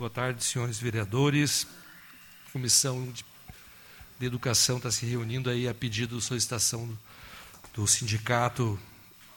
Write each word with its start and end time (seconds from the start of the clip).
Boa 0.00 0.08
tarde, 0.08 0.42
senhores 0.42 0.78
vereadores. 0.78 1.66
A 2.46 2.52
Comissão 2.52 3.12
de, 3.12 3.22
Educação 4.18 4.78
está 4.78 4.90
se 4.90 5.04
reunindo 5.04 5.50
aí 5.50 5.68
a 5.68 5.74
pedido 5.74 6.18
solicitação 6.22 6.86
do, 6.86 6.98
do 7.74 7.86
sindicato 7.86 8.80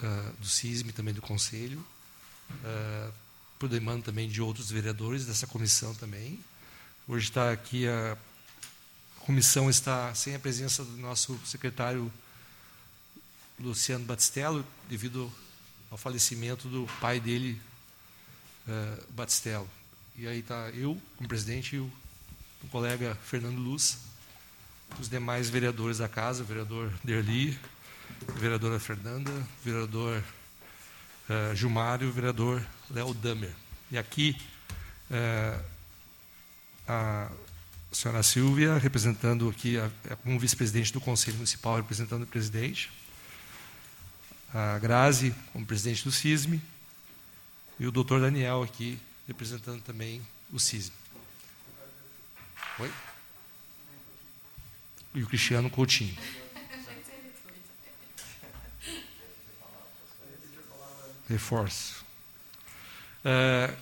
uh, 0.01 0.33
do 0.39 0.47
CISM, 0.47 0.93
também 0.93 1.13
do 1.13 1.21
Conselho, 1.21 1.85
uh, 2.49 3.13
por 3.59 3.67
demanda 3.67 4.03
também 4.03 4.29
de 4.29 4.41
outros 4.41 4.71
vereadores 4.71 5.25
dessa 5.25 5.45
comissão 5.45 5.93
também. 5.95 6.39
Hoje 7.09 7.27
está 7.27 7.51
aqui 7.51 7.85
a, 7.85 8.17
a 9.17 9.19
comissão 9.25 9.69
está 9.69 10.15
sem 10.15 10.33
a 10.33 10.39
presença 10.39 10.85
do 10.85 10.95
nosso 10.95 11.37
secretário 11.45 12.09
Luciano 13.59 14.05
Batistello, 14.05 14.65
devido 14.87 15.29
ao 15.91 15.97
falecimento 15.97 16.69
do 16.69 16.87
pai 17.01 17.19
dele, 17.19 17.61
uh, 18.65 19.03
Batistello. 19.11 19.69
E 20.15 20.27
aí 20.27 20.39
está 20.39 20.69
eu, 20.69 21.01
como 21.17 21.27
presidente, 21.27 21.75
e 21.75 21.79
o, 21.79 21.91
o 22.63 22.67
colega 22.67 23.17
Fernando 23.25 23.57
Luz, 23.57 23.97
os 24.99 25.09
demais 25.09 25.49
vereadores 25.49 25.97
da 25.97 26.07
casa, 26.07 26.43
o 26.43 26.45
vereador 26.45 26.93
Derli, 27.03 27.57
a 28.27 28.31
vereadora 28.33 28.79
Fernanda, 28.79 29.31
o 29.31 29.63
vereador 29.63 30.23
uh, 31.29 31.55
Gilmário 31.55 32.05
e 32.05 32.09
o 32.09 32.13
vereador 32.13 32.63
Léo 32.91 33.11
Damer. 33.15 33.55
E 33.89 33.97
aqui 33.97 34.37
uh, 35.09 35.63
a 36.87 37.31
senhora 37.91 38.21
Silvia, 38.21 38.77
representando 38.77 39.49
aqui, 39.49 39.77
como 40.21 40.39
vice-presidente 40.39 40.93
do 40.93 41.01
Conselho 41.01 41.37
Municipal, 41.37 41.77
representando 41.77 42.21
o 42.21 42.27
presidente, 42.27 42.91
a 44.53 44.77
Grazi, 44.77 45.33
como 45.51 45.65
presidente 45.65 46.03
do 46.03 46.11
CISME, 46.11 46.61
e 47.79 47.87
o 47.87 47.91
doutor 47.91 48.21
Daniel 48.21 48.61
aqui, 48.61 48.99
representando 49.27 49.81
também 49.81 50.21
o 50.51 50.59
CISM. 50.59 50.91
Oi? 52.79 52.91
E 55.15 55.23
o 55.23 55.27
Cristiano 55.27 55.69
Coutinho. 55.69 56.17
Reforço. 61.29 62.03
Uh, 63.23 63.75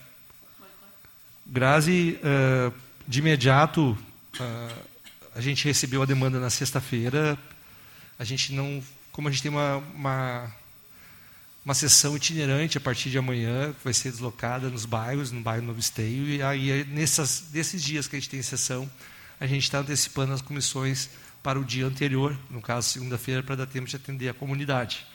Grazi, 1.44 2.18
uh, 2.22 2.72
de 3.06 3.18
imediato, 3.18 3.90
uh, 3.90 4.88
a 5.34 5.40
gente 5.40 5.64
recebeu 5.64 6.02
a 6.02 6.06
demanda 6.06 6.38
na 6.38 6.50
sexta-feira. 6.50 7.38
A 8.18 8.24
gente 8.24 8.52
não, 8.52 8.82
como 9.10 9.28
a 9.28 9.30
gente 9.30 9.42
tem 9.42 9.50
uma, 9.50 9.78
uma 9.78 10.54
uma 11.64 11.74
sessão 11.74 12.16
itinerante 12.16 12.76
a 12.76 12.80
partir 12.80 13.10
de 13.10 13.18
amanhã, 13.18 13.72
que 13.72 13.84
vai 13.84 13.94
ser 13.94 14.10
deslocada 14.10 14.68
nos 14.68 14.84
bairros, 14.84 15.30
no 15.30 15.40
bairro 15.40 15.64
Novo 15.64 15.78
Esteio, 15.78 16.28
e 16.28 16.42
aí 16.42 16.84
nessas, 16.84 17.44
nesses 17.52 17.82
dias 17.82 18.08
que 18.08 18.16
a 18.16 18.18
gente 18.18 18.28
tem 18.28 18.42
sessão, 18.42 18.90
a 19.38 19.46
gente 19.46 19.62
está 19.62 19.78
antecipando 19.78 20.32
as 20.32 20.42
comissões 20.42 21.10
para 21.42 21.58
o 21.58 21.64
dia 21.64 21.86
anterior, 21.86 22.36
no 22.50 22.60
caso 22.60 22.88
segunda-feira, 22.88 23.42
para 23.42 23.56
dar 23.56 23.66
tempo 23.66 23.88
de 23.88 23.96
atender 23.96 24.28
a 24.28 24.34
comunidade. 24.34 25.06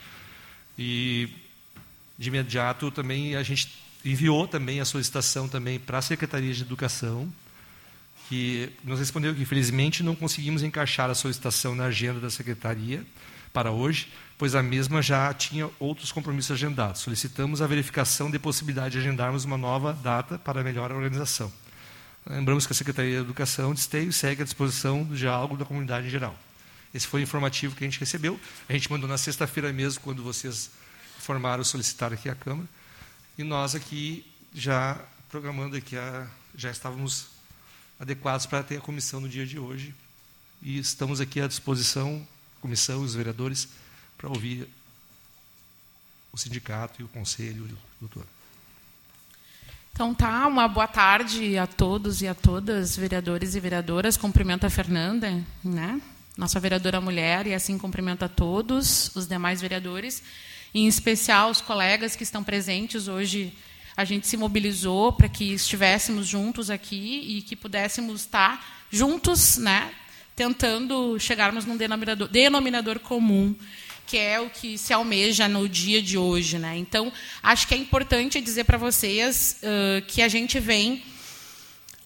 E 0.77 1.29
de 2.17 2.29
imediato 2.29 2.91
também 2.91 3.35
a 3.35 3.43
gente 3.43 3.69
enviou 4.03 4.47
também 4.47 4.79
a 4.79 4.85
solicitação 4.85 5.47
também 5.49 5.79
para 5.79 5.97
a 5.97 6.01
Secretaria 6.01 6.53
de 6.53 6.61
Educação, 6.61 7.31
que 8.29 8.69
nos 8.83 8.99
respondeu 8.99 9.33
que 9.33 9.41
infelizmente 9.41 10.03
não 10.03 10.15
conseguimos 10.15 10.63
encaixar 10.63 11.09
a 11.09 11.15
solicitação 11.15 11.75
na 11.75 11.85
agenda 11.85 12.19
da 12.19 12.29
secretaria 12.29 13.05
para 13.57 13.71
hoje, 13.71 14.07
pois 14.37 14.53
a 14.53 14.61
mesma 14.61 15.01
já 15.01 15.33
tinha 15.33 15.67
outros 15.79 16.11
compromissos 16.11 16.51
agendados. 16.51 17.01
Solicitamos 17.01 17.59
a 17.59 17.65
verificação 17.65 18.29
de 18.29 18.37
possibilidade 18.37 18.91
de 18.91 18.99
agendarmos 18.99 19.45
uma 19.45 19.57
nova 19.57 19.93
data 19.93 20.37
para 20.37 20.63
melhor 20.63 20.91
organização. 20.91 21.51
Lembramos 22.23 22.67
que 22.67 22.71
a 22.71 22.75
Secretaria 22.75 23.15
de 23.15 23.21
Educação 23.21 23.73
de 23.73 23.79
Esteio 23.79 24.13
segue 24.13 24.43
à 24.43 24.45
disposição 24.45 25.03
do 25.03 25.17
diálogo 25.17 25.57
da 25.57 25.65
comunidade 25.65 26.05
em 26.05 26.09
geral. 26.11 26.37
Esse 26.93 27.07
foi 27.07 27.21
o 27.21 27.23
informativo 27.23 27.75
que 27.75 27.83
a 27.83 27.87
gente 27.87 27.99
recebeu. 27.99 28.39
A 28.69 28.73
gente 28.73 28.91
mandou 28.91 29.09
na 29.09 29.17
sexta-feira 29.17 29.73
mesmo, 29.73 30.01
quando 30.01 30.21
vocês 30.21 30.69
informaram, 31.17 31.63
solicitaram 31.63 32.13
aqui 32.13 32.29
à 32.29 32.35
Câmara. 32.35 32.69
E 33.39 33.43
nós 33.43 33.73
aqui 33.73 34.23
já 34.53 35.03
programando 35.31 35.75
aqui, 35.75 35.97
a, 35.97 36.27
já 36.55 36.69
estávamos 36.69 37.29
adequados 37.99 38.45
para 38.45 38.61
ter 38.61 38.77
a 38.77 38.81
comissão 38.81 39.19
no 39.19 39.27
dia 39.27 39.47
de 39.47 39.57
hoje. 39.57 39.95
E 40.61 40.77
estamos 40.77 41.19
aqui 41.19 41.41
à 41.41 41.47
disposição, 41.47 42.23
comissão, 42.61 43.01
os 43.01 43.15
vereadores, 43.15 43.67
para 44.17 44.29
ouvir 44.29 44.67
o 46.31 46.37
sindicato 46.37 47.01
e 47.01 47.03
o 47.03 47.07
conselho 47.07 47.67
e 47.67 47.75
doutor. 47.99 48.25
Então 49.97 50.13
tá, 50.13 50.45
uma 50.45 50.67
boa 50.67 50.87
tarde 50.87 51.57
a 51.57 51.65
todos 51.65 52.21
e 52.21 52.27
a 52.27 52.35
todas, 52.35 52.95
vereadores 52.95 53.55
e 53.55 53.59
vereadoras. 53.59 54.15
Cumprimento 54.15 54.63
a 54.63 54.69
Fernanda, 54.69 55.43
né? 55.63 55.99
Nossa 56.37 56.59
vereadora 56.59 57.01
mulher, 57.01 57.47
e 57.47 57.53
assim 57.55 57.79
cumprimento 57.79 58.23
a 58.23 58.29
todos 58.29 59.09
os 59.15 59.27
demais 59.27 59.59
vereadores, 59.59 60.21
em 60.71 60.87
especial 60.87 61.49
os 61.49 61.61
colegas 61.61 62.15
que 62.15 62.21
estão 62.21 62.43
presentes 62.43 63.07
hoje. 63.07 63.51
A 63.95 64.05
gente 64.05 64.27
se 64.27 64.37
mobilizou 64.37 65.11
para 65.13 65.27
que 65.27 65.53
estivéssemos 65.53 66.27
juntos 66.27 66.69
aqui 66.69 67.37
e 67.37 67.41
que 67.41 67.55
pudéssemos 67.55 68.21
estar 68.21 68.85
juntos, 68.91 69.57
né? 69.57 69.91
Tentando 70.37 71.19
chegarmos 71.19 71.65
num 71.65 71.75
denominador, 71.75 72.29
denominador 72.29 72.99
comum 72.99 73.53
que 74.05 74.17
é 74.17 74.39
o 74.39 74.49
que 74.49 74.77
se 74.77 74.93
almeja 74.93 75.49
no 75.49 75.67
dia 75.67 76.01
de 76.01 76.17
hoje. 76.17 76.57
Né? 76.57 76.77
Então, 76.77 77.11
acho 77.43 77.67
que 77.67 77.73
é 77.73 77.77
importante 77.77 78.39
dizer 78.39 78.63
para 78.63 78.77
vocês 78.77 79.59
uh, 79.61 80.01
que 80.07 80.21
a 80.21 80.29
gente 80.29 80.61
vem 80.61 81.03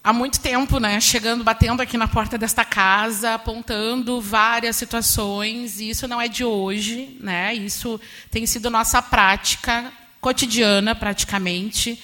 há 0.02 0.12
muito 0.12 0.40
tempo, 0.40 0.80
né, 0.80 1.00
chegando, 1.00 1.44
batendo 1.44 1.80
aqui 1.80 1.96
na 1.96 2.08
porta 2.08 2.36
desta 2.36 2.64
casa, 2.64 3.34
apontando 3.34 4.20
várias 4.20 4.74
situações, 4.74 5.78
e 5.78 5.90
isso 5.90 6.08
não 6.08 6.20
é 6.20 6.26
de 6.26 6.44
hoje, 6.44 7.16
né? 7.20 7.54
Isso 7.54 8.00
tem 8.28 8.44
sido 8.44 8.68
nossa 8.68 9.00
prática 9.00 9.92
cotidiana, 10.20 10.94
praticamente. 10.94 12.02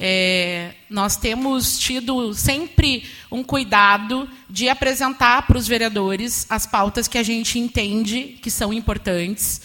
É, 0.00 0.74
nós 0.88 1.16
temos 1.16 1.78
tido 1.78 2.32
sempre 2.32 3.04
um 3.30 3.42
cuidado 3.42 4.28
de 4.48 4.68
apresentar 4.68 5.42
para 5.42 5.58
os 5.58 5.66
vereadores 5.66 6.46
as 6.48 6.66
pautas 6.66 7.08
que 7.08 7.18
a 7.18 7.22
gente 7.22 7.58
entende 7.58 8.38
que 8.40 8.50
são 8.50 8.72
importantes. 8.72 9.60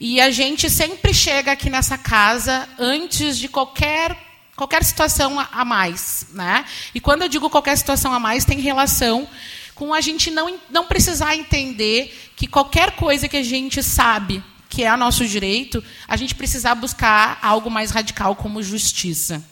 E 0.00 0.20
a 0.20 0.30
gente 0.30 0.68
sempre 0.68 1.14
chega 1.14 1.52
aqui 1.52 1.70
nessa 1.70 1.96
casa 1.96 2.68
antes 2.78 3.38
de 3.38 3.48
qualquer 3.48 4.26
qualquer 4.56 4.82
situação 4.82 5.38
a 5.38 5.64
mais, 5.64 6.26
né? 6.32 6.64
E 6.92 7.00
quando 7.00 7.22
eu 7.22 7.28
digo 7.28 7.48
qualquer 7.48 7.78
situação 7.78 8.12
a 8.12 8.18
mais, 8.18 8.44
tem 8.44 8.58
relação 8.58 9.28
com 9.72 9.94
a 9.94 10.00
gente 10.00 10.32
não, 10.32 10.58
não 10.68 10.84
precisar 10.84 11.36
entender 11.36 12.12
que 12.34 12.48
qualquer 12.48 12.96
coisa 12.96 13.28
que 13.28 13.36
a 13.36 13.42
gente 13.44 13.80
sabe 13.84 14.42
que 14.68 14.82
é 14.82 14.96
nosso 14.96 15.26
direito, 15.26 15.82
a 16.06 16.16
gente 16.16 16.34
precisar 16.34 16.74
buscar 16.74 17.38
algo 17.40 17.70
mais 17.70 17.92
radical 17.92 18.34
como 18.34 18.62
justiça. 18.62 19.42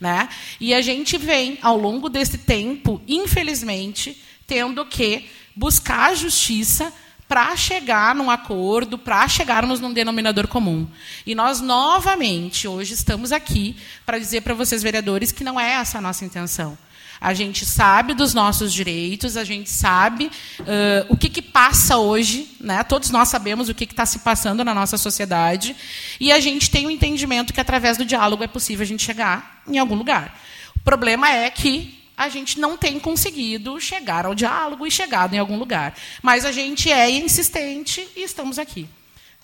Né? 0.00 0.28
E 0.60 0.74
a 0.74 0.82
gente 0.82 1.16
vem, 1.16 1.58
ao 1.62 1.76
longo 1.76 2.08
desse 2.08 2.38
tempo, 2.38 3.00
infelizmente, 3.08 4.20
tendo 4.46 4.84
que 4.84 5.26
buscar 5.54 6.10
a 6.10 6.14
justiça 6.14 6.92
para 7.28 7.56
chegar 7.56 8.14
num 8.14 8.30
acordo, 8.30 8.96
para 8.96 9.26
chegarmos 9.26 9.80
num 9.80 9.92
denominador 9.92 10.46
comum. 10.46 10.86
E 11.26 11.34
nós, 11.34 11.60
novamente, 11.60 12.68
hoje 12.68 12.94
estamos 12.94 13.32
aqui 13.32 13.76
para 14.04 14.18
dizer 14.18 14.42
para 14.42 14.54
vocês, 14.54 14.82
vereadores, 14.82 15.32
que 15.32 15.42
não 15.42 15.58
é 15.58 15.72
essa 15.72 15.98
a 15.98 16.00
nossa 16.00 16.24
intenção. 16.24 16.78
A 17.20 17.32
gente 17.34 17.64
sabe 17.64 18.14
dos 18.14 18.34
nossos 18.34 18.72
direitos, 18.72 19.36
a 19.36 19.44
gente 19.44 19.70
sabe 19.70 20.26
uh, 20.60 21.06
o 21.08 21.16
que, 21.16 21.28
que 21.28 21.42
passa 21.42 21.96
hoje, 21.96 22.48
né? 22.60 22.82
todos 22.82 23.10
nós 23.10 23.28
sabemos 23.28 23.68
o 23.68 23.74
que 23.74 23.84
está 23.84 24.04
se 24.04 24.20
passando 24.20 24.64
na 24.64 24.74
nossa 24.74 24.98
sociedade, 24.98 25.74
e 26.20 26.30
a 26.30 26.40
gente 26.40 26.70
tem 26.70 26.84
o 26.84 26.88
um 26.88 26.90
entendimento 26.90 27.52
que, 27.52 27.60
através 27.60 27.96
do 27.96 28.04
diálogo, 28.04 28.44
é 28.44 28.46
possível 28.48 28.82
a 28.82 28.86
gente 28.86 29.02
chegar 29.02 29.62
em 29.66 29.78
algum 29.78 29.94
lugar. 29.94 30.38
O 30.76 30.80
problema 30.80 31.30
é 31.30 31.50
que 31.50 31.96
a 32.16 32.28
gente 32.28 32.58
não 32.58 32.76
tem 32.76 32.98
conseguido 32.98 33.78
chegar 33.80 34.24
ao 34.24 34.34
diálogo 34.34 34.86
e 34.86 34.90
chegado 34.90 35.34
em 35.34 35.38
algum 35.38 35.58
lugar. 35.58 35.94
Mas 36.22 36.44
a 36.44 36.52
gente 36.52 36.90
é 36.90 37.10
insistente 37.10 38.08
e 38.16 38.22
estamos 38.22 38.58
aqui. 38.58 38.88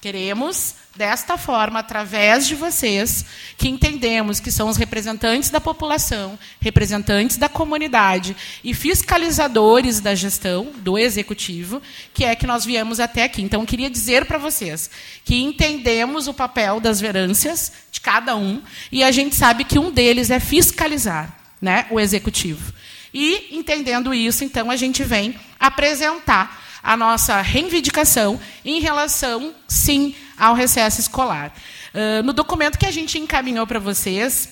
Queremos, 0.02 0.74
desta 0.96 1.38
forma, 1.38 1.78
através 1.78 2.44
de 2.48 2.56
vocês, 2.56 3.24
que 3.56 3.68
entendemos 3.68 4.40
que 4.40 4.50
são 4.50 4.68
os 4.68 4.76
representantes 4.76 5.48
da 5.48 5.60
população, 5.60 6.36
representantes 6.60 7.36
da 7.36 7.48
comunidade 7.48 8.36
e 8.64 8.74
fiscalizadores 8.74 10.00
da 10.00 10.12
gestão, 10.12 10.72
do 10.78 10.98
executivo, 10.98 11.80
que 12.12 12.24
é 12.24 12.34
que 12.34 12.48
nós 12.48 12.64
viemos 12.64 12.98
até 12.98 13.22
aqui. 13.22 13.42
Então, 13.42 13.64
queria 13.64 13.88
dizer 13.88 14.24
para 14.24 14.38
vocês 14.38 14.90
que 15.24 15.40
entendemos 15.40 16.26
o 16.26 16.34
papel 16.34 16.80
das 16.80 17.00
verâncias 17.00 17.70
de 17.92 18.00
cada 18.00 18.34
um 18.34 18.60
e 18.90 19.04
a 19.04 19.12
gente 19.12 19.36
sabe 19.36 19.62
que 19.62 19.78
um 19.78 19.88
deles 19.88 20.30
é 20.30 20.40
fiscalizar 20.40 21.32
né, 21.60 21.86
o 21.90 22.00
executivo. 22.00 22.72
E, 23.14 23.56
entendendo 23.56 24.12
isso, 24.12 24.42
então, 24.42 24.68
a 24.68 24.74
gente 24.74 25.04
vem 25.04 25.38
apresentar 25.60 26.60
a 26.82 26.96
nossa 26.96 27.40
reivindicação 27.40 28.40
em 28.64 28.80
relação, 28.80 29.54
sim, 29.68 30.14
ao 30.36 30.54
recesso 30.54 31.00
escolar. 31.00 31.54
Uh, 31.94 32.22
no 32.22 32.32
documento 32.32 32.78
que 32.78 32.86
a 32.86 32.90
gente 32.90 33.18
encaminhou 33.18 33.66
para 33.66 33.78
vocês, 33.78 34.48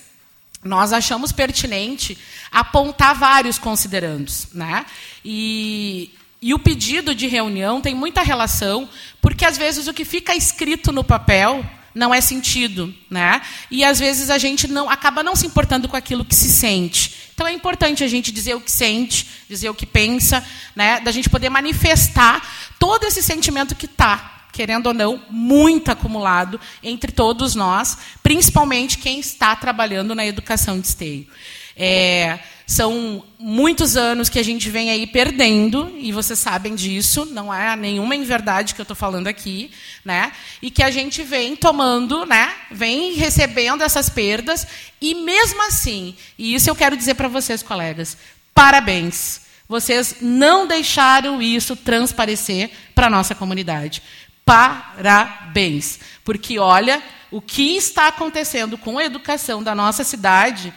nós 0.63 0.93
achamos 0.93 1.31
pertinente 1.31 2.17
apontar 2.51 3.15
vários 3.15 3.57
considerandos. 3.57 4.47
Né? 4.53 4.85
E, 5.25 6.11
e 6.41 6.53
o 6.53 6.59
pedido 6.59 7.13
de 7.13 7.27
reunião 7.27 7.81
tem 7.81 7.95
muita 7.95 8.21
relação, 8.21 8.87
porque 9.21 9.45
às 9.45 9.57
vezes 9.57 9.87
o 9.87 9.93
que 9.93 10.05
fica 10.05 10.35
escrito 10.35 10.91
no 10.91 11.03
papel 11.03 11.65
não 11.93 12.13
é 12.13 12.21
sentido, 12.21 12.93
né? 13.09 13.41
E 13.69 13.83
às 13.83 13.99
vezes 13.99 14.29
a 14.29 14.37
gente 14.37 14.67
não 14.67 14.89
acaba 14.89 15.23
não 15.23 15.35
se 15.35 15.45
importando 15.45 15.87
com 15.87 15.97
aquilo 15.97 16.25
que 16.25 16.35
se 16.35 16.49
sente. 16.49 17.31
Então 17.33 17.47
é 17.47 17.53
importante 17.53 18.03
a 18.03 18.07
gente 18.07 18.31
dizer 18.31 18.55
o 18.55 18.61
que 18.61 18.71
sente, 18.71 19.27
dizer 19.49 19.69
o 19.69 19.73
que 19.73 19.85
pensa, 19.85 20.45
né? 20.75 20.99
Da 20.99 21.11
gente 21.11 21.29
poder 21.29 21.49
manifestar 21.49 22.41
todo 22.79 23.05
esse 23.05 23.21
sentimento 23.21 23.75
que 23.75 23.85
está 23.85 24.31
querendo 24.51 24.87
ou 24.87 24.93
não, 24.93 25.23
muito 25.29 25.89
acumulado 25.89 26.59
entre 26.83 27.11
todos 27.11 27.55
nós, 27.55 27.97
principalmente 28.21 28.97
quem 28.97 29.19
está 29.19 29.55
trabalhando 29.55 30.13
na 30.13 30.25
educação 30.25 30.79
de 30.79 30.87
esteio. 30.87 31.27
É, 31.75 32.37
são 32.71 33.21
muitos 33.37 33.97
anos 33.97 34.29
que 34.29 34.39
a 34.39 34.43
gente 34.43 34.69
vem 34.69 34.89
aí 34.89 35.05
perdendo, 35.05 35.93
e 35.97 36.13
vocês 36.13 36.39
sabem 36.39 36.73
disso, 36.73 37.25
não 37.25 37.53
é 37.53 37.75
nenhuma 37.75 38.15
inverdade 38.15 38.73
que 38.73 38.79
eu 38.79 38.83
estou 38.83 38.95
falando 38.95 39.27
aqui, 39.27 39.69
né? 40.05 40.31
e 40.61 40.71
que 40.71 40.81
a 40.81 40.89
gente 40.89 41.21
vem 41.21 41.53
tomando, 41.53 42.25
né? 42.25 42.49
vem 42.71 43.11
recebendo 43.15 43.83
essas 43.83 44.07
perdas, 44.07 44.65
e 45.01 45.13
mesmo 45.13 45.61
assim, 45.67 46.15
e 46.37 46.55
isso 46.55 46.69
eu 46.69 46.75
quero 46.75 46.95
dizer 46.95 47.15
para 47.15 47.27
vocês, 47.27 47.61
colegas, 47.61 48.17
parabéns. 48.53 49.41
Vocês 49.67 50.17
não 50.21 50.65
deixaram 50.65 51.41
isso 51.41 51.75
transparecer 51.75 52.71
para 52.95 53.07
a 53.07 53.09
nossa 53.09 53.35
comunidade. 53.35 54.01
Parabéns. 54.45 55.99
Porque, 56.25 56.59
olha, 56.59 57.01
o 57.29 57.41
que 57.41 57.75
está 57.75 58.07
acontecendo 58.07 58.77
com 58.77 58.97
a 58.97 59.05
educação 59.05 59.63
da 59.63 59.73
nossa 59.73 60.03
cidade, 60.03 60.73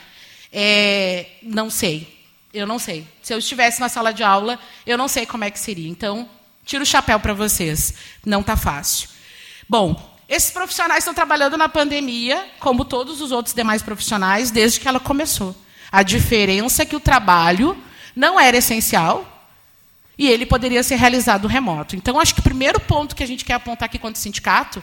é, 0.57 1.27
não 1.43 1.69
sei. 1.69 2.15
Eu 2.53 2.65
não 2.65 2.79
sei. 2.79 3.05
Se 3.21 3.35
eu 3.35 3.39
estivesse 3.39 3.81
na 3.81 3.89
sala 3.89 4.15
de 4.15 4.23
aula, 4.23 4.59
eu 4.87 4.97
não 4.97 5.09
sei 5.09 5.27
como 5.27 5.43
é 5.43 5.51
que 5.51 5.59
seria. 5.59 5.89
Então, 5.89 6.29
tiro 6.65 6.85
o 6.85 6.87
chapéu 6.87 7.19
para 7.19 7.35
vocês. 7.35 7.95
Não 8.25 8.41
está 8.41 8.57
fácil. 8.57 9.09
Bom, 9.69 10.17
esses 10.29 10.53
profissionais 10.53 11.01
estão 11.01 11.13
trabalhando 11.13 11.57
na 11.57 11.69
pandemia, 11.69 12.47
como 12.61 12.85
todos 12.85 13.21
os 13.21 13.33
outros 13.33 13.53
demais 13.53 13.83
profissionais, 13.83 14.53
desde 14.53 14.79
que 14.79 14.87
ela 14.87 15.01
começou. 15.01 15.57
A 15.91 16.05
diferença 16.05 16.83
é 16.83 16.87
que 16.87 16.95
o 16.95 17.01
trabalho 17.01 17.77
não 18.15 18.39
era 18.39 18.57
essencial, 18.57 19.31
e 20.17 20.29
ele 20.29 20.47
poderia 20.47 20.85
ser 20.85 20.95
realizado 20.95 21.49
remoto. 21.49 21.97
Então, 21.97 22.21
acho 22.21 22.33
que 22.33 22.41
o 22.41 22.45
primeiro 22.45 22.79
ponto 22.79 23.17
que 23.17 23.25
a 23.25 23.27
gente 23.27 23.45
quer 23.45 23.55
apontar 23.55 23.87
aqui 23.87 23.99
quanto 23.99 24.19
sindicato 24.19 24.81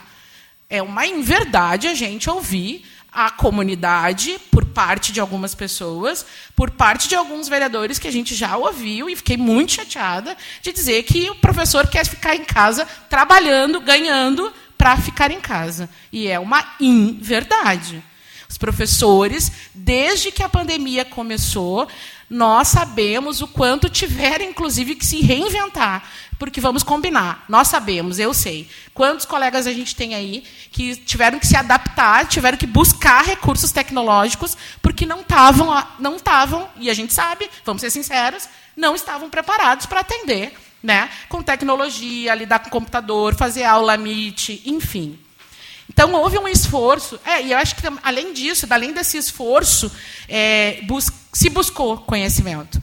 é 0.68 0.82
uma 0.82 1.06
inverdade 1.06 1.88
a 1.88 1.94
gente 1.94 2.28
ouvir 2.28 2.84
a 3.12 3.30
comunidade 3.30 4.38
por 4.50 4.64
parte 4.64 5.12
de 5.12 5.20
algumas 5.20 5.54
pessoas, 5.54 6.24
por 6.56 6.70
parte 6.70 7.08
de 7.08 7.14
alguns 7.14 7.46
vereadores 7.46 7.98
que 7.98 8.08
a 8.08 8.12
gente 8.12 8.34
já 8.34 8.56
ouviu 8.56 9.10
e 9.10 9.16
fiquei 9.16 9.36
muito 9.36 9.72
chateada 9.72 10.36
de 10.62 10.72
dizer 10.72 11.02
que 11.02 11.28
o 11.28 11.34
professor 11.34 11.86
quer 11.88 12.06
ficar 12.06 12.34
em 12.34 12.44
casa 12.44 12.86
trabalhando, 13.10 13.80
ganhando 13.80 14.50
para 14.78 14.96
ficar 14.96 15.30
em 15.30 15.40
casa. 15.40 15.90
E 16.10 16.26
é 16.26 16.40
uma 16.40 16.74
inverdade. 16.80 18.02
Os 18.48 18.58
professores, 18.58 19.52
desde 19.74 20.32
que 20.32 20.42
a 20.42 20.48
pandemia 20.48 21.04
começou, 21.04 21.86
nós 22.28 22.68
sabemos 22.68 23.42
o 23.42 23.46
quanto 23.46 23.90
tiveram, 23.90 24.44
inclusive, 24.44 24.94
que 24.94 25.04
se 25.04 25.20
reinventar. 25.20 26.02
Porque 26.42 26.60
vamos 26.60 26.82
combinar, 26.82 27.44
nós 27.48 27.68
sabemos, 27.68 28.18
eu 28.18 28.34
sei. 28.34 28.68
Quantos 28.92 29.24
colegas 29.24 29.64
a 29.64 29.72
gente 29.72 29.94
tem 29.94 30.12
aí 30.12 30.42
que 30.72 30.96
tiveram 30.96 31.38
que 31.38 31.46
se 31.46 31.56
adaptar, 31.56 32.26
tiveram 32.26 32.58
que 32.58 32.66
buscar 32.66 33.24
recursos 33.24 33.70
tecnológicos, 33.70 34.56
porque 34.82 35.06
não 35.06 35.20
estavam, 35.20 35.86
não 36.00 36.16
estavam, 36.16 36.68
e 36.80 36.90
a 36.90 36.94
gente 36.94 37.14
sabe, 37.14 37.48
vamos 37.64 37.80
ser 37.80 37.90
sinceros, 37.90 38.48
não 38.76 38.96
estavam 38.96 39.30
preparados 39.30 39.86
para 39.86 40.00
atender 40.00 40.52
né, 40.82 41.08
com 41.28 41.40
tecnologia, 41.44 42.34
lidar 42.34 42.58
com 42.58 42.70
computador, 42.70 43.36
fazer 43.36 43.62
aula 43.62 43.96
Meet, 43.96 44.66
enfim. 44.66 45.16
Então, 45.88 46.12
houve 46.12 46.38
um 46.38 46.48
esforço, 46.48 47.20
é, 47.24 47.40
e 47.40 47.52
eu 47.52 47.58
acho 47.58 47.76
que, 47.76 47.82
além 48.02 48.32
disso, 48.32 48.66
além 48.68 48.92
desse 48.92 49.16
esforço, 49.16 49.92
é, 50.28 50.80
bus 50.88 51.08
se 51.32 51.48
buscou 51.48 51.98
conhecimento. 51.98 52.82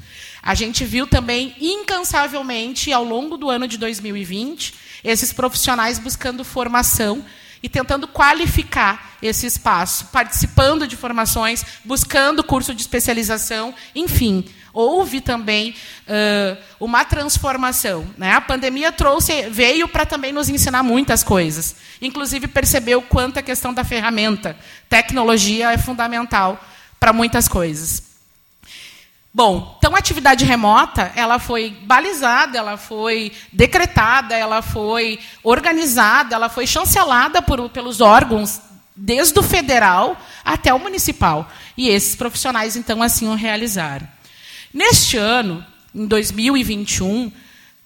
A 0.49 0.55
gente 0.55 0.83
viu 0.83 1.05
também, 1.05 1.55
incansavelmente, 1.61 2.91
ao 2.91 3.03
longo 3.03 3.37
do 3.37 3.51
ano 3.51 3.67
de 3.67 3.77
2020, 3.77 4.73
esses 5.03 5.31
profissionais 5.31 5.99
buscando 5.99 6.43
formação 6.43 7.23
e 7.61 7.69
tentando 7.69 8.07
qualificar 8.07 9.11
esse 9.21 9.45
espaço, 9.45 10.07
participando 10.07 10.87
de 10.87 10.97
formações, 10.97 11.63
buscando 11.85 12.43
curso 12.43 12.73
de 12.73 12.81
especialização, 12.81 13.75
enfim, 13.93 14.43
houve 14.73 15.21
também 15.21 15.75
uh, 16.07 16.57
uma 16.79 17.05
transformação. 17.05 18.07
Né? 18.17 18.31
A 18.33 18.41
pandemia 18.41 18.91
trouxe, 18.91 19.47
veio 19.51 19.87
para 19.87 20.03
também 20.03 20.33
nos 20.33 20.49
ensinar 20.49 20.81
muitas 20.81 21.23
coisas. 21.23 21.75
Inclusive 22.01 22.47
percebeu 22.47 23.03
quanto 23.03 23.37
a 23.37 23.43
questão 23.43 23.71
da 23.71 23.83
ferramenta, 23.83 24.57
tecnologia 24.89 25.71
é 25.71 25.77
fundamental 25.77 26.59
para 26.99 27.13
muitas 27.13 27.47
coisas. 27.47 28.08
Bom, 29.39 29.77
então 29.79 29.95
a 29.95 29.99
atividade 29.99 30.43
remota, 30.43 31.13
ela 31.15 31.39
foi 31.39 31.69
balizada, 31.83 32.57
ela 32.57 32.75
foi 32.75 33.31
decretada, 33.53 34.35
ela 34.35 34.61
foi 34.61 35.17
organizada, 35.41 36.35
ela 36.35 36.49
foi 36.49 36.67
chancelada 36.67 37.41
por, 37.41 37.69
pelos 37.69 38.01
órgãos 38.01 38.59
desde 38.93 39.39
o 39.39 39.41
federal 39.41 40.17
até 40.43 40.73
o 40.73 40.79
municipal. 40.79 41.49
E 41.77 41.87
esses 41.87 42.17
profissionais 42.17 42.75
então 42.75 43.01
assim 43.01 43.29
o 43.29 43.33
realizaram. 43.33 44.05
Neste 44.73 45.15
ano, 45.15 45.65
em 45.95 46.05
2021, 46.05 47.31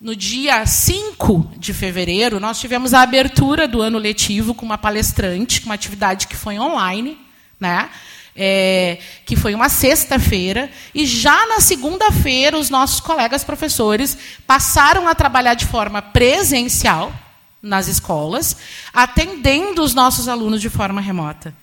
no 0.01 0.15
dia 0.15 0.65
5 0.65 1.53
de 1.55 1.71
fevereiro, 1.71 2.39
nós 2.39 2.59
tivemos 2.59 2.95
a 2.95 3.03
abertura 3.03 3.67
do 3.67 3.79
ano 3.79 3.99
letivo 3.99 4.55
com 4.55 4.65
uma 4.65 4.79
palestrante, 4.79 5.63
uma 5.65 5.75
atividade 5.75 6.25
que 6.25 6.35
foi 6.35 6.57
online, 6.57 7.15
né? 7.59 7.91
É, 8.35 8.97
que 9.27 9.35
foi 9.35 9.53
uma 9.53 9.69
sexta-feira, 9.69 10.71
e 10.93 11.05
já 11.05 11.45
na 11.45 11.59
segunda-feira 11.59 12.57
os 12.57 12.69
nossos 12.69 12.99
colegas 12.99 13.43
professores 13.43 14.17
passaram 14.47 15.07
a 15.07 15.13
trabalhar 15.13 15.53
de 15.53 15.67
forma 15.67 16.01
presencial 16.01 17.13
nas 17.61 17.87
escolas, 17.87 18.57
atendendo 18.93 19.81
os 19.81 19.93
nossos 19.93 20.27
alunos 20.27 20.59
de 20.59 20.69
forma 20.69 20.99
remota. 20.99 21.55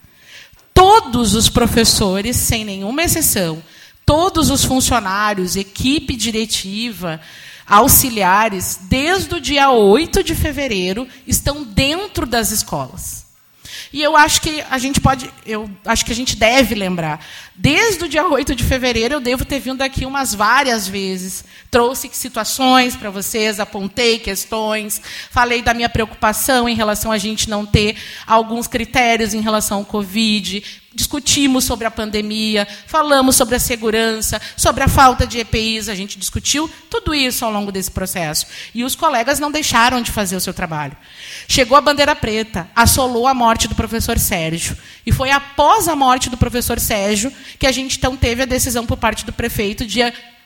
Todos 0.73 1.35
os 1.35 1.51
professores, 1.51 2.37
sem 2.37 2.65
nenhuma 2.65 3.03
exceção, 3.03 3.63
todos 4.07 4.49
os 4.49 4.65
funcionários, 4.65 5.57
equipe 5.57 6.17
diretiva, 6.17 7.21
auxiliares, 7.67 8.81
desde 8.83 9.35
o 9.35 9.41
dia 9.41 9.71
8 9.71 10.25
de 10.25 10.35
fevereiro, 10.35 11.07
estão 11.27 11.63
dentro 11.63 12.27
das 12.27 12.51
escolas. 12.51 13.27
E 13.93 14.01
eu 14.01 14.17
acho 14.17 14.41
que 14.41 14.63
a 14.71 14.79
gente 14.79 15.01
pode, 15.01 15.33
eu 15.45 15.69
acho 15.85 16.05
que 16.05 16.13
a 16.13 16.15
gente 16.15 16.37
deve 16.37 16.77
lembrar. 16.77 17.25
Desde 17.57 18.05
o 18.05 18.09
dia 18.09 18.27
8 18.27 18.55
de 18.55 18.63
fevereiro, 18.63 19.15
eu 19.15 19.21
devo 19.21 19.45
ter 19.45 19.59
vindo 19.59 19.83
aqui 19.83 20.07
umas 20.07 20.33
várias 20.33 20.87
vezes. 20.87 21.45
Trouxe 21.71 22.09
situações 22.13 22.95
para 22.95 23.11
vocês, 23.11 23.59
apontei 23.59 24.21
questões, 24.21 25.03
falei 25.31 25.61
da 25.61 25.75
minha 25.75 25.89
preocupação 25.89 26.69
em 26.69 26.75
relação 26.75 27.11
a 27.11 27.19
gente 27.19 27.51
não 27.51 27.67
ter 27.67 27.97
alguns 28.27 28.69
critérios 28.69 29.35
em 29.35 29.41
relação 29.41 29.79
ao 29.79 29.85
Covid, 29.85 30.63
discutimos 30.93 31.65
sobre 31.65 31.87
a 31.87 31.91
pandemia, 31.91 32.67
falamos 32.87 33.37
sobre 33.37 33.55
a 33.55 33.61
segurança, 33.61 34.41
sobre 34.57 34.83
a 34.83 34.89
falta 34.89 35.27
de 35.27 35.39
EPIs, 35.39 35.89
a 35.89 35.95
gente 35.95 36.19
discutiu 36.19 36.69
tudo 36.89 37.15
isso 37.15 37.45
ao 37.45 37.53
longo 37.53 37.71
desse 37.71 37.91
processo. 37.91 38.47
E 38.75 38.83
os 38.83 38.97
colegas 38.97 39.39
não 39.39 39.53
deixaram 39.53 40.03
de 40.03 40.11
fazer 40.11 40.35
o 40.35 40.41
seu 40.41 40.53
trabalho. 40.53 40.97
Chegou 41.47 41.79
a 41.79 41.81
bandeira 41.81 42.17
preta, 42.17 42.69
assolou 42.75 43.29
a 43.29 43.35
morte 43.35 43.69
do 43.69 43.75
professor 43.75 44.19
Sérgio. 44.19 44.77
E 45.07 45.13
foi 45.13 45.31
após 45.31 45.87
a 45.87 45.95
morte 45.95 46.29
do 46.29 46.37
professor 46.37 46.81
Sérgio 46.81 47.33
que 47.59 47.67
a 47.67 47.73
gente 47.73 47.97
então 47.97 48.17
teve 48.17 48.43
a 48.43 48.47
decisão 48.47 48.85
por 48.85 48.97
parte 48.97 49.25
do 49.25 49.33
prefeito 49.33 49.87
de 49.87 50.01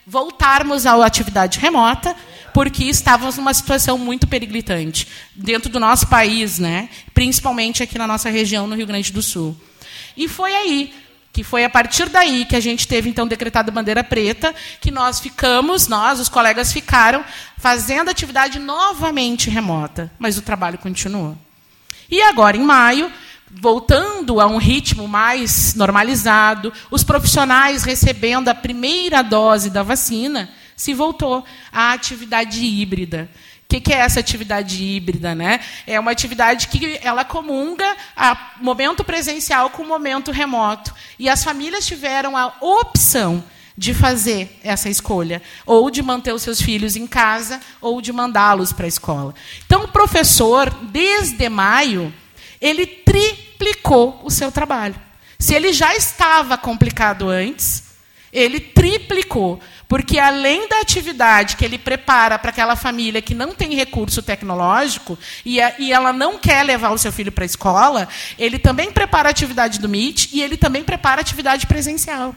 voltarmos 0.06 0.84
à 0.84 1.04
atividade 1.04 1.58
remota, 1.58 2.14
porque 2.52 2.84
estávamos 2.84 3.36
numa 3.36 3.54
situação 3.54 3.96
muito 3.96 4.26
periclitante 4.26 5.08
dentro 5.34 5.70
do 5.70 5.80
nosso 5.80 6.06
país, 6.06 6.58
né? 6.58 6.90
principalmente 7.14 7.82
aqui 7.82 7.96
na 7.96 8.06
nossa 8.06 8.28
região, 8.28 8.66
no 8.66 8.76
Rio 8.76 8.86
Grande 8.86 9.10
do 9.10 9.22
Sul. 9.22 9.56
E 10.16 10.28
foi 10.28 10.54
aí, 10.54 10.94
que 11.32 11.42
foi 11.42 11.64
a 11.64 11.70
partir 11.70 12.08
daí 12.08 12.44
que 12.44 12.54
a 12.54 12.60
gente 12.60 12.86
teve, 12.86 13.10
então, 13.10 13.26
decretado 13.26 13.72
bandeira 13.72 14.04
preta, 14.04 14.54
que 14.80 14.90
nós 14.90 15.18
ficamos, 15.18 15.88
nós, 15.88 16.20
os 16.20 16.28
colegas 16.28 16.72
ficaram, 16.72 17.24
fazendo 17.58 18.08
atividade 18.08 18.58
novamente 18.58 19.50
remota, 19.50 20.12
mas 20.18 20.38
o 20.38 20.42
trabalho 20.42 20.78
continuou. 20.78 21.36
E 22.08 22.22
agora, 22.22 22.56
em 22.56 22.62
maio, 22.62 23.10
voltando 23.50 24.40
a 24.40 24.46
um 24.46 24.58
ritmo 24.58 25.08
mais 25.08 25.74
normalizado, 25.74 26.72
os 26.90 27.02
profissionais 27.02 27.82
recebendo 27.82 28.48
a 28.48 28.54
primeira 28.54 29.22
dose 29.22 29.70
da 29.70 29.82
vacina, 29.82 30.50
se 30.76 30.94
voltou 30.94 31.44
à 31.72 31.92
atividade 31.92 32.64
híbrida 32.64 33.28
que, 33.74 33.80
que 33.80 33.92
é 33.92 33.98
essa 33.98 34.20
atividade 34.20 34.82
híbrida? 34.82 35.34
Né? 35.34 35.60
É 35.86 35.98
uma 35.98 36.10
atividade 36.10 36.68
que 36.68 36.98
ela 37.02 37.24
comunga 37.24 37.96
a 38.16 38.52
momento 38.60 39.02
presencial 39.02 39.70
com 39.70 39.82
o 39.82 39.88
momento 39.88 40.30
remoto. 40.30 40.94
E 41.18 41.28
as 41.28 41.42
famílias 41.42 41.86
tiveram 41.86 42.36
a 42.36 42.54
opção 42.60 43.42
de 43.76 43.92
fazer 43.92 44.60
essa 44.62 44.88
escolha, 44.88 45.42
ou 45.66 45.90
de 45.90 46.00
manter 46.00 46.32
os 46.32 46.42
seus 46.42 46.62
filhos 46.62 46.94
em 46.94 47.08
casa, 47.08 47.60
ou 47.80 48.00
de 48.00 48.12
mandá-los 48.12 48.72
para 48.72 48.84
a 48.84 48.88
escola. 48.88 49.34
Então, 49.66 49.82
o 49.82 49.88
professor, 49.88 50.70
desde 50.70 51.48
maio, 51.48 52.14
ele 52.60 52.86
triplicou 52.86 54.20
o 54.22 54.30
seu 54.30 54.52
trabalho. 54.52 54.94
Se 55.40 55.54
ele 55.54 55.72
já 55.72 55.96
estava 55.96 56.56
complicado 56.56 57.28
antes, 57.28 57.82
ele 58.32 58.60
triplicou. 58.60 59.60
Porque 59.88 60.18
além 60.18 60.68
da 60.68 60.80
atividade 60.80 61.56
que 61.56 61.64
ele 61.64 61.78
prepara 61.78 62.38
para 62.38 62.50
aquela 62.50 62.74
família 62.74 63.20
que 63.20 63.34
não 63.34 63.54
tem 63.54 63.74
recurso 63.74 64.22
tecnológico 64.22 65.18
e, 65.44 65.60
a, 65.60 65.74
e 65.78 65.92
ela 65.92 66.12
não 66.12 66.38
quer 66.38 66.62
levar 66.62 66.90
o 66.90 66.98
seu 66.98 67.12
filho 67.12 67.30
para 67.30 67.44
a 67.44 67.46
escola, 67.46 68.08
ele 68.38 68.58
também 68.58 68.90
prepara 68.90 69.28
a 69.28 69.30
atividade 69.30 69.78
do 69.78 69.86
MIT 69.86 70.30
e 70.32 70.42
ele 70.42 70.56
também 70.56 70.82
prepara 70.82 71.20
a 71.20 71.22
atividade 71.22 71.66
presencial. 71.66 72.34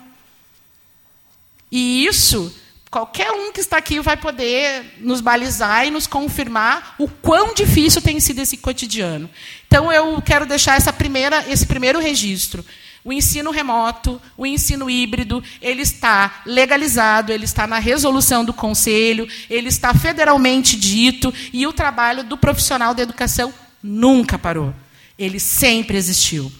E 1.71 2.05
isso, 2.05 2.53
qualquer 2.89 3.31
um 3.31 3.51
que 3.51 3.59
está 3.59 3.77
aqui 3.77 3.99
vai 3.99 4.17
poder 4.17 4.95
nos 4.99 5.21
balizar 5.21 5.85
e 5.85 5.91
nos 5.91 6.07
confirmar 6.07 6.95
o 6.97 7.07
quão 7.07 7.53
difícil 7.53 8.01
tem 8.01 8.19
sido 8.19 8.39
esse 8.39 8.57
cotidiano. 8.57 9.29
Então, 9.67 9.91
eu 9.91 10.21
quero 10.21 10.45
deixar 10.45 10.75
essa 10.75 10.93
primeira, 10.93 11.45
esse 11.49 11.65
primeiro 11.65 11.99
registro. 11.99 12.63
O 13.07 13.13
ensino 13.13 13.51
remoto, 13.51 14.21
o 14.35 14.45
ensino 14.45 14.89
híbrido, 14.89 15.41
ele 15.61 15.81
está 15.81 16.41
legalizado, 16.45 17.31
ele 17.31 17.45
está 17.45 17.65
na 17.65 17.79
resolução 17.79 18.43
do 18.43 18.51
conselho, 18.51 19.25
ele 19.49 19.69
está 19.69 19.93
federalmente 19.93 20.75
dito 20.75 21.33
e 21.53 21.65
o 21.65 21.71
trabalho 21.71 22.21
do 22.25 22.37
profissional 22.37 22.93
da 22.93 23.01
educação 23.01 23.53
nunca 23.81 24.37
parou. 24.37 24.75
Ele 25.17 25.39
sempre 25.39 25.95
existiu. 25.95 26.51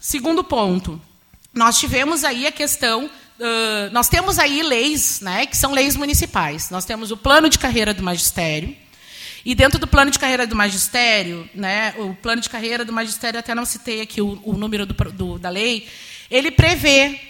Segundo 0.00 0.42
ponto, 0.42 0.98
nós 1.52 1.78
tivemos 1.78 2.24
aí 2.24 2.46
a 2.46 2.52
questão 2.52 3.10
Uh, 3.38 3.90
nós 3.92 4.08
temos 4.08 4.38
aí 4.38 4.62
leis, 4.62 5.20
né, 5.20 5.46
que 5.46 5.56
são 5.56 5.72
leis 5.72 5.96
municipais. 5.96 6.70
Nós 6.70 6.84
temos 6.84 7.10
o 7.10 7.16
plano 7.16 7.48
de 7.48 7.58
carreira 7.58 7.92
do 7.92 8.00
magistério. 8.00 8.76
E 9.44 9.54
dentro 9.54 9.78
do 9.78 9.86
plano 9.86 10.10
de 10.10 10.18
carreira 10.18 10.46
do 10.46 10.54
magistério, 10.54 11.48
né, 11.54 11.94
o 11.98 12.14
plano 12.14 12.40
de 12.40 12.48
carreira 12.48 12.84
do 12.84 12.92
magistério, 12.92 13.40
até 13.40 13.54
não 13.54 13.64
citei 13.64 14.00
aqui 14.00 14.20
o, 14.20 14.40
o 14.44 14.52
número 14.52 14.86
do, 14.86 14.94
do, 15.12 15.38
da 15.38 15.48
lei, 15.48 15.88
ele 16.30 16.50
prevê 16.50 17.20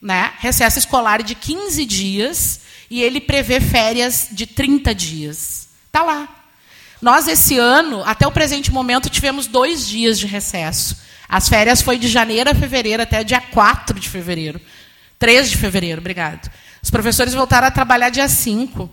né, 0.00 0.32
recesso 0.38 0.78
escolar 0.78 1.22
de 1.22 1.34
15 1.34 1.84
dias 1.86 2.60
e 2.90 3.02
ele 3.02 3.20
prevê 3.20 3.58
férias 3.60 4.28
de 4.32 4.46
30 4.46 4.94
dias. 4.94 5.68
Está 5.86 6.02
lá. 6.02 6.28
Nós, 7.00 7.26
esse 7.26 7.58
ano, 7.58 8.02
até 8.04 8.26
o 8.26 8.32
presente 8.32 8.70
momento, 8.70 9.08
tivemos 9.08 9.46
dois 9.46 9.88
dias 9.88 10.18
de 10.18 10.26
recesso. 10.26 10.96
As 11.28 11.48
férias 11.48 11.80
foi 11.80 11.98
de 11.98 12.06
janeiro 12.06 12.50
a 12.50 12.54
fevereiro, 12.54 13.02
até 13.02 13.24
dia 13.24 13.40
4 13.40 13.98
de 13.98 14.08
fevereiro. 14.08 14.60
3 15.18 15.50
de 15.50 15.56
fevereiro, 15.56 16.00
obrigado. 16.00 16.50
Os 16.82 16.90
professores 16.90 17.32
voltaram 17.32 17.66
a 17.66 17.70
trabalhar 17.70 18.10
dia 18.10 18.28
5 18.28 18.90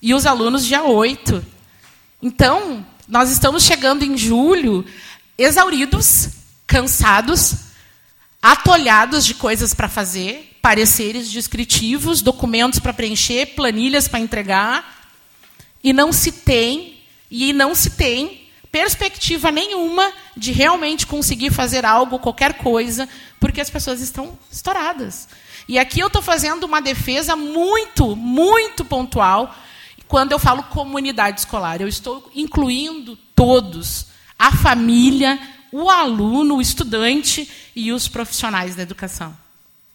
e 0.00 0.14
os 0.14 0.24
alunos 0.24 0.64
dia 0.64 0.82
8. 0.82 1.57
Então, 2.20 2.84
nós 3.06 3.30
estamos 3.30 3.62
chegando 3.62 4.04
em 4.04 4.16
julho 4.16 4.84
exauridos, 5.36 6.30
cansados, 6.66 7.54
atolhados 8.42 9.24
de 9.24 9.34
coisas 9.34 9.72
para 9.72 9.88
fazer, 9.88 10.58
pareceres 10.60 11.30
descritivos, 11.30 12.20
documentos 12.20 12.80
para 12.80 12.92
preencher, 12.92 13.54
planilhas 13.54 14.08
para 14.08 14.18
entregar, 14.18 14.98
e 15.82 15.92
não 15.92 16.12
se 16.12 16.32
tem, 16.32 17.00
e 17.30 17.52
não 17.52 17.72
se 17.72 17.90
tem 17.90 18.48
perspectiva 18.70 19.50
nenhuma 19.52 20.12
de 20.36 20.50
realmente 20.52 21.06
conseguir 21.06 21.50
fazer 21.50 21.86
algo, 21.86 22.18
qualquer 22.18 22.54
coisa, 22.54 23.08
porque 23.38 23.60
as 23.60 23.70
pessoas 23.70 24.00
estão 24.00 24.36
estouradas. 24.50 25.28
E 25.68 25.78
aqui 25.78 26.00
eu 26.00 26.08
estou 26.08 26.20
fazendo 26.20 26.64
uma 26.64 26.80
defesa 26.80 27.36
muito, 27.36 28.16
muito 28.16 28.84
pontual 28.84 29.54
quando 30.08 30.32
eu 30.32 30.38
falo 30.38 30.62
comunidade 30.64 31.40
escolar. 31.40 31.80
Eu 31.80 31.86
estou 31.86 32.30
incluindo 32.34 33.16
todos, 33.36 34.06
a 34.38 34.50
família, 34.50 35.38
o 35.70 35.88
aluno, 35.90 36.56
o 36.56 36.60
estudante 36.60 37.48
e 37.76 37.92
os 37.92 38.08
profissionais 38.08 38.74
da 38.74 38.82
educação. 38.82 39.36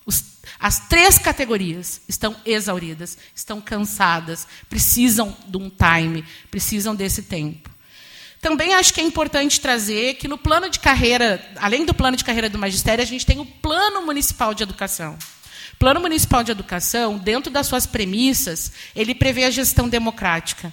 Os, 0.06 0.24
as 0.60 0.88
três 0.88 1.18
categorias 1.18 2.02
estão 2.08 2.36
exauridas, 2.46 3.18
estão 3.36 3.60
cansadas, 3.60 4.48
precisam 4.70 5.36
de 5.48 5.58
um 5.58 5.70
time, 5.70 6.24
precisam 6.52 6.96
desse 6.96 7.24
tempo. 7.24 7.74
Também 8.40 8.74
acho 8.74 8.94
que 8.94 9.00
é 9.00 9.04
importante 9.04 9.62
trazer 9.62 10.16
que 10.16 10.28
no 10.28 10.38
plano 10.38 10.70
de 10.70 10.78
carreira, 10.78 11.42
além 11.56 11.86
do 11.86 11.94
plano 11.94 12.18
de 12.18 12.26
carreira 12.26 12.50
do 12.50 12.60
magistério, 12.60 13.02
a 13.02 13.08
gente 13.08 13.26
tem 13.26 13.40
o 13.40 13.46
plano 13.46 14.06
municipal 14.06 14.54
de 14.54 14.62
educação. 14.62 15.18
Plano 15.80 16.00
Municipal 16.00 16.44
de 16.44 16.52
Educação, 16.52 17.18
dentro 17.18 17.52
das 17.52 17.68
suas 17.68 17.86
premissas, 17.86 18.72
ele 18.96 19.14
prevê 19.14 19.46
a 19.46 19.52
gestão 19.52 19.90
democrática. 19.90 20.72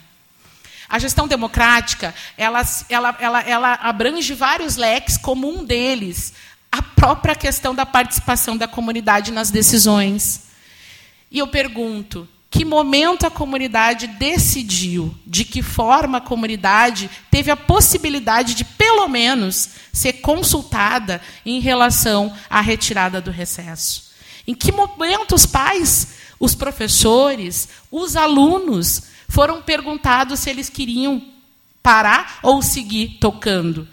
A 0.89 0.99
gestão 0.99 1.29
democrática, 1.29 2.15
ela, 2.37 2.63
ela, 2.89 3.17
ela, 3.21 3.41
ela 3.43 3.75
abrange 3.75 4.35
vários 4.35 4.77
leques, 4.77 5.17
como 5.17 5.49
um 5.49 5.65
deles, 5.65 6.33
a 6.71 6.83
própria 6.83 7.35
questão 7.35 7.75
da 7.75 7.87
participação 7.87 8.57
da 8.57 8.67
comunidade 8.67 9.33
nas 9.33 9.51
decisões. 9.51 10.49
E 11.31 11.39
eu 11.39 11.47
pergunto, 11.47 12.29
que 12.51 12.65
momento 12.65 13.25
a 13.25 13.31
comunidade 13.31 14.09
decidiu, 14.09 15.15
de 15.25 15.45
que 15.45 15.63
forma 15.63 16.19
a 16.19 16.21
comunidade 16.21 17.09
teve 17.31 17.51
a 17.51 17.57
possibilidade 17.57 18.55
de, 18.55 18.65
pelo 18.65 19.07
menos, 19.07 19.71
ser 19.93 20.15
consultada 20.15 21.21
em 21.47 21.61
relação 21.61 22.37
à 22.51 22.61
retirada 22.61 23.21
do 23.21 23.31
recesso? 23.31 24.10
Em 24.47 24.55
que 24.55 24.73
momento 24.73 25.35
os 25.35 25.47
pais, 25.47 26.15
os 26.39 26.55
professores, 26.55 27.69
os 27.91 28.17
alunos 28.17 29.03
foram 29.29 29.63
perguntados 29.63 30.41
se 30.41 30.51
eles 30.51 30.69
queriam 30.69 31.23
parar 31.83 32.41
ou 32.43 32.63
seguir 32.63 33.19
tocando? 33.21 33.89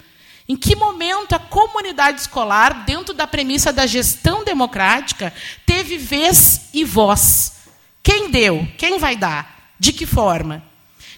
Em 0.50 0.56
que 0.56 0.75
momento 0.75 1.34
a 1.34 1.39
comunidade 1.39 2.22
escolar, 2.22 2.86
dentro 2.86 3.13
da 3.13 3.27
premissa 3.27 3.74
da 3.74 3.86
gestão 3.86 4.46
democrática, 4.46 5.34
teve 5.66 5.98
vez 5.98 6.70
e 6.74 6.86
voz? 6.86 7.54
Quem 8.01 8.32
deu? 8.32 8.66
Quem 8.77 8.98
vai 8.98 9.18
dar? 9.18 9.74
De 9.77 9.92
que 9.92 10.06
forma? 10.06 10.63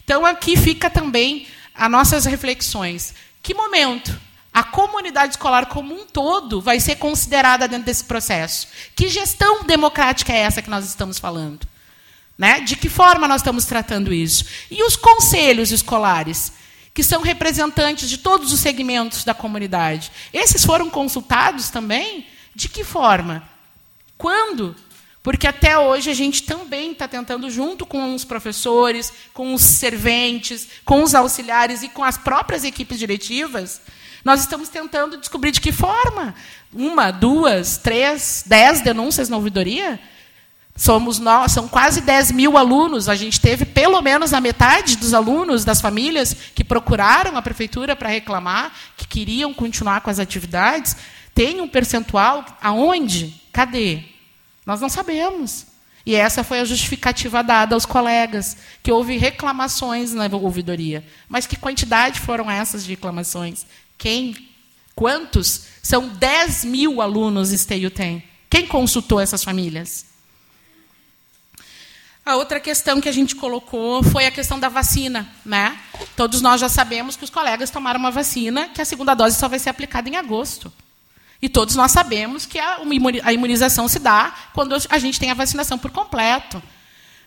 Então, 0.04 0.26
aqui 0.26 0.58
fica 0.58 0.90
também 0.90 1.48
as 1.76 1.92
nossas 1.92 2.26
reflexões. 2.26 3.14
Que 3.44 3.54
momento 3.54 4.20
a 4.60 4.64
comunidade 4.64 5.36
escolar 5.36 5.68
como 5.68 5.94
um 5.94 6.06
todo 6.06 6.60
vai 6.60 6.82
ser 6.82 6.98
considerada 6.98 7.66
dentro 7.66 7.86
desse 7.86 8.04
processo. 8.04 8.68
Que 8.94 9.08
gestão 9.08 9.64
democrática 9.64 10.34
é 10.34 10.40
essa 10.40 10.62
que 10.62 10.70
nós 10.70 10.86
estamos 10.86 11.18
falando? 11.18 11.66
Né? 12.38 12.60
De 12.60 12.76
que 12.76 12.90
forma 12.90 13.26
nós 13.26 13.40
estamos 13.40 13.64
tratando 13.64 14.14
isso? 14.14 14.44
E 14.70 14.84
os 14.84 14.98
conselhos 14.98 15.72
escolares, 15.72 16.52
que 16.94 17.02
são 17.04 17.22
representantes 17.22 18.10
de 18.10 18.18
todos 18.18 18.52
os 18.52 18.60
segmentos 18.60 19.24
da 19.24 19.34
comunidade, 19.34 20.12
esses 20.34 20.66
foram 20.66 20.90
consultados 20.90 21.70
também? 21.70 22.28
De 22.54 22.68
que 22.68 22.84
forma? 22.84 23.48
Quando? 24.18 24.76
Porque 25.24 25.48
até 25.48 25.80
hoje 25.80 26.10
a 26.10 26.14
gente 26.14 26.44
também 26.44 26.92
está 26.92 27.08
tentando, 27.08 27.50
junto 27.50 27.86
com 27.86 28.14
os 28.14 28.26
professores, 28.26 29.14
com 29.34 29.54
os 29.54 29.62
serventes, 29.62 30.68
com 30.84 31.02
os 31.02 31.16
auxiliares 31.16 31.82
e 31.82 31.88
com 31.88 32.04
as 32.04 32.18
próprias 32.18 32.66
equipes 32.66 33.00
diretivas, 33.00 33.80
nós 34.24 34.42
estamos 34.42 34.70
tentando 34.70 35.18
descobrir 35.18 35.52
de 35.52 35.62
que 35.62 35.72
forma. 35.72 36.36
Uma, 36.74 37.12
duas, 37.12 37.78
três, 37.78 38.44
dez 38.46 38.82
denúncias 38.82 39.30
na 39.30 39.38
ouvidoria. 39.38 40.00
Somos 40.76 41.20
nós, 41.20 41.52
são 41.52 41.68
quase 41.68 42.00
10 42.00 42.32
mil 42.32 42.58
alunos. 42.58 43.10
A 43.10 43.16
gente 43.16 43.40
teve 43.42 43.66
pelo 43.66 44.02
menos 44.02 44.34
a 44.34 44.40
metade 44.40 44.96
dos 44.96 45.14
alunos 45.14 45.66
das 45.66 45.82
famílias 45.82 46.34
que 46.56 46.64
procuraram 46.64 47.36
a 47.36 47.42
prefeitura 47.42 47.98
para 47.98 48.08
reclamar, 48.08 48.72
que 48.96 49.06
queriam 49.06 49.54
continuar 49.54 50.00
com 50.00 50.10
as 50.10 50.20
atividades. 50.20 50.96
Tem 51.36 51.60
um 51.60 51.68
percentual 51.68 52.46
aonde? 52.62 53.42
Cadê? 53.52 54.04
Nós 54.66 54.80
não 54.80 54.88
sabemos. 54.88 55.68
E 56.06 56.16
essa 56.16 56.44
foi 56.44 56.62
a 56.62 56.66
justificativa 56.66 57.44
dada 57.44 57.76
aos 57.76 57.86
colegas, 57.86 58.56
que 58.82 58.92
houve 58.92 59.18
reclamações 59.18 60.14
na 60.14 60.28
ouvidoria. 60.28 61.06
Mas 61.28 61.46
que 61.46 61.58
quantidade 61.58 62.20
foram 62.20 62.50
essas 62.50 62.84
de 62.86 62.92
reclamações? 62.92 63.66
Quem? 64.00 64.50
Quantos? 64.96 65.66
São 65.84 66.08
10 66.08 66.64
mil 66.66 67.02
alunos 67.02 67.52
Esteio 67.52 67.92
tem. 67.92 68.24
Quem 68.50 68.66
consultou 68.66 69.20
essas 69.20 69.44
famílias? 69.44 70.06
A 72.26 72.36
outra 72.36 72.60
questão 72.60 73.02
que 73.02 73.10
a 73.10 73.12
gente 73.12 73.36
colocou 73.36 74.02
foi 74.02 74.26
a 74.26 74.32
questão 74.32 74.60
da 74.60 74.70
vacina. 74.70 75.28
Né? 75.46 75.78
Todos 76.16 76.42
nós 76.42 76.62
já 76.62 76.70
sabemos 76.70 77.16
que 77.16 77.24
os 77.24 77.30
colegas 77.30 77.70
tomaram 77.70 78.00
uma 78.00 78.12
vacina 78.12 78.70
que 78.70 78.82
a 78.82 78.86
segunda 78.86 79.14
dose 79.14 79.38
só 79.38 79.48
vai 79.48 79.60
ser 79.60 79.70
aplicada 79.70 80.08
em 80.10 80.16
agosto. 80.16 80.72
E 81.42 81.50
todos 81.50 81.76
nós 81.76 81.92
sabemos 81.92 82.46
que 82.46 82.60
a 82.60 83.34
imunização 83.34 83.88
se 83.88 84.00
dá 84.00 84.34
quando 84.54 84.76
a 84.90 85.00
gente 85.00 85.20
tem 85.20 85.32
a 85.32 85.34
vacinação 85.34 85.78
por 85.78 85.92
completo. 85.92 86.62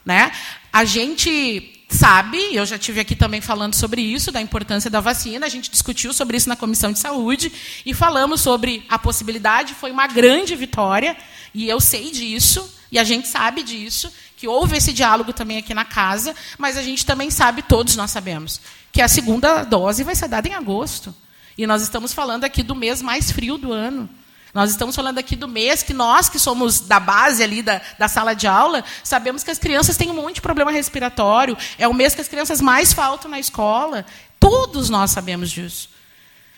Né? 0.04 0.32
A 0.72 0.84
gente 0.84 1.71
sabe, 1.92 2.38
eu 2.54 2.64
já 2.64 2.78
tive 2.78 3.00
aqui 3.00 3.14
também 3.14 3.40
falando 3.40 3.74
sobre 3.74 4.00
isso, 4.00 4.32
da 4.32 4.40
importância 4.40 4.90
da 4.90 5.00
vacina, 5.00 5.46
a 5.46 5.48
gente 5.48 5.70
discutiu 5.70 6.12
sobre 6.12 6.36
isso 6.36 6.48
na 6.48 6.56
Comissão 6.56 6.92
de 6.92 6.98
Saúde 6.98 7.52
e 7.84 7.94
falamos 7.94 8.40
sobre 8.40 8.84
a 8.88 8.98
possibilidade, 8.98 9.74
foi 9.74 9.90
uma 9.90 10.06
grande 10.06 10.56
vitória, 10.56 11.16
e 11.54 11.68
eu 11.68 11.80
sei 11.80 12.10
disso, 12.10 12.68
e 12.90 12.98
a 12.98 13.04
gente 13.04 13.28
sabe 13.28 13.62
disso, 13.62 14.12
que 14.36 14.48
houve 14.48 14.76
esse 14.76 14.92
diálogo 14.92 15.32
também 15.32 15.58
aqui 15.58 15.72
na 15.74 15.84
casa, 15.84 16.34
mas 16.58 16.76
a 16.76 16.82
gente 16.82 17.06
também 17.06 17.30
sabe, 17.30 17.62
todos 17.62 17.94
nós 17.96 18.10
sabemos, 18.10 18.60
que 18.90 19.00
a 19.00 19.08
segunda 19.08 19.62
dose 19.64 20.02
vai 20.02 20.14
ser 20.14 20.28
dada 20.28 20.48
em 20.48 20.54
agosto. 20.54 21.14
E 21.56 21.66
nós 21.66 21.82
estamos 21.82 22.12
falando 22.12 22.44
aqui 22.44 22.62
do 22.62 22.74
mês 22.74 23.02
mais 23.02 23.30
frio 23.30 23.58
do 23.58 23.72
ano. 23.72 24.08
Nós 24.54 24.70
estamos 24.70 24.94
falando 24.94 25.18
aqui 25.18 25.34
do 25.34 25.48
mês 25.48 25.82
que 25.82 25.94
nós, 25.94 26.28
que 26.28 26.38
somos 26.38 26.80
da 26.80 27.00
base 27.00 27.42
ali 27.42 27.62
da, 27.62 27.80
da 27.98 28.06
sala 28.06 28.34
de 28.34 28.46
aula, 28.46 28.84
sabemos 29.02 29.42
que 29.42 29.50
as 29.50 29.58
crianças 29.58 29.96
têm 29.96 30.10
um 30.10 30.14
monte 30.14 30.36
de 30.36 30.40
problema 30.42 30.70
respiratório. 30.70 31.56
É 31.78 31.88
o 31.88 31.94
mês 31.94 32.14
que 32.14 32.20
as 32.20 32.28
crianças 32.28 32.60
mais 32.60 32.92
faltam 32.92 33.30
na 33.30 33.40
escola. 33.40 34.04
Todos 34.38 34.90
nós 34.90 35.10
sabemos 35.10 35.50
disso. 35.50 35.88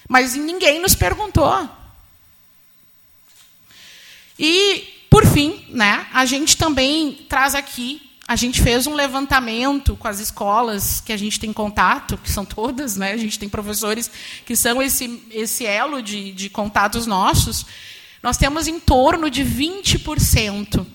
Mas 0.09 0.35
ninguém 0.35 0.81
nos 0.81 0.95
perguntou. 0.95 1.69
E, 4.37 5.07
por 5.09 5.25
fim, 5.25 5.65
né, 5.69 6.07
a 6.13 6.27
gente 6.27 6.57
também 6.57 7.27
traz 7.29 7.55
aqui 7.55 8.13
a 8.26 8.37
gente 8.37 8.62
fez 8.62 8.87
um 8.87 8.95
levantamento 8.95 9.97
com 9.97 10.09
as 10.09 10.19
escolas 10.19 11.00
que 11.00 11.12
a 11.12 11.16
gente 11.16 11.38
tem 11.38 11.52
contato, 11.52 12.16
que 12.16 12.31
são 12.31 12.45
todas, 12.45 12.97
né? 12.97 13.12
a 13.12 13.16
gente 13.16 13.38
tem 13.38 13.49
professores 13.49 14.11
que 14.47 14.57
são 14.57 14.81
esse, 14.81 15.23
esse 15.31 15.66
elo 15.66 16.02
de, 16.02 16.33
de 16.33 16.49
contatos 16.49 17.07
nossos. 17.07 17.66
Nós 18.23 18.38
temos 18.38 18.66
em 18.66 18.81
torno 18.81 19.28
de 19.28 19.45
20% 19.45 20.87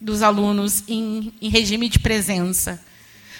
dos 0.00 0.20
alunos 0.20 0.82
em, 0.88 1.32
em 1.40 1.48
regime 1.48 1.88
de 1.88 2.00
presença. 2.00 2.82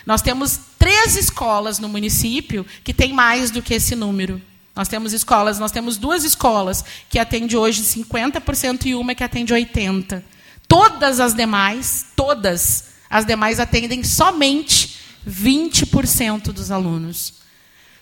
Nós 0.06 0.22
temos 0.22 0.60
três 0.78 1.16
escolas 1.16 1.80
no 1.80 1.88
município 1.88 2.64
que 2.84 2.94
têm 2.94 3.12
mais 3.12 3.50
do 3.50 3.60
que 3.60 3.74
esse 3.74 3.96
número. 3.96 4.40
Nós 4.76 4.86
temos 4.86 5.12
escolas, 5.12 5.58
nós 5.58 5.72
temos 5.72 5.96
duas 5.96 6.22
escolas 6.22 6.84
que 7.08 7.18
atendem 7.18 7.56
hoje 7.56 7.82
50% 7.82 8.86
e 8.86 8.94
uma 8.94 9.14
que 9.14 9.24
atende 9.24 9.52
80%. 9.52 10.22
Todas 10.68 11.20
as 11.20 11.34
demais, 11.34 12.06
todas, 12.16 12.93
as 13.08 13.24
demais 13.24 13.60
atendem 13.60 14.02
somente 14.02 14.98
20% 15.28 16.52
dos 16.52 16.70
alunos. 16.70 17.34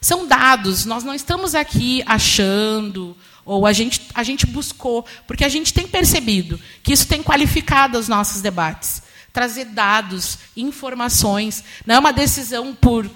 São 0.01 0.27
dados, 0.27 0.85
nós 0.85 1.05
não 1.05 1.15
estamos 1.15 1.55
aqui 1.55 2.03
achando, 2.07 3.17
ou 3.45 3.67
a 3.67 3.73
gente, 3.73 4.09
a 4.15 4.23
gente 4.23 4.47
buscou, 4.47 5.07
porque 5.27 5.45
a 5.45 5.49
gente 5.49 5.73
tem 5.73 5.87
percebido 5.87 6.61
que 6.83 6.93
isso 6.93 7.07
tem 7.07 7.23
qualificado 7.23 7.99
os 7.99 8.09
nossos 8.09 8.43
debates. 8.43 9.03
Trazer 9.33 9.67
dados, 9.67 10.39
informações, 10.57 11.63
não 11.87 11.95
é 11.95 11.99
uma 11.99 12.13
decisão 12.13 12.75
por, 12.75 13.09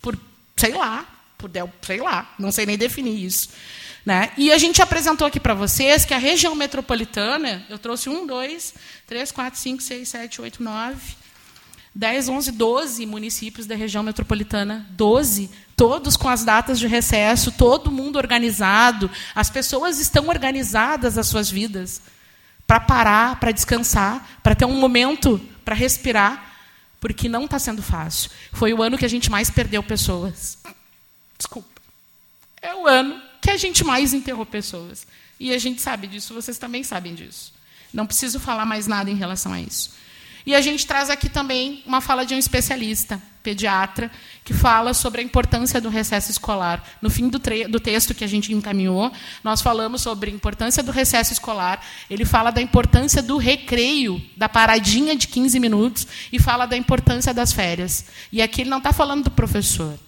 por 0.00 0.18
sei 0.56 0.72
lá, 0.72 1.04
por, 1.36 1.50
sei 1.82 2.00
lá, 2.00 2.32
não 2.38 2.52
sei 2.52 2.64
nem 2.64 2.78
definir 2.78 3.24
isso. 3.24 3.48
Né? 4.04 4.32
E 4.36 4.50
a 4.50 4.58
gente 4.58 4.80
apresentou 4.80 5.26
aqui 5.26 5.38
para 5.38 5.54
vocês 5.54 6.04
que 6.04 6.14
a 6.14 6.18
região 6.18 6.54
metropolitana, 6.54 7.64
eu 7.68 7.78
trouxe 7.78 8.08
um, 8.08 8.26
dois, 8.26 8.74
três, 9.06 9.30
quatro, 9.30 9.58
cinco, 9.58 9.82
seis, 9.82 10.08
sete, 10.08 10.40
oito, 10.40 10.62
nove, 10.62 11.20
10, 11.94 12.28
11, 12.28 12.52
12 12.52 13.06
municípios 13.06 13.66
da 13.66 13.74
região 13.74 14.02
metropolitana, 14.02 14.86
12, 14.90 15.50
todos 15.76 16.16
com 16.16 16.28
as 16.28 16.44
datas 16.44 16.78
de 16.78 16.86
recesso, 16.86 17.50
todo 17.50 17.90
mundo 17.90 18.16
organizado, 18.16 19.10
as 19.34 19.50
pessoas 19.50 19.98
estão 19.98 20.28
organizadas 20.28 21.18
as 21.18 21.26
suas 21.26 21.50
vidas 21.50 22.00
para 22.66 22.78
parar, 22.78 23.40
para 23.40 23.50
descansar, 23.50 24.38
para 24.42 24.54
ter 24.54 24.64
um 24.64 24.78
momento 24.78 25.40
para 25.64 25.74
respirar, 25.74 26.54
porque 27.00 27.28
não 27.28 27.44
está 27.44 27.58
sendo 27.58 27.82
fácil. 27.82 28.30
Foi 28.52 28.72
o 28.72 28.82
ano 28.82 28.96
que 28.96 29.04
a 29.04 29.08
gente 29.08 29.30
mais 29.30 29.50
perdeu 29.50 29.82
pessoas. 29.82 30.58
Desculpa. 31.36 31.68
É 32.62 32.74
o 32.74 32.86
ano 32.86 33.20
que 33.40 33.50
a 33.50 33.56
gente 33.56 33.84
mais 33.84 34.12
enterrou 34.12 34.44
pessoas. 34.44 35.06
E 35.38 35.54
a 35.54 35.58
gente 35.58 35.80
sabe 35.80 36.06
disso, 36.06 36.34
vocês 36.34 36.58
também 36.58 36.82
sabem 36.82 37.14
disso. 37.14 37.52
Não 37.92 38.06
preciso 38.06 38.38
falar 38.38 38.66
mais 38.66 38.86
nada 38.86 39.10
em 39.10 39.16
relação 39.16 39.52
a 39.52 39.60
isso. 39.60 39.92
E 40.44 40.54
a 40.54 40.60
gente 40.60 40.86
traz 40.86 41.10
aqui 41.10 41.28
também 41.28 41.82
uma 41.86 42.00
fala 42.00 42.24
de 42.24 42.34
um 42.34 42.38
especialista, 42.38 43.20
pediatra, 43.42 44.10
que 44.44 44.52
fala 44.54 44.94
sobre 44.94 45.20
a 45.20 45.24
importância 45.24 45.80
do 45.80 45.88
recesso 45.88 46.30
escolar. 46.30 46.82
No 47.00 47.10
fim 47.10 47.28
do, 47.28 47.38
do, 47.68 47.80
texto 47.80 48.14
que 48.14 48.24
a 48.24 48.26
gente 48.26 48.52
encaminhou, 48.52 49.12
nós 49.44 49.60
falamos 49.60 50.02
sobre 50.02 50.30
a 50.30 50.34
importância 50.34 50.82
do 50.82 50.92
recesso 50.92 51.32
escolar. 51.32 51.84
Ele 52.08 52.24
fala 52.24 52.50
da 52.50 52.60
importância 52.60 53.22
do 53.22 53.36
recreio, 53.36 54.22
da 54.36 54.48
paradinha 54.48 55.14
de 55.14 55.28
15 55.28 55.60
minutos, 55.60 56.06
e 56.32 56.38
fala 56.38 56.66
da 56.66 56.76
importância 56.76 57.34
das 57.34 57.52
férias. 57.52 58.06
E 58.32 58.40
aqui 58.40 58.62
ele 58.62 58.70
não 58.70 58.78
está 58.78 58.92
falando 58.92 59.24
do 59.24 59.30
professor. 59.30 59.98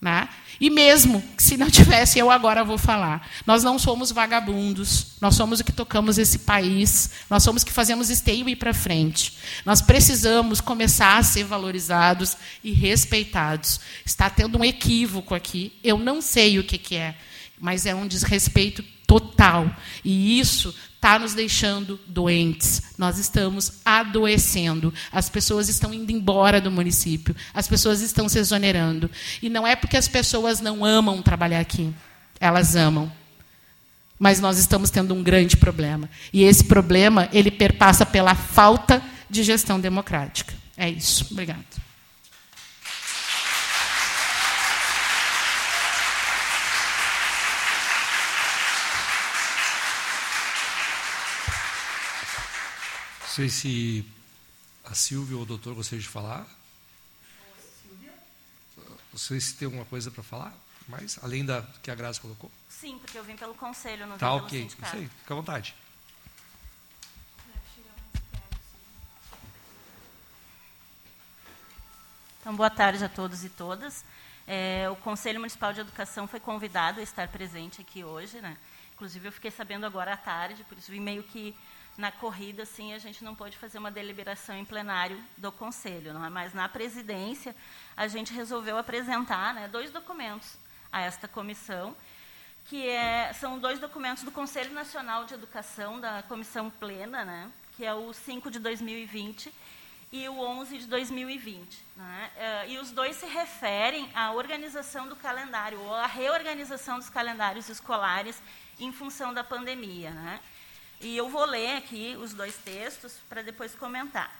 Né? 0.00 0.28
E 0.60 0.70
mesmo 0.70 1.22
se 1.36 1.56
não 1.56 1.70
tivesse, 1.70 2.18
eu 2.18 2.30
agora 2.30 2.64
vou 2.64 2.78
falar. 2.78 3.28
Nós 3.46 3.62
não 3.62 3.78
somos 3.78 4.10
vagabundos, 4.10 5.08
nós 5.20 5.34
somos 5.34 5.60
o 5.60 5.64
que 5.64 5.72
tocamos 5.72 6.18
esse 6.18 6.40
país, 6.40 7.10
nós 7.28 7.42
somos 7.42 7.62
o 7.62 7.66
que 7.66 7.72
fazemos 7.72 8.10
esteio 8.10 8.48
ir 8.48 8.56
para 8.56 8.72
frente. 8.72 9.36
Nós 9.64 9.82
precisamos 9.82 10.60
começar 10.60 11.18
a 11.18 11.22
ser 11.22 11.44
valorizados 11.44 12.36
e 12.64 12.72
respeitados. 12.72 13.80
Está 14.04 14.30
tendo 14.30 14.58
um 14.58 14.64
equívoco 14.64 15.34
aqui, 15.34 15.72
eu 15.84 15.98
não 15.98 16.20
sei 16.22 16.58
o 16.58 16.64
que, 16.64 16.78
que 16.78 16.96
é, 16.96 17.14
mas 17.58 17.84
é 17.84 17.94
um 17.94 18.06
desrespeito 18.06 18.82
total. 19.06 19.70
E 20.04 20.40
isso 20.40 20.74
está 21.06 21.20
nos 21.20 21.34
deixando 21.34 22.00
doentes. 22.08 22.82
Nós 22.98 23.16
estamos 23.16 23.74
adoecendo. 23.84 24.92
As 25.12 25.30
pessoas 25.30 25.68
estão 25.68 25.94
indo 25.94 26.10
embora 26.10 26.60
do 26.60 26.68
município. 26.68 27.34
As 27.54 27.68
pessoas 27.68 28.00
estão 28.00 28.28
se 28.28 28.40
exonerando. 28.40 29.08
E 29.40 29.48
não 29.48 29.64
é 29.64 29.76
porque 29.76 29.96
as 29.96 30.08
pessoas 30.08 30.60
não 30.60 30.84
amam 30.84 31.22
trabalhar 31.22 31.60
aqui. 31.60 31.94
Elas 32.40 32.74
amam. 32.74 33.10
Mas 34.18 34.40
nós 34.40 34.58
estamos 34.58 34.90
tendo 34.90 35.14
um 35.14 35.22
grande 35.22 35.56
problema. 35.56 36.10
E 36.32 36.42
esse 36.42 36.64
problema, 36.64 37.28
ele 37.32 37.52
perpassa 37.52 38.04
pela 38.04 38.34
falta 38.34 39.00
de 39.30 39.44
gestão 39.44 39.78
democrática. 39.78 40.54
É 40.76 40.90
isso. 40.90 41.28
Obrigado. 41.30 41.75
Sei 53.36 53.50
se 53.50 54.06
a 54.82 54.94
Silvia 54.94 55.36
ou 55.36 55.42
o 55.42 55.46
doutor 55.46 55.74
gostariam 55.74 56.00
de 56.00 56.08
falar. 56.08 56.46
Silvia? 57.82 58.14
Não 59.12 59.18
sei 59.18 59.38
se 59.38 59.54
tem 59.56 59.66
alguma 59.66 59.84
coisa 59.84 60.10
para 60.10 60.22
falar, 60.22 60.54
mais 60.88 61.22
além 61.22 61.44
da 61.44 61.60
que 61.82 61.90
a 61.90 61.94
Graça 61.94 62.18
colocou. 62.18 62.50
Sim, 62.66 62.98
porque 62.98 63.18
eu 63.18 63.22
vim 63.22 63.36
pelo 63.36 63.54
conselho, 63.54 64.06
não 64.06 64.16
tá, 64.16 64.30
vim 64.30 64.42
ok. 64.42 64.64
Isso 64.64 64.76
aí, 64.96 65.06
fica 65.06 65.34
à 65.34 65.36
vontade. 65.36 65.74
Então, 72.40 72.56
boa 72.56 72.70
tarde 72.70 73.04
a 73.04 73.08
todos 73.08 73.44
e 73.44 73.50
todas. 73.50 74.02
É, 74.46 74.88
o 74.88 74.96
Conselho 74.96 75.40
Municipal 75.40 75.74
de 75.74 75.80
Educação 75.80 76.26
foi 76.26 76.40
convidado 76.40 77.00
a 77.00 77.02
estar 77.02 77.28
presente 77.28 77.82
aqui 77.82 78.02
hoje. 78.02 78.40
Né? 78.40 78.56
Inclusive, 78.94 79.28
eu 79.28 79.32
fiquei 79.32 79.50
sabendo 79.50 79.84
agora 79.84 80.14
à 80.14 80.16
tarde, 80.16 80.64
por 80.64 80.78
isso 80.78 80.90
vim 80.90 81.00
meio 81.00 81.22
que 81.22 81.54
na 81.96 82.12
corrida, 82.12 82.62
assim, 82.62 82.92
a 82.92 82.98
gente 82.98 83.24
não 83.24 83.34
pode 83.34 83.56
fazer 83.56 83.78
uma 83.78 83.90
deliberação 83.90 84.56
em 84.56 84.64
plenário 84.64 85.18
do 85.36 85.50
Conselho, 85.50 86.12
não 86.12 86.24
é? 86.24 86.28
mas 86.28 86.52
na 86.52 86.68
presidência 86.68 87.56
a 87.96 88.06
gente 88.06 88.32
resolveu 88.32 88.76
apresentar 88.76 89.54
né, 89.54 89.68
dois 89.68 89.90
documentos 89.90 90.56
a 90.92 91.00
esta 91.00 91.26
comissão, 91.26 91.96
que 92.66 92.86
é, 92.88 93.32
são 93.32 93.58
dois 93.58 93.78
documentos 93.78 94.22
do 94.22 94.30
Conselho 94.30 94.72
Nacional 94.72 95.24
de 95.24 95.34
Educação, 95.34 96.00
da 96.00 96.22
Comissão 96.24 96.68
Plena, 96.68 97.24
né, 97.24 97.50
que 97.76 97.84
é 97.84 97.94
o 97.94 98.12
5 98.12 98.50
de 98.50 98.58
2020 98.58 99.52
e 100.12 100.28
o 100.28 100.38
11 100.38 100.78
de 100.78 100.86
2020. 100.86 101.84
Né? 101.96 102.30
Eh, 102.36 102.70
e 102.70 102.78
os 102.78 102.90
dois 102.90 103.16
se 103.16 103.26
referem 103.26 104.08
à 104.14 104.32
organização 104.32 105.08
do 105.08 105.16
calendário, 105.16 105.80
ou 105.80 105.94
à 105.94 106.06
reorganização 106.06 106.98
dos 106.98 107.10
calendários 107.10 107.68
escolares 107.68 108.40
em 108.78 108.92
função 108.92 109.34
da 109.34 109.42
pandemia. 109.42 110.10
Né? 110.10 110.40
E 111.00 111.16
eu 111.16 111.28
vou 111.28 111.44
ler 111.44 111.76
aqui 111.76 112.16
os 112.18 112.32
dois 112.32 112.56
textos 112.56 113.14
para 113.28 113.42
depois 113.42 113.74
comentar. 113.74 114.30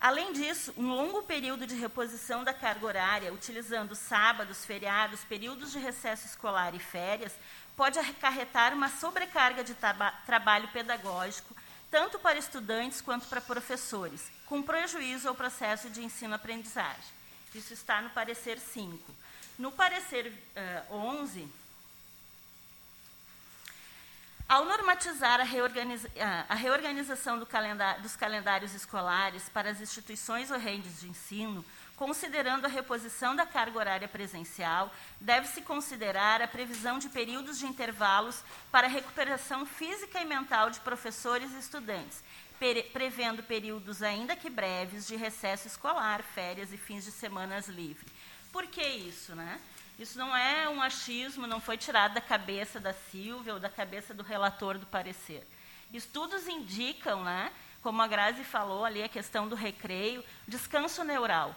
Além 0.00 0.32
disso, 0.32 0.72
um 0.76 0.88
longo 0.88 1.22
período 1.22 1.66
de 1.66 1.74
reposição 1.74 2.44
da 2.44 2.54
carga 2.54 2.86
horária, 2.86 3.32
utilizando 3.32 3.96
sábados, 3.96 4.64
feriados, 4.64 5.24
períodos 5.24 5.72
de 5.72 5.78
recesso 5.78 6.26
escolar 6.26 6.72
e 6.74 6.78
férias, 6.78 7.32
pode 7.76 7.98
acarretar 7.98 8.72
uma 8.72 8.88
sobrecarga 8.88 9.64
de 9.64 9.74
trabalho 10.24 10.68
pedagógico, 10.68 11.56
tanto 11.90 12.18
para 12.18 12.38
estudantes 12.38 13.00
quanto 13.00 13.26
para 13.26 13.40
professores, 13.40 14.30
com 14.46 14.62
prejuízo 14.62 15.28
ao 15.28 15.34
processo 15.34 15.90
de 15.90 16.04
ensino-aprendizagem. 16.04 17.18
Isso 17.54 17.72
está 17.72 18.00
no 18.00 18.10
parecer 18.10 18.58
5. 18.58 18.98
No 19.58 19.72
parecer 19.72 20.32
uh, 20.90 20.94
11, 20.94 21.48
Ao 24.48 24.64
normatizar 24.64 25.42
a, 25.42 25.44
reorganiza 25.44 26.08
a 26.48 26.54
reorganização 26.54 27.38
do 27.38 27.46
dos 28.00 28.16
calendários 28.16 28.72
escolares 28.72 29.46
para 29.50 29.68
as 29.68 29.78
instituições 29.78 30.50
ou 30.50 30.58
redes 30.58 31.00
de 31.00 31.06
ensino, 31.06 31.62
considerando 31.94 32.64
a 32.64 32.68
reposição 32.68 33.36
da 33.36 33.44
carga 33.44 33.78
horária 33.78 34.08
presencial, 34.08 34.90
deve-se 35.20 35.60
considerar 35.60 36.40
a 36.40 36.48
previsão 36.48 36.98
de 36.98 37.10
períodos 37.10 37.58
de 37.58 37.66
intervalos 37.66 38.42
para 38.72 38.86
a 38.86 38.90
recuperação 38.90 39.66
física 39.66 40.18
e 40.18 40.24
mental 40.24 40.70
de 40.70 40.80
professores 40.80 41.52
e 41.52 41.58
estudantes, 41.58 42.24
prevendo 42.90 43.42
períodos, 43.42 44.02
ainda 44.02 44.34
que 44.34 44.48
breves, 44.48 45.06
de 45.06 45.14
recesso 45.14 45.66
escolar, 45.66 46.22
férias 46.22 46.72
e 46.72 46.78
fins 46.78 47.04
de 47.04 47.12
semanas 47.12 47.68
livres. 47.68 48.10
Por 48.50 48.66
que 48.66 48.82
isso, 48.82 49.34
né? 49.34 49.60
Isso 49.98 50.16
não 50.16 50.36
é 50.36 50.68
um 50.68 50.80
achismo, 50.80 51.46
não 51.46 51.60
foi 51.60 51.76
tirado 51.76 52.14
da 52.14 52.20
cabeça 52.20 52.78
da 52.78 52.92
Silvia 52.92 53.54
ou 53.54 53.60
da 53.60 53.68
cabeça 53.68 54.14
do 54.14 54.22
relator 54.22 54.78
do 54.78 54.86
parecer. 54.86 55.44
Estudos 55.92 56.46
indicam, 56.46 57.24
né, 57.24 57.50
como 57.82 58.00
a 58.00 58.06
Grazi 58.06 58.44
falou 58.44 58.84
ali, 58.84 59.02
a 59.02 59.08
questão 59.08 59.48
do 59.48 59.56
recreio, 59.56 60.24
descanso 60.46 61.02
neural. 61.02 61.54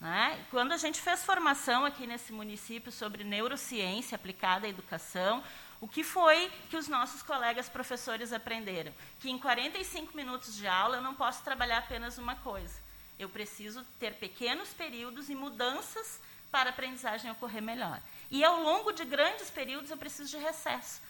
Né? 0.00 0.44
Quando 0.50 0.72
a 0.72 0.76
gente 0.76 1.00
fez 1.00 1.24
formação 1.24 1.84
aqui 1.84 2.06
nesse 2.06 2.32
município 2.32 2.92
sobre 2.92 3.24
neurociência 3.24 4.16
aplicada 4.16 4.66
à 4.66 4.70
educação, 4.70 5.42
o 5.80 5.88
que 5.88 6.04
foi 6.04 6.50
que 6.68 6.76
os 6.76 6.88
nossos 6.88 7.22
colegas 7.22 7.68
professores 7.68 8.32
aprenderam? 8.32 8.92
Que 9.20 9.30
em 9.30 9.38
45 9.38 10.16
minutos 10.16 10.56
de 10.56 10.66
aula 10.66 10.96
eu 10.96 11.02
não 11.02 11.14
posso 11.14 11.42
trabalhar 11.42 11.78
apenas 11.78 12.18
uma 12.18 12.34
coisa. 12.36 12.74
Eu 13.18 13.28
preciso 13.28 13.84
ter 13.98 14.14
pequenos 14.14 14.68
períodos 14.74 15.28
e 15.30 15.34
mudanças 15.34 16.20
para 16.50 16.70
a 16.70 16.72
aprendizagem 16.72 17.30
ocorrer 17.30 17.62
melhor. 17.62 18.00
E 18.30 18.44
ao 18.44 18.62
longo 18.62 18.92
de 18.92 19.04
grandes 19.04 19.50
períodos 19.50 19.90
eu 19.90 19.96
preciso 19.96 20.30
de 20.30 20.42
recesso, 20.42 21.00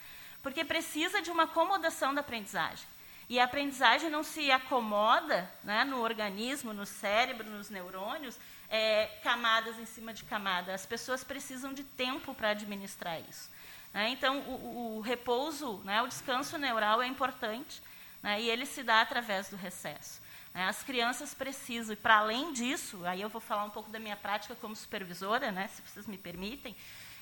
porque 0.42 0.64
precisa 0.64 1.20
de 1.22 1.31
uma 1.31 1.44
acomodação 1.44 2.14
da 2.14 2.20
aprendizagem. 2.20 2.87
E 3.29 3.38
a 3.38 3.44
aprendizagem 3.44 4.09
não 4.09 4.22
se 4.22 4.51
acomoda 4.51 5.51
né, 5.62 5.85
no 5.85 6.01
organismo, 6.01 6.72
no 6.72 6.87
cérebro, 6.87 7.48
nos 7.48 7.68
neurônios, 7.68 8.38
é, 8.70 9.07
camadas 9.22 9.79
em 9.79 9.85
cima 9.85 10.14
de 10.14 10.24
camada. 10.24 10.72
As 10.74 10.87
pessoas 10.87 11.22
precisam 11.22 11.74
de 11.74 11.85
tempo 11.85 12.35
para 12.35 12.51
administrar 12.51 13.20
isso. 13.29 13.51
Né? 13.92 14.09
Então, 14.11 14.40
o, 14.40 14.96
o, 14.96 15.01
repouso, 15.01 15.79
né, 15.85 16.01
o 16.01 16.09
descanso 16.09 16.57
neural 16.57 17.03
é 17.03 17.07
importante, 17.07 17.83
né, 18.22 18.40
e 18.40 18.48
ele 18.48 18.64
se 18.64 18.83
dá 18.83 19.03
através 19.03 19.51
do 19.51 19.57
recesso. 19.57 20.20
Né? 20.54 20.68
As 20.68 20.82
crianças 20.82 21.34
precisam, 21.34 21.92
e 21.92 21.96
para 21.96 22.18
além 22.18 22.52
disso, 22.52 23.04
aí 23.04 23.20
eu 23.20 23.28
vou 23.28 23.40
falar 23.40 23.64
um 23.64 23.70
pouco 23.70 23.90
da 23.90 23.98
minha 23.98 24.16
prática 24.16 24.54
como 24.56 24.74
supervisora, 24.74 25.52
né, 25.52 25.68
se 25.68 25.82
vocês 25.82 26.06
me 26.06 26.18
permitem, 26.18 26.76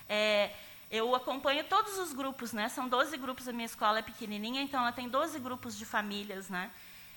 é, 0.08 0.52
eu 0.90 1.14
acompanho 1.14 1.64
todos 1.64 1.98
os 1.98 2.12
grupos, 2.12 2.52
né, 2.52 2.68
são 2.68 2.88
12 2.88 3.16
grupos, 3.16 3.48
a 3.48 3.52
minha 3.52 3.66
escola 3.66 3.98
é 3.98 4.02
pequenininha, 4.02 4.62
então 4.62 4.80
ela 4.80 4.92
tem 4.92 5.08
12 5.08 5.38
grupos 5.40 5.76
de 5.76 5.84
famílias. 5.84 6.48
Né, 6.48 6.70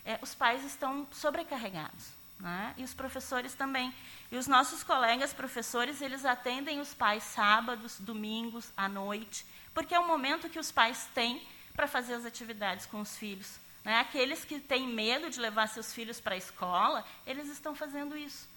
é, 0.06 0.18
os 0.22 0.34
pais 0.34 0.64
estão 0.66 1.08
sobrecarregados, 1.12 2.10
né, 2.40 2.74
e 2.78 2.84
os 2.84 2.94
professores 2.94 3.54
também. 3.54 3.94
E 4.32 4.38
os 4.38 4.48
nossos 4.48 4.84
colegas 4.84 5.34
professores, 5.34 6.02
eles 6.02 6.26
atendem 6.26 6.80
os 6.80 6.94
pais 6.94 7.24
sábados, 7.24 8.00
domingos, 8.00 8.72
à 8.76 8.90
noite, 8.90 9.46
porque 9.74 9.94
é 9.94 10.00
o 10.00 10.08
momento 10.08 10.50
que 10.50 10.60
os 10.60 10.72
pais 10.72 11.08
têm 11.14 11.46
para 11.76 11.88
fazer 11.88 12.16
as 12.16 12.26
atividades 12.26 12.86
com 12.86 13.02
os 13.02 13.18
filhos. 13.18 13.60
Né? 13.84 14.00
Aqueles 14.00 14.44
que 14.44 14.60
têm 14.60 14.88
medo 14.88 15.30
de 15.30 15.40
levar 15.40 15.68
seus 15.68 15.94
filhos 15.94 16.20
para 16.20 16.36
a 16.36 16.38
escola, 16.38 17.06
eles 17.26 17.48
estão 17.48 17.76
fazendo 17.76 18.18
isso. 18.18 18.48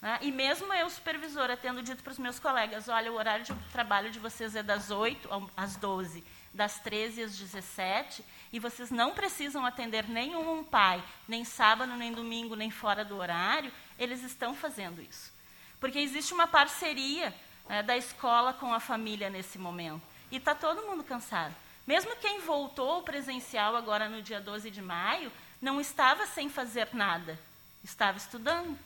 Né? 0.00 0.18
E 0.22 0.32
mesmo 0.32 0.72
eu, 0.72 0.88
supervisora, 0.88 1.56
tendo 1.56 1.82
dito 1.82 2.02
para 2.02 2.12
os 2.12 2.18
meus 2.18 2.38
colegas, 2.38 2.88
olha, 2.88 3.12
o 3.12 3.16
horário 3.16 3.44
de 3.44 3.54
trabalho 3.72 4.10
de 4.10 4.18
vocês 4.18 4.56
é 4.56 4.62
das 4.62 4.90
8 4.90 5.28
às 5.56 5.76
12, 5.76 6.24
das 6.52 6.78
13 6.80 7.22
às 7.22 7.38
17, 7.38 8.24
e 8.52 8.58
vocês 8.58 8.90
não 8.90 9.12
precisam 9.12 9.64
atender 9.64 10.08
nenhum 10.08 10.64
pai, 10.64 11.02
nem 11.28 11.44
sábado, 11.44 11.94
nem 11.96 12.12
domingo, 12.12 12.56
nem 12.56 12.70
fora 12.70 13.04
do 13.04 13.16
horário, 13.16 13.72
eles 13.98 14.22
estão 14.22 14.54
fazendo 14.54 15.02
isso. 15.02 15.32
Porque 15.78 15.98
existe 15.98 16.34
uma 16.34 16.46
parceria 16.46 17.34
né, 17.68 17.82
da 17.82 17.96
escola 17.96 18.52
com 18.52 18.72
a 18.74 18.80
família 18.80 19.30
nesse 19.30 19.58
momento. 19.58 20.02
E 20.30 20.36
está 20.36 20.54
todo 20.54 20.86
mundo 20.86 21.02
cansado. 21.02 21.54
Mesmo 21.90 22.14
quem 22.14 22.38
voltou 22.38 23.02
presencial 23.02 23.74
agora 23.74 24.08
no 24.08 24.22
dia 24.22 24.40
12 24.40 24.70
de 24.70 24.80
maio, 24.80 25.28
não 25.60 25.80
estava 25.80 26.24
sem 26.24 26.48
fazer 26.48 26.88
nada, 26.92 27.36
estava 27.82 28.16
estudando. 28.16 28.78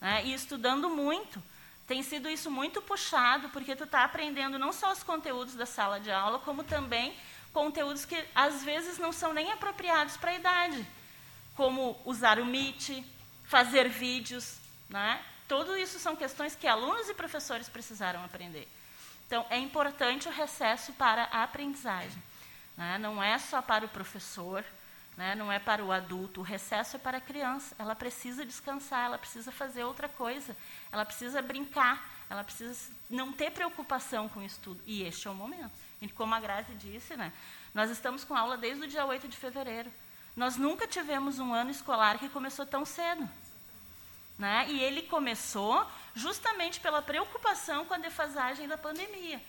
Né? 0.00 0.24
E 0.24 0.34
estudando 0.34 0.90
muito. 0.90 1.40
Tem 1.86 2.02
sido 2.02 2.28
isso 2.28 2.50
muito 2.50 2.82
puxado, 2.82 3.50
porque 3.50 3.76
tu 3.76 3.84
está 3.84 4.02
aprendendo 4.02 4.58
não 4.58 4.72
só 4.72 4.90
os 4.90 5.04
conteúdos 5.04 5.54
da 5.54 5.64
sala 5.64 6.00
de 6.00 6.10
aula, 6.10 6.40
como 6.40 6.64
também 6.64 7.14
conteúdos 7.52 8.04
que 8.04 8.20
às 8.34 8.64
vezes 8.64 8.98
não 8.98 9.12
são 9.12 9.32
nem 9.32 9.52
apropriados 9.52 10.16
para 10.16 10.32
a 10.32 10.34
idade, 10.34 10.84
como 11.54 11.96
usar 12.04 12.40
o 12.40 12.44
Meet, 12.44 13.04
fazer 13.44 13.88
vídeos. 13.88 14.56
Né? 14.88 15.24
Tudo 15.46 15.76
isso 15.76 16.00
são 16.00 16.16
questões 16.16 16.56
que 16.56 16.66
alunos 16.66 17.08
e 17.08 17.14
professores 17.14 17.68
precisaram 17.68 18.24
aprender. 18.24 18.66
Então, 19.26 19.44
é 19.50 19.58
importante 19.58 20.28
o 20.28 20.30
recesso 20.30 20.92
para 20.92 21.24
a 21.24 21.42
aprendizagem. 21.42 22.22
Né? 22.76 22.98
Não 22.98 23.22
é 23.22 23.38
só 23.38 23.62
para 23.62 23.86
o 23.86 23.88
professor, 23.88 24.64
né? 25.16 25.34
não 25.34 25.50
é 25.50 25.58
para 25.58 25.84
o 25.84 25.92
adulto. 25.92 26.40
O 26.40 26.44
recesso 26.44 26.96
é 26.96 26.98
para 26.98 27.18
a 27.18 27.20
criança. 27.20 27.74
Ela 27.78 27.94
precisa 27.94 28.44
descansar, 28.44 29.06
ela 29.06 29.18
precisa 29.18 29.50
fazer 29.50 29.84
outra 29.84 30.08
coisa, 30.08 30.56
ela 30.90 31.04
precisa 31.04 31.40
brincar, 31.40 32.10
ela 32.28 32.44
precisa 32.44 32.92
não 33.08 33.32
ter 33.32 33.50
preocupação 33.50 34.28
com 34.28 34.40
o 34.40 34.44
estudo. 34.44 34.80
E 34.86 35.02
este 35.02 35.26
é 35.28 35.30
o 35.30 35.34
momento. 35.34 35.72
E 36.00 36.08
como 36.08 36.34
a 36.34 36.40
Grazi 36.40 36.74
disse, 36.74 37.16
né? 37.16 37.32
nós 37.72 37.90
estamos 37.90 38.24
com 38.24 38.36
aula 38.36 38.56
desde 38.56 38.84
o 38.84 38.88
dia 38.88 39.06
8 39.06 39.28
de 39.28 39.36
fevereiro. 39.36 39.90
Nós 40.36 40.56
nunca 40.56 40.86
tivemos 40.86 41.38
um 41.38 41.54
ano 41.54 41.70
escolar 41.70 42.18
que 42.18 42.28
começou 42.28 42.66
tão 42.66 42.84
cedo. 42.84 43.28
Né? 44.38 44.66
E 44.68 44.80
ele 44.80 45.02
começou 45.02 45.86
justamente 46.14 46.80
pela 46.80 47.00
preocupação 47.00 47.84
com 47.84 47.94
a 47.94 47.98
defasagem 47.98 48.66
da 48.66 48.76
pandemia. 48.76 49.40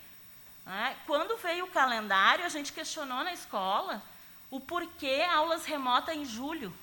Né? 0.65 0.95
Quando 1.05 1.37
veio 1.37 1.65
o 1.65 1.71
calendário, 1.71 2.45
a 2.45 2.49
gente 2.49 2.71
questionou 2.71 3.23
na 3.23 3.33
escola 3.33 4.01
o 4.49 4.59
porquê 4.59 5.25
aulas 5.31 5.65
remotas 5.65 6.15
em 6.15 6.25
julho. 6.25 6.73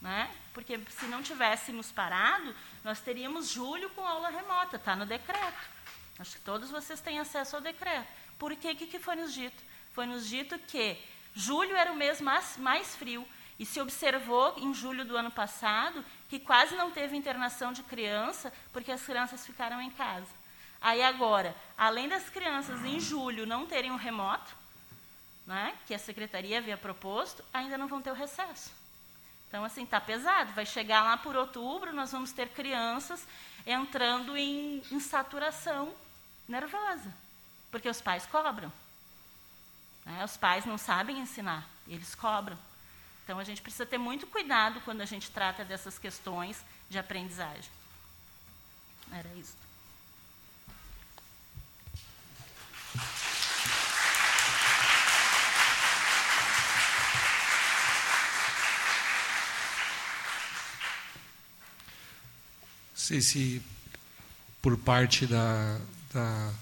Né? 0.00 0.30
Porque 0.52 0.78
se 0.90 1.06
não 1.06 1.22
tivéssemos 1.22 1.90
parado, 1.90 2.54
nós 2.82 3.00
teríamos 3.00 3.48
julho 3.48 3.90
com 3.90 4.06
aula 4.06 4.28
remota, 4.28 4.76
está 4.76 4.94
no 4.94 5.06
decreto. 5.06 5.74
Acho 6.18 6.36
que 6.36 6.42
todos 6.42 6.70
vocês 6.70 7.00
têm 7.00 7.18
acesso 7.18 7.56
ao 7.56 7.62
decreto. 7.62 8.06
Por 8.38 8.54
que, 8.56 8.74
que, 8.74 8.86
que 8.86 8.98
foi 8.98 9.16
nos 9.16 9.32
dito? 9.32 9.62
Foi 9.92 10.06
nos 10.06 10.26
dito 10.26 10.58
que 10.58 10.96
julho 11.34 11.74
era 11.74 11.92
o 11.92 11.96
mês 11.96 12.20
mais, 12.20 12.56
mais 12.56 12.94
frio, 12.94 13.26
e 13.58 13.64
se 13.64 13.80
observou 13.80 14.54
em 14.58 14.74
julho 14.74 15.04
do 15.04 15.16
ano 15.16 15.30
passado 15.30 16.04
que 16.38 16.40
quase 16.40 16.74
não 16.74 16.90
teve 16.90 17.16
internação 17.16 17.72
de 17.72 17.84
criança 17.84 18.52
porque 18.72 18.90
as 18.90 19.02
crianças 19.02 19.46
ficaram 19.46 19.80
em 19.80 19.90
casa. 19.90 20.26
Aí 20.80 21.00
agora, 21.00 21.54
além 21.78 22.08
das 22.08 22.28
crianças 22.28 22.84
em 22.84 22.98
julho 22.98 23.46
não 23.46 23.66
terem 23.66 23.92
um 23.92 23.96
remoto, 23.96 24.52
né, 25.46 25.76
que 25.86 25.94
a 25.94 25.98
secretaria 25.98 26.58
havia 26.58 26.76
proposto, 26.76 27.44
ainda 27.52 27.78
não 27.78 27.86
vão 27.86 28.02
ter 28.02 28.10
o 28.10 28.14
recesso. 28.14 28.72
Então, 29.46 29.64
assim, 29.64 29.84
está 29.84 30.00
pesado. 30.00 30.52
Vai 30.54 30.66
chegar 30.66 31.04
lá 31.04 31.16
por 31.16 31.36
outubro, 31.36 31.92
nós 31.92 32.10
vamos 32.10 32.32
ter 32.32 32.48
crianças 32.48 33.24
entrando 33.64 34.36
em, 34.36 34.82
em 34.90 34.98
saturação 34.98 35.94
nervosa, 36.48 37.14
porque 37.70 37.88
os 37.88 38.00
pais 38.00 38.26
cobram. 38.26 38.72
Né? 40.04 40.24
Os 40.24 40.36
pais 40.36 40.64
não 40.64 40.78
sabem 40.78 41.20
ensinar, 41.20 41.64
eles 41.86 42.12
cobram. 42.16 42.58
Então, 43.24 43.38
a 43.38 43.44
gente 43.44 43.62
precisa 43.62 43.86
ter 43.86 43.98
muito 43.98 44.26
cuidado 44.26 44.80
quando 44.82 45.00
a 45.00 45.06
gente 45.06 45.30
trata 45.30 45.64
dessas 45.64 45.98
questões 45.98 46.62
de 46.88 46.98
aprendizagem. 46.98 47.70
Era 49.10 49.28
isso. 49.34 49.64
sei 63.04 63.20
se 63.20 63.62
por 64.62 64.78
parte 64.78 65.26
da, 65.26 65.78
da 66.12 66.52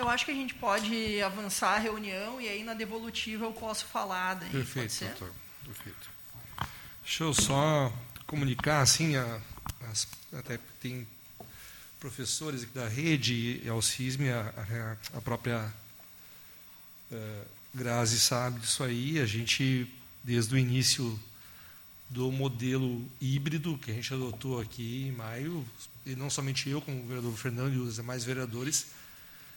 eu 0.00 0.08
acho 0.08 0.24
que 0.24 0.30
a 0.30 0.34
gente 0.34 0.54
pode 0.54 1.20
avançar 1.20 1.74
a 1.76 1.78
reunião 1.78 2.40
e 2.40 2.48
aí 2.48 2.64
na 2.64 2.72
devolutiva 2.72 3.44
eu 3.44 3.52
posso 3.52 3.84
falar. 3.84 4.34
Daí, 4.34 4.50
Perfeito, 4.50 5.04
doutor. 5.04 5.32
Perfeito. 5.64 6.10
Deixa 7.04 7.24
eu 7.24 7.34
só 7.34 7.92
comunicar, 8.26 8.80
assim, 8.80 9.16
a, 9.16 9.40
as, 9.90 10.08
até 10.32 10.58
tem 10.80 11.06
professores 11.98 12.64
da 12.72 12.88
rede, 12.88 13.62
ao 13.68 13.82
CISME, 13.82 14.30
a, 14.30 14.96
a, 15.12 15.18
a 15.18 15.20
própria 15.20 15.70
uh, 17.12 17.46
Grazi 17.74 18.18
sabe 18.18 18.60
disso 18.60 18.82
aí. 18.82 19.20
A 19.20 19.26
gente, 19.26 19.86
desde 20.24 20.54
o 20.54 20.58
início 20.58 21.20
do 22.08 22.32
modelo 22.32 23.06
híbrido 23.20 23.76
que 23.76 23.90
a 23.90 23.94
gente 23.94 24.14
adotou 24.14 24.60
aqui 24.60 25.08
em 25.08 25.12
maio, 25.12 25.64
e 26.06 26.16
não 26.16 26.30
somente 26.30 26.70
eu, 26.70 26.80
como 26.80 27.02
o 27.02 27.06
vereador 27.06 27.36
Fernando 27.36 27.74
e 27.74 27.78
os 27.78 27.96
demais 27.96 28.24
vereadores, 28.24 28.86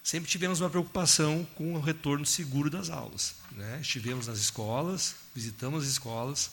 sempre 0.03 0.29
tivemos 0.29 0.59
uma 0.59 0.69
preocupação 0.69 1.47
com 1.55 1.75
o 1.75 1.79
retorno 1.79 2.25
seguro 2.25 2.69
das 2.69 2.89
aulas. 2.89 3.35
Né? 3.53 3.79
Estivemos 3.81 4.27
nas 4.27 4.37
escolas, 4.37 5.15
visitamos 5.33 5.85
as 5.85 5.89
escolas, 5.91 6.51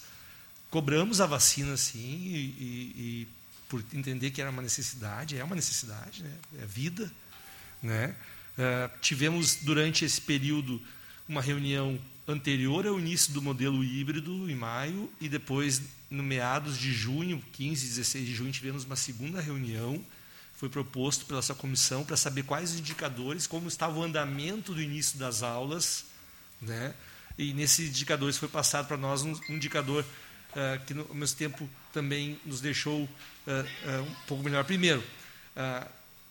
cobramos 0.70 1.20
a 1.20 1.26
vacina, 1.26 1.76
sim, 1.76 1.98
e, 1.98 2.36
e, 2.38 2.94
e 2.96 3.28
por 3.68 3.84
entender 3.92 4.30
que 4.30 4.40
era 4.40 4.50
uma 4.50 4.62
necessidade, 4.62 5.36
é 5.36 5.42
uma 5.42 5.56
necessidade, 5.56 6.22
né? 6.22 6.32
é 6.62 6.66
vida. 6.66 7.10
Né? 7.82 8.14
Uh, 8.56 8.98
tivemos, 9.00 9.56
durante 9.56 10.04
esse 10.04 10.20
período, 10.20 10.80
uma 11.28 11.42
reunião 11.42 11.98
anterior 12.26 12.86
ao 12.86 12.98
início 12.98 13.32
do 13.32 13.42
modelo 13.42 13.82
híbrido, 13.82 14.48
em 14.48 14.54
maio, 14.54 15.10
e 15.20 15.28
depois, 15.28 15.82
no 16.08 16.22
meados 16.22 16.78
de 16.78 16.92
junho, 16.92 17.42
15, 17.52 17.86
16 17.86 18.26
de 18.26 18.34
junho, 18.34 18.52
tivemos 18.52 18.84
uma 18.84 18.96
segunda 18.96 19.40
reunião, 19.40 20.04
foi 20.60 20.68
proposto 20.68 21.24
pela 21.24 21.40
sua 21.40 21.54
comissão 21.54 22.04
para 22.04 22.18
saber 22.18 22.42
quais 22.42 22.72
os 22.72 22.78
indicadores, 22.78 23.46
como 23.46 23.66
estava 23.66 23.98
o 23.98 24.02
andamento 24.02 24.74
do 24.74 24.82
início 24.82 25.18
das 25.18 25.42
aulas, 25.42 26.04
né? 26.60 26.92
e 27.38 27.54
nesses 27.54 27.88
indicadores 27.88 28.36
foi 28.36 28.46
passado 28.46 28.86
para 28.86 28.98
nós 28.98 29.22
um, 29.22 29.34
indicador 29.48 30.04
uh, 30.04 30.84
que, 30.84 30.92
no, 30.92 31.06
ao 31.08 31.14
mesmo 31.14 31.38
tempo, 31.38 31.66
também 31.94 32.38
nos 32.44 32.60
deixou 32.60 33.04
uh, 33.04 33.06
uh, 33.06 34.02
um 34.02 34.14
pouco 34.26 34.44
melhor. 34.44 34.62
Primeiro, 34.64 35.02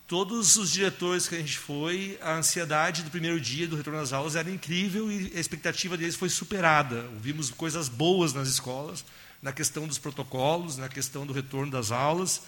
todos 0.08 0.58
os 0.58 0.70
diretores 0.70 1.28
que 1.28 1.34
a 1.34 1.40
gente 1.40 1.58
foi, 1.58 2.16
a 2.22 2.36
ansiedade 2.36 3.02
do 3.02 3.10
primeiro 3.10 3.42
dia 3.42 3.68
do 3.68 3.76
retorno 3.76 4.00
às 4.00 4.14
aulas 4.14 4.36
era 4.36 4.52
incrível 4.52 5.12
e 5.12 5.34
a 5.36 5.40
expectativa 5.40 5.98
deles 5.98 6.16
foi 6.16 6.30
superada. 6.30 7.04
Ouvimos 7.16 7.50
coisas 7.50 7.90
boas 7.90 8.32
nas 8.32 8.48
escolas, 8.48 9.04
na 9.42 9.52
questão 9.52 9.88
dos 9.88 9.98
protocolos, 9.98 10.78
na 10.78 10.88
questão 10.88 11.26
do 11.26 11.34
retorno 11.34 11.72
das 11.72 11.92
aulas, 11.92 12.44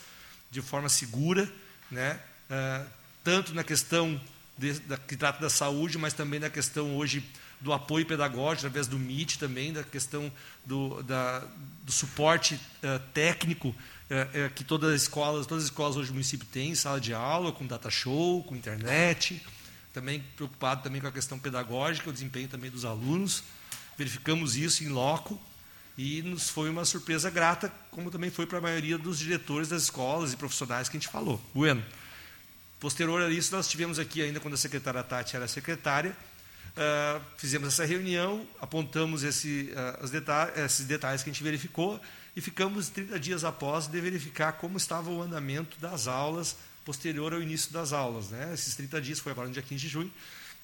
de 0.51 0.61
forma 0.61 0.87
segura, 0.87 1.51
né? 1.91 2.19
Uh, 2.49 2.85
tanto 3.23 3.53
na 3.53 3.63
questão 3.63 4.19
de, 4.57 4.73
da, 4.79 4.97
que 4.97 5.15
trata 5.15 5.39
da 5.39 5.49
saúde, 5.49 5.97
mas 5.97 6.13
também 6.13 6.39
na 6.39 6.49
questão 6.49 6.95
hoje 6.95 7.23
do 7.59 7.71
apoio 7.71 8.05
pedagógico, 8.05 8.65
através 8.65 8.87
do 8.87 8.95
MIT 8.97 9.37
também, 9.37 9.71
da 9.71 9.83
questão 9.83 10.31
do, 10.65 11.03
da, 11.03 11.43
do 11.83 11.91
suporte 11.91 12.55
uh, 12.55 12.99
técnico 13.13 13.75
é, 14.11 14.49
que 14.53 14.65
todas 14.65 14.93
as 14.93 15.03
escolas, 15.03 15.47
todas 15.47 15.63
as 15.63 15.69
escolas 15.69 15.95
hoje 15.95 16.09
do 16.09 16.13
município 16.15 16.45
têm 16.51 16.75
sala 16.75 16.99
de 16.99 17.13
aula, 17.13 17.53
com 17.53 17.65
data 17.65 17.89
show, 17.89 18.43
com 18.43 18.53
internet, 18.57 19.41
também 19.93 20.21
preocupado 20.35 20.83
também 20.83 20.99
com 20.99 21.07
a 21.07 21.11
questão 21.13 21.39
pedagógica, 21.39 22.09
o 22.09 22.13
desempenho 22.13 22.49
também 22.49 22.69
dos 22.69 22.83
alunos. 22.83 23.41
Verificamos 23.97 24.57
isso 24.57 24.83
em 24.83 24.89
loco 24.89 25.39
e 26.01 26.23
nos 26.23 26.49
foi 26.49 26.67
uma 26.67 26.83
surpresa 26.83 27.29
grata, 27.29 27.71
como 27.91 28.09
também 28.09 28.31
foi 28.31 28.47
para 28.47 28.57
a 28.57 28.61
maioria 28.61 28.97
dos 28.97 29.19
diretores 29.19 29.69
das 29.69 29.83
escolas 29.83 30.33
e 30.33 30.35
profissionais 30.35 30.89
que 30.89 30.97
a 30.97 30.99
gente 30.99 31.07
falou. 31.07 31.39
Bueno. 31.53 31.83
Posterior 32.79 33.21
a 33.21 33.29
isso, 33.29 33.55
nós 33.55 33.67
tivemos 33.67 33.99
aqui, 33.99 34.23
ainda 34.23 34.39
quando 34.39 34.55
a 34.55 34.57
secretária 34.57 35.03
Tati 35.03 35.35
era 35.35 35.47
secretária, 35.47 36.17
uh, 36.71 37.21
fizemos 37.37 37.67
essa 37.67 37.85
reunião, 37.85 38.47
apontamos 38.59 39.21
esse, 39.21 39.71
uh, 40.01 40.07
detalhes, 40.07 40.57
esses 40.57 40.87
detalhes 40.87 41.21
que 41.21 41.29
a 41.29 41.33
gente 41.33 41.43
verificou 41.43 42.01
e 42.35 42.41
ficamos 42.41 42.89
30 42.89 43.19
dias 43.19 43.43
após 43.43 43.85
de 43.85 44.01
verificar 44.01 44.53
como 44.53 44.77
estava 44.77 45.11
o 45.11 45.21
andamento 45.21 45.79
das 45.79 46.07
aulas 46.07 46.57
posterior 46.83 47.31
ao 47.31 47.43
início 47.43 47.71
das 47.71 47.93
aulas. 47.93 48.31
Né? 48.31 48.51
Esses 48.51 48.73
30 48.73 48.99
dias 48.99 49.19
foi 49.19 49.33
agora 49.33 49.47
no 49.47 49.53
dia 49.53 49.61
15 49.61 49.79
de 49.79 49.87
junho, 49.87 50.11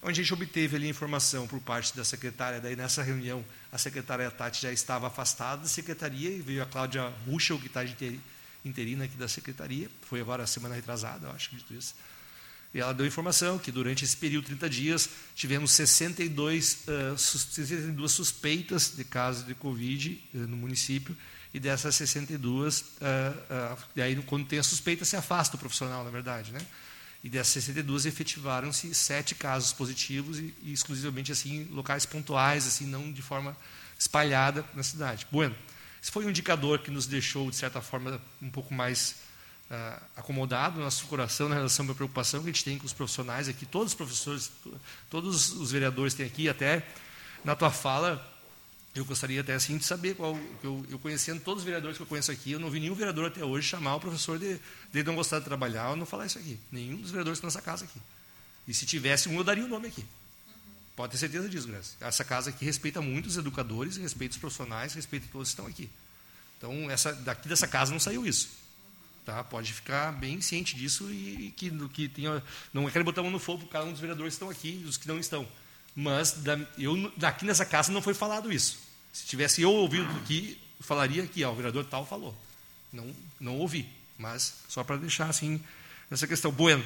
onde 0.02 0.22
a 0.22 0.24
gente 0.24 0.34
obteve 0.34 0.76
ali 0.76 0.88
informação 0.88 1.48
por 1.48 1.60
parte 1.60 1.96
da 1.96 2.04
secretária, 2.04 2.60
daí 2.60 2.76
nessa 2.76 3.02
reunião 3.02 3.44
a 3.72 3.78
secretária 3.78 4.30
Tati 4.30 4.62
já 4.62 4.72
estava 4.72 5.08
afastada 5.08 5.64
da 5.64 5.68
secretaria 5.68 6.30
e 6.30 6.40
veio 6.40 6.64
a 6.64 6.66
Cláudia 6.66 7.12
Ruschel, 7.26 7.60
que 7.60 7.68
está 7.68 7.84
interina 8.64 9.06
aqui 9.06 9.18
da 9.18 9.28
secretaria, 9.28 9.90
foi 10.02 10.22
agora 10.22 10.44
a 10.44 10.48
semana 10.48 10.76
retrasada, 10.76 11.30
acho 11.30 11.56
dito 11.56 11.74
isso. 11.74 11.96
E 12.74 12.80
ela 12.80 12.94
deu 12.94 13.06
informação 13.06 13.58
que 13.58 13.72
durante 13.72 14.04
esse 14.04 14.16
período, 14.16 14.46
30 14.46 14.70
dias, 14.70 15.10
tivemos 15.34 15.72
62, 15.72 16.86
uh, 17.14 17.18
62 17.18 18.12
suspeitas 18.12 18.94
de 18.96 19.04
casos 19.04 19.46
de 19.46 19.56
Covid 19.56 20.22
uh, 20.34 20.38
no 20.40 20.58
município, 20.58 21.16
e 21.54 21.60
dessas 21.60 21.96
62, 21.96 22.82
uh, 22.82 22.84
uh, 22.84 23.78
e 23.96 24.02
aí 24.02 24.16
quando 24.24 24.46
tem 24.46 24.60
a 24.60 24.64
suspeita 24.64 25.06
se 25.06 25.16
afasta 25.16 25.56
o 25.56 25.60
profissional, 25.60 26.04
na 26.04 26.12
verdade, 26.12 26.52
né? 26.52 26.60
E 27.28 27.30
dessas 27.30 27.66
62 27.66 28.06
efetivaram-se 28.06 28.96
sete 28.96 29.36
casos 29.36 29.74
positivos 29.74 30.40
e, 30.40 30.54
e, 30.64 30.72
exclusivamente 30.72 31.30
assim 31.30 31.66
locais 31.66 32.06
pontuais, 32.06 32.66
assim 32.66 32.86
não 32.86 33.12
de 33.12 33.22
forma 33.22 33.54
espalhada 34.00 34.64
na 34.74 34.82
cidade. 34.82 35.28
Bueno, 35.30 35.54
esse 36.02 36.10
foi 36.10 36.26
um 36.26 36.30
indicador 36.30 36.80
que 36.80 36.90
nos 36.90 37.06
deixou 37.06 37.50
de 37.50 37.58
certa 37.58 37.82
forma 37.82 38.22
um 38.42 38.50
pouco 38.50 38.74
mais 38.74 39.18
uh, 39.70 40.02
acomodado 40.16 40.78
no 40.78 40.86
nosso 40.86 41.06
coração 41.08 41.50
na 41.50 41.56
relação 41.56 41.86
à 41.92 41.94
preocupação 41.94 42.40
que 42.40 42.50
a 42.50 42.54
gente 42.54 42.64
tem 42.64 42.78
com 42.78 42.86
os 42.86 42.94
profissionais 42.94 43.50
aqui, 43.50 43.66
todos 43.66 43.90
os 43.90 43.94
professores, 43.94 44.50
todos 45.10 45.52
os 45.52 45.74
vereadores 45.74 46.14
têm 46.14 46.26
aqui, 46.26 46.48
até 46.48 46.88
na 47.44 47.58
tua 47.58 47.72
fala 47.72 48.26
eu 49.00 49.06
gostaria 49.06 49.42
até 49.42 49.54
assim 49.54 49.78
de 49.78 49.86
saber 49.86 50.16
qual. 50.16 50.38
Eu, 50.64 50.86
eu, 50.90 51.00
conhecendo 51.00 51.42
todos 51.42 51.62
os 51.62 51.66
vereadores 51.66 51.98
que 51.98 52.04
eu 52.04 52.08
conheço 52.08 52.32
aqui, 52.32 52.52
eu 52.52 52.60
não 52.60 52.70
vi 52.70 52.80
nenhum 52.80 52.96
vereador 52.96 53.28
até 53.28 53.44
hoje 53.44 53.68
chamar 53.68 53.96
o 53.96 54.00
professor 54.00 54.40
de, 54.40 54.60
de 54.92 55.04
não 55.04 55.16
gostar 55.16 55.40
de 55.40 55.46
trabalhar 55.46 55.92
ou 55.92 55.96
não 55.96 56.06
falar 56.06 56.26
isso 56.26 56.38
aqui. 56.38 56.60
Nenhum 56.72 56.98
dos 56.98 57.12
vereadores 57.12 57.40
que 57.40 57.46
nessa 57.46 57.62
casa 57.62 57.86
aqui. 57.86 58.00
E 58.68 58.74
se 58.74 58.86
tivesse 58.86 59.30
um, 59.30 59.38
eu 59.38 59.44
daria 59.44 59.64
o 59.64 59.68
um 59.68 59.70
nome 59.70 59.88
aqui. 59.88 60.06
Pode 60.96 61.12
ter 61.12 61.20
certeza 61.20 61.48
disso, 61.48 61.68
Graça. 61.68 61.96
Essa 62.02 62.24
casa 62.24 62.50
aqui 62.50 62.66
respeita 62.66 63.02
muito 63.02 63.28
os 63.28 63.38
educadores, 63.38 63.98
respeita 63.98 64.34
os 64.34 64.40
profissionais, 64.40 64.94
respeita 64.94 65.28
todos 65.32 65.50
que 65.50 65.54
estão 65.54 65.68
aqui. 65.68 65.90
Então, 66.58 66.90
essa, 66.90 67.14
daqui 67.14 67.48
dessa 67.48 67.68
casa 67.68 67.92
não 67.92 68.00
saiu 68.00 68.26
isso. 68.26 68.50
Tá? 69.24 69.44
Pode 69.44 69.72
ficar 69.74 70.12
bem 70.14 70.42
ciente 70.42 70.76
disso 70.76 71.12
e, 71.12 71.48
e 71.48 71.52
que, 71.52 71.70
que 71.90 72.10
tenha, 72.10 72.42
não 72.74 72.90
quero 72.90 73.06
botar 73.06 73.22
a 73.22 73.24
mão 73.24 73.32
no 73.32 73.40
fogo 73.40 73.64
para 73.64 73.74
cada 73.74 73.86
um 73.86 73.92
dos 73.92 74.00
vereadores 74.00 74.34
que 74.34 74.36
estão 74.38 74.50
aqui 74.50 74.82
e 74.84 74.88
os 74.88 74.98
que 74.98 75.08
não 75.08 75.20
estão. 75.20 75.48
Mas 75.96 76.32
da, 76.32 76.58
eu, 76.78 77.12
daqui 77.18 77.46
nessa 77.46 77.66
casa 77.66 77.92
não 77.92 78.02
foi 78.02 78.14
falado 78.14 78.52
isso. 78.52 78.87
Se 79.18 79.26
tivesse 79.26 79.64
eu 79.64 79.72
ouvido 79.72 80.08
aqui, 80.18 80.62
falaria 80.80 81.26
que 81.26 81.44
ó, 81.44 81.52
o 81.52 81.56
vereador 81.56 81.84
tal 81.86 82.06
falou. 82.06 82.38
Não, 82.94 83.16
não 83.40 83.58
ouvi, 83.58 83.90
mas 84.16 84.54
só 84.70 84.84
para 84.84 84.98
deixar 84.98 85.28
assim 85.28 85.60
nessa 86.10 86.28
questão. 86.28 86.52
Bueno, 86.52 86.86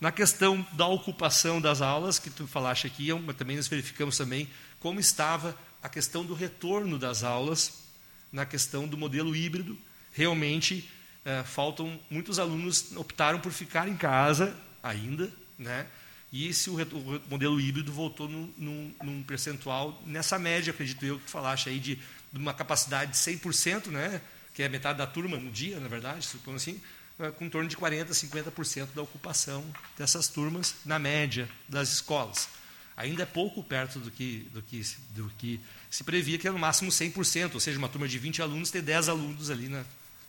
na 0.00 0.10
questão 0.10 0.66
da 0.72 0.88
ocupação 0.88 1.60
das 1.60 1.80
aulas, 1.80 2.18
que 2.18 2.30
tu 2.30 2.48
falaste 2.48 2.88
aqui, 2.88 3.10
também 3.36 3.54
nós 3.54 3.68
verificamos 3.68 4.16
também 4.16 4.48
como 4.80 4.98
estava 4.98 5.56
a 5.80 5.88
questão 5.88 6.24
do 6.24 6.34
retorno 6.34 6.98
das 6.98 7.22
aulas, 7.22 7.84
na 8.32 8.44
questão 8.44 8.88
do 8.88 8.98
modelo 8.98 9.34
híbrido. 9.36 9.78
Realmente, 10.12 10.90
é, 11.24 11.44
faltam 11.44 11.98
muitos 12.10 12.40
alunos 12.40 12.96
optaram 12.96 13.38
por 13.38 13.52
ficar 13.52 13.88
em 13.88 13.96
casa 13.96 14.52
ainda, 14.82 15.30
né? 15.56 15.86
E 16.32 16.52
se 16.52 16.68
o, 16.68 16.76
o 16.76 17.22
modelo 17.30 17.60
híbrido 17.60 17.90
voltou 17.90 18.28
num, 18.28 18.94
num, 19.02 19.22
percentual, 19.22 20.00
nessa 20.04 20.38
média, 20.38 20.72
acredito 20.72 21.04
eu, 21.04 21.18
que 21.18 21.24
tu 21.24 21.30
falaste 21.30 21.68
aí, 21.68 21.78
de, 21.78 21.96
de 21.96 22.38
uma 22.38 22.52
capacidade 22.52 23.12
de 23.12 23.16
100%, 23.16 23.86
né, 23.86 24.20
que 24.52 24.62
é 24.62 24.68
metade 24.68 24.98
da 24.98 25.06
turma 25.06 25.38
no 25.38 25.50
dia, 25.50 25.80
na 25.80 25.88
verdade, 25.88 26.26
supondo 26.26 26.56
assim, 26.56 26.80
é, 27.18 27.30
com 27.30 27.46
em 27.46 27.50
torno 27.50 27.68
de 27.68 27.76
40%, 27.76 28.08
50% 28.10 28.88
da 28.94 29.02
ocupação 29.02 29.64
dessas 29.96 30.28
turmas, 30.28 30.74
na 30.84 30.98
média 30.98 31.48
das 31.66 31.92
escolas. 31.94 32.48
Ainda 32.96 33.22
é 33.22 33.26
pouco 33.26 33.62
perto 33.62 33.98
do 33.98 34.10
que, 34.10 34.48
do 34.52 34.60
que, 34.60 34.82
do 35.10 35.30
que 35.38 35.60
se 35.88 36.04
previa, 36.04 36.36
que 36.36 36.46
é 36.46 36.50
no 36.50 36.58
máximo 36.58 36.90
100%, 36.90 37.54
ou 37.54 37.60
seja, 37.60 37.78
uma 37.78 37.88
turma 37.88 38.08
de 38.08 38.18
20 38.18 38.42
alunos 38.42 38.70
ter 38.70 38.82
10 38.82 39.08
alunos 39.08 39.50
ali 39.50 39.68
na. 39.68 39.84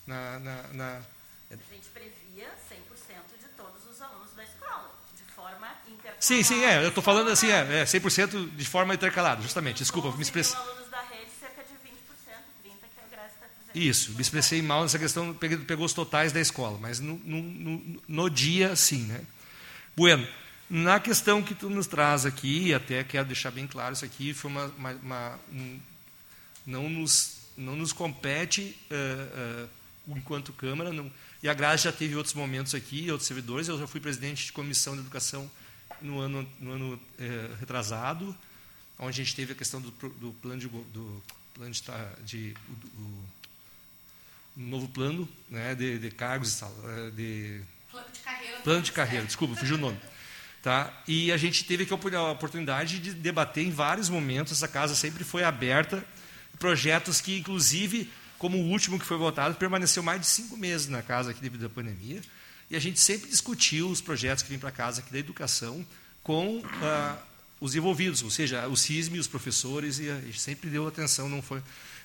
na, 0.06 0.40
na, 0.40 0.68
na... 0.74 1.02
A 1.50 1.74
gente 1.74 1.90
previa 1.92 2.19
Sim, 6.20 6.44
sim, 6.44 6.64
é. 6.64 6.84
Eu 6.84 6.90
estou 6.90 7.04
falando 7.04 7.30
assim, 7.30 7.48
é, 7.48 7.82
é 7.82 7.84
100% 7.86 8.56
de 8.56 8.66
forma 8.66 8.94
intercalada, 8.94 9.42
justamente. 9.42 9.78
Desculpa, 9.78 10.12
me 10.16 10.22
expressei. 10.22 10.56
alunos 10.56 10.90
da 10.90 11.00
rede, 11.02 11.32
cerca 11.40 11.64
de 11.64 11.74
20%, 11.74 11.96
30% 12.66 12.72
que 12.94 13.02
a 13.06 13.16
Graça 13.16 13.34
está 13.36 13.48
dizendo. 13.48 13.90
Isso, 13.90 14.12
me 14.12 14.22
expressei 14.22 14.62
mal 14.62 14.82
nessa 14.84 15.00
questão, 15.00 15.34
pegou 15.34 15.86
os 15.86 15.94
totais 15.94 16.32
da 16.34 16.42
escola, 16.42 16.78
mas 16.80 17.00
no, 17.00 17.20
no, 17.24 17.42
no, 17.42 18.02
no 18.08 18.30
dia, 18.30 18.76
sim. 18.76 19.04
Né? 19.04 19.22
Bueno, 19.96 20.28
na 20.70 21.00
questão 21.00 21.42
que 21.42 21.56
tu 21.56 21.70
nos 21.70 21.88
traz 21.88 22.26
aqui, 22.26 22.74
até 22.74 23.04
quero 23.04 23.26
deixar 23.26 23.52
bem 23.52 23.66
claro 23.66 23.94
isso 23.94 24.06
aqui, 24.06 24.34
foi 24.34 24.52
uma, 24.52 24.66
uma, 24.78 24.92
uma 24.92 25.40
um, 25.54 25.80
não, 26.66 26.90
nos, 26.90 27.38
não 27.58 27.76
nos 27.76 27.94
compete 27.94 28.78
uh, 28.92 29.66
uh, 29.66 30.18
enquanto 30.18 30.52
Câmara, 30.54 30.92
não, 30.92 31.10
e 31.42 31.48
a 31.48 31.54
Graça 31.54 31.84
já 31.84 31.92
teve 31.92 32.16
outros 32.16 32.36
momentos 32.36 32.76
aqui, 32.76 33.10
outros 33.10 33.28
servidores, 33.28 33.68
eu 33.70 33.80
já 33.80 33.88
fui 33.88 34.02
presidente 34.02 34.46
de 34.46 34.52
comissão 34.52 34.94
de 34.94 35.00
educação 35.00 35.50
no 36.02 36.20
ano, 36.20 36.48
no 36.60 36.72
ano 36.72 37.00
é, 37.20 37.50
retrasado, 37.60 38.36
onde 38.98 39.22
a 39.22 39.24
gente 39.24 39.36
teve 39.36 39.54
a 39.54 39.56
questão 39.56 39.80
do, 39.82 39.92
do 39.92 40.32
plano 40.42 40.60
de, 40.60 40.68
do 40.68 41.24
plano 41.54 41.72
de, 41.72 41.82
de 42.26 42.54
do 44.56 44.66
novo 44.68 44.88
plano 44.90 45.28
né, 45.50 45.74
de, 45.76 46.00
de 46.00 46.12
cargos 46.12 46.62
eh, 46.62 47.12
de 47.16 47.62
plano 47.92 48.08
de 48.12 48.20
carreira, 48.20 48.58
plano 48.60 48.82
de 48.82 48.92
carreira 48.92 49.26
desculpa, 49.26 49.56
fugiu 49.56 49.78
o 49.78 49.80
nome. 49.80 50.00
Tá? 50.62 50.92
E 51.08 51.32
a 51.32 51.38
gente 51.38 51.64
teve 51.64 51.88
a 51.90 52.32
oportunidade 52.32 53.00
de 53.00 53.14
debater 53.14 53.66
em 53.66 53.72
vários 53.72 54.10
momentos, 54.10 54.52
essa 54.52 54.68
casa 54.68 54.94
sempre 54.94 55.24
foi 55.24 55.44
aberta, 55.44 56.06
projetos 56.60 57.22
que, 57.22 57.38
inclusive, 57.38 58.12
como 58.38 58.58
o 58.58 58.70
último 58.70 59.00
que 59.00 59.06
foi 59.06 59.18
votado, 59.18 59.56
permaneceu 59.56 60.04
mais 60.04 60.20
de 60.20 60.28
cinco 60.28 60.58
meses 60.58 60.88
na 60.88 61.02
casa 61.02 61.32
aqui 61.32 61.40
devido 61.40 61.66
à 61.66 61.70
pandemia. 61.70 62.22
E 62.70 62.76
a 62.76 62.80
gente 62.80 63.00
sempre 63.00 63.30
discutiu 63.30 63.90
os 63.90 64.00
projetos 64.00 64.44
que 64.44 64.50
vêm 64.50 64.60
para 64.60 64.72
casa 64.72 65.02
aqui 65.02 65.12
da 65.12 65.20
educação 65.20 65.86
com 66.22 66.62
ah, 66.82 67.18
os 67.60 67.76
envolvidos, 67.76 68.22
ou 68.22 68.30
seja, 68.30 68.68
o 68.68 68.78
CISM, 68.78 69.18
os 69.18 69.28
professores, 69.28 70.00
e 70.00 70.10
a 70.10 70.22
gente 70.22 70.40
sempre 70.40 70.70
deu 70.70 70.88
atenção, 70.88 71.28
não 71.28 71.42
foi. 71.42 71.62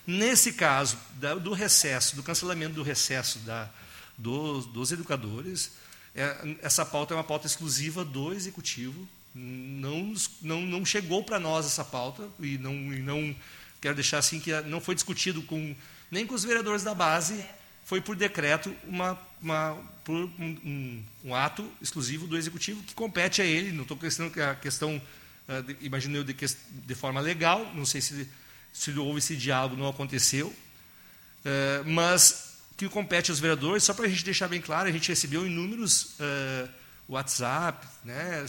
Nesse 0.06 0.52
caso 0.52 0.98
da, 1.14 1.34
do 1.34 1.52
recesso, 1.52 2.16
do 2.16 2.22
cancelamento 2.22 2.74
do 2.74 2.82
recesso 2.82 3.38
da, 3.40 3.70
dos, 4.16 4.66
dos 4.66 4.92
educadores, 4.92 5.72
é, 6.14 6.56
essa 6.62 6.84
pauta 6.84 7.14
é 7.14 7.16
uma 7.16 7.24
pauta 7.24 7.46
exclusiva 7.46 8.04
do 8.04 8.32
executivo. 8.32 9.08
Não, 9.34 10.14
não, 10.40 10.60
não 10.60 10.84
chegou 10.84 11.24
para 11.24 11.40
nós 11.40 11.66
essa 11.66 11.84
pauta 11.84 12.28
e 12.38 12.56
não, 12.58 12.72
e 12.94 13.00
não 13.00 13.34
quero 13.80 13.94
deixar 13.94 14.18
assim 14.18 14.38
que 14.38 14.52
não 14.62 14.80
foi 14.80 14.94
discutido 14.94 15.42
com 15.42 15.74
nem 16.10 16.26
com 16.26 16.34
os 16.34 16.44
vereadores 16.44 16.84
da 16.84 16.94
base, 16.94 17.44
foi 17.84 18.00
por 18.00 18.16
decreto 18.16 18.74
uma, 18.84 19.18
uma 19.40 19.76
por 20.04 20.14
um, 20.38 21.02
um, 21.24 21.34
ato 21.34 21.70
exclusivo 21.80 22.26
do 22.26 22.36
executivo 22.36 22.82
que 22.82 22.94
compete 22.94 23.40
a 23.40 23.44
ele. 23.44 23.72
Não 23.72 23.82
estou 23.82 23.96
questionando 23.96 24.32
que 24.32 24.40
a 24.40 24.54
questão, 24.54 24.96
uh, 24.96 25.76
imagino 25.80 26.16
eu, 26.16 26.24
de, 26.24 26.34
de, 26.34 26.94
forma 26.94 27.20
legal, 27.20 27.72
não 27.74 27.86
sei 27.86 28.00
se, 28.00 28.28
se 28.72 28.90
houve 28.98 29.18
esse 29.18 29.36
diálogo, 29.36 29.76
não 29.76 29.88
aconteceu, 29.88 30.48
uh, 30.48 31.84
mas 31.86 32.54
que 32.76 32.88
compete 32.88 33.30
aos 33.30 33.38
vereadores, 33.38 33.84
só 33.84 33.94
para 33.94 34.06
a 34.06 34.08
gente 34.08 34.24
deixar 34.24 34.48
bem 34.48 34.60
claro, 34.60 34.88
a 34.88 34.92
gente 34.92 35.08
recebeu 35.08 35.46
inúmeros 35.46 36.16
uh, 36.18 36.68
WhatsApp, 37.08 37.86
né, 38.04 38.44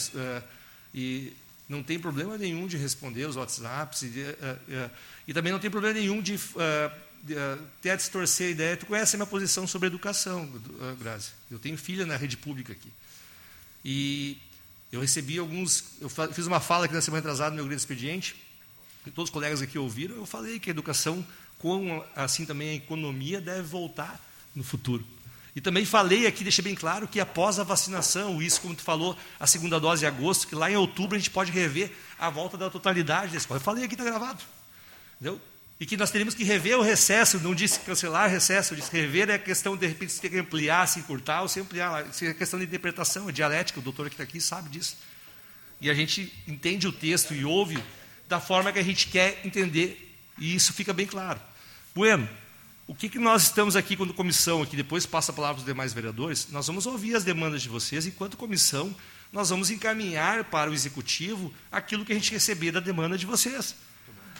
e 0.93 1.33
não 1.69 1.83
tem 1.83 1.99
problema 1.99 2.37
nenhum 2.37 2.67
de 2.67 2.77
responder 2.77 3.25
os 3.25 3.35
WhatsApps, 3.35 4.03
e, 4.03 4.25
e 5.27 5.33
também 5.33 5.51
não 5.51 5.59
tem 5.59 5.69
problema 5.69 5.99
nenhum 5.99 6.21
de 6.21 6.39
até 7.79 7.91
a 7.91 7.95
distorcer 7.95 8.47
a 8.47 8.49
ideia. 8.51 8.77
Tu 8.77 8.85
conhece 8.85 9.15
a 9.15 9.17
minha 9.17 9.27
posição 9.27 9.65
sobre 9.65 9.87
educação, 9.87 10.49
ah, 10.81 10.95
Grazi. 10.99 11.31
Eu 11.49 11.57
tenho 11.57 11.77
filha 11.77 12.05
na 12.05 12.15
rede 12.15 12.37
pública 12.37 12.73
aqui. 12.73 12.91
E 13.83 14.37
eu 14.91 15.01
recebi 15.01 15.37
alguns. 15.37 15.83
Eu 15.99 16.09
fiz 16.09 16.45
uma 16.45 16.59
fala 16.59 16.85
aqui 16.85 16.93
na 16.93 17.01
semana 17.01 17.19
atrasada 17.19 17.51
no 17.51 17.57
meu 17.57 17.65
grande 17.65 17.81
expediente, 17.81 18.35
que 19.03 19.11
todos 19.11 19.29
os 19.29 19.33
colegas 19.33 19.61
aqui 19.61 19.77
ouviram. 19.77 20.15
Eu 20.15 20.25
falei 20.25 20.59
que 20.59 20.69
a 20.69 20.71
educação, 20.71 21.25
como 21.57 22.03
assim 22.15 22.45
também 22.45 22.69
a 22.69 22.73
economia, 22.73 23.41
deve 23.41 23.63
voltar 23.63 24.19
no 24.55 24.63
futuro. 24.63 25.05
E 25.55 25.61
também 25.61 25.85
falei 25.85 26.27
aqui, 26.27 26.43
deixei 26.43 26.63
bem 26.63 26.75
claro, 26.75 27.07
que 27.07 27.19
após 27.19 27.59
a 27.59 27.63
vacinação, 27.63 28.41
isso, 28.41 28.59
como 28.59 28.75
tu 28.75 28.81
falou, 28.81 29.17
a 29.39 29.47
segunda 29.47 29.79
dose 29.79 30.03
em 30.03 30.07
agosto, 30.07 30.47
que 30.47 30.55
lá 30.55 30.69
em 30.69 30.75
outubro 30.75 31.15
a 31.15 31.17
gente 31.17 31.31
pode 31.31 31.49
rever 31.49 31.91
a 32.19 32.29
volta 32.29 32.57
da 32.57 32.69
totalidade 32.69 33.31
da 33.31 33.37
escola. 33.37 33.57
Eu 33.57 33.63
falei 33.63 33.85
aqui, 33.85 33.93
está 33.93 34.03
gravado. 34.03 34.43
Entendeu? 35.15 35.39
E 35.79 35.85
que 35.85 35.97
nós 35.97 36.09
teríamos 36.09 36.33
que 36.33 36.43
rever 36.43 36.77
o 36.77 36.81
recesso, 36.81 37.37
não 37.39 37.53
disse 37.53 37.79
cancelar 37.81 38.29
recesso, 38.29 38.75
disse 38.75 38.89
rever 38.91 39.29
é 39.29 39.37
questão, 39.37 39.75
de 39.75 39.85
repente, 39.85 40.13
se 40.13 40.39
ampliar, 40.39 40.87
se 40.87 40.99
encurtar 40.99 41.41
ou 41.41 41.49
se 41.49 41.59
ampliar. 41.59 42.07
Isso 42.07 42.23
é 42.23 42.33
questão 42.33 42.57
de 42.57 42.65
interpretação, 42.65 43.27
é 43.27 43.31
dialética, 43.31 43.79
o 43.79 43.83
doutor 43.83 44.07
que 44.07 44.13
está 44.13 44.23
aqui 44.23 44.39
sabe 44.39 44.69
disso. 44.69 44.95
E 45.81 45.89
a 45.89 45.93
gente 45.93 46.33
entende 46.47 46.87
o 46.87 46.93
texto 46.93 47.33
e 47.33 47.43
ouve 47.43 47.83
da 48.27 48.39
forma 48.39 48.71
que 48.71 48.79
a 48.79 48.83
gente 48.83 49.07
quer 49.07 49.41
entender, 49.43 50.15
e 50.37 50.55
isso 50.55 50.73
fica 50.73 50.93
bem 50.93 51.05
claro. 51.05 51.39
Bueno, 51.93 52.27
o 52.87 52.95
que, 52.95 53.09
que 53.09 53.19
nós 53.19 53.43
estamos 53.43 53.75
aqui 53.75 53.97
quando 53.97 54.13
comissão, 54.13 54.61
aqui 54.61 54.75
depois 54.75 55.05
passa 55.05 55.31
a 55.31 55.35
palavra 55.35 55.55
para 55.55 55.61
os 55.61 55.65
demais 55.65 55.91
vereadores, 55.91 56.47
nós 56.51 56.67
vamos 56.67 56.85
ouvir 56.85 57.15
as 57.15 57.23
demandas 57.23 57.61
de 57.61 57.69
vocês, 57.69 58.05
enquanto 58.05 58.37
comissão, 58.37 58.95
nós 59.31 59.49
vamos 59.49 59.69
encaminhar 59.69 60.45
para 60.45 60.71
o 60.71 60.73
executivo 60.73 61.53
aquilo 61.71 62.05
que 62.05 62.13
a 62.13 62.15
gente 62.15 62.31
receber 62.31 62.71
da 62.71 62.79
demanda 62.79 63.17
de 63.17 63.25
vocês. 63.25 63.75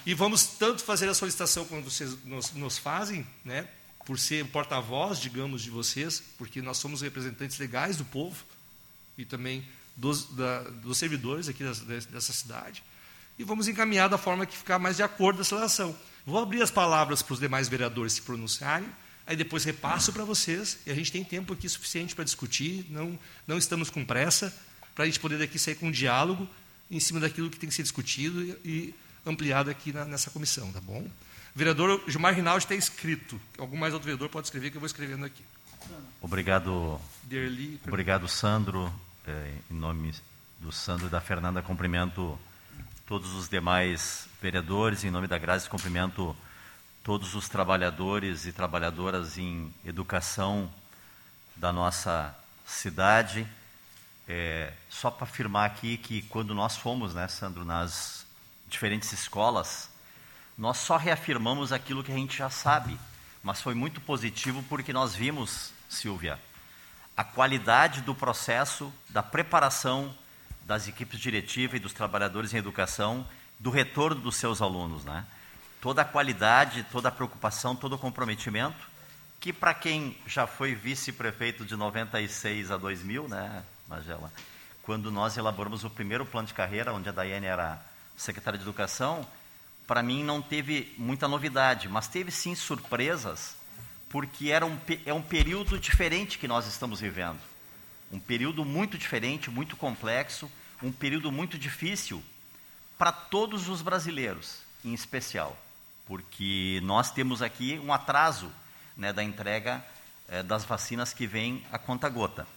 E 0.05 0.13
vamos 0.13 0.45
tanto 0.45 0.83
fazer 0.83 1.09
a 1.09 1.13
solicitação 1.13 1.65
quando 1.65 1.85
vocês 1.85 2.15
nos, 2.23 2.51
nos 2.53 2.77
fazem, 2.77 3.25
né, 3.43 3.67
por 4.05 4.19
ser 4.19 4.45
porta-voz, 4.45 5.19
digamos, 5.19 5.63
de 5.63 5.71
vocês, 5.71 6.21
porque 6.37 6.61
nós 6.61 6.77
somos 6.77 7.01
representantes 7.01 7.57
legais 7.57 7.97
do 7.97 8.05
povo 8.05 8.43
e 9.17 9.25
também 9.25 9.65
dos, 9.95 10.25
da, 10.25 10.61
dos 10.61 10.99
servidores 10.99 11.49
aqui 11.49 11.63
dessa, 11.63 11.83
dessa 11.83 12.33
cidade. 12.33 12.83
E 13.39 13.43
vamos 13.43 13.67
encaminhar 13.67 14.07
da 14.07 14.17
forma 14.17 14.45
que 14.45 14.55
ficar 14.55 14.77
mais 14.77 14.95
de 14.95 15.03
acordo 15.03 15.37
dessa 15.37 15.55
relação. 15.55 15.97
Vou 16.23 16.39
abrir 16.39 16.61
as 16.61 16.69
palavras 16.69 17.23
para 17.23 17.33
os 17.33 17.39
demais 17.39 17.67
vereadores 17.67 18.13
se 18.13 18.21
pronunciarem, 18.21 18.87
aí 19.25 19.35
depois 19.35 19.63
repasso 19.63 20.13
para 20.13 20.23
vocês, 20.23 20.77
e 20.85 20.91
a 20.91 20.95
gente 20.95 21.11
tem 21.11 21.23
tempo 21.23 21.51
aqui 21.53 21.67
suficiente 21.67 22.13
para 22.13 22.23
discutir, 22.23 22.85
não, 22.91 23.17
não 23.47 23.57
estamos 23.57 23.89
com 23.89 24.05
pressa, 24.05 24.55
para 24.93 25.03
a 25.03 25.07
gente 25.07 25.19
poder 25.19 25.39
daqui 25.39 25.57
sair 25.57 25.75
com 25.75 25.87
um 25.87 25.91
diálogo 25.91 26.47
em 26.91 26.99
cima 26.99 27.19
daquilo 27.19 27.49
que 27.49 27.57
tem 27.57 27.67
que 27.67 27.75
ser 27.75 27.81
discutido 27.81 28.43
e, 28.43 28.51
e 28.63 28.95
ampliado 29.25 29.69
aqui 29.69 29.91
na, 29.91 30.05
nessa 30.05 30.29
comissão, 30.29 30.71
tá 30.71 30.81
bom? 30.81 31.07
vereador 31.55 32.03
Gilmar 32.05 32.35
Rinaldi 32.35 32.65
está 32.65 32.75
escrito. 32.75 33.39
Algum 33.57 33.77
mais 33.77 33.93
outro 33.93 34.05
vereador 34.05 34.27
pode 34.29 34.47
escrever 34.47 34.69
que 34.69 34.75
eu 34.75 34.81
vou 34.81 34.87
escrevendo 34.87 35.25
aqui. 35.25 35.43
Obrigado. 36.21 36.99
Derli, 37.23 37.79
obrigado, 37.87 38.27
Sandro. 38.27 38.93
É, 39.25 39.53
em 39.71 39.73
nome 39.73 40.13
do 40.59 40.71
Sandro 40.71 41.07
e 41.07 41.09
da 41.09 41.21
Fernanda, 41.21 41.61
cumprimento 41.61 42.37
todos 43.07 43.33
os 43.33 43.47
demais 43.47 44.27
vereadores. 44.41 45.03
Em 45.03 45.09
nome 45.09 45.27
da 45.27 45.37
Graça, 45.37 45.69
cumprimento 45.69 46.35
todos 47.03 47.35
os 47.35 47.47
trabalhadores 47.47 48.45
e 48.45 48.51
trabalhadoras 48.51 49.37
em 49.37 49.73
educação 49.85 50.69
da 51.55 51.71
nossa 51.71 52.35
cidade. 52.67 53.47
É, 54.27 54.73
só 54.89 55.09
para 55.09 55.23
afirmar 55.25 55.67
aqui 55.67 55.97
que 55.97 56.23
quando 56.23 56.53
nós 56.53 56.75
fomos, 56.75 57.13
né, 57.13 57.27
Sandro, 57.27 57.63
nas 57.63 58.24
diferentes 58.67 59.11
escolas, 59.13 59.89
nós 60.57 60.77
só 60.77 60.97
reafirmamos 60.97 61.71
aquilo 61.71 62.03
que 62.03 62.11
a 62.11 62.15
gente 62.15 62.37
já 62.37 62.49
sabe. 62.49 62.97
Mas 63.43 63.61
foi 63.61 63.73
muito 63.73 64.01
positivo 64.01 64.63
porque 64.63 64.91
nós 64.91 65.13
vimos, 65.13 65.71
Silvia, 65.89 66.39
a 67.15 67.23
qualidade 67.23 68.01
do 68.01 68.15
processo, 68.15 68.91
da 69.09 69.21
preparação 69.21 70.15
das 70.65 70.87
equipes 70.87 71.19
diretivas 71.19 71.77
e 71.77 71.79
dos 71.79 71.93
trabalhadores 71.93 72.53
em 72.53 72.57
educação, 72.57 73.27
do 73.59 73.69
retorno 73.69 74.19
dos 74.19 74.35
seus 74.35 74.61
alunos. 74.61 75.05
Né? 75.05 75.25
Toda 75.79 76.01
a 76.01 76.05
qualidade, 76.05 76.85
toda 76.91 77.09
a 77.09 77.11
preocupação, 77.11 77.75
todo 77.75 77.93
o 77.93 77.99
comprometimento, 77.99 78.89
que 79.39 79.53
para 79.53 79.73
quem 79.73 80.17
já 80.25 80.47
foi 80.47 80.73
vice-prefeito 80.73 81.63
de 81.63 81.75
96 81.75 82.71
a 82.71 82.77
2000, 82.77 83.27
né, 83.27 83.63
Magela, 83.87 84.33
quando 84.81 85.11
nós 85.11 85.37
elaboramos 85.37 85.83
o 85.83 85.89
primeiro 85.89 86.25
plano 86.25 86.47
de 86.47 86.53
carreira, 86.53 86.91
onde 86.93 87.09
a 87.09 87.11
Daiane 87.11 87.45
era 87.45 87.79
secretário 88.17 88.57
de 88.57 88.65
Educação, 88.65 89.27
para 89.87 90.01
mim 90.01 90.23
não 90.23 90.41
teve 90.41 90.93
muita 90.97 91.27
novidade, 91.27 91.87
mas 91.87 92.07
teve 92.07 92.31
sim 92.31 92.55
surpresas, 92.55 93.55
porque 94.09 94.49
era 94.49 94.65
um, 94.65 94.77
é 95.05 95.13
um 95.13 95.21
período 95.21 95.79
diferente 95.79 96.37
que 96.37 96.47
nós 96.47 96.65
estamos 96.65 96.99
vivendo. 96.99 97.39
Um 98.11 98.19
período 98.19 98.63
muito 98.63 98.97
diferente, 98.97 99.49
muito 99.49 99.75
complexo, 99.75 100.49
um 100.81 100.91
período 100.91 101.31
muito 101.31 101.57
difícil 101.57 102.23
para 102.97 103.11
todos 103.11 103.67
os 103.67 103.81
brasileiros, 103.81 104.59
em 104.83 104.93
especial, 104.93 105.57
porque 106.07 106.79
nós 106.83 107.11
temos 107.11 107.41
aqui 107.41 107.79
um 107.79 107.91
atraso 107.91 108.51
né, 108.95 109.11
da 109.11 109.23
entrega 109.23 109.83
é, 110.27 110.41
das 110.41 110.63
vacinas 110.63 111.13
que 111.13 111.27
vem 111.27 111.65
a 111.71 111.77
conta 111.77 112.07
gota. 112.09 112.47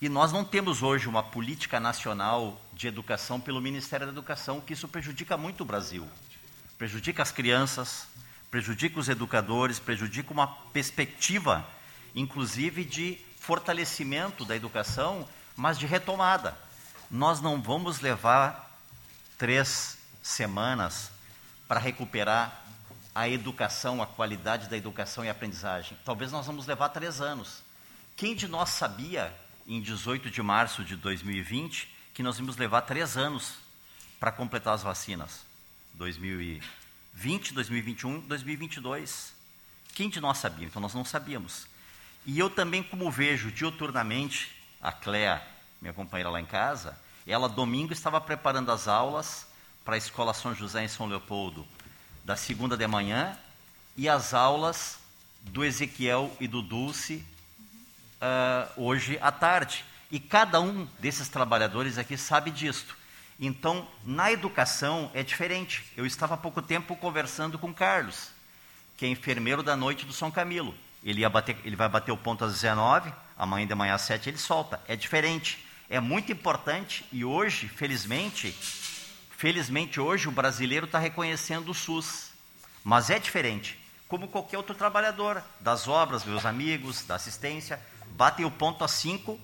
E 0.00 0.10
nós 0.10 0.30
não 0.30 0.44
temos 0.44 0.82
hoje 0.82 1.08
uma 1.08 1.22
política 1.22 1.80
nacional 1.80 2.60
de 2.74 2.86
educação 2.86 3.40
pelo 3.40 3.62
Ministério 3.62 4.04
da 4.04 4.12
Educação, 4.12 4.60
que 4.60 4.74
isso 4.74 4.86
prejudica 4.86 5.38
muito 5.38 5.62
o 5.62 5.64
Brasil. 5.64 6.06
Prejudica 6.76 7.22
as 7.22 7.32
crianças, 7.32 8.06
prejudica 8.50 9.00
os 9.00 9.08
educadores, 9.08 9.78
prejudica 9.78 10.34
uma 10.34 10.48
perspectiva, 10.48 11.66
inclusive, 12.14 12.84
de 12.84 13.18
fortalecimento 13.40 14.44
da 14.44 14.54
educação, 14.54 15.26
mas 15.56 15.78
de 15.78 15.86
retomada. 15.86 16.54
Nós 17.10 17.40
não 17.40 17.62
vamos 17.62 18.00
levar 18.00 18.78
três 19.38 19.96
semanas 20.22 21.10
para 21.66 21.80
recuperar 21.80 22.64
a 23.14 23.30
educação, 23.30 24.02
a 24.02 24.06
qualidade 24.06 24.68
da 24.68 24.76
educação 24.76 25.24
e 25.24 25.30
aprendizagem. 25.30 25.96
Talvez 26.04 26.30
nós 26.30 26.44
vamos 26.44 26.66
levar 26.66 26.90
três 26.90 27.22
anos. 27.22 27.62
Quem 28.14 28.34
de 28.34 28.46
nós 28.46 28.68
sabia 28.68 29.34
em 29.66 29.80
18 29.80 30.30
de 30.30 30.42
março 30.42 30.84
de 30.84 30.96
2020 30.96 31.88
que 32.14 32.22
nós 32.22 32.38
vamos 32.38 32.56
levar 32.56 32.82
três 32.82 33.16
anos 33.16 33.54
para 34.18 34.32
completar 34.32 34.74
as 34.74 34.82
vacinas. 34.82 35.44
2020, 35.94 37.52
2021, 37.52 38.20
2022. 38.20 39.34
Quem 39.94 40.08
de 40.08 40.20
nós 40.20 40.38
sabia? 40.38 40.66
Então 40.66 40.80
nós 40.80 40.94
não 40.94 41.04
sabíamos. 41.04 41.66
E 42.24 42.38
eu 42.38 42.48
também, 42.48 42.82
como 42.82 43.10
vejo 43.10 43.50
diuturnamente, 43.50 44.54
a 44.80 44.92
Cléa, 44.92 45.42
minha 45.80 45.92
companheira 45.92 46.30
lá 46.30 46.40
em 46.40 46.46
casa, 46.46 46.98
ela 47.26 47.48
domingo 47.48 47.92
estava 47.92 48.20
preparando 48.20 48.70
as 48.70 48.88
aulas 48.88 49.46
para 49.84 49.94
a 49.94 49.98
Escola 49.98 50.32
São 50.32 50.54
José 50.54 50.84
em 50.84 50.88
São 50.88 51.06
Leopoldo, 51.06 51.66
da 52.24 52.36
segunda 52.36 52.76
de 52.76 52.86
manhã, 52.86 53.36
e 53.96 54.08
as 54.08 54.34
aulas 54.34 54.98
do 55.42 55.64
Ezequiel 55.64 56.34
e 56.40 56.48
do 56.48 56.62
Dulce 56.62 57.24
uh, 58.20 58.82
hoje 58.82 59.18
à 59.20 59.30
tarde. 59.30 59.84
E 60.10 60.20
cada 60.20 60.60
um 60.60 60.86
desses 60.98 61.28
trabalhadores 61.28 61.98
aqui 61.98 62.16
sabe 62.16 62.50
disto. 62.50 62.96
Então, 63.38 63.86
na 64.04 64.32
educação 64.32 65.10
é 65.12 65.22
diferente. 65.22 65.84
Eu 65.96 66.06
estava 66.06 66.34
há 66.34 66.38
pouco 66.38 66.62
tempo 66.62 66.96
conversando 66.96 67.58
com 67.58 67.72
Carlos. 67.72 68.30
que 68.96 69.04
é 69.04 69.08
enfermeiro 69.08 69.62
da 69.62 69.76
noite 69.76 70.06
do 70.06 70.12
São 70.12 70.30
Camilo. 70.30 70.74
Ele, 71.04 71.28
bater, 71.28 71.56
ele 71.64 71.76
vai 71.76 71.88
bater 71.88 72.12
o 72.12 72.16
ponto 72.16 72.44
às 72.44 72.54
19, 72.54 73.12
amanhã 73.36 73.66
de 73.66 73.74
manhã 73.74 73.94
às 73.94 74.02
7 74.02 74.30
ele 74.30 74.38
solta. 74.38 74.80
É 74.88 74.96
diferente. 74.96 75.64
É 75.88 76.00
muito 76.00 76.32
importante 76.32 77.04
e 77.12 77.24
hoje, 77.24 77.68
felizmente, 77.68 78.52
felizmente 79.30 80.00
hoje 80.00 80.28
o 80.28 80.32
brasileiro 80.32 80.86
está 80.86 80.98
reconhecendo 80.98 81.70
o 81.70 81.74
SUS. 81.74 82.30
Mas 82.82 83.10
é 83.10 83.18
diferente. 83.18 83.78
Como 84.08 84.28
qualquer 84.28 84.56
outro 84.56 84.74
trabalhador, 84.74 85.42
das 85.60 85.86
obras, 85.86 86.24
meus 86.24 86.46
amigos, 86.46 87.04
da 87.04 87.16
assistência, 87.16 87.80
batem 88.16 88.46
o 88.46 88.50
ponto 88.50 88.82
às 88.82 88.92
5, 88.92 89.38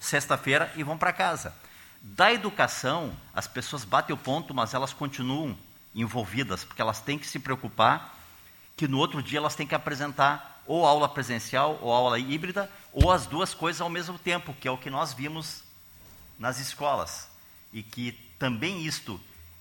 sexta-feira, 0.00 0.72
e 0.76 0.82
vão 0.82 0.98
para 0.98 1.12
casa. 1.12 1.54
Da 2.00 2.32
educação, 2.32 3.16
as 3.32 3.46
pessoas 3.46 3.84
batem 3.84 4.12
o 4.12 4.18
ponto, 4.18 4.52
mas 4.52 4.74
elas 4.74 4.92
continuam 4.92 5.56
envolvidas, 5.94 6.64
porque 6.64 6.82
elas 6.82 7.00
têm 7.00 7.18
que 7.18 7.26
se 7.26 7.38
preocupar 7.38 8.18
que 8.76 8.88
no 8.88 8.98
outro 8.98 9.22
dia 9.22 9.38
elas 9.38 9.54
têm 9.54 9.66
que 9.66 9.74
apresentar 9.74 10.60
ou 10.66 10.84
aula 10.84 11.08
presencial 11.08 11.78
ou 11.80 11.92
aula 11.92 12.18
híbrida, 12.18 12.70
ou 12.92 13.12
as 13.12 13.26
duas 13.26 13.54
coisas 13.54 13.80
ao 13.80 13.88
mesmo 13.88 14.18
tempo, 14.18 14.54
que 14.54 14.66
é 14.66 14.70
o 14.70 14.78
que 14.78 14.90
nós 14.90 15.12
vimos 15.12 15.62
nas 16.38 16.58
escolas. 16.58 17.28
E 17.72 17.82
que 17.82 18.12
também 18.38 18.84
isto 18.84 19.20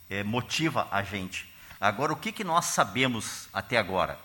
é, 0.10 0.24
motiva 0.24 0.88
a 0.92 1.04
gente. 1.04 1.48
Agora, 1.80 2.14
o 2.14 2.16
que, 2.16 2.32
que 2.32 2.44
nós 2.44 2.66
sabemos 2.66 3.48
até 3.54 3.78
agora? 3.78 4.18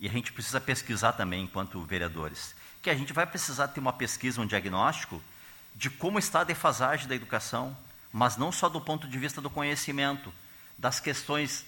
E 0.00 0.08
a 0.08 0.10
gente 0.10 0.32
precisa 0.32 0.60
pesquisar 0.60 1.12
também, 1.12 1.44
enquanto 1.44 1.82
vereadores. 1.82 2.54
Que 2.82 2.90
a 2.90 2.94
gente 2.94 3.12
vai 3.12 3.26
precisar 3.26 3.68
ter 3.68 3.80
uma 3.80 3.92
pesquisa, 3.92 4.40
um 4.40 4.46
diagnóstico 4.46 5.22
de 5.74 5.88
como 5.88 6.18
está 6.18 6.40
a 6.40 6.44
defasagem 6.44 7.06
da 7.06 7.14
educação, 7.14 7.76
mas 8.12 8.36
não 8.36 8.50
só 8.50 8.68
do 8.68 8.80
ponto 8.80 9.06
de 9.06 9.16
vista 9.16 9.40
do 9.40 9.48
conhecimento, 9.48 10.32
das 10.76 10.98
questões 10.98 11.64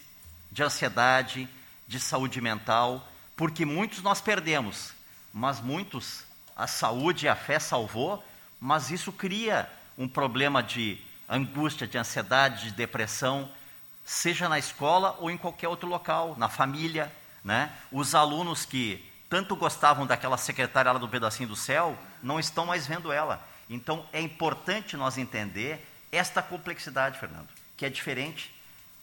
de 0.51 0.63
ansiedade, 0.63 1.49
de 1.87 2.01
saúde 2.01 2.41
mental, 2.41 3.09
porque 3.37 3.65
muitos 3.65 4.03
nós 4.03 4.21
perdemos, 4.21 4.93
mas 5.33 5.61
muitos 5.61 6.25
a 6.57 6.67
saúde 6.67 7.27
e 7.27 7.29
a 7.29 7.37
fé 7.37 7.59
salvou, 7.59 8.23
mas 8.61 8.91
isso 8.91 9.13
cria 9.13 9.71
um 9.97 10.09
problema 10.09 10.63
de 10.63 11.01
angústia, 11.29 11.87
de 11.87 11.97
ansiedade, 11.97 12.65
de 12.65 12.73
depressão, 12.73 13.51
seja 14.05 14.49
na 14.49 14.59
escola 14.59 15.17
ou 15.21 15.31
em 15.31 15.39
qualquer 15.39 15.69
outro 15.69 15.89
local, 15.89 16.35
na 16.37 16.49
família, 16.49 17.13
né? 17.45 17.73
Os 17.93 18.15
alunos 18.15 18.65
que 18.65 19.10
tanto 19.31 19.55
gostavam 19.55 20.07
daquela 20.07 20.37
secretária 20.37 20.91
lá 20.91 20.99
do 20.99 21.09
pedacinho 21.09 21.49
do 21.49 21.55
céu, 21.55 21.97
não 22.21 22.41
estão 22.41 22.67
mais 22.67 22.85
vendo 22.85 23.13
ela. 23.13 23.41
Então, 23.71 24.05
é 24.13 24.21
importante 24.21 24.97
nós 24.97 25.17
entender 25.17 25.87
esta 26.11 26.43
complexidade, 26.43 27.21
Fernando, 27.21 27.49
que 27.77 27.87
é 27.87 27.89
diferente. 27.89 28.53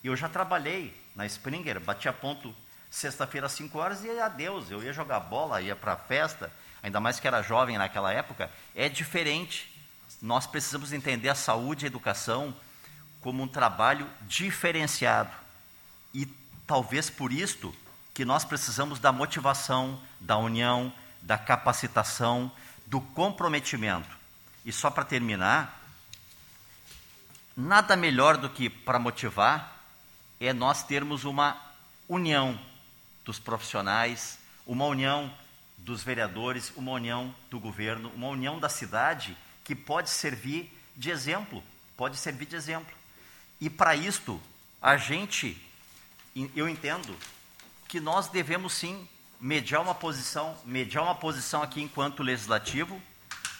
Eu 0.03 0.17
já 0.17 0.27
trabalhei 0.27 0.93
na 1.15 1.25
Springer, 1.25 1.79
batia 1.79 2.11
ponto 2.11 2.53
sexta-feira 2.91 3.47
às 3.47 3.53
5 3.53 3.79
horas 3.79 4.03
e 4.03 4.19
adeus. 4.19 4.69
Eu 4.69 4.83
ia 4.83 4.91
jogar 4.91 5.21
bola, 5.21 5.61
ia 5.61 5.77
para 5.77 5.93
a 5.93 5.97
festa, 5.97 6.51
ainda 6.83 6.99
mais 6.99 7.21
que 7.21 7.27
era 7.27 7.41
jovem 7.41 7.77
naquela 7.77 8.11
época. 8.11 8.51
É 8.75 8.89
diferente. 8.89 9.73
Nós 10.21 10.45
precisamos 10.45 10.91
entender 10.91 11.29
a 11.29 11.35
saúde 11.35 11.85
e 11.85 11.87
a 11.87 11.87
educação 11.87 12.53
como 13.21 13.41
um 13.41 13.47
trabalho 13.47 14.05
diferenciado. 14.23 15.31
E 16.13 16.25
talvez 16.65 17.09
por 17.09 17.31
isto 17.31 17.73
que 18.17 18.25
nós 18.25 18.43
precisamos 18.43 18.97
da 18.97 19.11
motivação, 19.11 20.01
da 20.19 20.39
união, 20.39 20.91
da 21.21 21.37
capacitação, 21.37 22.51
do 22.87 22.99
comprometimento. 22.99 24.09
E 24.65 24.71
só 24.71 24.89
para 24.89 25.05
terminar, 25.05 25.79
nada 27.55 27.95
melhor 27.95 28.35
do 28.35 28.49
que 28.49 28.71
para 28.71 28.97
motivar 28.97 29.79
é 30.39 30.51
nós 30.51 30.81
termos 30.81 31.25
uma 31.25 31.61
união 32.09 32.59
dos 33.23 33.37
profissionais, 33.37 34.39
uma 34.65 34.85
união 34.85 35.31
dos 35.77 36.01
vereadores, 36.01 36.73
uma 36.75 36.93
união 36.93 37.31
do 37.51 37.59
governo, 37.59 38.11
uma 38.15 38.29
união 38.29 38.59
da 38.59 38.67
cidade 38.67 39.37
que 39.63 39.75
pode 39.75 40.09
servir 40.09 40.75
de 40.95 41.11
exemplo, 41.11 41.63
pode 41.95 42.17
servir 42.17 42.47
de 42.47 42.55
exemplo. 42.55 42.95
E 43.61 43.69
para 43.69 43.95
isto, 43.95 44.41
a 44.81 44.97
gente, 44.97 45.55
eu 46.55 46.67
entendo 46.67 47.15
que 47.87 47.99
nós 47.99 48.27
devemos 48.27 48.73
sim 48.73 49.07
mediar 49.39 49.81
uma 49.81 49.95
posição, 49.95 50.55
mediar 50.65 51.03
uma 51.03 51.15
posição 51.15 51.61
aqui 51.61 51.81
enquanto 51.81 52.23
legislativo, 52.23 53.01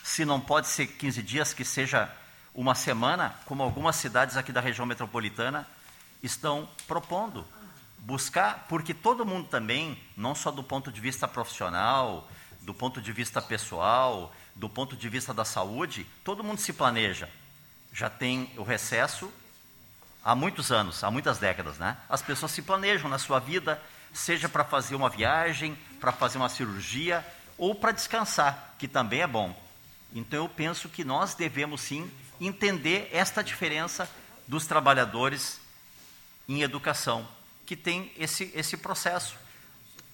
se 0.04 0.26
não 0.26 0.40
pode 0.40 0.68
ser 0.68 0.88
15 0.88 1.22
dias, 1.22 1.54
que 1.54 1.64
seja 1.64 2.12
uma 2.54 2.74
semana, 2.74 3.36
como 3.46 3.62
algumas 3.62 3.96
cidades 3.96 4.36
aqui 4.36 4.52
da 4.52 4.62
região 4.62 4.86
metropolitana 4.86 5.68
estão 6.24 6.68
propondo. 6.88 7.46
Buscar, 8.00 8.66
porque 8.68 8.94
todo 8.94 9.26
mundo 9.26 9.48
também, 9.48 9.98
não 10.16 10.34
só 10.34 10.50
do 10.50 10.64
ponto 10.64 10.92
de 10.92 11.02
vista 11.02 11.28
profissional, 11.28 12.28
do 12.62 12.74
ponto 12.74 13.02
de 13.02 13.12
vista 13.12 13.42
pessoal, 13.42 14.34
do 14.56 14.68
ponto 14.68 14.96
de 14.96 15.08
vista 15.10 15.34
da 15.34 15.46
saúde, 15.46 16.06
todo 16.24 16.44
mundo 16.44 16.60
se 16.60 16.74
planeja. 16.74 17.30
Já 17.94 18.10
tem 18.10 18.52
o 18.58 18.64
recesso 18.64 19.32
há 20.24 20.34
muitos 20.36 20.72
anos, 20.72 21.04
há 21.04 21.12
muitas 21.12 21.38
décadas, 21.38 21.78
né? 21.78 21.98
As 22.10 22.22
pessoas 22.22 22.52
se 22.52 22.62
planejam 22.62 23.10
na 23.10 23.20
sua 23.20 23.40
vida, 23.40 23.82
seja 24.18 24.50
para 24.50 24.64
fazer 24.64 24.96
uma 24.96 25.10
viagem, 25.10 25.78
para 26.00 26.12
fazer 26.12 26.38
uma 26.38 26.50
cirurgia 26.50 27.26
ou 27.58 27.74
para 27.76 27.92
descansar, 27.92 28.76
que 28.78 28.88
também 28.88 29.22
é 29.22 29.28
bom. 29.28 29.56
Então 30.14 30.44
eu 30.44 30.50
penso 30.50 30.90
que 30.90 31.04
nós 31.04 31.36
devemos 31.36 31.82
sim 31.82 32.10
entender 32.40 33.10
esta 33.12 33.44
diferença 33.44 34.10
dos 34.48 34.66
trabalhadores 34.66 35.60
em 36.48 36.62
educação, 36.62 37.28
que 37.66 37.76
tem 37.76 38.12
esse, 38.18 38.52
esse 38.56 38.78
processo. 38.78 39.36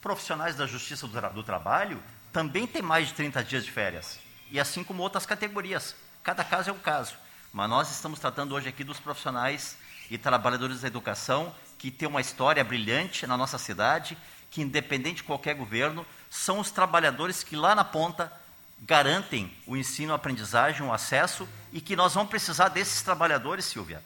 Profissionais 0.01 0.55
da 0.55 0.65
justiça 0.65 1.07
do, 1.07 1.29
do 1.29 1.43
trabalho 1.43 2.01
também 2.31 2.65
têm 2.65 2.81
mais 2.81 3.09
de 3.09 3.13
30 3.13 3.43
dias 3.43 3.63
de 3.63 3.71
férias, 3.71 4.19
e 4.49 4.59
assim 4.59 4.83
como 4.83 5.03
outras 5.03 5.25
categorias. 5.25 5.95
Cada 6.23 6.43
caso 6.43 6.69
é 6.69 6.73
um 6.73 6.79
caso. 6.79 7.15
Mas 7.51 7.69
nós 7.69 7.91
estamos 7.91 8.19
tratando 8.19 8.55
hoje 8.55 8.67
aqui 8.67 8.83
dos 8.83 8.99
profissionais 8.99 9.77
e 10.09 10.17
trabalhadores 10.17 10.81
da 10.81 10.87
educação 10.87 11.53
que 11.83 11.91
têm 11.91 12.07
uma 12.07 12.21
história 12.21 12.63
brilhante 12.63 13.27
na 13.27 13.35
nossa 13.35 13.57
cidade, 13.57 14.17
que 14.49 14.61
independente 14.61 15.17
de 15.17 15.23
qualquer 15.23 15.53
governo, 15.53 16.05
são 16.29 16.59
os 16.61 16.71
trabalhadores 16.71 17.43
que 17.43 17.57
lá 17.57 17.75
na 17.75 17.83
ponta 17.83 18.31
garantem 18.79 19.53
o 19.67 19.75
ensino, 19.75 20.13
a 20.13 20.15
aprendizagem, 20.15 20.81
o 20.81 20.93
acesso 20.93 21.45
e 21.73 21.81
que 21.81 21.93
nós 21.93 22.13
vamos 22.13 22.29
precisar 22.29 22.69
desses 22.69 23.01
trabalhadores, 23.01 23.65
Silvia, 23.65 24.01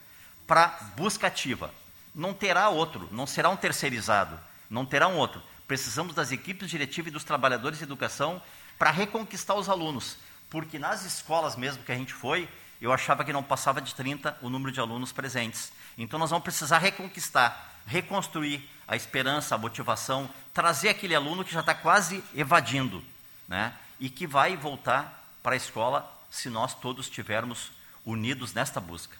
para 0.47 0.69
busca 0.95 1.27
ativa. 1.27 1.71
Não 2.15 2.33
terá 2.33 2.67
outro, 2.67 3.07
não 3.11 3.27
será 3.27 3.47
um 3.47 3.55
terceirizado, 3.55 4.39
não 4.67 4.83
terá 4.83 5.07
um 5.07 5.15
outro. 5.17 5.39
Precisamos 5.67 6.15
das 6.15 6.31
equipes 6.31 6.71
diretivas 6.71 7.11
e 7.11 7.13
dos 7.13 7.23
trabalhadores 7.23 7.77
de 7.77 7.83
educação 7.83 8.41
para 8.75 8.89
reconquistar 8.89 9.53
os 9.53 9.69
alunos, 9.69 10.17
porque 10.49 10.79
nas 10.79 11.05
escolas 11.05 11.55
mesmo 11.55 11.83
que 11.83 11.91
a 11.91 11.95
gente 11.95 12.11
foi, 12.11 12.49
eu 12.81 12.91
achava 12.91 13.23
que 13.23 13.31
não 13.31 13.43
passava 13.43 13.79
de 13.79 13.93
30 13.93 14.35
o 14.41 14.49
número 14.49 14.71
de 14.71 14.79
alunos 14.79 15.11
presentes. 15.11 15.71
Então 15.97 16.19
nós 16.19 16.29
vamos 16.29 16.43
precisar 16.43 16.77
reconquistar, 16.77 17.81
reconstruir 17.85 18.69
a 18.87 18.95
esperança, 18.95 19.55
a 19.55 19.57
motivação, 19.57 20.29
trazer 20.53 20.89
aquele 20.89 21.15
aluno 21.15 21.43
que 21.43 21.53
já 21.53 21.61
está 21.61 21.73
quase 21.73 22.23
evadindo, 22.35 23.03
né? 23.47 23.73
e 23.99 24.09
que 24.09 24.27
vai 24.27 24.55
voltar 24.55 25.27
para 25.41 25.53
a 25.53 25.57
escola 25.57 26.09
se 26.29 26.49
nós 26.49 26.73
todos 26.73 27.07
estivermos 27.07 27.71
unidos 28.05 28.53
nesta 28.53 28.79
busca. 28.79 29.15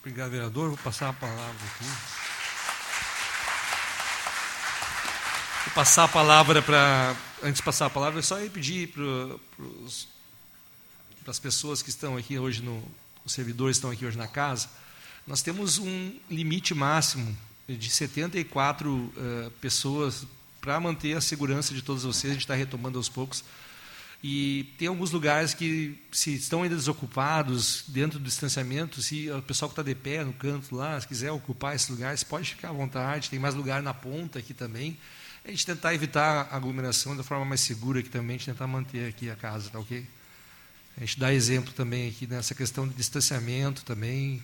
Obrigado, 0.00 0.30
vereador. 0.30 0.68
Vou 0.68 0.78
passar 0.78 1.08
a 1.08 1.12
palavra 1.14 1.66
aqui. 1.74 1.84
Vou 5.64 5.74
passar 5.74 6.04
a 6.04 6.08
palavra 6.08 6.60
para. 6.60 7.16
Antes 7.42 7.56
de 7.56 7.62
passar 7.62 7.86
a 7.86 7.90
palavra, 7.90 8.20
é 8.20 8.22
só 8.22 8.36
pedir 8.48 8.88
para 8.88 9.02
as 11.30 11.38
pessoas 11.38 11.82
que 11.82 11.90
estão 11.90 12.16
aqui 12.16 12.38
hoje, 12.38 12.62
no, 12.62 12.82
os 13.24 13.32
servidores 13.32 13.76
estão 13.76 13.90
aqui 13.90 14.04
hoje 14.04 14.16
na 14.16 14.26
casa, 14.26 14.68
nós 15.26 15.42
temos 15.42 15.78
um 15.78 16.12
limite 16.30 16.74
máximo 16.74 17.36
de 17.66 17.88
74 17.88 18.90
uh, 18.90 19.50
pessoas 19.60 20.26
para 20.60 20.78
manter 20.78 21.16
a 21.16 21.20
segurança 21.20 21.74
de 21.74 21.82
todos 21.82 22.04
vocês. 22.04 22.30
A 22.30 22.34
gente 22.34 22.42
está 22.42 22.54
retomando 22.54 22.98
aos 22.98 23.08
poucos. 23.08 23.44
E 24.22 24.72
tem 24.78 24.88
alguns 24.88 25.10
lugares 25.10 25.52
que, 25.52 25.98
se 26.10 26.34
estão 26.34 26.62
ainda 26.62 26.74
desocupados, 26.74 27.84
dentro 27.88 28.18
do 28.18 28.24
distanciamento, 28.24 29.02
se 29.02 29.30
o 29.30 29.42
pessoal 29.42 29.68
que 29.68 29.72
está 29.72 29.82
de 29.82 29.94
pé 29.94 30.24
no 30.24 30.32
canto 30.32 30.74
lá, 30.74 30.98
se 30.98 31.06
quiser 31.06 31.30
ocupar 31.30 31.74
esses 31.74 31.88
lugares, 31.90 32.24
pode 32.24 32.50
ficar 32.50 32.70
à 32.70 32.72
vontade. 32.72 33.28
Tem 33.28 33.38
mais 33.38 33.54
lugar 33.54 33.82
na 33.82 33.92
ponta 33.92 34.38
aqui 34.38 34.54
também. 34.54 34.96
A 35.44 35.50
gente 35.50 35.66
tentar 35.66 35.94
evitar 35.94 36.48
a 36.50 36.56
aglomeração 36.56 37.14
da 37.14 37.22
forma 37.22 37.44
mais 37.44 37.60
segura 37.60 38.00
aqui 38.00 38.08
também, 38.08 38.36
a 38.36 38.38
gente 38.38 38.46
tentar 38.46 38.66
manter 38.66 39.06
aqui 39.06 39.28
a 39.28 39.36
casa, 39.36 39.68
tá 39.68 39.78
ok? 39.78 40.06
A 40.96 41.00
gente 41.00 41.18
dá 41.18 41.32
exemplo 41.32 41.72
também 41.72 42.08
aqui 42.08 42.26
nessa 42.26 42.54
questão 42.54 42.86
de 42.86 42.94
distanciamento 42.94 43.84
também, 43.84 44.40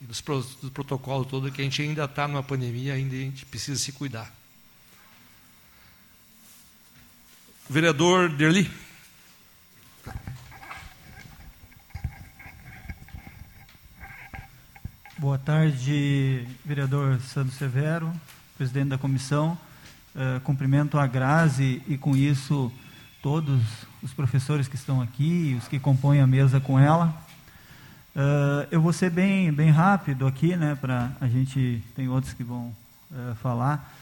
e 0.00 0.04
dos, 0.04 0.20
do 0.62 0.70
protocolo 0.70 1.24
todo, 1.24 1.52
que 1.52 1.60
a 1.60 1.64
gente 1.64 1.80
ainda 1.80 2.04
está 2.04 2.26
numa 2.26 2.42
pandemia, 2.42 2.94
ainda 2.94 3.14
a 3.14 3.18
gente 3.18 3.46
precisa 3.46 3.78
se 3.78 3.92
cuidar. 3.92 4.34
Vereador 7.68 8.28
Derli. 8.30 8.68
Boa 15.16 15.38
tarde, 15.38 16.48
vereador 16.64 17.20
Sandro 17.20 17.54
Severo, 17.54 18.12
presidente 18.56 18.88
da 18.88 18.98
comissão. 18.98 19.56
Uh, 20.14 20.40
cumprimento 20.40 20.98
a 20.98 21.06
Grazi 21.06 21.80
e, 21.86 21.96
com 21.96 22.16
isso, 22.16 22.72
todos 23.22 23.60
os 24.02 24.12
professores 24.12 24.66
que 24.66 24.76
estão 24.76 25.00
aqui, 25.00 25.56
os 25.60 25.68
que 25.68 25.78
compõem 25.78 26.20
a 26.20 26.26
mesa 26.26 26.58
com 26.58 26.78
ela. 26.78 27.14
Uh, 28.16 28.66
eu 28.70 28.80
vou 28.80 28.92
ser 28.92 29.10
bem, 29.10 29.52
bem 29.52 29.70
rápido 29.70 30.26
aqui, 30.26 30.56
né, 30.56 30.76
para 30.80 31.10
a 31.20 31.28
gente, 31.28 31.82
tem 31.94 32.08
outros 32.08 32.32
que 32.32 32.42
vão 32.42 32.74
uh, 33.10 33.34
falar. 33.42 33.94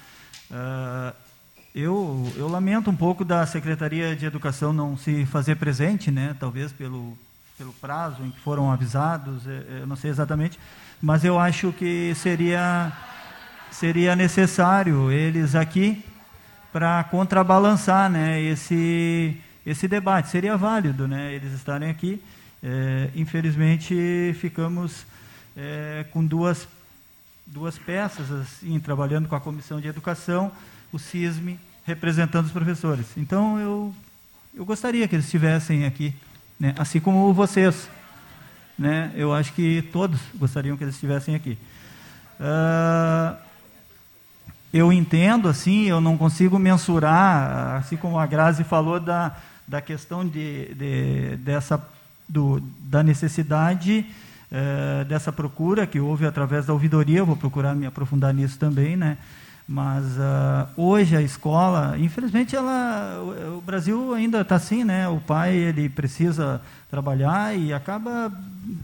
eu, 1.74 2.32
eu 2.36 2.48
lamento 2.48 2.90
um 2.90 2.96
pouco 2.96 3.24
da 3.24 3.44
Secretaria 3.44 4.16
de 4.16 4.24
Educação 4.24 4.72
não 4.72 4.96
se 4.96 5.26
fazer 5.26 5.56
presente, 5.56 6.10
né, 6.10 6.34
talvez 6.38 6.72
pelo, 6.72 7.18
pelo 7.56 7.72
prazo 7.74 8.22
em 8.22 8.30
que 8.30 8.40
foram 8.40 8.70
avisados, 8.70 9.42
eu 9.46 9.86
não 9.86 9.96
sei 9.96 10.10
exatamente, 10.10 10.58
mas 11.02 11.24
eu 11.24 11.38
acho 11.38 11.72
que 11.72 12.14
seria, 12.14 12.92
seria 13.70 14.16
necessário 14.16 15.10
eles 15.10 15.54
aqui 15.54 16.04
para 16.78 17.02
contrabalançar 17.02 18.08
né, 18.08 18.40
esse, 18.40 19.36
esse 19.66 19.88
debate. 19.88 20.28
Seria 20.28 20.56
válido 20.56 21.08
né, 21.08 21.34
eles 21.34 21.52
estarem 21.52 21.90
aqui. 21.90 22.22
É, 22.62 23.10
infelizmente, 23.16 24.32
ficamos 24.38 25.04
é, 25.56 26.06
com 26.12 26.24
duas, 26.24 26.68
duas 27.44 27.76
peças, 27.76 28.30
assim, 28.30 28.78
trabalhando 28.78 29.26
com 29.26 29.34
a 29.34 29.40
Comissão 29.40 29.80
de 29.80 29.88
Educação, 29.88 30.52
o 30.92 31.00
CISME 31.00 31.58
representando 31.84 32.46
os 32.46 32.52
professores. 32.52 33.06
Então, 33.16 33.58
eu, 33.58 33.92
eu 34.54 34.64
gostaria 34.64 35.08
que 35.08 35.16
eles 35.16 35.24
estivessem 35.24 35.84
aqui, 35.84 36.14
né, 36.60 36.76
assim 36.78 37.00
como 37.00 37.34
vocês 37.34 37.90
né? 38.78 39.10
Eu 39.16 39.34
acho 39.34 39.52
que 39.54 39.82
todos 39.92 40.20
gostariam 40.36 40.76
que 40.76 40.84
eles 40.84 40.94
estivessem 40.94 41.34
aqui. 41.34 41.58
Uh, 42.38 43.47
eu 44.78 44.92
entendo, 44.92 45.48
assim, 45.48 45.84
eu 45.84 46.00
não 46.00 46.16
consigo 46.16 46.58
mensurar, 46.58 47.76
assim 47.76 47.96
como 47.96 48.18
a 48.18 48.26
Grazi 48.26 48.62
falou 48.62 49.00
da, 49.00 49.36
da 49.66 49.80
questão 49.80 50.26
de, 50.26 50.72
de 50.74 51.36
dessa, 51.38 51.84
do, 52.28 52.62
da 52.80 53.02
necessidade 53.02 54.06
uh, 54.52 55.04
dessa 55.04 55.32
procura 55.32 55.86
que 55.86 55.98
houve 55.98 56.26
através 56.26 56.66
da 56.66 56.72
ouvidoria, 56.72 57.18
eu 57.18 57.26
vou 57.26 57.36
procurar 57.36 57.74
me 57.74 57.86
aprofundar 57.86 58.32
nisso 58.32 58.58
também, 58.58 58.96
né? 58.96 59.18
Mas 59.66 60.04
uh, 60.16 60.68
hoje 60.76 61.14
a 61.14 61.20
escola, 61.20 61.98
infelizmente, 61.98 62.56
ela, 62.56 63.20
o, 63.20 63.58
o 63.58 63.60
Brasil 63.60 64.14
ainda 64.14 64.40
está 64.40 64.54
assim, 64.54 64.84
né? 64.84 65.08
O 65.08 65.18
pai 65.18 65.54
ele 65.54 65.88
precisa 65.88 66.62
trabalhar 66.88 67.54
e 67.54 67.72
acaba 67.72 68.32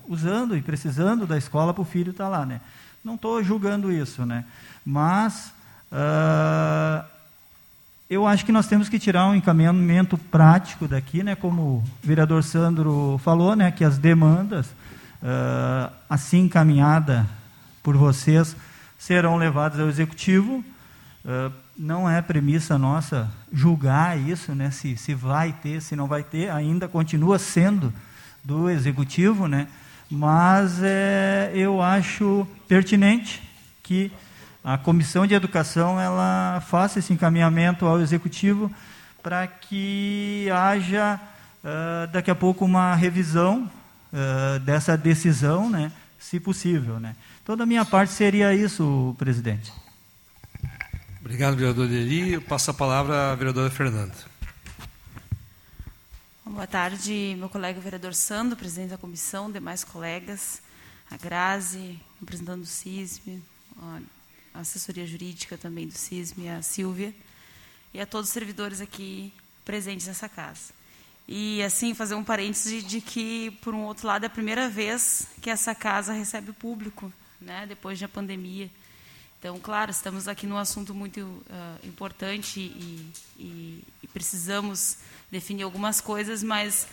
usando 0.07 0.57
e 0.57 0.61
precisando 0.61 1.27
da 1.27 1.39
escola 1.39 1.73
para 1.73 1.81
o 1.81 1.87
filho 1.87 2.11
estar 2.11 2.25
tá 2.25 2.31
lá, 2.31 2.45
né? 2.45 2.61
Não 3.03 3.15
estou 3.15 3.43
julgando 3.43 3.93
isso, 3.93 4.27
né? 4.27 4.45
Mas 4.85 5.54
uh, 5.95 7.05
eu 8.11 8.27
acho 8.27 8.45
que 8.45 8.53
nós 8.53 8.67
temos 8.67 8.89
que 8.89 8.99
tirar 8.99 9.27
um 9.27 9.35
encaminhamento 9.35 10.19
prático 10.19 10.87
daqui, 10.87 11.23
né? 11.23 11.35
Como 11.35 11.63
o 11.63 11.85
vereador 12.03 12.43
Sandro 12.43 13.19
falou, 13.25 13.57
né? 13.57 13.71
Que 13.71 13.85
as 13.85 13.97
demandas 13.97 14.67
uh, 14.67 15.93
assim 16.11 16.41
encaminhada 16.41 17.27
por 17.83 17.97
vocês 17.97 18.55
serão 18.99 19.37
levadas 19.37 19.81
ao 19.81 19.89
executivo 19.89 20.63
Uh, 21.25 21.51
não 21.75 22.09
é 22.09 22.21
premissa 22.21 22.77
nossa 22.77 23.31
julgar 23.51 24.19
isso, 24.19 24.55
né, 24.55 24.71
se, 24.71 24.95
se 24.95 25.15
vai 25.15 25.55
ter, 25.55 25.81
se 25.81 25.97
não 25.97 26.07
vai 26.07 26.23
ter, 26.23 26.51
ainda 26.51 26.87
continua 26.87 27.39
sendo 27.39 27.91
do 28.45 28.69
executivo, 28.69 29.49
né, 29.49 29.67
mas 30.11 30.83
é, 30.83 31.51
eu 31.55 31.81
acho 31.81 32.47
pertinente 32.69 33.43
que 33.83 34.13
a 34.65 34.79
comissão 34.79 35.27
de 35.27 35.35
educação 35.35 36.01
ela 36.01 36.63
faça 36.67 36.99
esse 36.99 37.13
encaminhamento 37.13 37.85
ao 37.85 38.01
executivo 38.01 38.75
para 39.23 39.47
que 39.47 40.49
haja 40.51 41.21
uh, 41.63 42.11
daqui 42.11 42.31
a 42.31 42.35
pouco 42.35 42.65
uma 42.65 42.95
revisão 42.95 43.71
uh, 44.11 44.59
dessa 44.61 44.97
decisão, 44.97 45.69
né, 45.69 45.93
se 46.19 46.41
possível, 46.41 46.99
né. 46.99 47.15
Então, 47.43 47.59
da 47.59 47.67
minha 47.67 47.85
parte 47.85 48.13
seria 48.13 48.55
isso, 48.55 49.15
presidente. 49.19 49.71
Obrigado, 51.21 51.57
vereador 51.57 51.87
Deli. 51.87 52.33
Eu 52.33 52.41
passo 52.41 52.71
a 52.71 52.75
palavra 52.75 53.33
à 53.33 53.35
vereadora 53.35 53.71
Fernanda. 53.71 54.15
Boa 56.47 56.67
tarde, 56.67 57.35
meu 57.39 57.51
colega 57.51 57.81
vereador 57.81 58.15
Sandro, 58.15 58.57
presidente 58.57 58.91
da 58.91 58.99
comissão, 58.99 59.51
demais 59.51 59.85
colegas, 59.85 60.63
a 61.11 61.17
Grazi, 61.17 61.99
representando 62.21 62.63
o 62.63 62.67
CISM, 62.67 63.43
a 64.55 64.61
assessoria 64.61 65.07
jurídica 65.07 65.59
também 65.59 65.89
do 65.89 65.93
CISM, 65.93 66.49
a 66.49 66.63
Silvia, 66.63 67.13
e 67.93 68.01
a 68.01 68.07
todos 68.07 68.29
os 68.29 68.33
servidores 68.33 68.81
aqui 68.81 69.33
presentes 69.65 70.07
nessa 70.07 70.29
casa. 70.29 70.73
E, 71.27 71.63
assim, 71.63 71.95
fazer 71.95 72.15
um 72.15 72.23
parêntese 72.23 72.83
de, 72.83 72.87
de 72.87 73.01
que, 73.01 73.51
por 73.63 73.75
um 73.75 73.85
outro 73.85 74.07
lado, 74.07 74.25
é 74.25 74.27
a 74.27 74.31
primeira 74.31 74.69
vez 74.69 75.27
que 75.43 75.51
essa 75.51 75.75
casa 75.75 76.13
recebe 76.13 76.53
público, 76.53 77.13
né, 77.41 77.67
depois 77.67 77.99
da 77.99 78.09
pandemia. 78.09 78.71
Então, 79.39 79.59
claro, 79.59 79.91
estamos 79.91 80.29
aqui 80.29 80.47
num 80.47 80.57
assunto 80.57 80.95
muito 80.95 81.21
uh, 81.21 81.87
importante 81.87 82.61
e, 82.61 83.13
e, 83.39 83.85
e, 84.03 84.07
precisamos 84.09 84.99
definir 85.31 85.65
algumas 85.65 86.01
coisas, 86.01 86.43
mas 86.43 86.87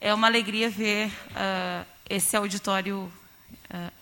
é 0.00 0.12
uma 0.12 0.26
alegria 0.26 0.68
ver 0.68 1.08
uh, 1.08 1.86
esse 2.08 2.36
auditório 2.36 3.12
uh, 3.70 3.92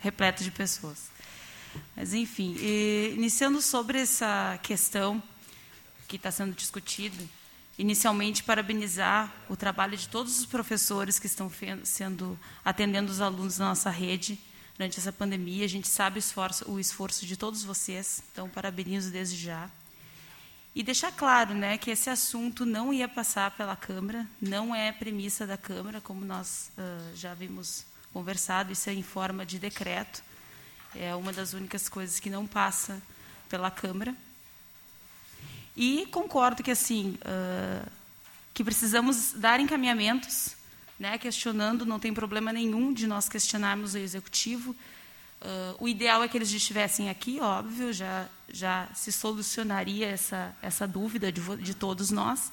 repleto 0.00 0.44
de 0.44 0.50
pessoas. 0.50 1.13
Mas, 1.96 2.12
enfim, 2.12 2.56
iniciando 3.14 3.60
sobre 3.62 4.00
essa 4.00 4.58
questão 4.62 5.22
que 6.06 6.16
está 6.16 6.30
sendo 6.30 6.54
discutida, 6.54 7.22
inicialmente 7.78 8.42
parabenizar 8.44 9.32
o 9.48 9.56
trabalho 9.56 9.96
de 9.96 10.08
todos 10.08 10.38
os 10.38 10.46
professores 10.46 11.18
que 11.18 11.26
estão 11.26 11.50
sendo 11.84 12.38
atendendo 12.64 13.10
os 13.10 13.20
alunos 13.20 13.58
da 13.58 13.66
nossa 13.66 13.90
rede 13.90 14.38
durante 14.76 14.98
essa 14.98 15.12
pandemia. 15.12 15.64
A 15.64 15.68
gente 15.68 15.88
sabe 15.88 16.18
o 16.18 16.20
esforço, 16.20 16.70
o 16.70 16.78
esforço 16.78 17.26
de 17.26 17.36
todos 17.36 17.64
vocês, 17.64 18.22
então 18.32 18.48
parabenizo 18.48 19.10
desde 19.10 19.36
já. 19.36 19.70
E 20.74 20.82
deixar 20.82 21.12
claro 21.12 21.54
né, 21.54 21.78
que 21.78 21.90
esse 21.90 22.10
assunto 22.10 22.66
não 22.66 22.92
ia 22.92 23.08
passar 23.08 23.52
pela 23.52 23.76
Câmara, 23.76 24.26
não 24.40 24.74
é 24.74 24.90
premissa 24.90 25.46
da 25.46 25.56
Câmara, 25.56 26.00
como 26.00 26.24
nós 26.24 26.72
uh, 26.76 27.16
já 27.16 27.32
vimos 27.32 27.86
conversado, 28.12 28.72
isso 28.72 28.90
é 28.90 28.92
em 28.92 29.02
forma 29.02 29.46
de 29.46 29.58
decreto. 29.58 30.22
É 30.94 31.14
uma 31.14 31.32
das 31.32 31.52
únicas 31.52 31.88
coisas 31.88 32.20
que 32.20 32.30
não 32.30 32.46
passa 32.46 33.02
pela 33.48 33.70
Câmara. 33.70 34.14
E 35.76 36.06
concordo 36.10 36.62
que 36.62 36.70
assim 36.70 37.18
uh, 37.22 37.90
que 38.52 38.62
precisamos 38.62 39.32
dar 39.32 39.58
encaminhamentos 39.58 40.56
né, 40.98 41.18
questionando, 41.18 41.84
não 41.84 41.98
tem 41.98 42.14
problema 42.14 42.52
nenhum 42.52 42.92
de 42.92 43.06
nós 43.06 43.28
questionarmos 43.28 43.94
o 43.94 43.98
executivo. 43.98 44.70
Uh, 45.42 45.76
o 45.80 45.88
ideal 45.88 46.22
é 46.22 46.28
que 46.28 46.38
eles 46.38 46.52
estivessem 46.52 47.10
aqui, 47.10 47.40
óbvio, 47.40 47.92
já, 47.92 48.28
já 48.48 48.88
se 48.94 49.10
solucionaria 49.10 50.06
essa, 50.06 50.56
essa 50.62 50.86
dúvida 50.86 51.32
de, 51.32 51.40
de 51.56 51.74
todos 51.74 52.10
nós. 52.10 52.52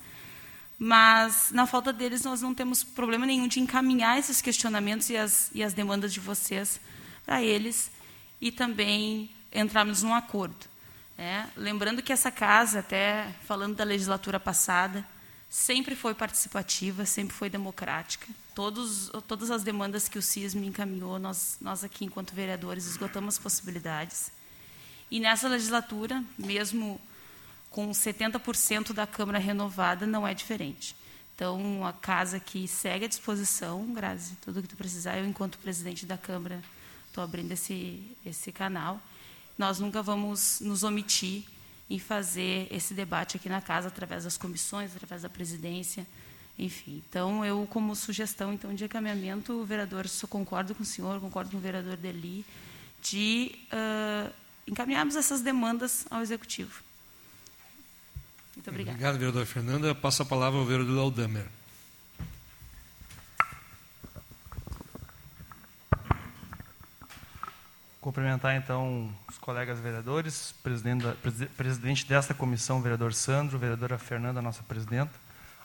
Mas, 0.78 1.52
na 1.52 1.68
falta 1.68 1.94
deles, 1.94 2.24
nós 2.24 2.42
não 2.42 2.56
temos 2.56 2.84
problema 2.84 3.26
nenhum 3.28 3.48
de 3.48 3.60
encaminhar 3.60 4.18
esses 4.18 4.42
questionamentos 4.42 5.12
e 5.12 5.16
as, 5.16 5.52
e 5.54 5.64
as 5.64 5.74
demandas 5.74 6.12
de 6.12 6.20
vocês 6.20 6.82
para 7.24 7.44
eles 7.44 7.91
e 8.42 8.52
também 8.52 9.30
entrarmos 9.54 10.02
num 10.02 10.14
acordo. 10.14 10.66
Né? 11.18 11.48
Lembrando 11.56 12.02
que 12.02 12.12
essa 12.12 12.32
casa, 12.32 12.80
até 12.80 13.32
falando 13.46 13.76
da 13.76 13.84
legislatura 13.84 14.39
passada, 14.39 15.06
sempre 15.48 15.96
foi 15.96 16.16
participativa, 16.16 17.06
sempre 17.06 17.36
foi 17.36 17.50
democrática. 17.50 18.28
Todos, 18.56 19.12
todas 19.28 19.52
as 19.52 19.64
demandas 19.64 20.10
que 20.10 20.18
o 20.18 20.22
CISM 20.22 20.66
encaminhou, 20.66 21.20
nós, 21.20 21.58
nós 21.62 21.84
aqui, 21.84 22.06
enquanto 22.06 22.34
vereadores, 22.34 22.88
esgotamos 22.88 23.38
possibilidades. 23.38 24.32
E 25.12 25.20
nessa 25.20 25.48
legislatura, 25.48 26.24
mesmo 26.38 27.00
com 27.70 27.92
70% 27.92 28.94
da 28.94 29.06
Câmara 29.06 29.39
renovada, 29.39 30.08
não 30.08 30.28
é 30.28 30.34
diferente. 30.34 30.96
Então, 31.36 31.86
a 31.86 31.94
casa 31.94 32.38
aqui 32.38 32.68
segue 32.68 33.06
à 33.06 33.08
disposição, 33.08 33.94
Grazi, 33.94 34.38
tudo 34.42 34.60
o 34.60 34.62
que 34.62 34.70
tu 34.70 34.76
precisar. 34.76 35.18
Eu, 35.18 35.26
enquanto 35.26 35.58
presidente 35.58 36.06
da 36.06 36.18
Câmara, 36.18 36.62
estou 37.12 37.24
abrindo 37.24 37.51
esse, 37.51 38.01
esse 38.26 38.51
canal. 38.51 38.99
Nós 39.57 39.80
nunca 39.80 40.01
vamos 40.01 40.59
nos 40.62 40.82
omitir 40.82 41.43
em 41.89 41.99
fazer 41.99 42.68
esse 42.72 42.93
debate 42.93 43.36
aqui 43.36 43.49
na 43.49 43.62
casa 43.62 43.89
através 43.89 44.24
das 44.24 44.38
comissões, 44.38 44.95
através 44.95 45.22
da 45.22 45.30
presidência, 45.30 46.07
enfim. 46.57 47.03
Então, 47.09 47.45
eu 47.45 47.68
como 47.70 47.95
sugestão 47.95 48.53
então 48.53 48.74
de 48.74 48.86
encaminhamento, 48.86 49.64
vereador, 49.66 50.05
concordo 50.30 50.74
com 50.74 50.84
o 50.84 50.86
senhor, 50.86 51.20
concordo 51.20 51.51
com 51.51 51.57
o 51.57 51.59
vereador 51.59 51.97
Deli, 51.97 52.45
de 53.03 53.51
uh, 53.74 54.34
encaminharmos 54.66 55.18
essas 55.18 55.41
demandas 55.41 56.05
ao 56.09 56.22
executivo. 56.22 56.82
Muito 58.55 58.70
obrigada. 58.70 58.95
Obrigado, 58.95 59.18
vereador 59.18 59.45
Fernanda. 59.45 59.93
Passo 59.93 60.22
a 60.22 60.26
palavra 60.26 60.59
ao 60.59 60.66
vereador 60.66 60.97
Aldamer. 60.97 61.47
Cumprimentar 68.02 68.56
então 68.56 69.14
os 69.30 69.38
colegas 69.38 69.80
vereadores, 69.80 70.54
presidente, 70.64 71.04
da, 71.04 71.14
presidente 71.56 72.06
desta 72.06 72.34
comissão, 72.34 72.82
vereador 72.82 73.14
Sandro, 73.14 73.60
vereadora 73.60 73.97
Fernanda, 73.97 74.41
nossa 74.41 74.64
presidenta, 74.64 75.12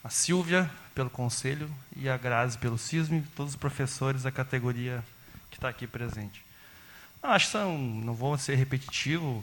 a 0.04 0.10
Silvia 0.10 0.70
pelo 0.94 1.08
conselho 1.08 1.68
e 1.96 2.08
a 2.08 2.16
Grazi 2.16 2.58
pelo 2.58 2.76
CISM, 2.76 3.22
todos 3.34 3.54
os 3.54 3.58
professores 3.58 4.22
da 4.22 4.30
categoria 4.30 5.02
que 5.50 5.56
está 5.56 5.70
aqui 5.70 5.86
presente. 5.86 6.44
Acho 7.22 7.46
que 7.46 7.52
são, 7.52 7.76
não 7.76 8.14
vou 8.14 8.36
ser 8.36 8.54
repetitivo, 8.54 9.42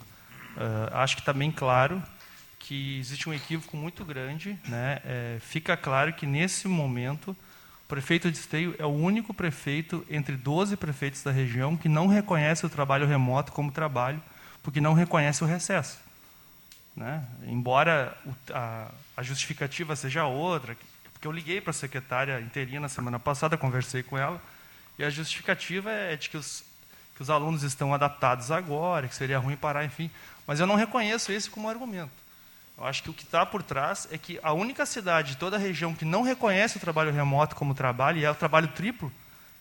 uh, 0.56 0.96
acho 0.96 1.16
que 1.16 1.22
está 1.22 1.34
bem 1.34 1.52
claro 1.52 2.02
que 2.60 2.98
existe 3.00 3.28
um 3.28 3.34
equívoco 3.34 3.76
muito 3.76 4.06
grande. 4.06 4.58
Né? 4.66 5.02
É, 5.04 5.38
fica 5.41 5.76
claro 5.76 6.14
que, 6.14 6.26
nesse 6.26 6.68
momento, 6.68 7.36
o 7.86 7.88
prefeito 7.88 8.32
de 8.32 8.38
Esteio 8.38 8.76
é 8.80 8.86
o 8.86 8.90
único 8.90 9.34
prefeito 9.34 10.06
entre 10.10 10.36
12 10.36 10.78
prefeitos 10.78 11.22
da 11.22 11.32
região 11.32 11.78
que 11.78 11.90
não 11.90 12.08
reconhece 12.08 12.66
o 12.66 12.70
trabalho 12.70 13.06
remoto 13.06 13.52
como 13.52 13.72
trabalho, 13.72 14.22
porque 14.64 14.82
não 14.82 14.94
reconhece 14.94 15.44
o 15.44 15.48
recesso. 15.48 16.00
Né? 16.96 17.24
Embora 17.46 18.18
a, 18.52 19.24
justificativa 19.24 19.96
seja 19.96 20.26
outra, 20.26 20.78
porque 21.12 21.28
eu 21.28 21.32
liguei 21.32 21.60
para 21.60 21.72
a 21.72 21.74
secretária 21.74 22.40
interina 22.40 22.82
na 22.82 22.90
semana 22.90 23.20
passada, 23.20 23.58
conversei 23.58 24.02
com 24.02 24.18
ela, 24.18 24.42
e 24.98 25.04
a 25.04 25.10
justificativa 25.10 25.92
é 25.92 26.16
de 26.16 26.30
que 26.30 26.38
os, 26.38 26.64
que 27.16 27.22
os 27.22 27.30
alunos 27.30 27.64
estão 27.64 27.94
adaptados 27.94 28.50
agora, 28.52 29.08
que 29.08 29.16
seria 29.16 29.40
ruim 29.40 29.56
parar, 29.56 29.84
enfim. 29.84 30.10
Mas 30.48 30.60
eu 30.60 30.68
não 30.68 30.76
reconheço 30.76 31.32
esse 31.32 31.50
como 31.50 31.70
argumento. 31.70 32.22
Eu 32.78 32.86
acho 32.86 33.03
que 33.03 33.09
o 33.09 33.13
que 33.13 33.24
está 33.24 33.45
por 33.45 33.61
trás 33.61 34.07
é 34.11 34.17
que 34.17 34.39
a 34.41 34.51
única 34.51 34.86
cidade 34.86 35.32
de 35.32 35.38
toda 35.38 35.57
a 35.57 35.59
região 35.59 35.93
que 35.93 36.05
não 36.05 36.24
reconhece 36.24 36.78
o 36.78 36.80
trabalho 36.80 37.11
remoto 37.11 37.55
como 37.55 37.74
trabalho, 37.74 38.17
e 38.17 38.26
é 38.26 38.32
o 38.32 38.36
trabalho 38.36 38.67
triplo, 38.69 39.11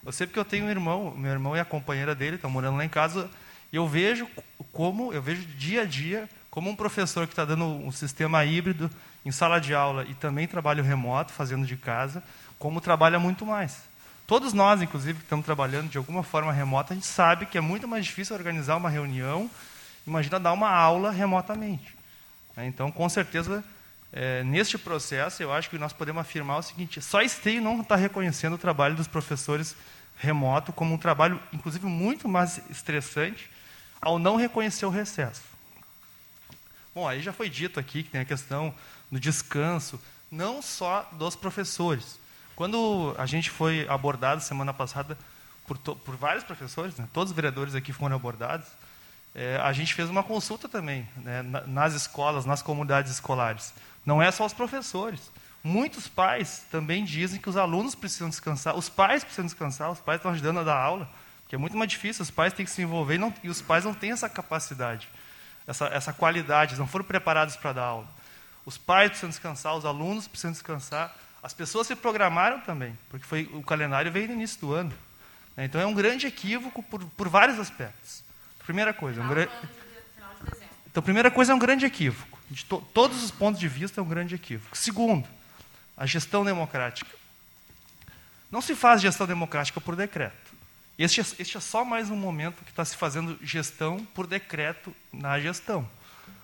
eu 0.04 0.10
sei 0.10 0.26
porque 0.26 0.38
eu 0.38 0.44
tenho 0.44 0.66
um 0.66 0.70
irmão, 0.70 1.14
meu 1.16 1.30
irmão 1.30 1.56
e 1.56 1.60
a 1.60 1.64
companheira 1.64 2.14
dele 2.14 2.36
estão 2.36 2.50
morando 2.50 2.76
lá 2.76 2.84
em 2.84 2.88
casa, 2.88 3.30
e 3.72 3.76
eu 3.76 3.86
vejo 3.86 4.26
como, 4.72 5.12
eu 5.12 5.22
vejo 5.22 5.42
dia 5.42 5.82
a 5.82 5.84
dia, 5.84 6.28
como 6.50 6.68
um 6.68 6.76
professor 6.76 7.26
que 7.26 7.32
está 7.32 7.44
dando 7.44 7.64
um 7.64 7.92
sistema 7.92 8.44
híbrido 8.44 8.90
em 9.24 9.30
sala 9.30 9.60
de 9.60 9.74
aula 9.74 10.04
e 10.04 10.14
também 10.14 10.48
trabalho 10.48 10.82
remoto, 10.82 11.32
fazendo 11.32 11.64
de 11.64 11.76
casa, 11.76 12.22
como 12.58 12.80
trabalha 12.80 13.18
muito 13.18 13.46
mais. 13.46 13.82
Todos 14.26 14.52
nós, 14.52 14.82
inclusive, 14.82 15.18
que 15.18 15.24
estamos 15.24 15.44
trabalhando 15.44 15.88
de 15.88 15.98
alguma 15.98 16.22
forma 16.22 16.52
remota, 16.52 16.92
a 16.92 16.96
gente 16.96 17.06
sabe 17.06 17.46
que 17.46 17.56
é 17.56 17.60
muito 17.60 17.86
mais 17.86 18.04
difícil 18.04 18.34
organizar 18.34 18.76
uma 18.76 18.90
reunião, 18.90 19.50
imagina 20.06 20.40
dar 20.40 20.52
uma 20.52 20.70
aula 20.70 21.10
remotamente. 21.10 22.01
Né? 22.56 22.66
Então, 22.66 22.90
com 22.90 23.08
certeza, 23.08 23.64
é, 24.12 24.42
neste 24.44 24.76
processo, 24.76 25.42
eu 25.42 25.52
acho 25.52 25.70
que 25.70 25.78
nós 25.78 25.92
podemos 25.92 26.20
afirmar 26.20 26.58
o 26.58 26.62
seguinte: 26.62 27.00
só 27.00 27.22
Esteio 27.22 27.62
não 27.62 27.80
está 27.80 27.96
reconhecendo 27.96 28.54
o 28.54 28.58
trabalho 28.58 28.94
dos 28.94 29.06
professores 29.06 29.74
remoto 30.18 30.72
como 30.72 30.94
um 30.94 30.98
trabalho, 30.98 31.40
inclusive, 31.52 31.86
muito 31.86 32.28
mais 32.28 32.60
estressante, 32.70 33.50
ao 34.00 34.18
não 34.18 34.36
reconhecer 34.36 34.86
o 34.86 34.90
recesso. 34.90 35.42
Bom, 36.94 37.08
aí 37.08 37.22
já 37.22 37.32
foi 37.32 37.48
dito 37.48 37.80
aqui 37.80 38.02
que 38.02 38.10
tem 38.10 38.20
a 38.20 38.24
questão 38.24 38.74
do 39.10 39.18
descanso, 39.18 40.00
não 40.30 40.60
só 40.60 41.08
dos 41.12 41.34
professores. 41.34 42.18
Quando 42.54 43.14
a 43.18 43.26
gente 43.26 43.50
foi 43.50 43.86
abordado 43.88 44.42
semana 44.42 44.74
passada 44.74 45.16
por, 45.66 45.78
por 45.78 46.16
vários 46.16 46.44
professores, 46.44 46.96
né, 46.96 47.08
todos 47.12 47.30
os 47.30 47.34
vereadores 47.34 47.74
aqui 47.74 47.92
foram 47.92 48.14
abordados, 48.14 48.66
é, 49.34 49.56
a 49.56 49.72
gente 49.72 49.94
fez 49.94 50.08
uma 50.10 50.22
consulta 50.22 50.68
também 50.68 51.08
né, 51.16 51.42
nas 51.66 51.94
escolas, 51.94 52.44
nas 52.44 52.62
comunidades 52.62 53.12
escolares. 53.12 53.72
Não 54.04 54.22
é 54.22 54.30
só 54.30 54.44
os 54.44 54.52
professores. 54.52 55.30
Muitos 55.64 56.08
pais 56.08 56.66
também 56.70 57.04
dizem 57.04 57.40
que 57.40 57.48
os 57.48 57.56
alunos 57.56 57.94
precisam 57.94 58.28
descansar, 58.28 58.76
os 58.76 58.88
pais 58.88 59.22
precisam 59.22 59.46
descansar, 59.46 59.90
os 59.90 60.00
pais 60.00 60.18
estão 60.18 60.32
ajudando 60.32 60.60
a 60.60 60.64
dar 60.64 60.76
aula, 60.76 61.08
que 61.48 61.54
é 61.54 61.58
muito 61.58 61.76
mais 61.76 61.90
difícil, 61.90 62.22
os 62.22 62.30
pais 62.30 62.52
têm 62.52 62.64
que 62.64 62.70
se 62.70 62.82
envolver 62.82 63.14
e, 63.14 63.18
não, 63.18 63.32
e 63.44 63.48
os 63.48 63.62
pais 63.62 63.84
não 63.84 63.94
têm 63.94 64.10
essa 64.10 64.28
capacidade 64.28 65.08
essa, 65.66 65.86
essa 65.86 66.12
qualidade, 66.12 66.78
não 66.78 66.86
foram 66.86 67.04
preparados 67.04 67.56
para 67.56 67.72
dar 67.72 67.84
aula. 67.84 68.08
Os 68.64 68.78
pais 68.78 69.10
precisam 69.10 69.30
descansar, 69.30 69.74
os 69.74 69.84
alunos 69.84 70.28
precisam 70.28 70.52
descansar, 70.52 71.14
as 71.42 71.52
pessoas 71.52 71.86
se 71.86 71.96
programaram 71.96 72.60
também, 72.60 72.96
porque 73.10 73.26
foi, 73.26 73.48
o 73.52 73.62
calendário 73.62 74.12
veio 74.12 74.28
no 74.28 74.34
início 74.34 74.60
do 74.60 74.72
ano. 74.72 74.92
Né? 75.56 75.64
Então 75.64 75.80
é 75.80 75.86
um 75.86 75.94
grande 75.94 76.26
equívoco 76.26 76.82
por, 76.82 77.04
por 77.04 77.28
vários 77.28 77.58
aspectos. 77.58 78.22
Primeira 78.64 78.92
coisa, 78.92 79.20
um 79.20 79.26
então 80.92 81.02
primeira 81.02 81.30
coisa 81.30 81.52
é 81.52 81.54
um 81.54 81.58
grande 81.58 81.86
equívoco. 81.86 82.38
De 82.50 82.64
to 82.66 82.80
todos 82.92 83.24
os 83.24 83.30
pontos 83.30 83.58
de 83.58 83.66
vista 83.66 84.00
é 84.00 84.04
um 84.04 84.08
grande 84.08 84.34
equívoco. 84.34 84.76
Segundo, 84.76 85.26
a 85.96 86.04
gestão 86.04 86.44
democrática. 86.44 87.10
Não 88.50 88.60
se 88.60 88.74
faz 88.74 89.00
gestão 89.00 89.26
democrática 89.26 89.80
por 89.80 89.96
decreto. 89.96 90.52
Este, 90.98 91.20
este 91.38 91.56
é 91.56 91.60
só 91.60 91.84
mais 91.84 92.10
um 92.10 92.16
momento 92.16 92.62
que 92.62 92.70
está 92.70 92.84
se 92.84 92.94
fazendo 92.94 93.38
gestão 93.42 94.04
por 94.14 94.26
decreto 94.26 94.94
na 95.10 95.40
gestão. 95.40 95.88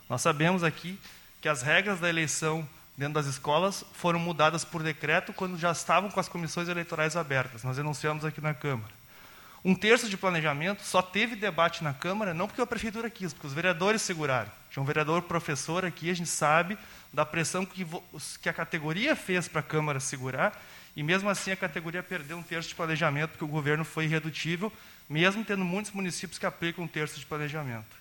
Nós 0.09 0.23
sabemos 0.23 0.65
aqui 0.65 0.99
que 1.43 1.49
as 1.49 1.61
regras 1.61 2.01
da 2.01 2.09
eleição 2.09 2.67
dentro 2.97 3.15
das 3.15 3.27
escolas 3.27 3.85
foram 3.93 4.19
mudadas 4.19 4.65
por 4.65 4.83
decreto 4.83 5.35
quando 5.35 5.59
já 5.59 5.71
estavam 5.71 6.11
com 6.11 6.19
as 6.19 6.29
comissões 6.29 6.69
eleitorais 6.69 7.15
abertas. 7.17 7.63
Nós 7.63 7.77
denunciamos 7.77 8.25
aqui 8.25 8.41
na 8.41 8.55
Câmara. 8.55 8.98
Um 9.65 9.75
terço 9.75 10.09
de 10.09 10.17
planejamento 10.17 10.83
só 10.83 11.03
teve 11.03 11.35
debate 11.35 11.83
na 11.83 11.93
Câmara, 11.93 12.33
não 12.33 12.47
porque 12.47 12.61
a 12.61 12.67
Prefeitura 12.67 13.11
quis, 13.11 13.33
porque 13.33 13.47
os 13.47 13.53
vereadores 13.53 14.03
seguraram. 14.03 14.51
Tinha 14.71 14.83
um 14.83 14.87
vereador 14.87 15.23
professor 15.23 15.85
aqui, 15.85 16.11
a 16.11 16.15
gente 16.15 16.29
sabe 16.29 16.79
da 17.13 17.27
pressão 17.27 17.67
que, 17.67 17.87
que 18.41 18.49
a 18.49 18.53
categoria 18.53 19.17
fez 19.17 19.49
para 19.49 19.61
a 19.61 19.63
Câmara 19.63 19.99
segurar, 19.99 20.61
e 20.95 21.03
mesmo 21.03 21.29
assim 21.29 21.51
a 21.51 21.57
categoria 21.57 22.03
perdeu 22.03 22.37
um 22.37 22.43
terço 22.43 22.69
de 22.69 22.75
planejamento, 22.75 23.31
porque 23.31 23.45
o 23.45 23.49
governo 23.49 23.85
foi 23.85 24.05
irredutível, 24.05 24.73
mesmo 25.09 25.45
tendo 25.45 25.65
muitos 25.65 25.91
municípios 25.93 26.39
que 26.39 26.47
aplicam 26.47 26.85
um 26.85 26.89
terço 26.89 27.19
de 27.19 27.27
planejamento. 27.27 27.97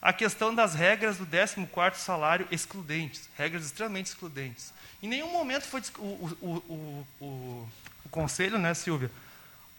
A 0.00 0.12
questão 0.12 0.54
das 0.54 0.74
regras 0.74 1.18
do 1.18 1.26
14º 1.26 1.94
salário 1.94 2.46
excludentes, 2.50 3.28
regras 3.36 3.66
extremamente 3.66 4.06
excludentes. 4.06 4.72
Em 5.02 5.08
nenhum 5.08 5.30
momento 5.32 5.64
foi 5.64 5.82
o, 5.98 6.02
o, 6.40 7.06
o, 7.20 7.68
o 8.04 8.08
conselho, 8.10 8.58
né, 8.58 8.72
Silvia? 8.72 9.10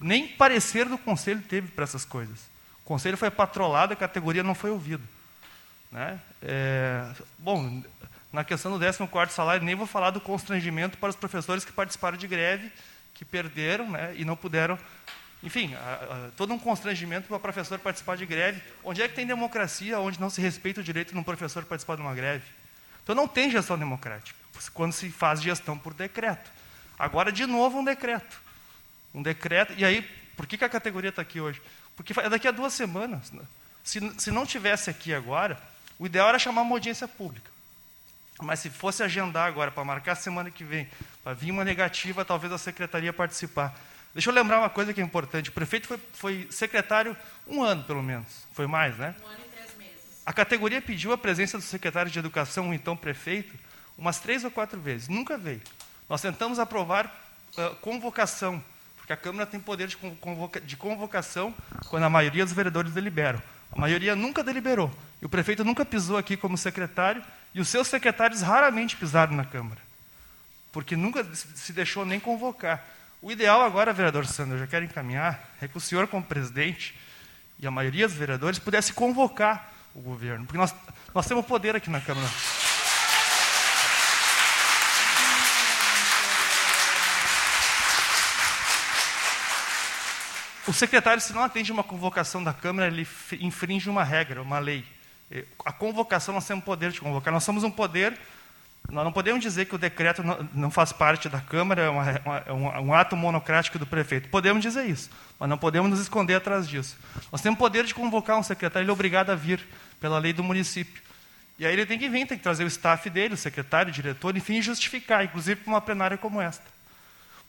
Nem 0.01 0.27
parecer 0.27 0.89
do 0.89 0.97
conselho 0.97 1.41
teve 1.41 1.67
para 1.69 1.83
essas 1.83 2.03
coisas. 2.03 2.39
O 2.81 2.85
conselho 2.85 3.15
foi 3.15 3.29
patrolado, 3.29 3.93
a 3.93 3.95
categoria 3.95 4.41
não 4.41 4.55
foi 4.55 4.71
ouvida. 4.71 5.03
Né? 5.91 6.19
É, 6.41 7.05
bom, 7.37 7.83
na 8.33 8.43
questão 8.43 8.77
do 8.77 8.83
14º 8.83 9.29
salário, 9.29 9.63
nem 9.63 9.75
vou 9.75 9.85
falar 9.85 10.09
do 10.09 10.19
constrangimento 10.19 10.97
para 10.97 11.09
os 11.09 11.15
professores 11.15 11.63
que 11.63 11.71
participaram 11.71 12.17
de 12.17 12.27
greve, 12.27 12.71
que 13.13 13.23
perderam 13.23 13.89
né, 13.89 14.13
e 14.17 14.25
não 14.25 14.35
puderam... 14.35 14.77
Enfim, 15.43 15.73
a, 15.73 15.79
a, 15.79 16.29
todo 16.37 16.53
um 16.53 16.59
constrangimento 16.59 17.27
para 17.27 17.37
o 17.37 17.39
professor 17.39 17.77
participar 17.79 18.15
de 18.15 18.25
greve. 18.25 18.61
Onde 18.83 19.01
é 19.01 19.07
que 19.07 19.15
tem 19.15 19.25
democracia 19.25 19.99
onde 19.99 20.19
não 20.19 20.29
se 20.29 20.39
respeita 20.39 20.81
o 20.81 20.83
direito 20.83 21.13
de 21.13 21.17
um 21.19 21.23
professor 21.23 21.63
participar 21.65 21.95
de 21.95 22.01
uma 22.01 22.13
greve? 22.13 22.45
Então 23.03 23.15
não 23.15 23.27
tem 23.27 23.49
gestão 23.49 23.77
democrática, 23.77 24.37
quando 24.73 24.93
se 24.93 25.09
faz 25.09 25.41
gestão 25.41 25.77
por 25.77 25.93
decreto. 25.93 26.51
Agora, 26.97 27.31
de 27.31 27.47
novo, 27.47 27.79
um 27.79 27.83
decreto. 27.83 28.39
Um 29.14 29.22
decreto. 29.22 29.74
E 29.78 29.86
aí, 29.86 30.01
por 30.36 30.47
que, 30.47 30.57
que 30.57 30.66
a 30.66 30.70
categoria 30.70 31.09
está 31.09 31.22
aqui 31.22 31.39
hoje? 31.39 31.62
Porque 31.95 32.18
é 32.20 32.30
daqui 32.30 32.47
a 32.47 32.51
duas 32.51 32.74
semanas. 32.74 33.32
Né? 33.32 33.43
Se, 33.84 33.99
se 34.20 34.32
não 34.32 34.45
tivesse 34.45 34.89
aqui 34.89 35.14
agora, 35.14 35.62
o 35.99 36.05
ideal 36.05 36.30
era 36.30 36.39
chamar 36.39 36.62
uma 36.62 36.76
audiência 36.76 37.07
pública. 37.07 37.51
Mas 38.41 38.59
se 38.59 38.70
fosse 38.70 39.03
agendar 39.03 39.47
agora 39.47 39.70
para 39.70 39.84
marcar 39.84 40.14
a 40.14 40.16
semana 40.16 40.49
que 40.49 40.64
vem, 40.64 40.89
para 41.24 41.34
vir 41.34 41.51
uma 41.51 41.64
negativa, 41.64 42.26
talvez 42.26 42.51
a 42.51 42.57
secretaria 42.57 43.14
participar. 43.14 43.78
Deixa 44.14 44.30
eu 44.30 44.34
lembrar 44.34 44.59
uma 44.59 44.70
coisa 44.70 44.93
que 44.93 44.99
é 44.99 45.03
importante. 45.03 45.49
O 45.49 45.53
prefeito 45.53 45.88
foi, 45.88 45.99
foi 46.14 46.47
secretário 46.49 47.16
um 47.47 47.64
ano, 47.64 47.84
pelo 47.84 48.01
menos. 48.01 48.28
Foi 48.53 48.68
mais, 48.68 48.97
né? 48.97 49.16
Um 49.24 49.28
ano 49.28 49.39
e 49.45 49.55
três 49.55 49.78
meses. 49.78 50.22
A 50.26 50.34
categoria 50.34 50.82
pediu 50.82 51.14
a 51.14 51.18
presença 51.18 51.57
do 51.57 51.64
secretário 51.64 52.12
de 52.12 52.18
Educação, 52.18 52.70
o 52.70 52.74
então 52.74 52.97
prefeito, 52.97 53.53
umas 53.97 54.20
três 54.20 54.43
ou 54.43 54.51
quatro 54.51 54.80
vezes. 54.80 55.07
Nunca 55.07 55.38
veio. 55.38 55.62
Nós 56.09 56.22
tentamos 56.22 56.59
aprovar 56.59 57.05
uh, 57.57 57.76
convocação, 57.76 58.62
porque 59.12 59.14
a 59.14 59.18
Câmara 59.18 59.45
tem 59.45 59.59
poder 59.59 59.88
de, 59.88 59.97
convoca 59.97 60.62
de 60.62 60.78
convocação 60.78 61.53
quando 61.89 62.03
a 62.03 62.09
maioria 62.09 62.45
dos 62.45 62.53
vereadores 62.53 62.93
deliberam. 62.93 63.41
A 63.72 63.80
maioria 63.80 64.16
nunca 64.16 64.43
deliberou. 64.43 64.91
E 65.22 65.26
o 65.26 65.30
prefeito 65.30 65.66
nunca 65.66 65.84
pisou 65.84 66.18
aqui 66.18 66.38
como 66.38 66.57
secretário, 66.57 67.22
e 67.53 67.59
os 67.59 67.68
seus 67.68 67.88
secretários 67.88 68.41
raramente 68.41 68.95
pisaram 68.95 69.34
na 69.34 69.43
Câmara. 69.43 69.82
Porque 70.72 70.95
nunca 70.95 71.26
se 71.34 71.74
deixou 71.74 72.05
nem 72.05 72.20
convocar. 72.20 72.86
O 73.22 73.32
ideal 73.32 73.62
agora, 73.62 73.91
vereador 73.91 74.26
Sandro, 74.26 74.55
eu 74.55 74.59
já 74.59 74.68
quero 74.68 74.86
encaminhar, 74.86 75.51
é 75.62 75.68
que 75.68 75.78
o 75.78 75.82
senhor, 75.82 76.07
como 76.07 76.24
presidente, 76.24 76.97
e 77.59 77.68
a 77.68 77.72
maioria 77.72 78.07
dos 78.07 78.16
vereadores, 78.16 78.59
pudesse 78.59 78.93
convocar 78.93 79.74
o 79.93 80.01
governo. 80.01 80.45
Porque 80.45 80.57
nós, 80.57 80.74
nós 81.14 81.28
temos 81.28 81.45
poder 81.45 81.76
aqui 81.76 81.89
na 81.89 81.99
Câmara. 81.99 82.30
O 90.68 90.74
secretário, 90.74 91.22
se 91.22 91.34
não 91.34 91.43
atende 91.43 91.72
uma 91.72 91.84
convocação 91.84 92.43
da 92.43 92.53
Câmara, 92.53 92.88
ele 92.88 93.07
infringe 93.39 93.89
uma 93.89 94.03
regra, 94.03 94.41
uma 94.41 94.59
lei. 94.59 94.86
A 95.66 95.72
convocação, 95.72 96.34
nós 96.34 96.45
temos 96.45 96.64
poder 96.64 96.91
de 96.91 97.01
convocar. 97.01 97.34
Nós 97.34 97.43
somos 97.43 97.64
um 97.64 97.72
poder 97.72 98.18
Nós 98.89 99.03
não 99.03 99.12
podemos 99.12 99.41
dizer 99.41 99.66
que 99.66 99.76
o 99.76 99.78
decreto 99.78 100.22
não, 100.53 100.70
faz 100.72 100.91
parte 100.91 101.30
da 101.30 101.39
Câmara, 101.39 101.84
é, 101.84 101.89
uma, 101.89 102.09
é 102.45 102.51
um, 102.51 102.88
um, 102.88 102.93
ato 102.93 103.16
monocrático 103.16 103.80
do 103.80 103.86
prefeito. 103.86 104.28
Podemos 104.30 104.62
dizer 104.62 104.86
isso, 104.86 105.09
mas 105.39 105.49
não 105.49 105.57
podemos 105.57 105.89
nos 105.89 105.99
esconder 105.99 106.36
atrás 106.36 106.68
disso. 106.68 106.97
Nós 107.32 107.41
temos 107.41 107.57
poder 107.57 107.86
de 107.86 107.93
convocar 107.93 108.38
um 108.38 108.43
secretário, 108.43 108.84
ele 108.84 108.91
é 108.91 108.93
obrigado 108.93 109.30
a 109.30 109.36
vir 109.36 109.66
pela 109.99 110.20
lei 110.20 110.34
do 110.34 110.43
município. 110.43 111.01
E 111.57 111.66
aí 111.66 111.74
ele 111.74 111.86
tem 111.86 111.97
que 111.97 112.09
vir, 112.09 112.28
tem 112.28 112.38
que 112.38 112.43
trazer 112.43 112.64
o 112.64 112.68
staff 112.68 113.09
dele, 113.09 113.36
o 113.36 113.38
secretário, 113.38 113.91
o 113.91 113.93
diretor, 113.93 114.36
enfim, 114.36 114.62
justificar, 114.62 115.24
inclusive 115.24 115.62
para 115.62 115.72
uma 115.72 115.82
plenária 115.82 116.18
como 116.18 116.41
esta. 116.41 116.66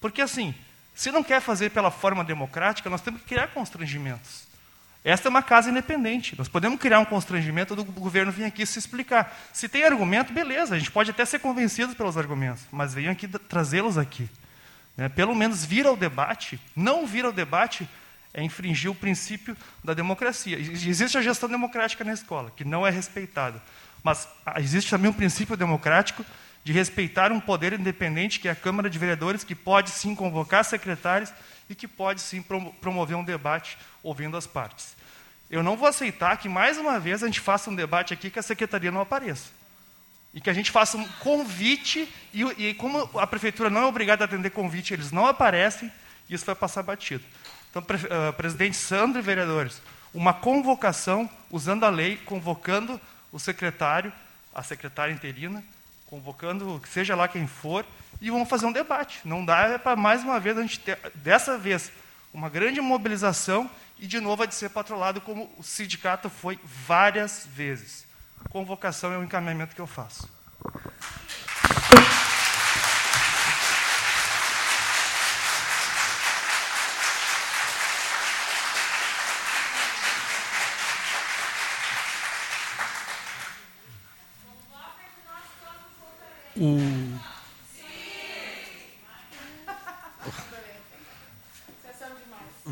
Porque 0.00 0.20
assim, 0.20 0.54
se 0.94 1.10
não 1.10 1.22
quer 1.22 1.40
fazer 1.40 1.70
pela 1.70 1.90
forma 1.90 2.22
democrática, 2.22 2.90
nós 2.90 3.00
temos 3.00 3.20
que 3.22 3.28
criar 3.28 3.48
constrangimentos. 3.48 4.46
Esta 5.04 5.28
é 5.28 5.30
uma 5.30 5.42
casa 5.42 5.68
independente. 5.68 6.36
Nós 6.38 6.48
podemos 6.48 6.78
criar 6.78 7.00
um 7.00 7.04
constrangimento 7.04 7.74
do 7.74 7.84
governo 7.84 8.30
vir 8.30 8.44
aqui 8.44 8.64
se 8.64 8.78
explicar. 8.78 9.36
Se 9.52 9.68
tem 9.68 9.82
argumento, 9.82 10.32
beleza, 10.32 10.76
a 10.76 10.78
gente 10.78 10.92
pode 10.92 11.10
até 11.10 11.24
ser 11.24 11.40
convencido 11.40 11.96
pelos 11.96 12.16
argumentos, 12.16 12.62
mas 12.70 12.94
venham 12.94 13.10
aqui 13.10 13.26
trazê-los 13.26 13.98
aqui. 13.98 14.28
Né? 14.96 15.08
Pelo 15.08 15.34
menos 15.34 15.64
vir 15.64 15.86
ao 15.86 15.96
debate. 15.96 16.60
Não 16.76 17.04
vir 17.04 17.24
ao 17.24 17.32
debate 17.32 17.88
é 18.32 18.42
infringir 18.42 18.90
o 18.90 18.94
princípio 18.94 19.56
da 19.82 19.92
democracia. 19.92 20.56
Existe 20.58 21.18
a 21.18 21.22
gestão 21.22 21.48
democrática 21.48 22.04
na 22.04 22.12
escola, 22.12 22.52
que 22.56 22.64
não 22.64 22.86
é 22.86 22.90
respeitada. 22.90 23.60
Mas 24.02 24.28
ah, 24.46 24.60
existe 24.60 24.90
também 24.90 25.10
um 25.10 25.14
princípio 25.14 25.56
democrático 25.56 26.24
de 26.64 26.72
respeitar 26.72 27.32
um 27.32 27.40
poder 27.40 27.72
independente, 27.72 28.38
que 28.38 28.48
é 28.48 28.50
a 28.50 28.56
Câmara 28.56 28.88
de 28.88 28.98
Vereadores, 28.98 29.44
que 29.44 29.54
pode 29.54 29.90
sim 29.90 30.14
convocar 30.14 30.64
secretários 30.64 31.32
e 31.68 31.74
que 31.74 31.88
pode 31.88 32.20
sim 32.20 32.42
promover 32.80 33.16
um 33.16 33.24
debate 33.24 33.76
ouvindo 34.02 34.36
as 34.36 34.46
partes. 34.46 34.94
Eu 35.50 35.62
não 35.62 35.76
vou 35.76 35.88
aceitar 35.88 36.36
que 36.36 36.48
mais 36.48 36.78
uma 36.78 36.98
vez 36.98 37.22
a 37.22 37.26
gente 37.26 37.40
faça 37.40 37.68
um 37.68 37.74
debate 37.74 38.14
aqui 38.14 38.30
que 38.30 38.38
a 38.38 38.42
secretaria 38.42 38.90
não 38.90 39.00
apareça. 39.00 39.50
E 40.32 40.40
que 40.40 40.48
a 40.48 40.52
gente 40.54 40.70
faça 40.70 40.96
um 40.96 41.06
convite, 41.20 42.08
e, 42.32 42.42
e 42.42 42.74
como 42.74 43.10
a 43.18 43.26
prefeitura 43.26 43.68
não 43.68 43.82
é 43.82 43.86
obrigada 43.86 44.24
a 44.24 44.26
atender 44.26 44.50
convite, 44.50 44.94
eles 44.94 45.12
não 45.12 45.26
aparecem, 45.26 45.92
isso 46.30 46.46
vai 46.46 46.54
passar 46.54 46.82
batido. 46.82 47.22
Então, 47.70 47.82
pre, 47.82 47.96
uh, 47.96 48.32
presidente 48.34 48.76
Sandro 48.76 49.18
e 49.18 49.22
vereadores, 49.22 49.82
uma 50.14 50.32
convocação, 50.32 51.28
usando 51.50 51.84
a 51.84 51.90
lei, 51.90 52.16
convocando 52.16 53.00
o 53.30 53.38
secretário, 53.38 54.12
a 54.54 54.62
secretária 54.62 55.12
interina, 55.12 55.62
convocando 56.12 56.78
seja 56.86 57.16
lá 57.16 57.26
quem 57.26 57.46
for, 57.46 57.86
e 58.20 58.30
vamos 58.30 58.46
fazer 58.46 58.66
um 58.66 58.72
debate. 58.72 59.20
Não 59.24 59.42
dá 59.42 59.60
é 59.60 59.78
para 59.78 59.96
mais 59.96 60.22
uma 60.22 60.38
vez 60.38 60.58
a 60.58 60.60
gente 60.60 60.78
ter, 60.78 60.98
dessa 61.14 61.56
vez, 61.56 61.90
uma 62.34 62.50
grande 62.50 62.82
mobilização 62.82 63.70
e 63.98 64.06
de 64.06 64.20
novo 64.20 64.42
a 64.42 64.46
de 64.46 64.54
ser 64.54 64.68
patrolado 64.68 65.22
como 65.22 65.50
o 65.56 65.62
sindicato 65.62 66.28
foi 66.28 66.60
várias 66.86 67.48
vezes. 67.50 68.06
Convocação 68.50 69.10
é 69.10 69.16
o 69.16 69.24
encaminhamento 69.24 69.74
que 69.74 69.80
eu 69.80 69.86
faço. 69.86 70.28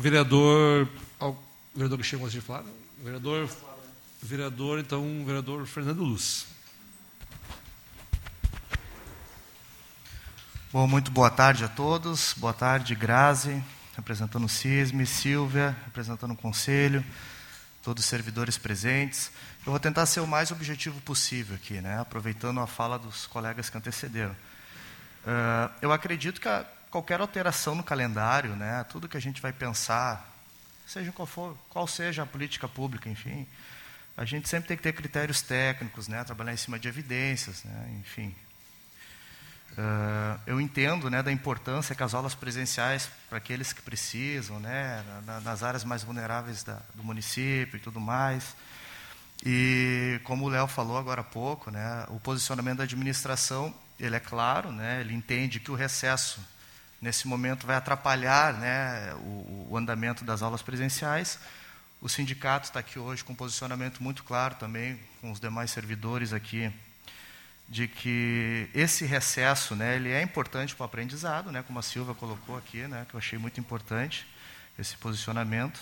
Vereador. 0.01 0.89
O 1.19 1.35
vereador 1.75 1.99
que 1.99 2.03
chegou 2.03 2.27
de 2.27 2.41
falar? 2.41 2.63
Vereador. 3.03 3.47
Vereador, 4.23 4.79
então, 4.79 5.23
vereador 5.25 5.65
Fernando 5.65 6.03
Luz. 6.03 6.47
Bom, 10.71 10.87
muito 10.87 11.11
boa 11.11 11.29
tarde 11.29 11.63
a 11.63 11.67
todos. 11.67 12.33
Boa 12.37 12.53
tarde, 12.53 12.95
Grazi, 12.95 13.63
representando 13.95 14.45
o 14.45 14.49
CISME, 14.49 15.05
Silvia, 15.05 15.75
representando 15.85 16.31
o 16.31 16.37
Conselho, 16.37 17.03
todos 17.83 18.03
os 18.03 18.09
servidores 18.09 18.57
presentes. 18.57 19.31
Eu 19.65 19.71
vou 19.71 19.79
tentar 19.79 20.05
ser 20.05 20.21
o 20.21 20.27
mais 20.27 20.49
objetivo 20.51 20.99
possível 21.01 21.55
aqui, 21.55 21.81
né? 21.81 21.99
aproveitando 21.99 22.59
a 22.59 22.67
fala 22.67 22.97
dos 22.97 23.27
colegas 23.27 23.69
que 23.69 23.77
antecederam. 23.77 24.35
Uh, 25.23 25.71
eu 25.81 25.91
acredito 25.91 26.41
que 26.41 26.47
a, 26.47 26.65
qualquer 26.91 27.21
alteração 27.21 27.73
no 27.73 27.83
calendário, 27.83 28.55
né, 28.55 28.83
tudo 28.83 29.07
que 29.07 29.15
a 29.15 29.21
gente 29.21 29.41
vai 29.41 29.53
pensar, 29.53 30.29
seja 30.85 31.11
qual 31.11 31.25
for, 31.25 31.57
qual 31.69 31.87
seja 31.87 32.23
a 32.23 32.25
política 32.25 32.67
pública, 32.67 33.09
enfim, 33.09 33.47
a 34.17 34.25
gente 34.25 34.49
sempre 34.49 34.67
tem 34.67 34.77
que 34.77 34.83
ter 34.83 34.91
critérios 34.91 35.41
técnicos, 35.41 36.09
né, 36.09 36.21
trabalhar 36.25 36.53
em 36.53 36.57
cima 36.57 36.77
de 36.77 36.89
evidências, 36.89 37.63
né, 37.63 37.97
enfim. 38.01 38.35
Uh, 39.71 40.37
eu 40.45 40.59
entendo 40.59 41.09
né, 41.09 41.23
da 41.23 41.31
importância 41.31 41.95
que 41.95 42.03
as 42.03 42.13
aulas 42.13 42.35
presenciais 42.35 43.09
para 43.29 43.37
aqueles 43.37 43.71
que 43.71 43.81
precisam, 43.81 44.59
né, 44.59 45.01
na, 45.25 45.39
nas 45.39 45.63
áreas 45.63 45.85
mais 45.85 46.03
vulneráveis 46.03 46.61
da, 46.61 46.81
do 46.93 47.01
município 47.05 47.77
e 47.77 47.79
tudo 47.79 47.97
mais. 47.97 48.53
E 49.45 50.19
como 50.25 50.45
o 50.45 50.49
Léo 50.49 50.67
falou 50.67 50.97
agora 50.97 51.21
há 51.21 51.23
pouco, 51.23 51.71
né, 51.71 52.05
o 52.09 52.19
posicionamento 52.19 52.79
da 52.79 52.83
administração 52.83 53.73
ele 53.97 54.15
é 54.15 54.19
claro, 54.19 54.73
né, 54.73 54.99
ele 54.99 55.13
entende 55.13 55.57
que 55.61 55.71
o 55.71 55.75
recesso 55.75 56.41
nesse 57.01 57.27
momento 57.27 57.65
vai 57.65 57.75
atrapalhar 57.75 58.53
né, 58.53 59.13
o, 59.15 59.67
o 59.71 59.77
andamento 59.77 60.23
das 60.23 60.41
aulas 60.41 60.61
presenciais. 60.61 61.39
O 62.01 62.07
sindicato 62.07 62.65
está 62.65 62.79
aqui 62.79 62.99
hoje 62.99 63.23
com 63.23 63.33
um 63.33 63.35
posicionamento 63.35 64.01
muito 64.01 64.23
claro 64.23 64.55
também, 64.55 64.99
com 65.19 65.31
os 65.31 65.39
demais 65.39 65.71
servidores 65.71 66.33
aqui, 66.33 66.71
de 67.67 67.87
que 67.87 68.69
esse 68.73 69.05
recesso 69.05 69.75
né, 69.75 69.95
ele 69.95 70.11
é 70.11 70.21
importante 70.21 70.75
para 70.75 70.83
o 70.83 70.85
aprendizado, 70.85 71.51
né, 71.51 71.63
como 71.65 71.79
a 71.79 71.83
Silva 71.83 72.13
colocou 72.13 72.57
aqui, 72.57 72.87
né, 72.87 73.05
que 73.09 73.15
eu 73.15 73.17
achei 73.17 73.39
muito 73.39 73.59
importante 73.59 74.27
esse 74.77 74.95
posicionamento. 74.97 75.79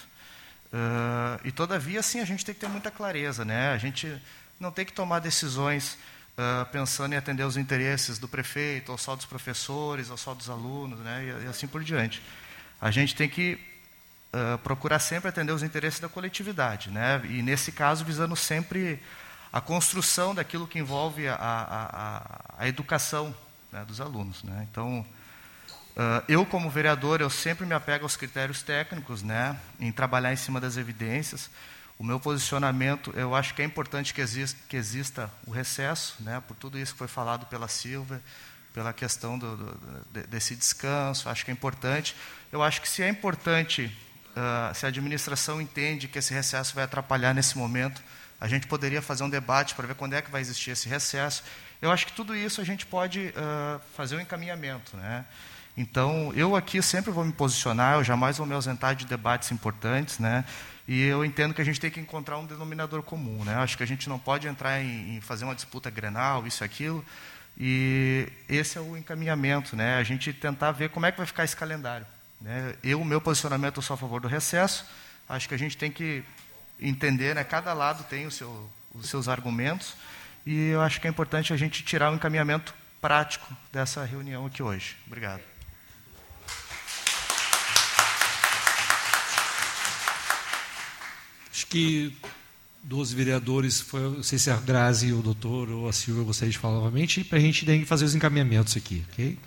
Uh, 0.72 1.40
e, 1.44 1.52
todavia, 1.52 2.02
sim, 2.04 2.20
a 2.20 2.26
gente 2.26 2.46
tem 2.46 2.54
que 2.54 2.62
ter 2.62 2.70
muita 2.70 2.92
clareza. 2.92 3.44
Né? 3.44 3.72
A 3.72 3.78
gente 3.78 4.22
não 4.60 4.72
tem 4.72 4.86
que 4.86 4.94
tomar 4.94 5.20
decisões 5.20 5.98
uh, 6.40 6.66
pensando 6.68 7.14
em 7.14 7.18
atender 7.18 7.44
os 7.44 7.58
interesses 7.58 8.18
do 8.18 8.28
prefeito, 8.28 8.92
ou 8.92 8.98
só 8.98 9.16
dos 9.16 9.26
professores, 9.26 10.10
ou 10.10 10.18
só 10.18 10.34
dos 10.34 10.50
alunos, 10.50 11.00
né, 11.00 11.24
e, 11.42 11.46
e 11.46 11.48
assim 11.48 11.68
por 11.68 11.84
diante. 11.84 12.22
A 12.80 12.90
gente 12.90 13.14
tem 13.14 13.28
que 13.28 13.60
uh, 14.34 14.58
procurar 14.60 15.00
sempre 15.00 15.28
atender 15.28 15.52
os 15.52 15.62
interesses 15.62 16.00
da 16.00 16.08
coletividade, 16.08 16.90
né, 16.90 17.22
e 17.26 17.42
nesse 17.42 17.72
caso 17.72 18.06
visando 18.06 18.36
sempre 18.36 19.02
a 19.52 19.60
construção 19.60 20.34
daquilo 20.34 20.68
que 20.68 20.80
envolve 20.80 21.28
a, 21.28 21.36
a, 21.36 21.64
a, 21.74 22.56
a 22.60 22.68
educação 22.68 23.36
né, 23.72 23.84
dos 23.84 24.00
alunos. 24.00 24.44
Né. 24.44 24.68
Então, 24.72 25.06
uh, 25.98 26.24
eu 26.28 26.46
como 26.46 26.70
vereador, 26.70 27.20
eu 27.20 27.30
sempre 27.30 27.66
me 27.66 27.74
apego 27.74 28.06
aos 28.06 28.16
critérios 28.16 28.62
técnicos, 28.62 29.24
né, 29.24 29.60
em 29.80 29.92
trabalhar 29.92 30.32
em 30.32 30.38
cima 30.38 30.62
das 30.62 30.78
evidências, 30.78 31.50
o 32.00 32.04
meu 32.04 32.18
posicionamento, 32.18 33.12
eu 33.14 33.36
acho 33.36 33.54
que 33.54 33.62
é 33.62 33.66
importante 33.66 34.14
que 34.14 34.22
exista, 34.22 34.58
que 34.70 34.78
exista 34.78 35.30
o 35.46 35.52
recesso, 35.52 36.16
né, 36.22 36.42
por 36.48 36.56
tudo 36.56 36.80
isso 36.80 36.94
que 36.94 36.98
foi 36.98 37.10
falado 37.10 37.46
pela 37.48 37.68
Silva, 37.68 38.22
pela 38.74 38.94
questão 38.94 39.38
do, 39.38 39.58
do, 39.58 40.28
desse 40.28 40.56
descanso, 40.56 41.28
acho 41.28 41.44
que 41.44 41.52
é 41.52 41.54
importante. 41.54 42.16
Eu 42.54 42.64
acho 42.64 42.82
que 42.82 42.88
se 42.88 43.04
é 43.04 43.10
importante, 43.10 43.92
uh, 44.32 44.74
se 44.74 44.86
a 44.86 44.90
administração 44.90 45.60
entende 45.60 46.08
que 46.08 46.18
esse 46.18 46.34
recesso 46.34 46.74
vai 46.74 46.86
atrapalhar 46.86 47.34
nesse 47.34 47.58
momento, 47.58 48.02
a 48.40 48.48
gente 48.48 48.66
poderia 48.66 49.02
fazer 49.02 49.26
um 49.26 49.30
debate 49.30 49.76
para 49.76 49.86
ver 49.86 49.96
quando 49.96 50.14
é 50.14 50.22
que 50.22 50.32
vai 50.32 50.40
existir 50.40 50.72
esse 50.72 50.88
recesso. 50.88 51.44
Eu 51.82 51.92
acho 51.92 52.06
que 52.08 52.14
tudo 52.14 52.34
isso 52.34 52.62
a 52.62 52.64
gente 52.64 52.86
pode 52.86 53.34
uh, 53.36 53.82
fazer 53.94 54.16
um 54.16 54.22
encaminhamento. 54.22 54.96
Né? 54.96 55.26
Então, 55.76 56.32
eu 56.34 56.56
aqui 56.56 56.82
sempre 56.82 57.12
vou 57.12 57.26
me 57.26 57.34
posicionar, 57.34 57.96
eu 57.96 58.04
jamais 58.06 58.38
vou 58.38 58.48
me 58.48 58.54
ausentar 58.54 58.96
de 58.96 59.06
debates 59.06 59.52
importantes, 59.52 60.20
né? 60.20 60.46
E 60.90 61.04
eu 61.04 61.24
entendo 61.24 61.54
que 61.54 61.62
a 61.62 61.64
gente 61.64 61.80
tem 61.80 61.92
que 61.92 62.00
encontrar 62.00 62.40
um 62.40 62.48
denominador 62.48 63.04
comum. 63.04 63.44
Né? 63.44 63.54
Acho 63.54 63.78
que 63.78 63.84
a 63.84 63.86
gente 63.86 64.10
não 64.10 64.18
pode 64.18 64.48
entrar 64.48 64.82
em, 64.82 65.18
em 65.18 65.22
fazer 65.22 65.46
uma 65.46 65.54
disputa 65.54 65.88
grenal, 65.92 66.48
isso 66.48 66.64
e 66.64 66.66
aquilo. 66.66 67.06
E 67.56 68.28
esse 68.50 68.76
é 68.76 68.82
o 68.82 68.98
encaminhamento, 68.98 69.76
né? 69.76 69.98
a 69.98 70.04
gente 70.04 70.34
tentar 70.34 70.72
ver 70.72 70.90
como 70.90 71.06
é 71.06 71.12
que 71.12 71.18
vai 71.20 71.28
ficar 71.28 71.44
esse 71.44 71.56
calendário. 71.56 72.08
Né? 72.42 72.74
Eu, 72.84 73.06
meu 73.06 73.22
posicionamento, 73.22 73.78
eu 73.78 73.84
sou 73.84 73.94
a 73.94 73.98
favor 73.98 74.20
do 74.20 74.28
recesso. 74.28 74.84
Acho 75.30 75.48
que 75.48 75.54
a 75.54 75.60
gente 75.60 75.78
tem 75.78 75.92
que 75.92 76.24
entender, 76.82 77.36
né? 77.36 77.44
cada 77.44 77.72
lado 77.74 78.04
tem 78.06 78.28
seu, 78.32 78.68
os 78.92 79.08
seus 79.08 79.28
argumentos. 79.28 79.94
E 80.44 80.70
eu 80.70 80.82
acho 80.82 81.00
que 81.00 81.06
é 81.06 81.10
importante 81.12 81.54
a 81.54 81.58
gente 81.58 81.84
tirar 81.84 82.12
o 82.12 82.16
encaminhamento 82.16 82.74
prático 83.00 83.56
dessa 83.72 84.04
reunião 84.04 84.48
aqui 84.48 84.64
hoje. 84.64 84.98
Obrigado. 85.06 85.49
Que 91.68 92.16
dos 92.84 93.12
vereadores, 93.12 93.82
foi, 93.82 94.02
não 94.02 94.24
sei 94.24 94.40
se 94.40 94.50
a 94.50 94.56
Grazi, 94.56 95.12
o 95.12 95.22
doutor 95.22 95.70
ou 95.70 95.90
a 95.90 95.94
Silvia 95.94 96.24
gostaria 96.24 96.52
de 96.52 96.58
falar 96.58 96.76
novamente, 96.76 97.24
para 97.24 97.38
a 97.38 97.42
gente 97.42 97.66
daí 97.66 97.86
fazer 97.86 98.06
os 98.06 98.16
encaminhamentos 98.16 98.76
aqui, 98.78 99.06
ok? 99.12 99.38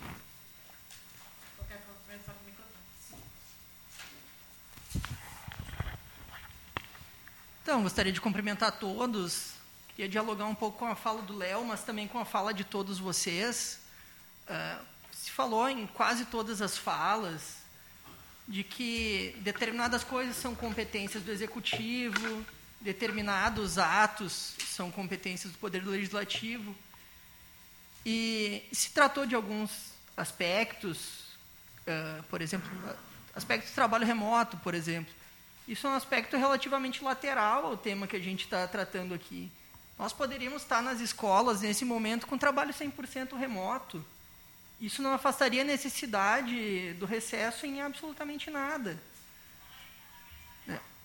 Então, 7.63 7.81
gostaria 7.81 8.11
de 8.11 8.21
cumprimentar 8.21 8.77
todos 8.79 9.53
Queria 9.95 10.09
dialogar 10.09 10.45
um 10.45 10.55
pouco 10.55 10.79
com 10.79 10.87
a 10.87 10.95
fala 10.95 11.21
do 11.21 11.37
Léo, 11.37 11.63
mas 11.65 11.83
também 11.83 12.07
com 12.07 12.17
a 12.17 12.25
fala 12.25 12.51
de 12.51 12.63
todos 12.63 12.97
vocês. 12.97 13.79
Uh, 14.49 14.83
se 15.11 15.29
falou 15.29 15.69
em 15.69 15.85
quase 15.85 16.25
todas 16.25 16.63
as 16.63 16.75
falas 16.75 17.57
de 18.47 18.63
que 18.63 19.35
determinadas 19.39 20.03
coisas 20.03 20.35
são 20.35 20.53
competências 20.53 21.23
do 21.23 21.31
executivo, 21.31 22.45
determinados 22.81 23.77
atos 23.77 24.55
são 24.59 24.91
competências 24.91 25.53
do 25.53 25.57
poder 25.57 25.85
legislativo. 25.85 26.75
E 28.05 28.63
se 28.71 28.91
tratou 28.91 29.25
de 29.25 29.33
alguns 29.33 29.93
aspectos, 30.17 30.97
uh, 31.87 32.23
por 32.23 32.41
exemplo, 32.41 32.69
aspectos 33.33 33.69
de 33.69 33.75
trabalho 33.75 34.05
remoto, 34.05 34.57
por 34.57 34.73
exemplo. 34.73 35.13
Isso 35.67 35.87
é 35.87 35.89
um 35.89 35.95
aspecto 35.95 36.35
relativamente 36.35 37.03
lateral 37.03 37.65
ao 37.65 37.77
tema 37.77 38.05
que 38.05 38.17
a 38.17 38.19
gente 38.19 38.43
está 38.43 38.67
tratando 38.67 39.13
aqui. 39.13 39.49
Nós 39.97 40.11
poderíamos 40.11 40.63
estar 40.63 40.81
nas 40.81 40.99
escolas 40.99 41.61
nesse 41.61 41.85
momento 41.85 42.27
com 42.27 42.37
trabalho 42.37 42.73
100% 42.73 43.37
remoto. 43.37 44.03
Isso 44.83 45.01
não 45.01 45.13
afastaria 45.13 45.61
a 45.61 45.65
necessidade 45.65 46.93
do 46.99 47.05
recesso 47.05 47.65
em 47.65 47.81
absolutamente 47.81 48.51
nada. 48.51 48.99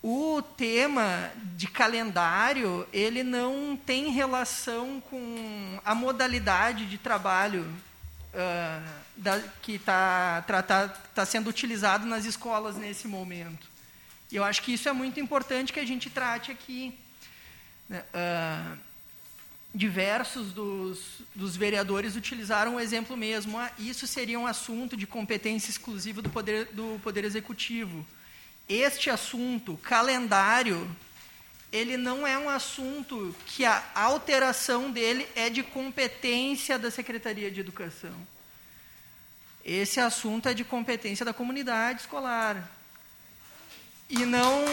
O 0.03 0.43
tema 0.43 1.31
de 1.55 1.68
calendário, 1.68 2.89
ele 2.93 3.22
não 3.22 3.76
tem 3.76 4.11
relação 4.11 5.01
com 5.01 5.81
a 5.85 5.95
modalidade 5.95 6.87
de 6.87 6.99
trabalho 6.99 7.62
uh, 8.35 8.93
da, 9.16 9.39
que 9.62 9.76
está 9.76 10.45
tá 11.14 11.24
sendo 11.24 11.49
utilizado 11.49 12.05
nas 12.05 12.24
escolas 12.24 12.74
nesse 12.74 13.07
momento. 13.07 13.68
E 14.33 14.35
eu 14.35 14.43
acho 14.43 14.61
que 14.61 14.72
isso 14.72 14.89
é 14.89 14.93
muito 14.93 15.20
importante 15.20 15.72
que 15.72 15.79
a 15.79 15.87
gente 15.87 16.11
trate 16.11 16.51
aqui. 16.51 16.99
Uh, 17.89 18.79
diversos 19.75 20.53
dos, 20.53 21.21
dos, 21.35 21.57
vereadores 21.57 22.16
utilizaram 22.16 22.77
o 22.77 22.81
exemplo 22.81 23.16
mesmo. 23.16 23.59
Ah, 23.59 23.71
isso 23.79 24.07
seria 24.07 24.39
um 24.39 24.47
assunto 24.47 24.97
de 24.97 25.07
competência 25.07 25.71
exclusiva 25.71 26.23
do 26.23 26.31
Poder, 26.31 26.66
do 26.73 26.99
poder 27.03 27.25
Executivo. 27.25 28.07
Este 28.69 29.11
assunto, 29.11 29.77
calendário, 29.79 30.89
ele 31.73 31.97
não 31.97 32.27
é 32.27 32.39
um 32.39 32.49
assunto 32.49 33.35
que 33.47 33.64
a 33.64 33.83
alteração 33.95 34.91
dele 34.91 35.27
é 35.35 35.51
de 35.51 35.62
competência 35.62 36.79
da 36.79 36.91
Secretaria 36.91 37.51
de 37.51 37.61
Educação. 37.61 38.14
Esse 39.64 40.01
assunto 40.01 40.49
é 40.49 40.55
de 40.55 40.64
competência 40.64 41.27
da 41.27 41.35
comunidade 41.35 42.01
escolar. 42.01 42.71
E 44.09 44.25
não 44.25 44.64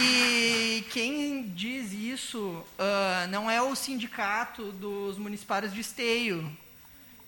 E 0.00 0.86
quem 0.90 1.48
diz 1.48 1.92
isso 1.92 2.38
uh, 2.38 3.28
não 3.30 3.50
é 3.50 3.60
o 3.60 3.74
sindicato 3.74 4.70
dos 4.72 5.18
municipários 5.18 5.74
de 5.74 5.80
esteio. 5.80 6.56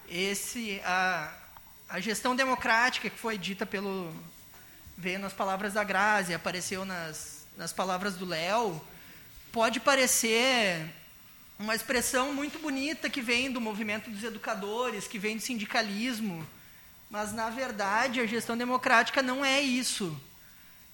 Esse, 0.09 0.81
a, 0.85 1.33
a 1.89 2.01
gestão 2.01 2.37
democrática 2.37 3.11
que 3.11 3.19
foi 3.19 3.37
dita 3.37 3.67
pelo. 3.67 4.15
veio 4.97 5.19
nas 5.19 5.33
palavras 5.33 5.75
da 5.75 5.83
Grazi, 5.83 6.33
apareceu 6.33 6.85
nas, 6.85 7.45
nas 7.57 7.73
palavras 7.73 8.15
do 8.15 8.25
Léo, 8.25 8.81
pode 9.51 9.81
parecer 9.81 10.89
uma 11.59 11.75
expressão 11.75 12.33
muito 12.33 12.59
bonita 12.59 13.11
que 13.11 13.21
vem 13.21 13.51
do 13.51 13.61
movimento 13.61 14.09
dos 14.11 14.23
educadores, 14.23 15.09
que 15.09 15.19
vem 15.19 15.37
do 15.37 15.43
sindicalismo, 15.43 16.47
mas, 17.11 17.33
na 17.33 17.51
verdade, 17.51 18.21
a 18.21 18.27
gestão 18.27 18.57
democrática 18.57 19.21
não 19.21 19.45
é 19.45 19.61
isso. 19.61 20.19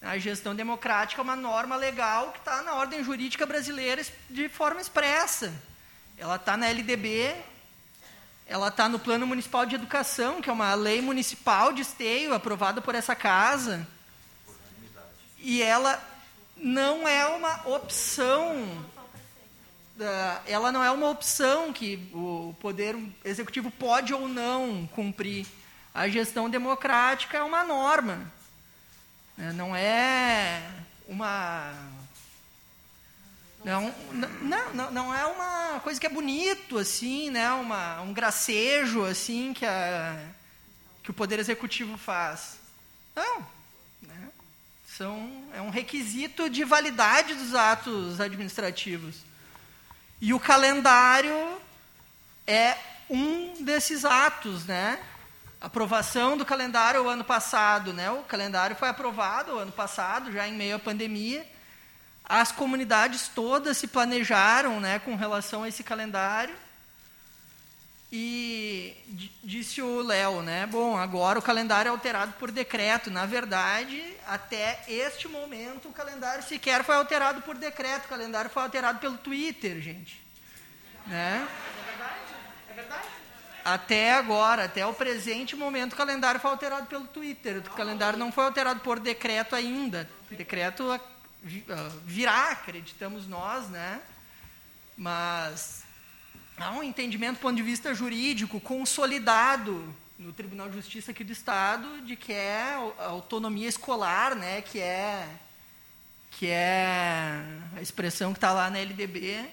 A 0.07 0.19
gestão 0.19 0.55
democrática 0.55 1.21
é 1.21 1.25
uma 1.25 1.35
norma 1.35 1.75
legal 1.75 2.31
que 2.31 2.39
está 2.39 2.63
na 2.63 2.75
ordem 2.75 3.03
jurídica 3.03 3.45
brasileira 3.45 4.01
de 4.31 4.49
forma 4.49 4.81
expressa. 4.81 5.53
Ela 6.17 6.37
está 6.37 6.57
na 6.57 6.69
LDB, 6.69 7.35
ela 8.47 8.69
está 8.69 8.89
no 8.89 9.01
Plano 9.01 9.27
Municipal 9.27 9.67
de 9.67 9.75
Educação, 9.75 10.41
que 10.41 10.49
é 10.49 10.53
uma 10.53 10.73
lei 10.75 11.03
municipal 11.03 11.73
de 11.73 11.83
esteio 11.83 12.35
aprovada 12.35 12.81
por 12.81 12.95
essa 12.95 13.17
casa. 13.17 13.85
E 15.39 15.61
ela 15.61 16.01
não 16.57 17.09
é 17.09 17.27
uma 17.27 17.69
opção. 17.69 18.87
Ela 20.47 20.71
não 20.71 20.85
é 20.85 20.91
uma 20.93 21.11
opção 21.11 21.73
que 21.73 22.09
o 22.15 22.55
Poder 22.61 22.97
Executivo 23.25 23.73
pode 23.73 24.15
ou 24.15 24.29
não 24.29 24.87
cumprir. 24.95 25.47
A 25.93 26.09
gestão 26.09 26.49
democrática 26.49 27.39
é 27.39 27.43
uma 27.43 27.65
norma. 27.65 28.36
Né? 29.37 29.53
Não 29.53 29.75
é 29.77 30.63
uma. 31.09 31.73
Não, 33.65 33.93
não, 34.13 34.75
não, 34.75 34.91
não 34.93 35.15
é 35.15 35.27
uma 35.27 35.81
coisa 35.81 35.99
que 35.99 36.07
é 36.07 36.11
bonito, 36.11 36.79
assim, 36.79 37.31
né? 37.31 37.51
uma, 37.53 38.01
um 38.01 38.13
gracejo 38.13 39.05
assim 39.05 39.53
que, 39.53 39.67
a, 39.67 40.17
que 41.03 41.11
o 41.11 41.15
Poder 41.15 41.41
Executivo 41.41 41.99
faz. 41.99 42.59
Não. 43.15 43.45
Né? 44.03 44.29
São, 44.87 45.45
é 45.53 45.61
um 45.61 45.71
requisito 45.71 46.49
de 46.49 46.63
validade 46.63 47.35
dos 47.35 47.57
atos 47.57 48.21
administrativos. 48.21 49.17
E 50.21 50.33
o 50.33 50.39
calendário 50.39 51.61
é 52.47 52.77
um 53.11 53.65
desses 53.65 54.05
atos, 54.05 54.65
né? 54.65 55.03
Aprovação 55.61 56.37
do 56.37 56.45
calendário 56.45 57.05
o 57.05 57.09
ano 57.09 57.25
passado, 57.25 57.93
né? 57.93 58.11
O 58.11 58.23
calendário 58.23 58.77
foi 58.77 58.89
aprovado 58.89 59.55
o 59.55 59.59
ano 59.59 59.73
passado, 59.73 60.33
já 60.33 60.47
em 60.47 60.53
meio 60.53 60.77
à 60.77 60.79
pandemia. 60.79 61.47
As 62.25 62.51
comunidades 62.51 63.29
todas 63.29 63.77
se 63.77 63.87
planejaram, 63.87 64.81
né, 64.81 64.99
com 64.99 65.15
relação 65.15 65.63
a 65.63 65.69
esse 65.69 65.85
calendário. 65.85 66.55
E 68.11 68.97
disse 69.43 69.83
o 69.83 70.01
Léo, 70.01 70.41
né? 70.41 70.67
Bom, 70.67 70.97
agora 70.97 71.39
o 71.39 71.43
calendário 71.43 71.89
é 71.89 71.93
alterado 71.93 72.33
por 72.35 72.51
decreto. 72.51 73.11
Na 73.11 73.27
verdade, 73.27 74.03
até 74.27 74.85
este 74.87 75.27
momento, 75.27 75.89
o 75.89 75.93
calendário 75.93 76.43
sequer 76.43 76.85
foi 76.85 76.95
alterado 76.95 77.43
por 77.43 77.57
decreto. 77.57 78.07
O 78.07 78.09
calendário 78.09 78.49
foi 78.49 78.63
alterado 78.63 79.01
pelo 79.01 79.19
Twitter, 79.19 79.81
gente. 79.81 80.25
Né? 81.07 81.47
É 81.47 81.91
verdade? 81.91 82.21
É 82.71 82.75
verdade? 82.75 83.09
Até 83.67 84.13
agora, 84.13 84.67
até 84.67 84.87
o 84.87 84.95
presente 84.95 85.57
momento, 85.57 85.95
o 85.95 85.97
calendário 85.97 86.39
foi 86.41 86.53
alterado 86.53 86.87
pelo 86.87 87.05
Twitter. 87.09 87.57
O 87.59 87.71
calendário 87.71 88.17
não 88.17 88.31
foi 88.31 88.45
alterado 88.45 88.79
por 88.79 89.01
decreto 89.01 89.57
ainda. 89.57 90.09
Decreto 90.31 90.89
ah, 90.89 91.01
ah, 91.69 91.91
virá, 92.05 92.51
acreditamos 92.51 93.27
nós, 93.27 93.69
né? 93.69 94.01
Mas 94.97 95.83
há 96.57 96.71
um 96.71 96.83
entendimento 96.85 97.39
do 97.39 97.41
ponto 97.41 97.57
de 97.57 97.63
vista 97.65 97.93
jurídico 97.93 98.61
consolidado 98.61 99.93
no 100.17 100.33
Tribunal 100.33 100.69
de 100.69 100.77
Justiça 100.77 101.11
aqui 101.11 101.25
do 101.25 101.33
Estado 101.33 102.03
de 102.03 102.15
que 102.15 102.33
é 102.33 102.63
a 103.01 103.07
autonomia 103.07 103.69
escolar, 103.69 104.37
né? 104.37 104.63
Que 104.63 104.79
é 104.79 105.29
que 106.31 106.47
é 106.47 107.43
a 107.77 107.83
expressão 107.83 108.33
que 108.33 108.37
está 108.37 108.53
lá 108.53 108.71
na 108.71 108.79
LDB, 108.79 109.45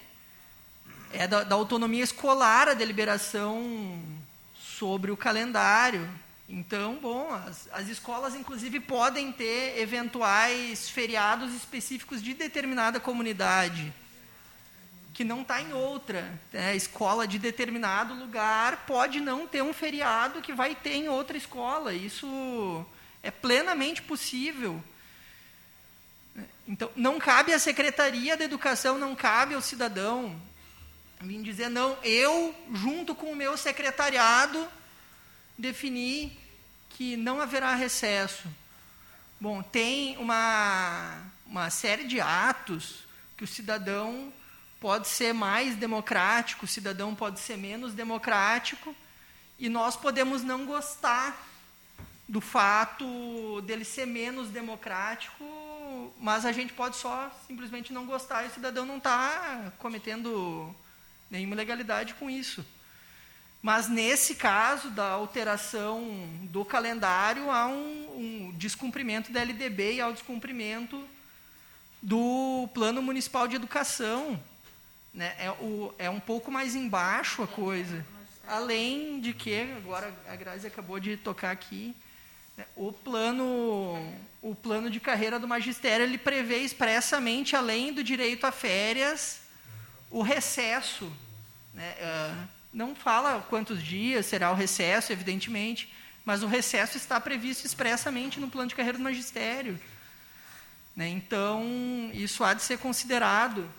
é 1.13 1.27
da, 1.27 1.43
da 1.43 1.55
autonomia 1.55 2.03
escolar 2.03 2.67
a 2.67 2.73
deliberação 2.73 4.01
sobre 4.55 5.11
o 5.11 5.17
calendário. 5.17 6.09
Então, 6.49 6.95
bom, 6.95 7.31
as, 7.31 7.69
as, 7.71 7.87
escolas, 7.87 8.35
inclusive, 8.35 8.79
podem 8.79 9.31
ter 9.31 9.79
eventuais 9.79 10.89
feriados 10.89 11.53
específicos 11.53 12.21
de 12.21 12.33
determinada 12.33 12.99
comunidade, 12.99 13.93
que 15.13 15.23
não 15.23 15.41
está 15.41 15.61
em 15.61 15.71
outra. 15.71 16.29
Né? 16.51 16.75
Escola 16.75 17.27
de 17.27 17.37
determinado 17.37 18.13
lugar 18.15 18.85
pode 18.85 19.19
não 19.19 19.47
ter 19.47 19.61
um 19.61 19.73
feriado 19.73 20.41
que 20.41 20.51
vai 20.51 20.75
ter 20.75 20.95
em 20.95 21.07
outra 21.07 21.37
escola. 21.37 21.93
Isso 21.93 22.85
é 23.21 23.31
plenamente 23.31 24.01
possível. 24.01 24.83
Então, 26.67 26.89
não 26.95 27.19
cabe 27.19 27.53
à 27.53 27.59
Secretaria 27.59 28.35
da 28.35 28.43
Educação, 28.43 28.97
não 28.97 29.15
cabe 29.15 29.53
ao 29.53 29.61
cidadão 29.61 30.35
Vim 31.23 31.41
dizer, 31.41 31.69
não, 31.69 31.97
eu, 32.03 32.53
junto 32.73 33.15
com 33.15 33.31
o 33.31 33.35
meu 33.35 33.55
secretariado, 33.55 34.67
defini 35.57 36.37
que 36.89 37.15
não 37.15 37.39
haverá 37.39 37.73
recesso. 37.75 38.49
Bom, 39.39 39.63
tem 39.63 40.17
uma, 40.17 41.23
uma 41.45 41.69
série 41.69 42.03
de 42.03 42.19
atos 42.19 43.05
que 43.37 43.45
o 43.45 43.47
cidadão 43.47 44.33
pode 44.81 45.07
ser 45.07 45.33
mais 45.33 45.77
democrático, 45.77 46.65
o 46.65 46.67
cidadão 46.67 47.15
pode 47.15 47.39
ser 47.39 47.57
menos 47.57 47.93
democrático, 47.93 48.93
e 49.57 49.69
nós 49.69 49.95
podemos 49.95 50.43
não 50.43 50.65
gostar 50.65 51.41
do 52.27 52.41
fato 52.41 53.61
dele 53.61 53.85
ser 53.85 54.05
menos 54.05 54.49
democrático, 54.49 56.13
mas 56.19 56.45
a 56.45 56.51
gente 56.51 56.73
pode 56.73 56.97
só 56.97 57.31
simplesmente 57.47 57.93
não 57.93 58.05
gostar 58.05 58.43
e 58.43 58.47
o 58.47 58.53
cidadão 58.53 58.85
não 58.85 58.97
está 58.97 59.71
cometendo 59.77 60.75
nenhuma 61.33 61.55
ilegalidade 61.55 62.13
com 62.13 62.29
isso. 62.29 62.63
Mas 63.61 63.89
nesse 63.89 64.35
caso 64.35 64.89
da 64.91 65.09
alteração 65.09 66.05
do 66.43 66.63
calendário, 66.63 67.49
há 67.49 67.65
um, 67.65 68.17
um 68.17 68.53
descumprimento 68.55 69.31
da 69.31 69.41
LDB 69.41 69.95
e 69.95 70.01
há 70.01 70.07
o 70.07 70.13
descumprimento 70.13 71.03
do 72.01 72.69
Plano 72.73 73.01
Municipal 73.01 73.47
de 73.47 73.55
Educação. 73.55 74.39
Né? 75.13 75.33
É, 75.39 75.49
o, 75.51 75.93
é 75.97 76.09
um 76.09 76.19
pouco 76.19 76.51
mais 76.51 76.75
embaixo 76.75 77.41
a 77.41 77.47
coisa. 77.47 78.05
Além 78.45 79.19
de 79.19 79.33
que, 79.33 79.61
agora 79.77 80.13
a 80.27 80.35
Grazi 80.35 80.67
acabou 80.67 80.99
de 80.99 81.15
tocar 81.17 81.51
aqui, 81.51 81.95
né, 82.57 82.65
o 82.75 82.91
plano, 82.91 84.13
o 84.41 84.53
plano 84.53 84.89
de 84.89 84.99
carreira 84.99 85.39
do 85.39 85.47
magistério 85.47 86.03
ele 86.03 86.17
prevê 86.17 86.57
expressamente, 86.57 87.55
além 87.55 87.93
do 87.93 88.03
direito 88.03 88.45
a 88.45 88.51
férias, 88.51 89.42
o 90.13 90.21
recesso. 90.21 91.11
Né? 91.73 91.95
Uh, 91.99 92.47
não 92.71 92.95
fala 92.95 93.41
quantos 93.49 93.83
dias 93.83 94.27
será 94.27 94.51
o 94.51 94.55
recesso, 94.55 95.11
evidentemente, 95.11 95.91
mas 96.23 96.43
o 96.43 96.47
recesso 96.47 96.95
está 96.95 97.19
previsto 97.19 97.65
expressamente 97.65 98.39
no 98.39 98.49
plano 98.49 98.69
de 98.69 98.75
carreira 98.75 98.97
do 98.97 99.03
magistério. 99.03 99.77
Né? 100.95 101.09
Então, 101.09 102.09
isso 102.13 102.43
há 102.43 102.53
de 102.53 102.61
ser 102.61 102.77
considerado. 102.77 103.69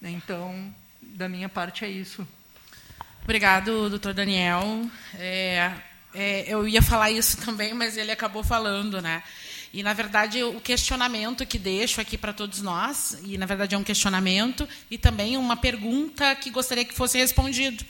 Né? 0.00 0.10
Então, 0.10 0.74
da 1.00 1.28
minha 1.28 1.48
parte 1.48 1.84
é 1.84 1.88
isso. 1.88 2.26
Obrigado, 3.22 3.90
doutor 3.90 4.14
Daniel. 4.14 4.90
É, 5.14 5.72
é, 6.14 6.44
eu 6.48 6.66
ia 6.66 6.82
falar 6.82 7.10
isso 7.10 7.36
também, 7.44 7.74
mas 7.74 7.96
ele 7.96 8.10
acabou 8.10 8.42
falando, 8.42 9.00
né? 9.02 9.22
E, 9.74 9.82
na 9.82 9.92
verdade, 9.92 10.40
o 10.40 10.60
questionamento 10.60 11.44
que 11.44 11.58
deixo 11.58 12.00
aqui 12.00 12.16
para 12.16 12.32
todos 12.32 12.62
nós, 12.62 13.18
e, 13.24 13.36
na 13.36 13.44
verdade, 13.44 13.74
é 13.74 13.78
um 13.78 13.82
questionamento 13.82 14.68
e 14.88 14.96
também 14.96 15.36
uma 15.36 15.56
pergunta 15.56 16.32
que 16.36 16.48
gostaria 16.48 16.84
que 16.84 16.94
fosse 16.94 17.18
respondido. 17.18 17.84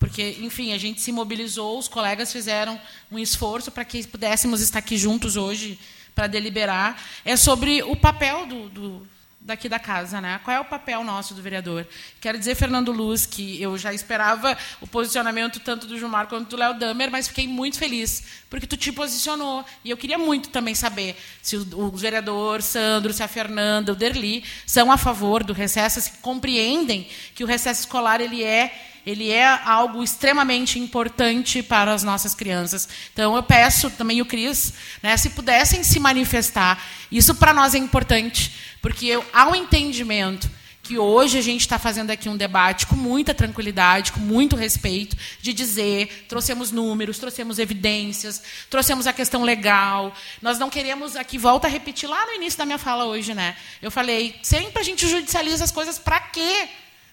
Porque, 0.00 0.36
enfim, 0.40 0.72
a 0.72 0.78
gente 0.78 1.00
se 1.00 1.12
mobilizou, 1.12 1.78
os 1.78 1.86
colegas 1.86 2.32
fizeram 2.32 2.80
um 3.08 3.20
esforço 3.20 3.70
para 3.70 3.84
que 3.84 4.04
pudéssemos 4.04 4.60
estar 4.60 4.80
aqui 4.80 4.98
juntos 4.98 5.36
hoje 5.36 5.78
para 6.12 6.26
deliberar. 6.26 7.00
É 7.24 7.36
sobre 7.36 7.84
o 7.84 7.94
papel 7.94 8.44
do, 8.44 8.68
do 8.68 9.08
daqui 9.48 9.66
da 9.66 9.78
casa, 9.78 10.20
né? 10.20 10.38
Qual 10.44 10.54
é 10.54 10.60
o 10.60 10.64
papel 10.64 11.02
nosso 11.02 11.32
do 11.32 11.40
vereador? 11.40 11.86
Quero 12.20 12.38
dizer, 12.38 12.54
Fernando 12.54 12.92
Luz, 12.92 13.24
que 13.24 13.60
eu 13.62 13.78
já 13.78 13.94
esperava 13.94 14.56
o 14.78 14.86
posicionamento 14.86 15.58
tanto 15.58 15.86
do 15.86 15.98
Gilmar 15.98 16.26
quanto 16.26 16.50
do 16.50 16.56
Léo 16.56 16.78
Damer, 16.78 17.10
mas 17.10 17.28
fiquei 17.28 17.48
muito 17.48 17.78
feliz 17.78 18.22
porque 18.50 18.66
tu 18.66 18.76
te 18.76 18.92
posicionou 18.92 19.64
e 19.82 19.90
eu 19.90 19.96
queria 19.96 20.18
muito 20.18 20.50
também 20.50 20.74
saber 20.74 21.16
se 21.42 21.56
o, 21.56 21.66
o 21.80 21.90
vereador 21.90 22.60
Sandro, 22.60 23.12
se 23.12 23.22
a 23.22 23.28
Fernanda, 23.28 23.92
o 23.92 23.96
Derli 23.96 24.44
são 24.66 24.92
a 24.92 24.98
favor 24.98 25.42
do 25.42 25.54
recesso, 25.54 25.98
se 26.00 26.12
compreendem 26.18 27.08
que 27.34 27.42
o 27.42 27.46
recesso 27.46 27.80
escolar 27.80 28.20
ele 28.20 28.44
é 28.44 28.87
ele 29.08 29.30
é 29.30 29.46
algo 29.64 30.02
extremamente 30.02 30.78
importante 30.78 31.62
para 31.62 31.94
as 31.94 32.02
nossas 32.02 32.34
crianças. 32.34 32.86
Então, 33.10 33.34
eu 33.34 33.42
peço 33.42 33.90
também 33.92 34.20
o 34.20 34.26
Cris, 34.26 34.74
né, 35.02 35.16
se 35.16 35.30
pudessem 35.30 35.82
se 35.82 35.98
manifestar. 35.98 36.84
Isso 37.10 37.34
para 37.34 37.54
nós 37.54 37.74
é 37.74 37.78
importante, 37.78 38.52
porque 38.82 39.06
eu, 39.06 39.24
há 39.32 39.48
um 39.48 39.54
entendimento 39.54 40.50
que 40.82 40.98
hoje 40.98 41.38
a 41.38 41.42
gente 41.42 41.62
está 41.62 41.78
fazendo 41.78 42.10
aqui 42.10 42.28
um 42.28 42.36
debate 42.36 42.86
com 42.86 42.96
muita 42.96 43.32
tranquilidade, 43.32 44.12
com 44.12 44.20
muito 44.20 44.56
respeito, 44.56 45.16
de 45.40 45.54
dizer, 45.54 46.26
trouxemos 46.28 46.70
números, 46.70 47.18
trouxemos 47.18 47.58
evidências, 47.58 48.42
trouxemos 48.68 49.06
a 49.06 49.12
questão 49.14 49.42
legal. 49.42 50.14
Nós 50.42 50.58
não 50.58 50.68
queremos 50.68 51.16
aqui, 51.16 51.38
volta 51.38 51.66
a 51.66 51.70
repetir 51.70 52.08
lá 52.08 52.26
no 52.26 52.34
início 52.34 52.58
da 52.58 52.66
minha 52.66 52.78
fala 52.78 53.06
hoje, 53.06 53.32
né? 53.32 53.56
Eu 53.80 53.90
falei, 53.90 54.38
sempre 54.42 54.80
a 54.80 54.84
gente 54.84 55.08
judicializa 55.08 55.64
as 55.64 55.70
coisas 55.70 55.98
para 55.98 56.20
quê? 56.20 56.68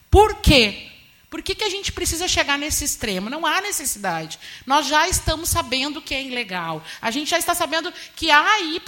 Por 0.10 0.36
quê? 0.36 0.92
Por 1.36 1.42
que, 1.42 1.54
que 1.54 1.66
a 1.66 1.70
gente 1.70 1.92
precisa 1.92 2.30
chegar 2.30 2.58
nesse 2.58 2.86
extremo? 2.86 3.30
Não 3.30 3.46
há 3.46 3.60
necessidade. 3.60 4.40
Nós 4.66 4.88
já 4.88 5.06
estamos 5.10 5.50
sabendo 5.50 6.02
que 6.02 6.16
é 6.16 6.24
ilegal. 6.24 6.82
A 7.02 7.12
gente 7.12 7.30
já 7.30 7.38
está 7.38 7.54
sabendo 7.54 7.94
que 8.16 8.32
há 8.32 8.54
aí. 8.54 8.82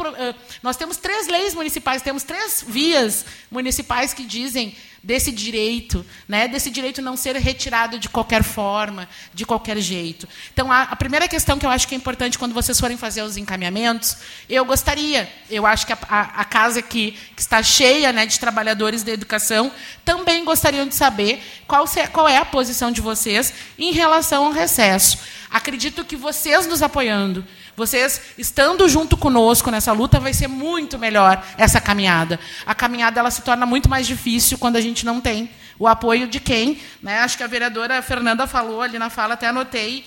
Nós 0.64 0.78
temos 0.78 0.96
três 0.96 1.28
leis 1.28 1.54
municipais, 1.54 2.02
temos 2.02 2.24
três 2.24 2.64
vias 2.66 3.26
municipais 3.52 4.14
que 4.14 4.24
dizem 4.24 4.74
desse 5.08 5.32
direito, 5.32 6.06
né, 6.28 6.50
desse 6.50 6.70
direito 6.70 7.02
não 7.02 7.16
ser 7.16 7.34
retirado 7.38 7.98
de 7.98 8.10
qualquer 8.10 8.44
forma, 8.44 9.08
de 9.34 9.46
qualquer 9.46 9.78
jeito. 9.78 10.28
Então, 10.52 10.70
a, 10.70 10.82
a, 10.82 10.96
primeira 10.98 11.30
questão 11.30 11.58
que 11.58 11.66
eu 11.66 11.70
acho 11.70 11.88
que 11.88 11.96
é 11.96 11.98
importante 11.98 12.38
quando 12.38 12.54
vocês 12.54 12.78
forem 12.78 12.98
fazer 12.98 13.22
os 13.22 13.38
encaminhamentos, 13.38 14.18
eu 14.50 14.66
gostaria, 14.66 15.32
eu 15.50 15.66
acho 15.66 15.88
que 15.88 15.94
a, 15.94 15.98
a, 16.10 16.22
a 16.42 16.44
casa 16.44 16.80
aqui, 16.80 17.18
que 17.34 17.42
está 17.42 17.64
cheia 17.64 18.12
né, 18.12 18.26
de 18.26 18.38
trabalhadores 18.38 19.02
da 19.02 19.14
educação, 19.14 19.72
também 20.04 20.44
gostariam 20.44 20.86
de 20.86 20.94
saber 20.94 21.42
qual, 21.66 21.88
se, 21.88 22.06
qual 22.08 22.28
é 22.28 22.36
a 22.36 22.44
posição 22.44 22.92
de 22.92 23.00
vocês 23.00 23.54
em 23.80 23.94
relação 23.94 24.48
ao 24.48 24.52
recesso. 24.52 25.20
Acredito 25.50 26.04
que 26.04 26.18
vocês 26.18 26.68
nos 26.68 26.82
apoiando, 26.82 27.48
vocês 27.78 28.20
estando 28.40 28.90
junto 28.90 29.16
conosco 29.16 29.70
nessa 29.70 29.92
luta, 29.92 30.20
vai 30.20 30.34
ser 30.34 30.48
muito 30.48 30.98
melhor 30.98 31.46
essa 31.60 31.80
caminhada. 31.80 32.40
A 32.66 32.74
caminhada 32.74 33.20
ela 33.20 33.30
se 33.30 33.44
torna 33.44 33.68
muito 33.68 33.88
mais 33.88 34.08
difícil 34.08 34.58
quando 34.58 34.78
a 34.78 34.82
gente 34.82 35.06
não 35.06 35.22
tem 35.22 35.48
o 35.78 35.88
apoio 35.88 36.28
de 36.28 36.40
quem. 36.40 36.82
Né? 37.04 37.20
Acho 37.20 37.38
que 37.38 37.44
a 37.44 37.48
vereadora 37.48 38.02
Fernanda 38.02 38.48
falou 38.48 38.82
ali 38.82 38.98
na 38.98 39.12
fala, 39.12 39.36
até 39.36 39.46
anotei, 39.46 40.04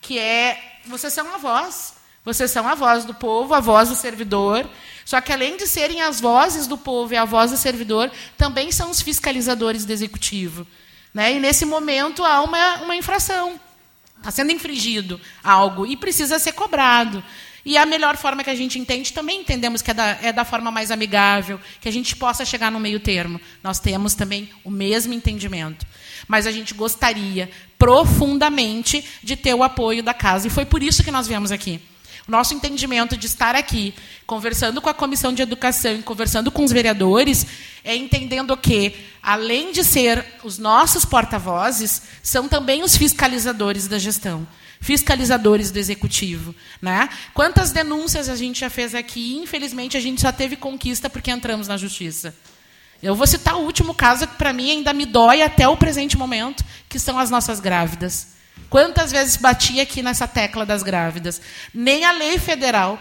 que 0.00 0.18
é 0.18 0.78
vocês 0.86 1.12
são 1.12 1.34
a 1.34 1.36
voz. 1.36 1.92
Vocês 2.24 2.50
são 2.50 2.66
a 2.66 2.74
voz 2.74 3.04
do 3.04 3.12
povo, 3.12 3.52
a 3.52 3.60
voz 3.60 3.90
do 3.90 3.96
servidor. 3.96 4.66
Só 5.04 5.20
que, 5.20 5.30
além 5.30 5.58
de 5.58 5.66
serem 5.66 6.00
as 6.00 6.22
vozes 6.22 6.66
do 6.66 6.78
povo 6.78 7.12
e 7.12 7.18
a 7.18 7.26
voz 7.26 7.50
do 7.50 7.56
servidor, 7.58 8.10
também 8.38 8.72
são 8.72 8.88
os 8.90 9.02
fiscalizadores 9.02 9.84
do 9.84 9.92
executivo. 9.92 10.66
Né? 11.12 11.34
E, 11.34 11.38
nesse 11.38 11.66
momento, 11.66 12.24
há 12.24 12.40
uma, 12.40 12.76
uma 12.76 12.96
infração. 12.96 13.60
Está 14.20 14.30
sendo 14.30 14.52
infringido 14.52 15.18
algo 15.42 15.86
e 15.86 15.96
precisa 15.96 16.38
ser 16.38 16.52
cobrado. 16.52 17.24
E 17.64 17.76
a 17.76 17.84
melhor 17.84 18.16
forma 18.16 18.44
que 18.44 18.50
a 18.50 18.54
gente 18.54 18.78
entende, 18.78 19.12
também 19.12 19.40
entendemos 19.40 19.82
que 19.82 19.90
é 19.90 19.94
da, 19.94 20.06
é 20.22 20.32
da 20.32 20.44
forma 20.44 20.70
mais 20.70 20.90
amigável, 20.90 21.60
que 21.80 21.88
a 21.88 21.92
gente 21.92 22.16
possa 22.16 22.44
chegar 22.44 22.70
no 22.70 22.80
meio 22.80 23.00
termo. 23.00 23.40
Nós 23.62 23.78
temos 23.78 24.14
também 24.14 24.48
o 24.64 24.70
mesmo 24.70 25.12
entendimento. 25.12 25.86
Mas 26.28 26.46
a 26.46 26.52
gente 26.52 26.72
gostaria 26.72 27.50
profundamente 27.78 29.04
de 29.22 29.36
ter 29.36 29.54
o 29.54 29.62
apoio 29.62 30.02
da 30.02 30.14
casa. 30.14 30.46
E 30.46 30.50
foi 30.50 30.64
por 30.64 30.82
isso 30.82 31.02
que 31.02 31.10
nós 31.10 31.26
viemos 31.26 31.52
aqui. 31.52 31.80
Nosso 32.30 32.54
entendimento 32.54 33.16
de 33.16 33.26
estar 33.26 33.56
aqui, 33.56 33.92
conversando 34.24 34.80
com 34.80 34.88
a 34.88 34.94
Comissão 34.94 35.34
de 35.34 35.42
Educação 35.42 35.96
e 35.96 36.02
conversando 36.02 36.48
com 36.48 36.62
os 36.62 36.70
vereadores, 36.70 37.44
é 37.82 37.96
entendendo 37.96 38.56
que, 38.56 38.94
além 39.20 39.72
de 39.72 39.82
ser 39.82 40.24
os 40.44 40.56
nossos 40.56 41.04
porta-vozes, 41.04 42.02
são 42.22 42.46
também 42.48 42.84
os 42.84 42.96
fiscalizadores 42.96 43.88
da 43.88 43.98
gestão 43.98 44.46
fiscalizadores 44.80 45.70
do 45.70 45.78
executivo. 45.78 46.54
Né? 46.80 47.08
Quantas 47.34 47.70
denúncias 47.70 48.30
a 48.30 48.36
gente 48.36 48.60
já 48.60 48.70
fez 48.70 48.94
aqui? 48.94 49.36
Infelizmente, 49.36 49.96
a 49.96 50.00
gente 50.00 50.22
só 50.22 50.32
teve 50.32 50.56
conquista 50.56 51.10
porque 51.10 51.30
entramos 51.30 51.68
na 51.68 51.76
justiça. 51.76 52.34
Eu 53.02 53.14
vou 53.14 53.26
citar 53.26 53.56
o 53.56 53.64
último 53.64 53.92
caso 53.92 54.26
que, 54.26 54.36
para 54.36 54.54
mim, 54.54 54.70
ainda 54.70 54.94
me 54.94 55.04
dói 55.04 55.42
até 55.42 55.68
o 55.68 55.76
presente 55.76 56.16
momento, 56.16 56.64
que 56.88 56.98
são 56.98 57.18
as 57.18 57.28
nossas 57.28 57.60
grávidas. 57.60 58.39
Quantas 58.70 59.10
vezes 59.10 59.36
bati 59.36 59.80
aqui 59.80 60.00
nessa 60.00 60.28
tecla 60.28 60.64
das 60.64 60.84
grávidas? 60.84 61.42
Nem 61.74 62.04
a 62.04 62.12
lei 62.12 62.38
federal, 62.38 62.96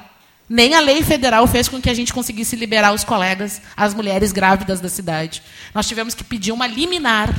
nem 0.49 0.73
a 0.73 0.79
lei 0.79 1.03
federal 1.03 1.45
fez 1.45 1.69
com 1.69 1.79
que 1.79 1.91
a 1.91 1.93
gente 1.93 2.11
conseguisse 2.11 2.55
liberar 2.55 2.91
os 2.91 3.03
colegas, 3.03 3.61
as 3.77 3.93
mulheres 3.93 4.31
grávidas 4.31 4.81
da 4.81 4.89
cidade. 4.89 5.43
Nós 5.71 5.87
tivemos 5.87 6.15
que 6.15 6.23
pedir 6.23 6.51
uma 6.51 6.65
liminar 6.65 7.31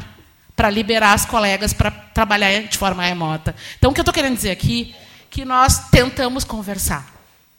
para 0.55 0.71
liberar 0.71 1.15
as 1.15 1.27
colegas 1.27 1.73
para 1.73 1.91
trabalhar 1.91 2.63
de 2.63 2.79
forma 2.79 3.03
remota. 3.03 3.57
Então, 3.77 3.91
o 3.91 3.95
que 3.95 3.99
eu 3.99 4.03
estou 4.03 4.15
querendo 4.15 4.37
dizer 4.37 4.53
aqui 4.53 4.95
que 5.29 5.45
nós 5.45 5.89
tentamos 5.91 6.45
conversar, 6.45 7.13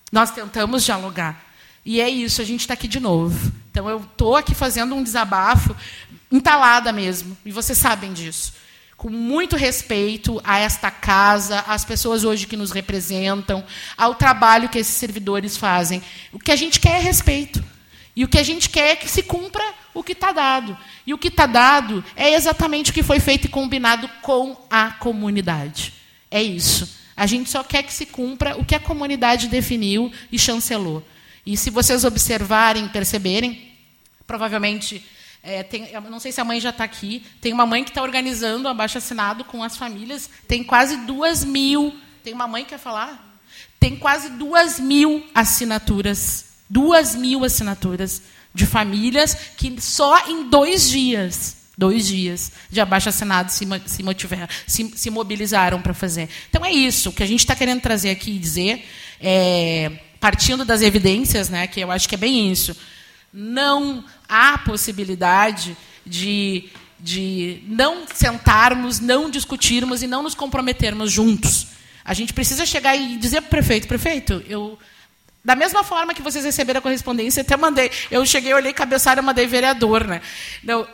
nós 0.09 0.32
tentamos 0.32 0.86
dialogar. 0.86 1.43
E 1.86 1.99
é 1.99 2.09
isso, 2.09 2.41
a 2.41 2.45
gente 2.45 2.61
está 2.61 2.76
aqui 2.76 2.88
de 2.88 2.99
novo. 3.01 3.51
Então, 3.69 3.89
eu 3.89 3.97
estou 3.97 4.38
aqui 4.38 4.55
fazendo 4.55 4.95
um 4.95 5.03
desabafo 5.03 5.76
entalada 6.32 6.93
mesmo, 6.93 7.38
e 7.43 7.51
vocês 7.51 7.78
sabem 7.78 8.13
disso 8.13 8.53
com 9.01 9.09
muito 9.09 9.55
respeito 9.55 10.39
a 10.43 10.59
esta 10.59 10.91
casa, 10.91 11.61
às 11.61 11.83
pessoas 11.83 12.23
hoje 12.23 12.45
que 12.45 12.55
nos 12.55 12.69
representam, 12.69 13.63
ao 13.97 14.13
trabalho 14.13 14.69
que 14.69 14.77
esses 14.77 14.93
servidores 14.93 15.57
fazem. 15.57 16.03
O 16.31 16.37
que 16.37 16.51
a 16.51 16.55
gente 16.55 16.79
quer 16.79 16.97
é 16.97 16.99
respeito. 16.99 17.63
E 18.15 18.23
o 18.23 18.27
que 18.27 18.37
a 18.37 18.43
gente 18.43 18.69
quer 18.69 18.89
é 18.91 18.95
que 18.95 19.09
se 19.09 19.23
cumpra 19.23 19.63
o 19.91 20.03
que 20.03 20.11
está 20.11 20.31
dado. 20.31 20.77
E 21.03 21.15
o 21.15 21.17
que 21.17 21.29
está 21.29 21.47
dado 21.47 22.05
é 22.15 22.35
exatamente 22.35 22.91
o 22.91 22.93
que 22.93 23.01
foi 23.01 23.19
feito 23.19 23.45
e 23.45 23.49
combinado 23.49 24.07
com 24.21 24.55
a 24.69 24.91
comunidade. 24.91 25.93
É 26.29 26.43
isso. 26.43 26.87
A 27.17 27.25
gente 27.25 27.49
só 27.49 27.63
quer 27.63 27.81
que 27.81 27.91
se 27.91 28.05
cumpra 28.05 28.55
o 28.55 28.63
que 28.63 28.75
a 28.75 28.79
comunidade 28.79 29.47
definiu 29.47 30.13
e 30.31 30.37
chancelou. 30.37 31.03
E 31.43 31.57
se 31.57 31.71
vocês 31.71 32.03
observarem, 32.03 32.87
perceberem, 32.87 33.67
provavelmente 34.27 35.03
é, 35.43 35.63
tem, 35.63 35.91
não 36.09 36.19
sei 36.19 36.31
se 36.31 36.39
a 36.39 36.45
mãe 36.45 36.59
já 36.59 36.69
está 36.69 36.83
aqui. 36.83 37.23
Tem 37.39 37.51
uma 37.51 37.65
mãe 37.65 37.83
que 37.83 37.89
está 37.89 38.03
organizando 38.03 38.67
o 38.67 38.71
abaixo 38.71 38.97
assinado 38.97 39.43
com 39.43 39.63
as 39.63 39.75
famílias. 39.75 40.29
Tem 40.47 40.63
quase 40.63 40.97
duas 40.97 41.43
mil. 41.43 41.95
Tem 42.23 42.33
uma 42.33 42.47
mãe 42.47 42.63
que 42.63 42.69
quer 42.71 42.79
falar? 42.79 43.39
Tem 43.79 43.95
quase 43.95 44.29
duas 44.29 44.79
mil 44.79 45.25
assinaturas. 45.33 46.45
Duas 46.69 47.15
mil 47.15 47.43
assinaturas 47.43 48.21
de 48.53 48.65
famílias 48.65 49.33
que 49.57 49.81
só 49.81 50.29
em 50.29 50.49
dois 50.49 50.89
dias, 50.89 51.57
dois 51.77 52.05
dias 52.07 52.51
de 52.69 52.79
abaixo 52.79 53.09
assinado 53.09 53.51
se, 53.51 53.65
se, 53.85 54.03
motiver, 54.03 54.47
se, 54.67 54.91
se 54.95 55.09
mobilizaram 55.09 55.81
para 55.81 55.93
fazer. 55.93 56.29
Então 56.49 56.63
é 56.63 56.71
isso. 56.71 57.09
O 57.09 57.13
que 57.13 57.23
a 57.23 57.25
gente 57.25 57.39
está 57.39 57.55
querendo 57.55 57.81
trazer 57.81 58.11
aqui 58.11 58.31
e 58.31 58.39
dizer, 58.39 58.85
é, 59.19 59.91
partindo 60.19 60.63
das 60.63 60.81
evidências, 60.81 61.49
né, 61.49 61.65
que 61.65 61.79
eu 61.79 61.89
acho 61.89 62.07
que 62.07 62.15
é 62.15 62.17
bem 62.17 62.51
isso 62.51 62.75
não 63.33 64.03
há 64.32 64.57
possibilidade 64.59 65.75
de, 66.05 66.69
de 66.97 67.61
não 67.67 68.05
sentarmos, 68.13 69.01
não 69.01 69.29
discutirmos 69.29 70.01
e 70.01 70.07
não 70.07 70.23
nos 70.23 70.34
comprometermos 70.34 71.11
juntos. 71.11 71.67
A 72.05 72.13
gente 72.13 72.34
precisa 72.34 72.65
chegar 72.65 72.95
e 72.95 73.17
dizer 73.17 73.41
para 73.41 73.47
o 73.47 73.49
prefeito, 73.49 73.88
prefeito, 73.88 74.43
eu 74.47 74.79
da 75.43 75.55
mesma 75.55 75.84
forma 75.84 76.13
que 76.13 76.21
vocês 76.21 76.45
receberam 76.45 76.77
a 76.77 76.82
correspondência, 76.82 77.41
até 77.41 77.57
mandei. 77.57 77.89
Eu 78.11 78.23
cheguei, 78.27 78.53
olhei 78.53 78.73
cabeçalho, 78.73 79.23
mandei 79.23 79.47
vereador, 79.47 80.05
né? 80.05 80.21
Então, 80.63 80.88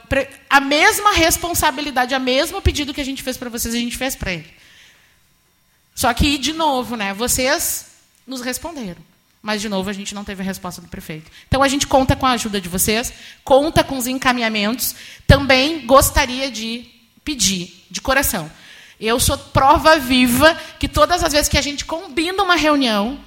a 0.49 0.61
mesma 0.61 1.11
responsabilidade, 1.11 2.15
o 2.15 2.19
mesmo 2.19 2.61
pedido 2.61 2.93
que 2.93 3.01
a 3.01 3.05
gente 3.05 3.21
fez 3.21 3.35
para 3.35 3.49
vocês, 3.49 3.75
a 3.75 3.77
gente 3.77 3.97
fez 3.97 4.15
para 4.15 4.31
ele. 4.31 4.47
Só 5.93 6.13
que, 6.13 6.37
de 6.37 6.53
novo, 6.53 6.95
né? 6.95 7.13
Vocês 7.13 7.87
nos 8.25 8.39
responderam. 8.39 9.01
Mas, 9.47 9.61
de 9.61 9.69
novo, 9.69 9.89
a 9.89 9.93
gente 9.93 10.13
não 10.13 10.25
teve 10.25 10.41
a 10.41 10.45
resposta 10.45 10.81
do 10.81 10.89
prefeito. 10.89 11.31
Então, 11.47 11.63
a 11.63 11.69
gente 11.69 11.87
conta 11.87 12.17
com 12.17 12.25
a 12.25 12.31
ajuda 12.31 12.59
de 12.59 12.67
vocês, 12.67 13.13
conta 13.45 13.81
com 13.81 13.97
os 13.97 14.05
encaminhamentos. 14.05 14.93
Também 15.25 15.87
gostaria 15.87 16.51
de 16.51 16.85
pedir, 17.23 17.85
de 17.89 18.01
coração. 18.01 18.51
Eu 18.99 19.21
sou 19.21 19.37
prova 19.37 19.97
viva 19.99 20.53
que 20.77 20.89
todas 20.89 21.23
as 21.23 21.31
vezes 21.31 21.47
que 21.47 21.57
a 21.57 21.61
gente 21.61 21.85
combina 21.85 22.43
uma 22.43 22.57
reunião, 22.57 23.17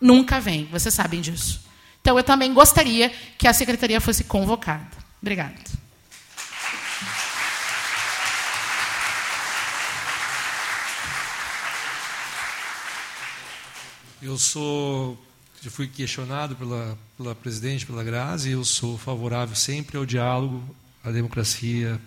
nunca 0.00 0.40
vem. 0.40 0.64
Vocês 0.72 0.92
sabem 0.92 1.20
disso. 1.20 1.60
Então, 2.00 2.18
eu 2.18 2.24
também 2.24 2.52
gostaria 2.52 3.08
que 3.38 3.46
a 3.46 3.52
secretaria 3.52 4.00
fosse 4.00 4.24
convocada. 4.24 4.90
Obrigada. 5.22 5.54
Eu 14.20 14.36
sou, 14.36 15.16
já 15.62 15.70
fui 15.70 15.86
questionado 15.86 16.56
pela, 16.56 16.98
pela 17.18 17.34
presidente, 17.34 17.84
pela 17.84 18.02
Grazi, 18.02 18.52
eu 18.52 18.64
sou 18.64 18.96
favorável 18.96 19.54
sempre 19.54 19.98
ao 19.98 20.06
diálogo, 20.06 20.64
à 21.04 21.10
democracia, 21.10 22.00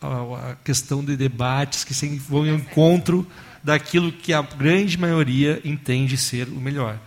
à, 0.00 0.50
à 0.50 0.56
questão 0.56 1.04
de 1.04 1.16
debates 1.16 1.84
que 1.84 1.94
sempre 1.94 2.18
vão 2.18 2.40
ao 2.40 2.46
encontro 2.46 3.24
daquilo 3.62 4.10
que 4.10 4.32
a 4.32 4.42
grande 4.42 4.98
maioria 4.98 5.60
entende 5.64 6.16
ser 6.16 6.48
o 6.48 6.60
melhor. 6.60 6.98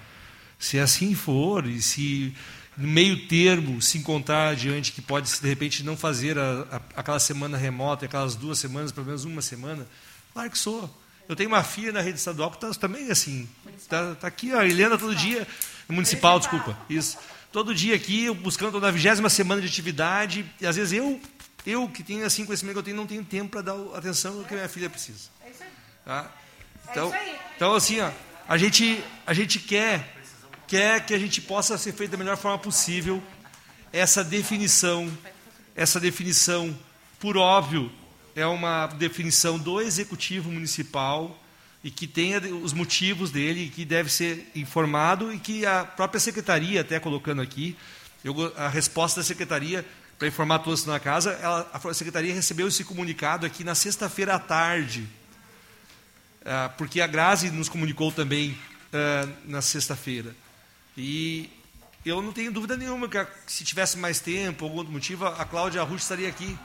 Se 0.58 0.80
assim 0.80 1.14
for, 1.16 1.66
e 1.66 1.82
se 1.82 2.34
no 2.78 2.88
meio 2.88 3.28
termo 3.28 3.82
se 3.82 3.97
encontrar 3.97 4.56
diante 4.56 4.93
que 4.93 5.02
pode, 5.02 5.30
de 5.30 5.47
repente, 5.47 5.84
não 5.84 5.97
fazer 5.97 6.39
a, 6.39 6.66
a, 6.72 6.82
aquela 6.95 7.20
semana 7.20 7.58
remota, 7.58 8.06
aquelas 8.06 8.36
duas 8.36 8.58
semanas, 8.58 8.93
pelo 8.93 9.06
menos 9.06 9.26
uma 9.26 9.41
semana, 9.41 9.86
claro 10.34 10.50
que 10.50 10.58
sou. 10.58 10.89
Eu 11.28 11.36
tenho 11.36 11.50
uma 11.50 11.64
filha 11.64 11.91
na 11.91 12.02
rede 12.02 12.18
estadual 12.18 12.50
que 12.50 12.58
está 12.58 12.74
também 12.80 13.12
assim. 13.12 13.47
Está 13.78 14.16
tá 14.16 14.28
aqui, 14.28 14.52
a 14.52 14.66
Helena 14.66 14.97
todo 14.97 15.14
dia. 15.14 15.45
Municipal, 15.90 16.40
desculpa. 16.40 16.78
Isso. 16.90 17.18
Todo 17.52 17.74
dia 17.74 17.96
aqui, 17.96 18.30
buscando 18.32 18.80
na 18.80 18.92
vigésima 18.92 19.30
semana 19.30 19.62
de 19.62 19.68
atividade. 19.68 20.46
E 20.62 20.68
às 20.68 20.76
vezes 20.76 20.94
eu, 20.94 21.20
eu 21.66 21.88
que 21.90 22.04
tenho 22.04 22.26
assim 22.26 22.46
conhecimento 22.46 22.76
que 22.76 22.80
eu 22.80 22.84
tenho, 22.84 22.98
não 22.98 23.08
tenho 23.08 23.26
tempo 23.26 23.50
para 23.50 23.62
dar 23.62 23.74
a 23.74 23.98
atenção 23.98 24.44
que 24.44 24.54
a 24.54 24.58
minha 24.58 24.70
filha 24.70 24.90
precisa. 24.90 25.30
É 25.44 25.50
isso 25.50 25.64
aí. 25.64 25.70
Tá? 26.06 26.32
Então, 26.92 27.14
então 27.56 27.74
assim, 27.74 28.00
ó, 28.00 28.12
a 28.48 28.58
gente, 28.58 29.04
a 29.26 29.34
gente 29.34 29.60
quer 29.60 30.16
quer 30.70 31.04
que 31.04 31.16
a 31.16 31.18
gente 31.18 31.42
possa 31.42 31.80
ser 31.80 31.92
feito 31.94 32.12
da 32.12 32.18
melhor 32.18 32.38
forma 32.38 32.60
possível 32.60 33.22
essa 33.92 34.24
definição, 34.24 35.12
essa 35.76 36.00
definição, 36.00 36.78
por 37.20 37.36
óbvio, 37.36 37.92
é 38.36 38.46
uma 38.46 38.86
definição 38.86 39.58
do 39.58 39.82
executivo 39.82 40.52
municipal 40.52 41.36
e 41.84 41.90
que 41.90 42.08
tenha 42.08 42.40
os 42.56 42.74
motivos 42.74 43.32
dele, 43.32 43.72
que 43.74 43.86
deve 43.86 44.10
ser 44.10 44.52
informado 44.54 45.34
e 45.34 45.40
que 45.40 45.66
a 45.66 45.86
própria 45.86 46.20
secretaria, 46.20 46.82
até 46.82 47.00
colocando 47.00 47.42
aqui, 47.42 47.78
eu, 48.24 48.54
a 48.58 48.68
resposta 48.68 49.22
da 49.22 49.26
secretaria 49.26 49.86
para 50.18 50.28
informar 50.28 50.60
todos 50.60 50.86
na 50.86 51.00
casa, 51.00 51.32
ela, 51.42 51.70
a 51.74 51.94
secretaria 51.94 52.34
recebeu 52.34 52.68
esse 52.68 52.84
comunicado 52.84 53.46
aqui 53.46 53.64
na 53.64 53.74
sexta-feira 53.74 54.36
à 54.36 54.40
tarde, 54.40 55.08
ah, 56.46 56.70
porque 56.78 57.00
a 57.00 57.08
Grazi 57.08 57.50
nos 57.50 57.70
comunicou 57.70 58.12
também 58.12 58.58
ah, 58.92 59.30
na 59.46 59.62
sexta-feira. 59.62 60.36
E 60.98 61.50
eu 62.06 62.22
não 62.22 62.34
tenho 62.34 62.52
dúvida 62.52 62.76
nenhuma 62.76 63.08
que 63.08 63.26
se 63.48 63.64
tivesse 63.64 63.98
mais 63.98 64.20
tempo, 64.20 64.66
algum 64.66 64.78
outro 64.78 64.92
motivo, 64.92 65.26
a 65.26 65.46
Cláudia 65.46 65.84
Ruth 65.84 66.02
estaria 66.02 66.28
aqui. 66.28 66.58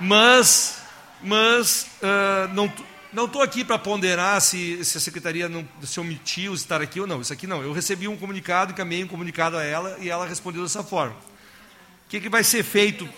Mas, 0.00 0.82
mas 1.22 1.86
uh, 2.02 2.52
não 2.54 2.72
não 3.12 3.24
estou 3.24 3.42
aqui 3.42 3.64
para 3.64 3.78
ponderar 3.78 4.40
se, 4.40 4.84
se, 4.84 4.98
a 4.98 5.00
secretaria 5.00 5.48
não 5.48 5.66
se 5.82 5.98
omitiu 5.98 6.54
estar 6.54 6.80
aqui 6.80 7.00
ou 7.00 7.06
não. 7.06 7.20
Isso 7.20 7.32
aqui 7.32 7.46
não. 7.46 7.62
Eu 7.62 7.72
recebi 7.72 8.06
um 8.06 8.16
comunicado, 8.16 8.72
encaminhei 8.72 9.04
um 9.04 9.08
comunicado 9.08 9.56
a 9.56 9.64
ela 9.64 9.96
e 10.00 10.08
ela 10.08 10.26
respondeu 10.26 10.62
dessa 10.62 10.82
forma. 10.82 11.14
O 11.14 12.08
que, 12.08 12.20
que 12.20 12.28
vai 12.28 12.44
ser 12.44 12.62
feito 12.62 13.08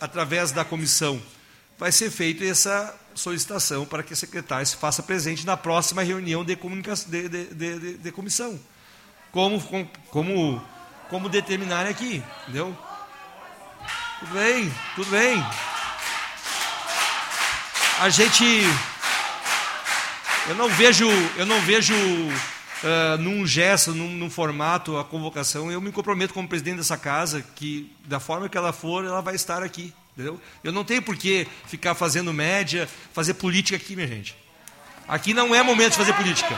através 0.00 0.52
da 0.52 0.64
comissão? 0.64 1.20
Vai 1.78 1.92
ser 1.92 2.10
feita 2.10 2.44
essa 2.44 2.94
solicitação 3.14 3.84
para 3.84 4.02
que 4.02 4.12
a 4.12 4.16
secretária 4.16 4.64
se 4.64 4.76
faça 4.76 5.02
presente 5.02 5.44
na 5.44 5.56
próxima 5.56 6.02
reunião 6.02 6.44
de, 6.44 6.56
de, 6.56 7.28
de, 7.28 7.54
de, 7.54 7.98
de 7.98 8.12
comissão 8.12 8.58
como, 9.34 9.60
como, 10.10 10.64
como 11.10 11.28
determinar 11.28 11.86
aqui, 11.86 12.22
entendeu? 12.42 12.76
Tudo 14.20 14.32
bem, 14.32 14.72
tudo 14.94 15.10
bem. 15.10 15.44
A 18.00 18.08
gente, 18.08 18.44
eu 20.48 20.54
não 20.54 20.68
vejo, 20.68 21.08
eu 21.36 21.46
não 21.46 21.60
vejo 21.60 21.94
uh, 21.94 23.18
num 23.18 23.46
gesto, 23.46 23.92
num, 23.92 24.10
num, 24.10 24.30
formato 24.30 24.96
a 24.96 25.04
convocação. 25.04 25.70
Eu 25.70 25.80
me 25.80 25.92
comprometo 25.92 26.34
como 26.34 26.48
presidente 26.48 26.78
dessa 26.78 26.96
casa 26.96 27.44
que 27.54 27.90
da 28.04 28.20
forma 28.20 28.48
que 28.48 28.56
ela 28.56 28.72
for, 28.72 29.04
ela 29.04 29.20
vai 29.20 29.34
estar 29.34 29.62
aqui, 29.62 29.92
entendeu? 30.12 30.40
Eu 30.62 30.72
não 30.72 30.84
tenho 30.84 31.02
por 31.02 31.16
que 31.16 31.46
ficar 31.66 31.94
fazendo 31.94 32.32
média, 32.32 32.88
fazer 33.12 33.34
política 33.34 33.76
aqui, 33.76 33.94
minha 33.94 34.08
gente. 34.08 34.36
Aqui 35.06 35.34
não 35.34 35.54
é 35.54 35.62
momento 35.62 35.92
de 35.92 35.98
fazer 35.98 36.12
política 36.14 36.54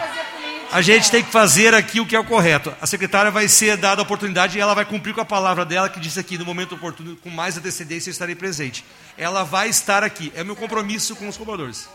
a 0.71 0.83
gente 0.83 1.11
tem 1.11 1.23
que 1.23 1.31
fazer 1.31 1.75
aqui 1.75 2.01
o 2.01 2.07
que 2.07 2.17
é 2.17 2.19
o 2.19 2.25
correto. 2.25 2.75
A 2.81 2.87
secretária 2.87 3.31
vai 3.31 3.49
ser 3.49 3.77
dada 3.77 4.03
a 4.03 4.05
oportunidade 4.05 4.59
e 4.59 4.61
ela 4.61 4.75
vai 4.75 4.85
cumprir 4.85 5.15
com 5.15 5.21
a 5.21 5.25
palavra 5.25 5.65
dela, 5.65 5.89
que 5.89 6.01
disse 6.01 6.19
aqui, 6.19 6.37
no 6.37 6.45
momento 6.45 6.75
oportuno, 6.75 7.17
com 7.17 7.31
mais 7.31 7.57
antecedência, 7.57 8.11
eu 8.11 8.13
estarei 8.13 8.35
presente. 8.35 8.85
Ela 9.17 9.43
vai 9.43 9.69
estar 9.69 10.03
aqui. 10.03 10.33
É 10.35 10.43
meu 10.43 10.57
compromisso 10.57 11.15
com 11.17 11.29
os 11.29 11.37
cobradores. 11.37 11.89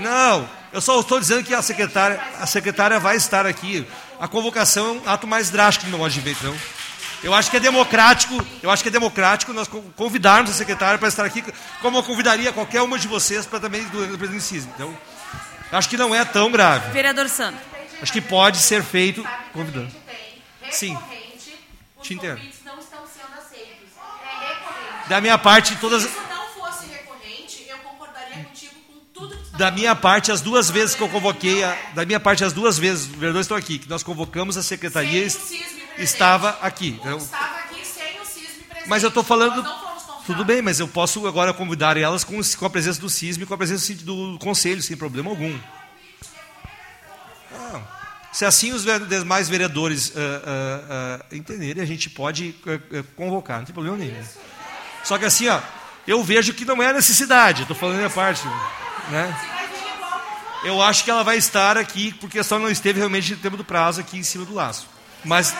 Não, 0.00 0.48
eu 0.72 0.80
só 0.80 0.98
estou 1.00 1.20
dizendo 1.20 1.44
que 1.44 1.54
a 1.54 1.62
secretária, 1.62 2.20
a 2.38 2.46
secretária 2.46 2.98
vai 2.98 3.16
estar 3.16 3.46
aqui. 3.46 3.86
A 4.18 4.28
convocação 4.28 4.86
é 4.86 4.92
um 4.92 5.08
ato 5.08 5.26
mais 5.26 5.50
drástico 5.50 5.90
no 5.90 5.98
modo 5.98 6.12
de 6.12 6.20
ver, 6.20 6.36
não. 6.42 6.56
Eu 7.22 7.34
acho 7.34 7.50
que 7.50 7.56
é 7.56 7.60
democrático, 7.60 8.44
eu 8.62 8.70
acho 8.70 8.82
que 8.82 8.88
é 8.88 8.92
democrático 8.92 9.52
nós 9.52 9.68
convidarmos 9.94 10.50
a 10.50 10.54
secretária 10.54 10.98
para 10.98 11.08
estar 11.08 11.24
aqui, 11.24 11.44
como 11.82 11.98
eu 11.98 12.02
convidaria 12.02 12.50
qualquer 12.52 12.80
uma 12.80 12.98
de 12.98 13.06
vocês 13.06 13.44
para 13.44 13.60
também 13.60 13.84
do, 13.84 14.06
do 14.06 14.18
presidente 14.18 14.42
Cisne. 14.44 14.72
Então, 14.74 14.96
Acho 15.72 15.88
que 15.88 15.96
não 15.96 16.14
é 16.14 16.24
tão 16.24 16.50
grave. 16.50 16.90
Vereador 16.90 17.28
Sandro. 17.28 17.60
Acho 18.02 18.12
que 18.12 18.20
pode 18.20 18.58
ser 18.58 18.82
feito 18.82 19.24
convidando. 19.52 19.90
Sim. 20.70 20.98
Te 22.02 22.14
entendo. 22.14 22.40
Da 25.08 25.20
minha 25.20 25.38
parte, 25.38 25.76
todas. 25.76 26.08
Da 29.60 29.70
minha 29.70 29.94
parte, 29.94 30.32
as 30.32 30.40
duas 30.40 30.70
vezes 30.70 30.94
que 30.94 31.02
eu 31.02 31.08
convoquei, 31.10 31.62
a, 31.62 31.76
da 31.92 32.06
minha 32.06 32.18
parte, 32.18 32.42
as 32.42 32.50
duas 32.50 32.78
vezes, 32.78 33.04
os 33.04 33.14
vereadores 33.14 33.44
estão 33.44 33.58
aqui, 33.58 33.78
que 33.78 33.90
nós 33.90 34.02
convocamos 34.02 34.56
a 34.56 34.62
secretaria, 34.62 35.26
estava 35.98 36.58
aqui. 36.62 36.98
Então, 36.98 37.18
estava 37.18 37.58
aqui 37.58 37.84
sem 37.84 38.18
o 38.22 38.24
CISM 38.24 38.64
presente. 38.70 38.88
Mas 38.88 39.02
eu 39.02 39.10
estou 39.10 39.22
falando 39.22 39.62
tudo 40.24 40.46
bem, 40.46 40.62
mas 40.62 40.80
eu 40.80 40.88
posso 40.88 41.26
agora 41.26 41.52
convidar 41.52 41.98
elas 41.98 42.24
com, 42.24 42.40
com 42.58 42.64
a 42.64 42.70
presença 42.70 42.98
do 43.02 43.10
CISM 43.10 43.42
e 43.42 43.44
com 43.44 43.52
a 43.52 43.58
presença 43.58 43.92
do 43.96 44.38
conselho, 44.38 44.80
sem 44.80 44.96
problema 44.96 45.28
algum. 45.28 45.54
Ah, 47.54 47.82
se 48.32 48.46
assim 48.46 48.72
os 48.72 48.86
demais 49.10 49.46
vereadores 49.46 50.08
uh, 50.08 50.12
uh, 50.12 51.32
uh, 51.32 51.36
entenderem, 51.36 51.82
a 51.82 51.86
gente 51.86 52.08
pode 52.08 52.54
convocar, 53.14 53.58
não 53.58 53.66
tem 53.66 53.74
problema 53.74 53.98
nenhum. 53.98 54.24
Só 55.04 55.18
que 55.18 55.26
assim, 55.26 55.48
ó, 55.48 55.60
eu 56.06 56.24
vejo 56.24 56.54
que 56.54 56.64
não 56.64 56.82
é 56.82 56.94
necessidade, 56.94 57.60
estou 57.60 57.76
falando 57.76 57.96
a 57.96 57.98
minha 57.98 58.10
parte. 58.10 58.48
Né? 59.08 59.46
Eu 60.64 60.82
acho 60.82 61.04
que 61.04 61.10
ela 61.10 61.24
vai 61.24 61.38
estar 61.38 61.78
aqui, 61.78 62.12
porque 62.20 62.42
só 62.42 62.58
não 62.58 62.68
esteve 62.68 62.98
realmente 62.98 63.32
no 63.32 63.38
tempo 63.38 63.56
do 63.56 63.64
prazo 63.64 64.00
aqui 64.00 64.18
em 64.18 64.22
cima 64.22 64.44
do 64.44 64.54
laço. 64.54 64.86
Mas 65.24 65.54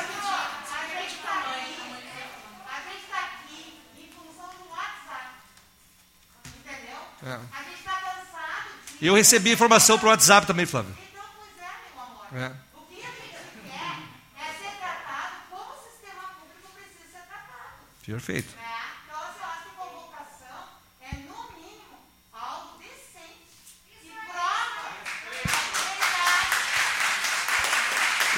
É. 7.23 7.39
A 7.53 7.63
gente 7.63 7.79
está 7.79 7.93
cansado. 7.93 8.65
De... 8.99 9.07
Eu 9.07 9.15
recebi 9.15 9.53
informação 9.53 9.99
para 9.99 10.07
o 10.07 10.11
WhatsApp 10.11 10.47
também, 10.47 10.65
Flávio. 10.65 10.97
Então, 11.11 11.23
pois 11.37 11.53
é, 11.59 11.71
meu 11.93 12.03
amor. 12.03 12.27
É. 12.33 12.53
O 12.75 12.81
que 12.87 13.03
a 13.03 13.07
gente 13.07 13.37
quer 13.69 14.41
é 14.41 14.53
ser 14.53 14.75
tratado 14.79 15.35
como 15.51 15.71
o 15.71 15.83
sistema 15.85 16.23
público 16.41 16.69
precisa 16.75 17.13
ser 17.13 17.25
tratado. 17.29 17.77
Perfeito. 18.07 18.55
É. 18.57 18.81
Então, 19.05 19.21
assim, 19.21 19.39
eu 19.39 19.47
acho 19.47 19.63
que 19.65 19.71
convocação 19.77 20.61
é, 21.03 21.15
no 21.29 21.39
mínimo, 21.53 21.99
algo 22.33 22.79
decente. 22.79 23.77
E 24.03 24.09
prova. 24.33 24.97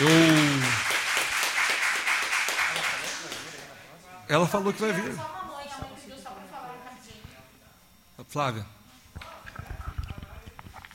Eu. 0.02 0.08
Ela 4.28 4.48
falou 4.48 4.72
que 4.72 4.80
vai 4.80 4.92
vir. 4.92 5.14
Flávia. 8.28 8.66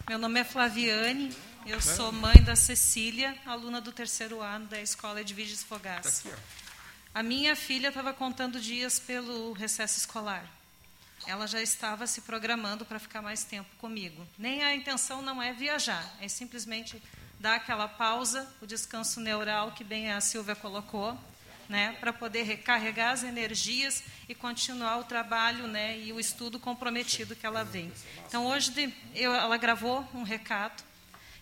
Meu 0.10 0.18
nome 0.18 0.40
é 0.40 0.44
Flaviane, 0.44 1.34
eu 1.66 1.80
sou 1.80 2.12
mãe 2.12 2.42
da 2.44 2.56
Cecília, 2.56 3.38
aluna 3.46 3.80
do 3.80 3.92
terceiro 3.92 4.42
ano 4.42 4.66
da 4.66 4.82
Escola 4.82 5.22
Edviges 5.22 5.64
Fogás. 5.64 6.24
Tá 6.24 6.32
a 7.14 7.24
minha 7.24 7.56
filha 7.56 7.90
estava 7.90 8.14
contando 8.14 8.60
dias 8.60 9.00
pelo 9.00 9.54
recesso 9.54 10.00
escolar. 10.00 10.46
Ela 11.26 11.48
já 11.48 11.62
estava 11.62 12.08
se 12.08 12.22
programando 12.22 12.86
para 12.86 13.00
ficar 13.00 13.22
mais 13.22 13.44
tempo 13.44 13.70
comigo. 13.78 14.28
Nem 14.38 14.64
a 14.64 14.76
intenção 14.76 15.22
não 15.22 15.42
é 15.42 15.54
viajar, 15.54 16.14
é 16.20 16.28
simplesmente 16.28 17.02
dar 17.40 17.56
aquela 17.56 17.88
pausa, 17.88 18.48
o 18.62 18.66
descanso 18.66 19.20
neural 19.20 19.72
que 19.72 19.84
bem 19.84 20.12
a 20.12 20.20
Silvia 20.22 20.56
colocou, 20.56 21.18
né, 21.70 21.96
para 22.00 22.14
poder 22.14 22.44
recarregar 22.44 23.12
as 23.12 23.24
energias 23.24 24.04
e 24.28 24.34
continuar 24.34 24.98
o 24.98 25.04
trabalho 25.04 25.68
né, 25.68 26.00
e 26.00 26.14
o 26.14 26.20
estudo 26.20 26.60
comprometido 26.60 27.36
que 27.36 27.46
ela 27.46 27.64
vem. 27.64 27.92
Então, 28.26 28.46
hoje 28.48 28.94
eu, 29.14 29.34
ela 29.34 29.58
gravou 29.58 30.08
um 30.14 30.24
recado 30.24 30.82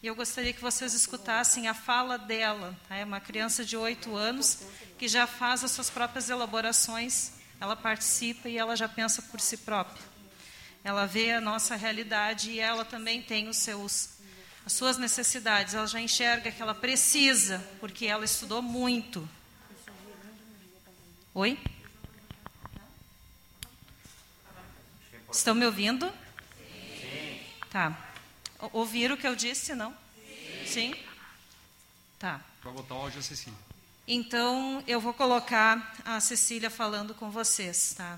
e 0.01 0.07
eu 0.07 0.15
gostaria 0.15 0.53
que 0.53 0.61
vocês 0.61 0.93
escutassem 0.93 1.67
a 1.67 1.73
fala 1.73 2.17
dela. 2.17 2.76
Tá? 2.88 2.95
É 2.95 3.03
uma 3.03 3.19
criança 3.19 3.63
de 3.63 3.77
oito 3.77 4.15
anos 4.15 4.59
que 4.97 5.07
já 5.07 5.27
faz 5.27 5.63
as 5.63 5.72
suas 5.72 5.89
próprias 5.89 6.30
elaborações, 6.30 7.34
ela 7.59 7.76
participa 7.76 8.49
e 8.49 8.57
ela 8.57 8.76
já 8.76 8.88
pensa 8.88 9.22
por 9.22 9.39
si 9.39 9.57
própria. 9.57 10.03
Ela 10.84 11.05
vê 11.05 11.31
a 11.31 11.41
nossa 11.41 11.76
realidade 11.76 12.51
e 12.51 12.59
ela 12.59 12.85
também 12.85 13.22
tem 13.22 13.47
os 13.47 13.57
seus 13.57 14.15
as 14.66 14.74
suas 14.74 14.98
necessidades, 14.98 15.74
ela 15.74 15.88
já 15.88 16.02
enxerga 16.02 16.52
que 16.52 16.62
ela 16.62 16.74
precisa, 16.74 17.60
porque 17.80 18.06
ela 18.06 18.26
estudou 18.26 18.62
muito, 18.62 19.28
Oi? 21.38 21.60
Estão 25.30 25.54
me 25.54 25.66
ouvindo? 25.66 26.10
Sim. 26.10 27.42
Tá. 27.70 28.10
Ouviram 28.72 29.16
o 29.16 29.18
que 29.18 29.28
eu 29.28 29.36
disse, 29.36 29.76
não? 29.76 29.94
Sim? 30.66 30.94
Sim? 30.94 30.96
Tá. 32.18 32.40
Para 32.62 32.72
botar 32.72 32.96
áudio 32.96 33.20
a 33.20 33.22
Cecília. 33.22 33.60
Então, 34.08 34.82
eu 34.88 35.02
vou 35.02 35.14
colocar 35.14 35.94
a 36.06 36.22
Cecília 36.22 36.70
falando 36.70 37.14
com 37.14 37.30
vocês, 37.30 37.94
tá? 37.98 38.18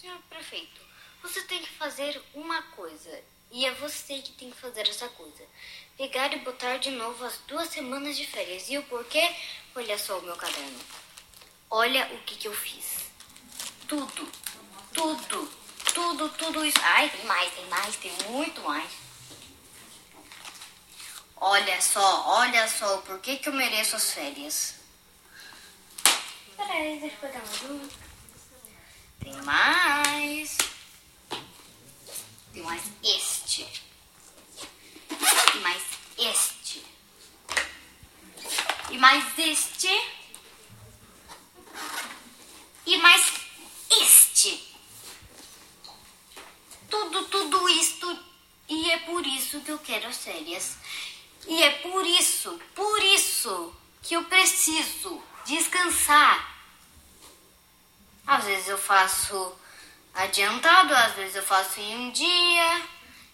Senhor 0.00 0.18
prefeito, 0.30 0.80
você 1.30 1.42
tem 1.42 1.62
que 1.62 1.70
fazer 1.70 2.20
uma 2.34 2.60
coisa. 2.62 3.22
E 3.52 3.64
é 3.64 3.72
você 3.74 4.18
que 4.18 4.32
tem 4.32 4.50
que 4.50 4.60
fazer 4.60 4.88
essa 4.88 5.08
coisa. 5.08 5.44
Pegar 5.96 6.32
e 6.32 6.38
botar 6.40 6.78
de 6.78 6.90
novo 6.90 7.24
as 7.24 7.38
duas 7.46 7.68
semanas 7.68 8.16
de 8.16 8.26
férias. 8.26 8.68
E 8.68 8.78
o 8.78 8.82
porquê? 8.84 9.34
Olha 9.74 9.98
só 9.98 10.18
o 10.18 10.22
meu 10.22 10.36
caderno. 10.36 10.80
Olha 11.70 12.06
o 12.14 12.18
que, 12.22 12.36
que 12.36 12.48
eu 12.48 12.54
fiz. 12.54 13.10
Tudo. 13.86 14.28
Tudo. 14.92 15.50
Tudo, 15.94 16.28
tudo 16.30 16.64
isso. 16.64 16.78
Ai, 16.82 17.08
tem 17.10 17.24
mais, 17.24 17.54
tem 17.54 17.66
mais, 17.66 17.96
tem 17.96 18.12
muito 18.28 18.60
mais. 18.62 18.90
Olha 21.36 21.80
só, 21.80 22.28
olha 22.28 22.68
só 22.68 22.98
o 22.98 23.02
porquê 23.02 23.36
que 23.36 23.48
eu 23.48 23.52
mereço 23.52 23.96
as 23.96 24.12
férias. 24.12 24.74
Peraí, 26.56 27.00
deixa 27.00 27.16
eu 27.16 27.20
pegar 27.20 27.40
mais 27.40 27.62
um. 27.62 27.88
Tem 29.20 29.32
mais. 29.42 30.69
Tem 32.52 32.62
mais 32.62 32.82
este. 33.02 33.66
E 35.54 35.58
mais 35.58 35.82
este. 36.18 36.84
E 38.90 38.98
mais 38.98 39.38
este. 39.38 39.88
E 42.86 42.96
mais 42.98 43.32
este. 43.90 44.74
Tudo, 46.88 47.24
tudo 47.26 47.68
isto. 47.68 48.18
E 48.68 48.90
é 48.90 48.98
por 48.98 49.26
isso 49.26 49.60
que 49.60 49.70
eu 49.70 49.78
quero 49.78 50.08
as 50.08 50.18
férias. 50.18 50.76
E 51.46 51.62
é 51.62 51.70
por 51.78 52.06
isso, 52.06 52.60
por 52.74 53.02
isso 53.02 53.74
que 54.02 54.14
eu 54.14 54.24
preciso 54.24 55.22
descansar 55.46 56.50
às 58.30 58.44
vezes 58.44 58.68
eu 58.68 58.78
faço 58.78 59.52
adiantado, 60.14 60.94
às 60.94 61.12
vezes 61.14 61.36
eu 61.36 61.42
faço 61.42 61.80
em 61.80 61.96
um 61.96 62.10
dia, 62.10 62.82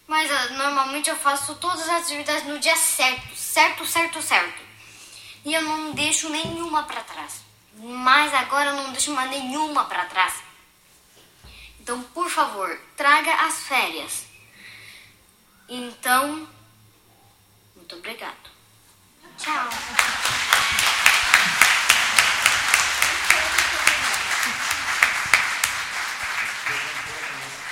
mas 0.06 0.30
uh, 0.30 0.54
normalmente 0.54 1.10
eu 1.10 1.16
faço 1.16 1.54
todas 1.56 1.82
as 1.88 2.02
atividades 2.02 2.44
no 2.44 2.58
dia 2.58 2.76
certo, 2.76 3.36
certo, 3.36 3.86
certo, 3.86 4.22
certo. 4.22 4.62
E 5.44 5.54
eu 5.54 5.62
não 5.62 5.92
deixo 5.92 6.28
nenhuma 6.28 6.82
para 6.84 7.02
trás. 7.02 7.44
Mas 7.78 8.32
agora 8.34 8.70
eu 8.70 8.76
não 8.76 8.90
deixo 8.90 9.12
mais 9.12 9.30
nenhuma 9.30 9.84
para 9.84 10.06
trás. 10.06 10.34
Então, 11.78 12.02
por 12.02 12.28
favor, 12.28 12.80
traga 12.96 13.32
as 13.46 13.60
férias. 13.60 14.24
Então, 15.68 16.48
muito 17.76 17.96
obrigado. 17.96 18.50
Tchau. 19.38 19.68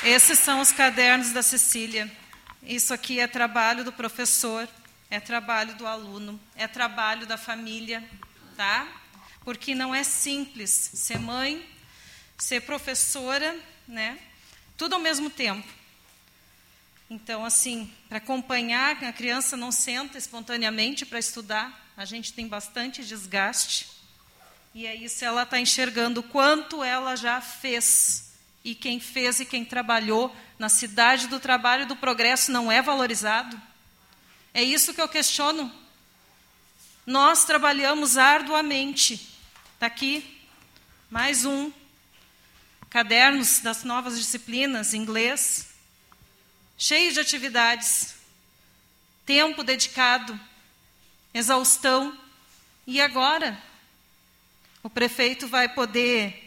Esses 0.05 0.39
são 0.39 0.61
os 0.61 0.71
cadernos 0.71 1.33
da 1.33 1.43
Cecília. 1.43 2.15
Isso 2.63 2.93
aqui 2.93 3.21
é 3.21 3.27
trabalho 3.27 3.83
do 3.83 3.91
professor, 3.91 4.69
é 5.09 5.19
trabalho 5.19 5.77
do 5.77 5.87
aluno, 5.87 6.39
é 6.55 6.69
trabalho 6.69 7.27
da 7.27 7.39
família, 7.39 8.07
tá? 8.55 8.87
Porque 9.47 9.75
não 9.75 9.95
é 9.95 10.05
simples 10.05 10.91
ser 10.93 11.19
mãe, 11.19 11.67
ser 12.37 12.61
professora, 12.61 13.59
né? 13.89 14.19
Tudo 14.77 14.93
ao 14.93 15.01
mesmo 15.01 15.31
tempo. 15.31 15.67
Então, 17.09 17.43
assim, 17.43 17.91
para 18.07 18.19
acompanhar, 18.19 19.03
a 19.03 19.13
criança 19.13 19.57
não 19.57 19.73
senta 19.73 20.19
espontaneamente 20.19 21.07
para 21.07 21.19
estudar, 21.19 21.93
a 21.97 22.05
gente 22.05 22.35
tem 22.35 22.47
bastante 22.47 23.03
desgaste. 23.03 23.89
E 24.75 24.87
é 24.87 24.95
isso, 24.95 25.25
ela 25.25 25.45
está 25.45 25.59
enxergando 25.59 26.23
quanto 26.23 26.85
ela 26.85 27.17
já 27.17 27.41
fez 27.41 28.34
e 28.65 28.75
quem 28.75 28.99
fez 28.99 29.41
e 29.41 29.45
quem 29.45 29.63
trabalhou 29.63 30.35
na 30.59 30.71
cidade 30.71 31.29
do 31.29 31.39
trabalho 31.39 31.83
e 31.83 31.87
do 31.87 31.97
progresso 31.97 32.51
não 32.51 32.73
é 32.73 32.81
valorizado? 32.81 33.61
É 34.55 34.63
isso 34.63 34.95
que 34.95 35.01
eu 35.01 35.09
questiono. 35.09 35.71
Nós 37.07 37.45
trabalhamos 37.45 38.17
arduamente. 38.17 39.29
Está 39.75 39.87
aqui 39.87 40.41
mais 41.11 41.45
um. 41.45 41.71
Cadernos 42.89 43.59
das 43.59 43.85
novas 43.85 44.17
disciplinas, 44.17 44.95
inglês, 44.95 45.69
cheio 46.79 47.13
de 47.13 47.21
atividades, 47.21 48.15
tempo 49.27 49.63
dedicado, 49.63 50.41
exaustão. 51.35 52.17
E 52.87 53.01
agora? 53.01 53.61
O 54.83 54.89
prefeito 54.89 55.49
vai 55.49 55.69
poder 55.69 56.44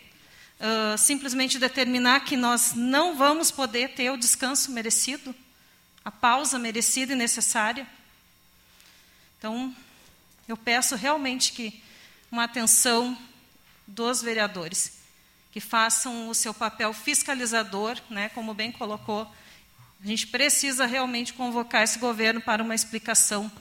uh, 0.59 0.97
simplesmente 0.97 1.59
determinar 1.59 2.21
que 2.21 2.35
nós 2.35 2.73
não 2.73 3.15
vamos 3.15 3.51
poder 3.51 3.93
ter 3.93 4.09
o 4.11 4.17
descanso 4.17 4.71
merecido, 4.71 5.33
a 6.03 6.11
pausa 6.11 6.57
merecida 6.57 7.13
e 7.13 7.15
necessária. 7.15 7.87
Então, 9.37 9.75
eu 10.47 10.57
peço 10.57 10.95
realmente 10.95 11.51
que 11.51 11.81
uma 12.31 12.43
atenção 12.45 13.17
dos 13.85 14.21
vereadores, 14.21 14.99
que 15.51 15.59
façam 15.59 16.29
o 16.29 16.35
seu 16.35 16.53
papel 16.53 16.93
fiscalizador, 16.93 17.97
né, 18.09 18.29
como 18.29 18.53
bem 18.53 18.71
colocou. 18.71 19.31
A 20.03 20.07
gente 20.07 20.27
precisa 20.27 20.85
realmente 20.85 21.33
convocar 21.33 21.83
esse 21.83 21.97
governo 21.97 22.41
para 22.41 22.61
uma 22.61 22.75
explicação 22.75 23.51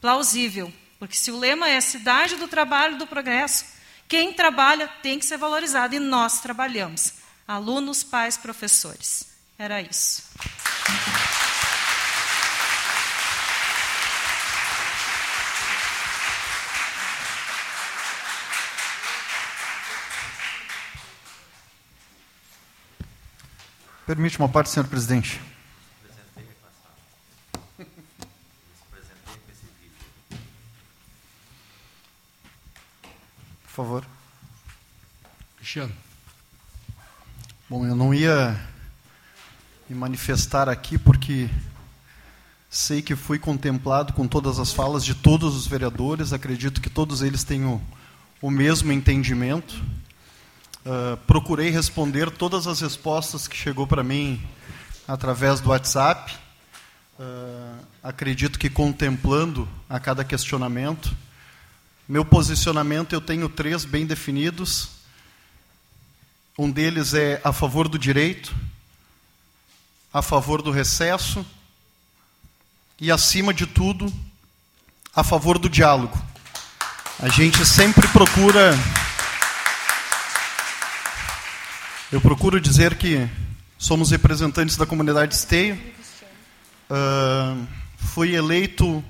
plausível, 0.00 0.72
porque 0.98 1.16
se 1.16 1.30
o 1.30 1.38
lema 1.38 1.68
é 1.68 1.80
cidade 1.80 2.36
do 2.36 2.46
trabalho 2.46 2.94
e 2.94 2.98
do 2.98 3.06
progresso, 3.06 3.73
quem 4.08 4.32
trabalha 4.32 4.88
tem 5.02 5.18
que 5.18 5.26
ser 5.26 5.36
valorizado 5.36 5.94
e 5.94 5.98
nós 5.98 6.40
trabalhamos. 6.40 7.14
Alunos, 7.46 8.02
pais, 8.02 8.36
professores. 8.36 9.26
Era 9.58 9.80
isso. 9.80 10.22
Permite 24.06 24.38
uma 24.38 24.48
parte, 24.48 24.68
senhor 24.68 24.86
presidente. 24.86 25.40
Por 33.74 33.82
favor. 33.82 34.04
Cristiano. 35.56 35.92
Bom, 37.68 37.84
eu 37.84 37.96
não 37.96 38.14
ia 38.14 38.56
me 39.90 39.96
manifestar 39.96 40.68
aqui 40.68 40.96
porque 40.96 41.50
sei 42.70 43.02
que 43.02 43.16
fui 43.16 43.36
contemplado 43.36 44.12
com 44.12 44.28
todas 44.28 44.60
as 44.60 44.72
falas 44.72 45.04
de 45.04 45.12
todos 45.12 45.56
os 45.56 45.66
vereadores, 45.66 46.32
acredito 46.32 46.80
que 46.80 46.88
todos 46.88 47.20
eles 47.20 47.42
tenham 47.42 47.82
o 48.40 48.48
mesmo 48.48 48.92
entendimento. 48.92 49.74
Uh, 50.86 51.16
procurei 51.26 51.70
responder 51.70 52.30
todas 52.30 52.68
as 52.68 52.80
respostas 52.80 53.48
que 53.48 53.56
chegou 53.56 53.88
para 53.88 54.04
mim 54.04 54.40
através 55.08 55.60
do 55.60 55.70
WhatsApp. 55.70 56.32
Uh, 57.18 57.84
acredito 58.04 58.56
que 58.56 58.70
contemplando 58.70 59.68
a 59.88 59.98
cada 59.98 60.22
questionamento. 60.22 61.12
Meu 62.06 62.22
posicionamento 62.22 63.14
eu 63.14 63.20
tenho 63.20 63.48
três 63.48 63.86
bem 63.86 64.04
definidos. 64.04 64.90
Um 66.58 66.70
deles 66.70 67.14
é 67.14 67.40
a 67.42 67.50
favor 67.50 67.88
do 67.88 67.98
direito, 67.98 68.54
a 70.12 70.20
favor 70.20 70.60
do 70.60 70.70
recesso 70.70 71.44
e, 73.00 73.10
acima 73.10 73.54
de 73.54 73.66
tudo, 73.66 74.12
a 75.16 75.24
favor 75.24 75.58
do 75.58 75.66
diálogo. 75.66 76.22
A 77.20 77.30
gente 77.30 77.64
sempre 77.64 78.06
procura. 78.08 78.78
Eu 82.12 82.20
procuro 82.20 82.60
dizer 82.60 82.96
que 82.98 83.26
somos 83.78 84.10
representantes 84.10 84.76
da 84.76 84.84
comunidade 84.84 85.34
esteio. 85.34 85.80
Uh, 86.90 87.66
fui 87.96 88.34
eleito 88.34 89.02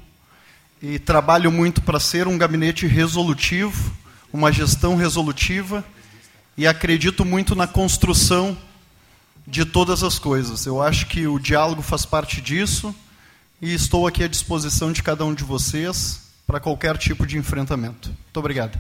e 0.87 0.99
trabalho 0.99 1.51
muito 1.51 1.81
para 1.81 1.99
ser 1.99 2.29
um 2.29 2.37
gabinete 2.37 2.87
resolutivo, 2.87 3.91
uma 4.31 4.53
gestão 4.53 4.97
resolutiva, 4.97 5.83
e 6.59 6.67
acredito 6.67 7.25
muito 7.25 7.55
na 7.55 7.67
construção 7.67 8.55
de 9.47 9.65
todas 9.65 10.03
as 10.03 10.19
coisas. 10.19 10.67
Eu 10.67 10.83
acho 10.83 11.07
que 11.07 11.27
o 11.27 11.39
diálogo 11.39 11.81
faz 11.81 12.05
parte 12.05 12.39
disso 12.39 12.95
e 13.63 13.73
estou 13.73 14.07
aqui 14.07 14.23
à 14.23 14.29
disposição 14.29 14.93
de 14.93 15.03
cada 15.03 15.25
um 15.25 15.33
de 15.33 15.43
vocês 15.43 16.21
para 16.47 16.61
qualquer 16.61 16.99
tipo 16.99 17.27
de 17.27 17.39
enfrentamento. 17.39 18.09
Muito 18.11 18.37
obrigado. 18.37 18.79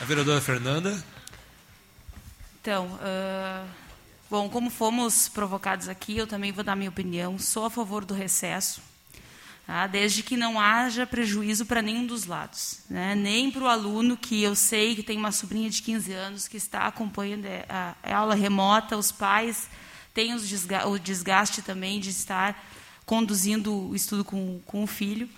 A 0.00 0.04
vereadora 0.06 0.40
Fernanda. 0.40 1.04
Então, 2.62 2.86
uh, 2.86 3.83
bom, 4.34 4.48
como 4.48 4.68
fomos 4.68 5.28
provocados 5.28 5.88
aqui, 5.88 6.16
eu 6.16 6.26
também 6.26 6.50
vou 6.50 6.64
dar 6.64 6.74
minha 6.74 6.90
opinião. 6.90 7.38
Sou 7.38 7.66
a 7.66 7.70
favor 7.70 8.04
do 8.04 8.12
recesso 8.12 8.82
Tá? 9.64 9.86
desde 9.86 10.24
que 10.24 10.36
não 10.36 10.60
haja 10.60 11.06
prejuízo 11.06 11.64
para 11.64 11.80
nenhum 11.80 12.04
dos 12.04 12.26
lados. 12.26 12.80
Né? 12.90 13.14
Nem 13.14 13.48
para 13.48 13.62
o 13.62 13.68
aluno, 13.68 14.16
que 14.16 14.42
eu 14.42 14.56
sei 14.56 14.96
que 14.96 15.04
tem 15.04 15.16
uma 15.16 15.30
sobrinha 15.30 15.70
de 15.70 15.80
15 15.80 16.12
anos 16.12 16.48
que 16.48 16.56
está 16.56 16.80
acompanhando 16.80 17.46
a, 17.68 17.94
aula 18.12 18.34
remota, 18.34 18.96
os 18.96 19.12
pais 19.12 19.70
têm 20.12 20.34
o 20.34 20.98
desgaste 20.98 21.62
também 21.62 22.00
de 22.00 22.10
estar 22.10 22.60
conduzindo 23.06 23.72
o 23.72 23.94
estudo 23.94 24.24
com, 24.24 24.60
com 24.66 24.82
o 24.82 24.86
filho, 24.86 25.30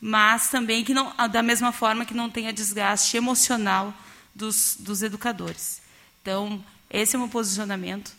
mas 0.00 0.48
também 0.48 0.82
que 0.82 0.94
não, 0.94 1.14
da 1.30 1.42
mesma 1.42 1.72
forma 1.72 2.06
que 2.06 2.14
não 2.14 2.30
tenha 2.30 2.54
desgaste 2.54 3.18
emocional 3.18 3.92
dos, 4.34 4.78
dos 4.80 5.02
educadores. 5.02 5.82
Então, 6.22 6.64
esse 6.90 7.14
é 7.14 7.18
o 7.18 7.22
meu 7.22 7.30
posicionamento. 7.30 8.12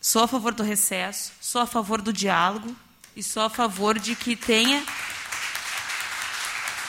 Sou 0.00 0.22
a 0.22 0.28
favor 0.28 0.54
do 0.54 0.62
recesso, 0.62 1.32
sou 1.40 1.60
a 1.60 1.66
favor 1.66 2.00
do 2.00 2.12
diálogo, 2.12 2.74
e 3.14 3.22
sou 3.22 3.42
a 3.42 3.50
favor 3.50 3.98
de 3.98 4.14
que 4.14 4.36
tenha 4.36 4.84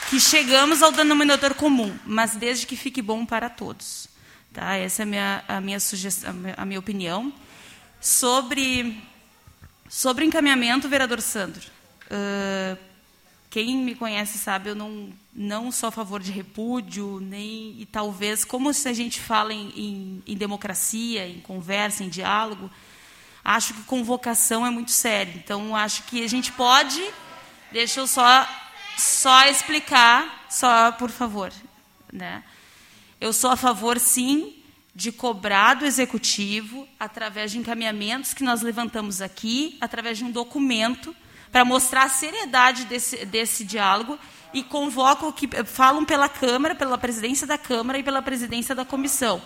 que 0.08 0.20
chegamos 0.20 0.82
ao 0.82 0.92
denominador 0.92 1.54
comum, 1.54 1.98
mas 2.04 2.36
desde 2.36 2.66
que 2.66 2.76
fique 2.76 3.00
bom 3.00 3.24
para 3.24 3.48
todos. 3.48 4.08
Tá? 4.52 4.76
Essa 4.76 5.02
é 5.02 5.04
a 5.04 5.06
minha, 5.06 5.44
a 5.48 5.60
minha 5.60 5.80
sugestão, 5.80 6.34
a 6.56 6.66
minha 6.66 6.78
opinião. 6.78 7.32
Sobre, 7.98 9.02
sobre 9.88 10.26
encaminhamento, 10.26 10.88
vereador 10.88 11.22
Sandro. 11.22 11.62
Uh, 12.10 12.76
quem 13.52 13.76
me 13.76 13.94
conhece 13.94 14.38
sabe, 14.38 14.70
eu 14.70 14.74
não, 14.74 15.12
não 15.30 15.70
sou 15.70 15.90
a 15.90 15.92
favor 15.92 16.22
de 16.22 16.32
repúdio, 16.32 17.20
nem 17.20 17.78
e 17.78 17.84
talvez, 17.84 18.46
como 18.46 18.72
se 18.72 18.88
a 18.88 18.94
gente 18.94 19.20
fala 19.20 19.52
em, 19.52 19.68
em, 19.76 20.22
em 20.26 20.34
democracia, 20.34 21.28
em 21.28 21.38
conversa, 21.38 22.02
em 22.02 22.08
diálogo, 22.08 22.70
acho 23.44 23.74
que 23.74 23.82
convocação 23.82 24.66
é 24.66 24.70
muito 24.70 24.90
sério. 24.90 25.34
Então, 25.36 25.76
acho 25.76 26.04
que 26.04 26.24
a 26.24 26.26
gente 26.26 26.50
pode. 26.52 26.98
Deixa 27.70 28.00
eu 28.00 28.06
só, 28.06 28.48
só 28.96 29.44
explicar, 29.44 30.46
só 30.48 30.90
por 30.92 31.10
favor. 31.10 31.52
Né? 32.10 32.42
Eu 33.20 33.34
sou 33.34 33.50
a 33.50 33.56
favor, 33.56 33.98
sim, 33.98 34.62
de 34.94 35.12
cobrar 35.12 35.74
do 35.74 35.84
executivo, 35.84 36.88
através 36.98 37.52
de 37.52 37.58
encaminhamentos 37.58 38.32
que 38.32 38.44
nós 38.44 38.62
levantamos 38.62 39.20
aqui, 39.20 39.76
através 39.78 40.16
de 40.16 40.24
um 40.24 40.30
documento, 40.30 41.14
para 41.52 41.64
mostrar 41.66 42.04
a 42.04 42.08
seriedade 42.08 42.86
desse, 42.86 43.26
desse 43.26 43.62
diálogo 43.62 44.18
e 44.54 44.62
convoco 44.62 45.32
que 45.32 45.46
falam 45.64 46.04
pela 46.04 46.28
Câmara, 46.28 46.74
pela 46.74 46.96
presidência 46.96 47.46
da 47.46 47.58
Câmara 47.58 47.98
e 47.98 48.02
pela 48.02 48.22
presidência 48.22 48.74
da 48.74 48.84
comissão. 48.84 49.40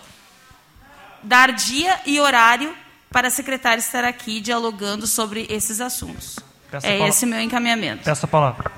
Dar 1.21 1.51
dia 1.51 1.99
e 2.05 2.19
horário 2.19 2.73
para 3.11 3.27
a 3.27 3.31
secretária 3.31 3.79
estar 3.79 4.05
aqui 4.05 4.39
dialogando 4.39 5.05
sobre 5.05 5.45
esses 5.49 5.81
assuntos. 5.81 6.39
Peço 6.71 6.85
é 6.85 7.07
esse 7.07 7.25
meu 7.25 7.41
encaminhamento. 7.41 8.03
Peço 8.03 8.25
a 8.25 8.27
palavra. 8.27 8.71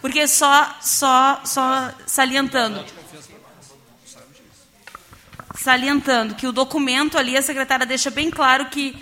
Porque 0.00 0.26
só, 0.26 0.76
só, 0.80 1.40
só 1.44 1.92
salientando, 2.06 2.84
salientando 5.58 6.34
que 6.34 6.46
o 6.46 6.52
documento 6.52 7.18
ali 7.18 7.36
a 7.36 7.42
secretária 7.42 7.84
deixa 7.84 8.10
bem 8.10 8.30
claro 8.30 8.66
que 8.66 8.96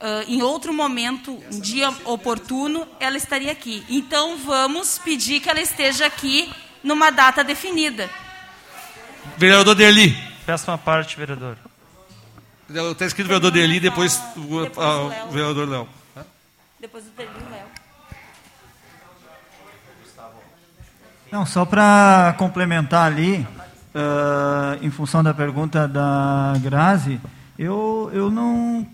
uh, 0.00 0.22
em 0.28 0.42
outro 0.42 0.72
momento, 0.72 1.42
um 1.52 1.60
dia 1.60 1.90
oportuno, 2.04 2.86
ela 3.00 3.16
estaria 3.16 3.50
aqui. 3.50 3.84
Então 3.88 4.38
vamos 4.38 4.98
pedir 4.98 5.40
que 5.40 5.50
ela 5.50 5.60
esteja 5.60 6.06
aqui 6.06 6.52
numa 6.82 7.10
data 7.10 7.42
definida. 7.42 8.08
Vereador 9.36 9.74
Derli. 9.74 10.16
Péssima 10.46 10.78
parte, 10.78 11.16
vereador. 11.16 11.58
Está 12.68 13.06
escrito 13.06 13.26
vereador 13.26 13.50
Derli, 13.50 13.80
depois, 13.80 14.16
depois 14.36 14.76
o, 14.76 15.28
o 15.28 15.30
vereador 15.30 15.68
Léo. 15.68 15.88
Depois 16.80 17.04
o 17.04 17.10
Derli 17.10 17.32
Léo. 17.50 17.66
Não, 21.32 21.44
só 21.44 21.64
para 21.64 22.34
complementar 22.38 23.10
ali, 23.10 23.46
uh, 23.96 24.84
em 24.84 24.90
função 24.90 25.22
da 25.24 25.32
pergunta 25.32 25.88
da 25.88 26.52
Grazi, 26.62 27.18
eu, 27.58 28.10
eu 28.12 28.30
não 28.30 28.86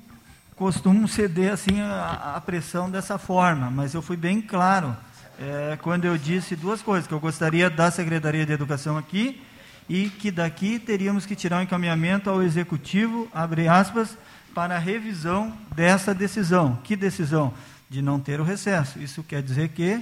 costumo 0.57 1.09
ceder 1.09 1.53
assim 1.53 1.81
a, 1.81 2.35
a 2.37 2.41
pressão 2.41 2.89
dessa 2.89 3.19
forma, 3.19 3.71
mas 3.71 3.95
eu 3.95 4.01
fui 4.01 4.17
bem 4.17 4.41
claro 4.41 4.97
é, 5.41 5.77
quando 5.83 6.05
eu 6.05 6.17
disse 6.17 6.55
duas 6.55 6.81
coisas, 6.83 7.07
que 7.07 7.13
eu 7.13 7.19
gostaria 7.19 7.69
da 7.69 7.91
Secretaria 7.91 8.47
de 8.47 8.53
Educação 8.53 8.97
aqui 8.97 9.43
e 9.89 10.09
que 10.09 10.31
daqui 10.31 10.79
teríamos 10.79 11.27
que 11.27 11.35
tirar 11.35 11.59
um 11.59 11.63
encaminhamento 11.63 12.31
ao 12.31 12.43
executivo, 12.43 13.29
abre 13.35 13.67
aspas, 13.67 14.17
para 14.55 14.77
a 14.77 14.79
revisão 14.79 15.53
dessa 15.75 16.15
decisão. 16.15 16.79
Que 16.85 16.95
decisão? 16.95 17.53
De 17.91 18.01
não 18.01 18.21
ter 18.21 18.41
o 18.41 18.45
recesso. 18.45 19.01
Isso 19.01 19.23
quer 19.23 19.43
dizer 19.43 19.71
que 19.71 20.01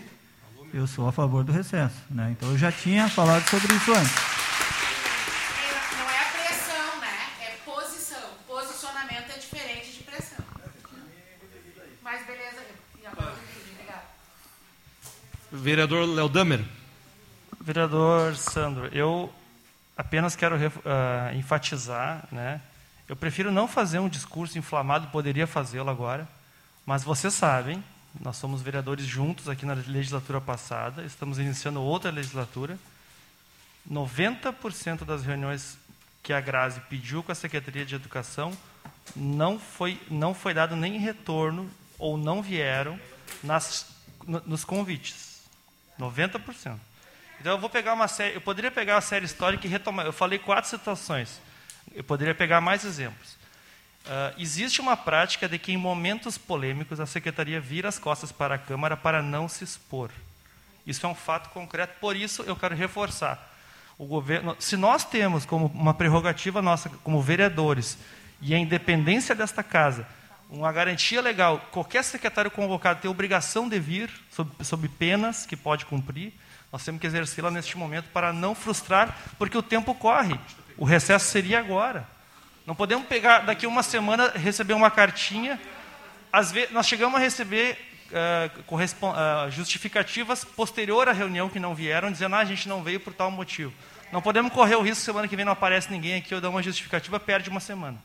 eu 0.75 0.87
sou 0.87 1.09
a 1.09 1.13
favor 1.13 1.43
do 1.43 1.53
recesso. 1.53 1.97
Né? 2.11 2.35
Então 2.37 2.51
eu 2.51 2.59
já 2.59 2.71
tinha 2.71 3.09
falado 3.09 3.49
sobre 3.49 3.75
isso 3.75 3.93
antes. 3.93 4.40
Vereador 15.53 16.07
Léo 16.07 16.29
Damer. 16.29 16.65
Vereador 17.61 18.37
Sandro, 18.37 18.87
eu 18.93 19.33
apenas 19.97 20.37
quero 20.37 20.57
uh, 20.57 21.37
enfatizar, 21.37 22.27
né? 22.31 22.61
Eu 23.09 23.17
prefiro 23.17 23.51
não 23.51 23.67
fazer 23.67 23.99
um 23.99 24.09
discurso 24.09 24.57
inflamado, 24.57 25.09
poderia 25.09 25.49
fazê-lo 25.49 25.91
agora, 25.91 26.29
mas 26.87 27.03
vocês 27.03 27.35
sabem, 27.35 27.83
nós 28.21 28.37
somos 28.37 28.63
vereadores 28.63 29.05
juntos 29.05 29.49
aqui 29.49 29.67
na 29.67 29.75
legislatura 29.75 30.41
passada, 30.41 31.03
estamos 31.03 31.41
iniciando 31.41 31.83
outra 31.83 32.13
legislatura. 32.13 32.79
90% 33.91 35.05
das 35.05 35.25
reuniões 35.25 35.77
que 36.23 36.33
a 36.33 36.41
Grazi 36.41 36.81
pediu 36.89 37.25
com 37.25 37.33
a 37.33 37.35
Secretaria 37.35 37.85
de 37.85 37.97
Educação 37.97 38.57
não 39.17 39.59
foi, 39.59 40.01
não 40.09 40.33
foi 40.33 40.55
dado 40.55 40.77
nem 40.77 40.99
retorno 40.99 41.69
ou 41.99 42.17
não 42.17 42.41
vieram 42.41 43.01
nas, 43.43 43.87
nos 44.47 44.65
convites. 44.65 45.30
90%. 46.01 46.79
Então 47.41 47.53
eu 47.53 47.59
vou 47.59 47.71
pegar 47.71 47.95
uma 47.95 48.09
série, 48.09 48.35
eu 48.35 48.41
poderia 48.41 48.71
pegar 48.71 48.97
uma 48.97 49.01
série 49.01 49.25
histórica 49.25 49.67
e 49.67 49.71
retomar. 49.71 50.07
Eu 50.07 50.13
falei 50.13 50.39
quatro 50.39 50.69
situações. 50.69 51.41
Eu 51.95 52.05
poderia 52.05 52.35
pegar 52.35 52.61
mais 52.61 52.85
exemplos. 52.85 53.39
Uh, 54.07 54.35
existe 54.39 54.81
uma 54.81 54.97
prática 54.97 55.49
de 55.49 55.59
que, 55.59 55.73
em 55.73 55.77
momentos 55.77 56.39
polêmicos, 56.39 57.01
a 57.01 57.07
secretaria 57.07 57.61
vira 57.61 57.89
as 57.89 57.99
costas 57.99 58.33
para 58.33 58.55
a 58.55 58.59
Câmara 58.59 58.97
para 58.97 59.23
não 59.23 59.49
se 59.49 59.65
expor. 59.65 60.11
Isso 60.87 61.05
é 61.05 61.09
um 61.09 61.15
fato 61.15 61.51
concreto, 61.51 61.99
por 62.01 62.17
isso 62.17 62.43
eu 62.43 62.57
quero 62.57 62.75
reforçar. 62.75 63.49
O 63.99 64.07
governo, 64.07 64.57
se 64.59 64.77
nós 64.77 65.05
temos 65.05 65.45
como 65.45 65.67
uma 65.67 65.93
prerrogativa 65.93 66.63
nossa, 66.63 66.89
como 67.05 67.21
vereadores, 67.21 67.99
e 68.41 68.55
a 68.55 68.59
independência 68.59 69.35
desta 69.35 69.63
casa, 69.63 70.07
uma 70.51 70.73
garantia 70.73 71.21
legal, 71.21 71.61
qualquer 71.71 72.03
secretário 72.03 72.51
convocado 72.51 73.01
tem 73.01 73.11
obrigação 73.11 73.69
de 73.69 73.79
vir, 73.79 74.11
sob, 74.31 74.51
sob 74.65 74.89
penas 74.89 75.47
que 75.47 75.57
pode 75.57 75.87
cumprir, 75.87 76.33
nós 76.73 76.85
temos 76.85 77.01
que 77.01 77.07
exercê-la 77.07 77.51
neste 77.51 77.79
momento 77.79 78.09
para 78.13 78.33
não 78.33 78.55
frustrar, 78.55 79.17
porque 79.39 79.57
o 79.57 79.63
tempo 79.63 79.95
corre. 79.95 80.39
O 80.77 80.85
recesso 80.85 81.27
seria 81.27 81.59
agora. 81.59 82.07
Não 82.67 82.75
podemos 82.75 83.07
pegar 83.07 83.41
daqui 83.41 83.67
uma 83.67 83.83
semana 83.83 84.31
receber 84.35 84.75
uma 84.75 84.91
cartinha. 84.91 85.59
Às 86.33 86.53
vezes, 86.53 86.71
nós 86.71 86.87
chegamos 86.87 87.17
a 87.17 87.19
receber 87.19 87.77
uh, 88.13 88.75
uh, 88.77 89.51
justificativas 89.51 90.45
posterior 90.45 91.09
à 91.09 91.13
reunião 91.13 91.49
que 91.49 91.59
não 91.59 91.75
vieram, 91.75 92.11
dizendo 92.11 92.37
ah, 92.37 92.41
a 92.41 92.45
gente 92.45 92.69
não 92.69 92.83
veio 92.83 93.01
por 93.01 93.13
tal 93.13 93.31
motivo. 93.31 93.73
Não 94.13 94.23
podemos 94.23 94.53
correr 94.53 94.77
o 94.77 94.83
risco 94.83 95.05
semana 95.05 95.27
que 95.27 95.37
vem 95.37 95.45
não 95.45 95.53
aparece 95.53 95.91
ninguém 95.91 96.17
aqui 96.17 96.35
ou 96.35 96.41
dá 96.41 96.49
uma 96.49 96.63
justificativa, 96.63 97.19
perde 97.19 97.49
uma 97.49 97.61
semana. 97.61 97.99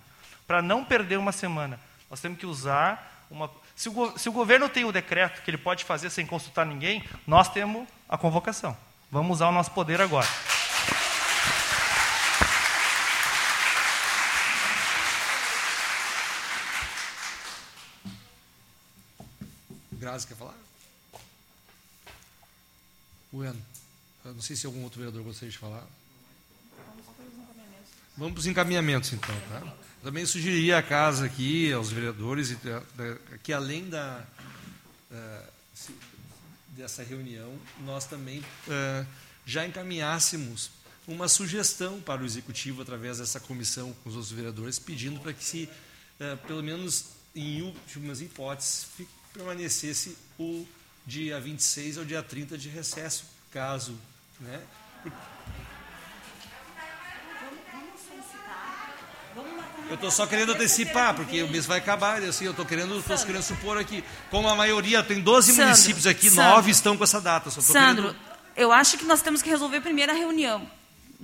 Para 0.48 0.62
não 0.62 0.84
perder 0.84 1.18
uma 1.18 1.32
semana, 1.32 1.80
nós 2.10 2.20
temos 2.20 2.38
que 2.40 2.46
usar 2.46 3.26
uma. 3.30 3.50
Se 3.76 3.90
o, 3.90 4.18
se 4.18 4.30
o 4.30 4.32
governo 4.32 4.70
tem 4.70 4.86
o 4.86 4.92
decreto 4.92 5.42
que 5.42 5.50
ele 5.50 5.58
pode 5.58 5.84
fazer 5.84 6.10
sem 6.10 6.26
consultar 6.26 6.66
ninguém, 6.66 7.04
nós 7.26 7.50
temos 7.52 7.88
a 8.08 8.18
convocação. 8.18 8.78
Vamos 9.12 9.38
usar 9.38 9.50
o 9.50 9.52
nosso 9.52 9.72
poder 9.72 10.02
agora. 10.02 10.28
Grazi 19.94 20.28
quer 20.28 20.36
falar? 20.36 20.54
Bueno, 23.32 23.62
não 24.24 24.42
sei 24.42 24.56
se 24.56 24.66
algum 24.66 24.84
outro 24.84 25.00
vereador 25.00 25.24
gostaria 25.24 25.52
de 25.52 25.58
falar. 25.58 25.84
Vamos 28.18 28.34
para 28.34 28.40
os 28.40 28.48
encaminhamentos, 28.48 29.12
então. 29.12 29.36
Tá? 29.50 29.85
Também 30.06 30.24
sugeriria 30.24 30.78
a 30.78 30.84
casa 30.84 31.26
aqui, 31.26 31.74
aos 31.74 31.90
vereadores, 31.92 32.56
que 33.42 33.52
além 33.52 33.90
da, 33.90 34.24
dessa 36.68 37.02
reunião, 37.02 37.52
nós 37.84 38.06
também 38.06 38.46
já 39.48 39.66
encaminhássemos 39.66 40.70
uma 41.08 41.28
sugestão 41.28 42.00
para 42.00 42.22
o 42.22 42.26
executivo 42.26 42.84
através 42.84 43.18
dessa 43.18 43.40
comissão 43.40 43.96
com 44.04 44.10
os 44.10 44.16
outros 44.16 44.32
vereadores, 44.32 44.78
pedindo 44.78 45.20
para 45.20 45.34
que 45.34 45.44
se, 45.44 45.68
pelo 46.46 46.62
menos 46.62 47.06
em 47.34 47.64
últimas 47.64 48.22
hipóteses, 48.22 48.86
permanecesse 49.34 50.16
o 50.38 50.68
dia 51.04 51.42
26 51.42 51.98
ao 51.98 52.06
dia 52.06 52.22
30 52.22 52.60
de 52.60 52.70
recesso, 52.70 53.26
caso. 53.50 53.98
Né? 54.40 54.62
Eu 59.90 59.96
estou 59.96 60.10
só 60.10 60.26
querendo 60.26 60.54
antecipar, 60.54 61.14
porque 61.14 61.44
o 61.44 61.48
mês 61.48 61.66
vai 61.66 61.78
acabar, 61.78 62.22
e 62.22 62.28
assim, 62.28 62.46
eu 62.46 62.52
estou 62.52 62.66
querendo, 62.66 63.02
querendo 63.04 63.44
supor 63.44 63.78
aqui, 63.78 64.04
como 64.32 64.48
a 64.50 64.56
maioria, 64.56 65.04
tem 65.04 65.22
12 65.22 65.52
Sandro, 65.52 65.66
municípios 65.66 66.08
aqui, 66.08 66.30
Sandro, 66.30 66.56
9 66.56 66.72
estão 66.72 66.98
com 66.98 67.04
essa 67.04 67.22
data. 67.22 67.50
Sandro, 67.52 68.14
querendo... 68.14 68.16
eu 68.56 68.72
acho 68.72 68.98
que 68.98 69.06
nós 69.06 69.22
temos 69.22 69.42
que 69.42 69.50
resolver 69.50 69.82
primeiro 69.82 70.12
a 70.12 70.16
reunião. 70.16 70.68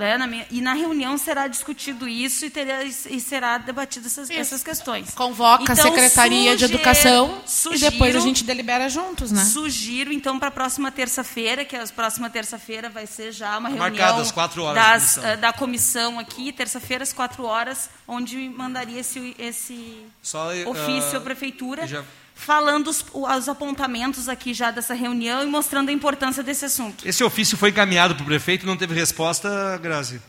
Né, 0.01 0.17
na 0.17 0.25
minha, 0.25 0.47
e 0.49 0.61
na 0.61 0.73
reunião 0.73 1.15
será 1.15 1.47
discutido 1.47 2.09
isso 2.09 2.43
e, 2.43 2.49
terá, 2.49 2.83
e 2.83 3.19
será 3.19 3.59
debatido 3.59 4.07
essas, 4.07 4.31
essas 4.31 4.63
questões. 4.63 5.11
Convoca 5.13 5.61
então, 5.61 5.75
a 5.75 5.77
Secretaria 5.77 6.57
de 6.57 6.65
Educação 6.65 7.39
sugiro, 7.45 7.85
e 7.85 7.91
depois 7.91 8.15
a 8.15 8.19
gente 8.19 8.43
delibera 8.43 8.89
juntos, 8.89 9.31
né? 9.31 9.45
Sugiro, 9.45 10.11
então, 10.11 10.39
para 10.39 10.47
a 10.47 10.51
próxima 10.51 10.91
terça-feira, 10.91 11.63
que 11.63 11.75
a 11.75 11.85
próxima 11.85 12.31
terça-feira 12.31 12.89
vai 12.89 13.05
ser 13.05 13.31
já 13.31 13.55
uma 13.59 13.69
reunião 13.69 13.91
Marcado 13.91 14.21
às 14.21 14.31
quatro 14.31 14.63
horas 14.63 14.83
das, 14.83 15.13
comissão. 15.13 15.29
Eh, 15.29 15.37
da 15.37 15.53
comissão 15.53 16.19
aqui, 16.19 16.51
terça-feira 16.51 17.03
às 17.03 17.13
quatro 17.13 17.43
horas, 17.43 17.87
onde 18.07 18.49
mandaria 18.49 19.01
esse, 19.01 19.35
esse 19.37 20.03
Só, 20.23 20.47
ofício 20.65 21.13
uh, 21.13 21.17
à 21.17 21.21
Prefeitura. 21.21 21.85
Já 21.85 22.03
falando 22.41 22.87
os, 22.87 23.05
os, 23.13 23.47
apontamentos 23.47 24.27
aqui 24.27 24.51
já 24.51 24.71
dessa 24.71 24.95
reunião 24.95 25.43
e 25.43 25.45
mostrando 25.45 25.89
a 25.89 25.91
importância 25.91 26.41
desse 26.41 26.65
assunto. 26.65 27.07
Esse 27.07 27.23
ofício 27.23 27.55
foi 27.55 27.69
encaminhado 27.69 28.15
para 28.15 28.23
o 28.23 28.25
prefeito 28.25 28.63
e 28.63 28.65
não 28.65 28.75
teve 28.75 28.95
resposta, 28.95 29.77
Grazi? 29.77 30.19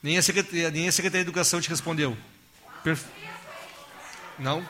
Nem 0.00 0.16
a, 0.16 0.22
Secretaria, 0.22 0.70
nem 0.70 0.86
a 0.86 0.92
Secretaria 0.92 1.24
de 1.24 1.28
Educação 1.28 1.60
te 1.60 1.68
respondeu? 1.68 2.16
Não? 4.38 4.64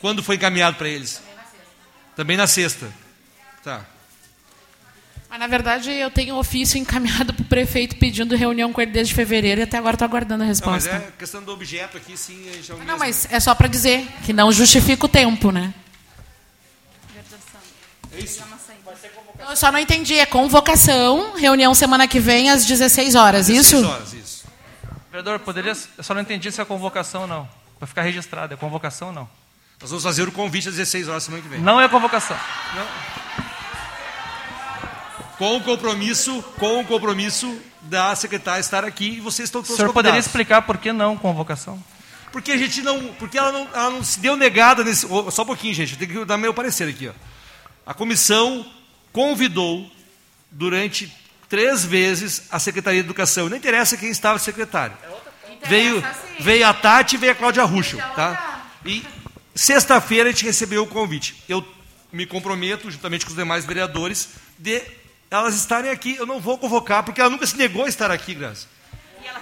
Quando 0.00 0.24
foi 0.24 0.34
encaminhado 0.34 0.76
para 0.76 0.88
eles? 0.88 1.22
Também 2.16 2.36
na 2.36 2.48
sexta. 2.48 2.92
Tá. 3.62 3.84
Mas, 5.28 5.40
na 5.40 5.46
verdade, 5.46 5.90
eu 5.90 6.10
tenho 6.10 6.34
um 6.34 6.38
ofício 6.38 6.78
encaminhado 6.78 7.34
para 7.34 7.42
o 7.42 7.46
prefeito 7.46 7.96
pedindo 7.96 8.36
reunião 8.36 8.72
com 8.72 8.80
ele 8.80 8.92
desde 8.92 9.12
fevereiro 9.12 9.60
e 9.60 9.64
até 9.64 9.76
agora 9.76 9.94
estou 9.94 10.06
aguardando 10.06 10.44
a 10.44 10.46
resposta. 10.46 10.90
Não, 10.90 10.98
mas 10.98 11.08
é 11.08 11.12
questão 11.18 11.42
do 11.42 11.52
objeto 11.52 11.96
aqui, 11.96 12.16
sim. 12.16 12.48
Já 12.62 12.74
é 12.74 12.84
não, 12.84 12.98
mas 12.98 13.26
é 13.30 13.40
só 13.40 13.54
para 13.54 13.66
dizer 13.66 14.06
que 14.24 14.32
não 14.32 14.52
justifica 14.52 15.06
o 15.06 15.08
tempo, 15.08 15.50
né? 15.50 15.74
É 18.12 18.20
isso. 18.20 18.42
Eu 19.48 19.56
só 19.56 19.70
não 19.70 19.78
entendi. 19.78 20.14
É 20.14 20.26
convocação, 20.26 21.36
reunião 21.36 21.74
semana 21.74 22.08
que 22.08 22.18
vem 22.18 22.50
às 22.50 22.64
16 22.64 23.14
horas, 23.14 23.46
16 23.48 23.66
isso? 23.66 23.76
16 23.82 23.94
horas, 23.94 24.12
isso. 24.14 24.46
Vereador, 25.10 25.38
poderia. 25.40 25.72
Eu 25.98 26.04
só 26.04 26.14
não 26.14 26.22
entendi 26.22 26.50
se 26.50 26.60
é 26.60 26.64
convocação 26.64 27.22
ou 27.22 27.26
não. 27.26 27.48
Para 27.78 27.86
ficar 27.86 28.02
registrado, 28.02 28.54
é 28.54 28.56
convocação 28.56 29.08
ou 29.08 29.14
não? 29.14 29.28
Nós 29.80 29.90
vamos 29.90 30.04
fazer 30.04 30.26
o 30.26 30.32
convite 30.32 30.68
às 30.68 30.76
16 30.76 31.08
horas 31.08 31.24
semana 31.24 31.42
que 31.42 31.48
vem. 31.48 31.60
Não 31.60 31.80
é 31.80 31.88
convocação. 31.88 32.36
Não 32.74 33.45
com 35.38 35.56
o 35.56 35.60
compromisso, 35.62 36.42
com 36.58 36.80
o 36.80 36.84
compromisso 36.84 37.58
da 37.82 38.14
secretária 38.16 38.60
estar 38.60 38.84
aqui 38.84 39.16
e 39.16 39.20
vocês 39.20 39.48
estão 39.48 39.60
todos 39.60 39.74
O 39.74 39.76
senhor 39.76 39.88
convidados. 39.88 40.10
poderia 40.10 40.18
explicar 40.20 40.62
por 40.62 40.78
que 40.78 40.92
não 40.92 41.16
convocação? 41.16 41.82
Porque 42.32 42.52
a 42.52 42.56
gente 42.56 42.82
não, 42.82 43.14
porque 43.14 43.38
ela 43.38 43.52
não, 43.52 43.68
ela 43.72 43.90
não 43.90 44.04
se 44.04 44.18
deu 44.20 44.36
negada 44.36 44.82
nesse, 44.84 45.06
só 45.30 45.42
um 45.42 45.46
pouquinho, 45.46 45.72
gente, 45.74 45.96
tem 45.96 46.08
que 46.08 46.24
dar 46.24 46.36
meu 46.36 46.52
parecer 46.52 46.88
aqui, 46.88 47.08
ó. 47.08 47.12
A 47.86 47.94
comissão 47.94 48.66
convidou 49.12 49.88
durante 50.50 51.12
três 51.48 51.84
vezes 51.84 52.42
a 52.50 52.58
Secretaria 52.58 53.00
de 53.00 53.06
Educação. 53.06 53.48
Não 53.48 53.56
interessa 53.56 53.96
quem 53.96 54.10
estava 54.10 54.38
secretário. 54.38 54.96
Veio, 55.68 56.02
veio 56.40 56.66
a 56.66 56.74
Tati 56.74 57.14
e 57.14 57.18
veio 57.18 57.32
a 57.32 57.34
Cláudia 57.34 57.62
Ruschel, 57.64 57.98
tá? 58.14 58.66
E 58.84 59.04
sexta-feira 59.54 60.28
a 60.28 60.32
gente 60.32 60.44
recebeu 60.44 60.82
o 60.82 60.86
convite. 60.86 61.42
Eu 61.48 61.64
me 62.12 62.26
comprometo, 62.26 62.90
juntamente 62.90 63.24
com 63.24 63.30
os 63.30 63.36
demais 63.36 63.64
vereadores, 63.64 64.30
de 64.58 64.82
elas 65.30 65.54
estarem 65.54 65.90
aqui. 65.90 66.16
Eu 66.16 66.26
não 66.26 66.40
vou 66.40 66.58
convocar, 66.58 67.02
porque 67.02 67.20
ela 67.20 67.30
nunca 67.30 67.46
se 67.46 67.56
negou 67.56 67.84
a 67.84 67.88
estar 67.88 68.10
aqui, 68.10 68.34
Graça. 68.34 68.66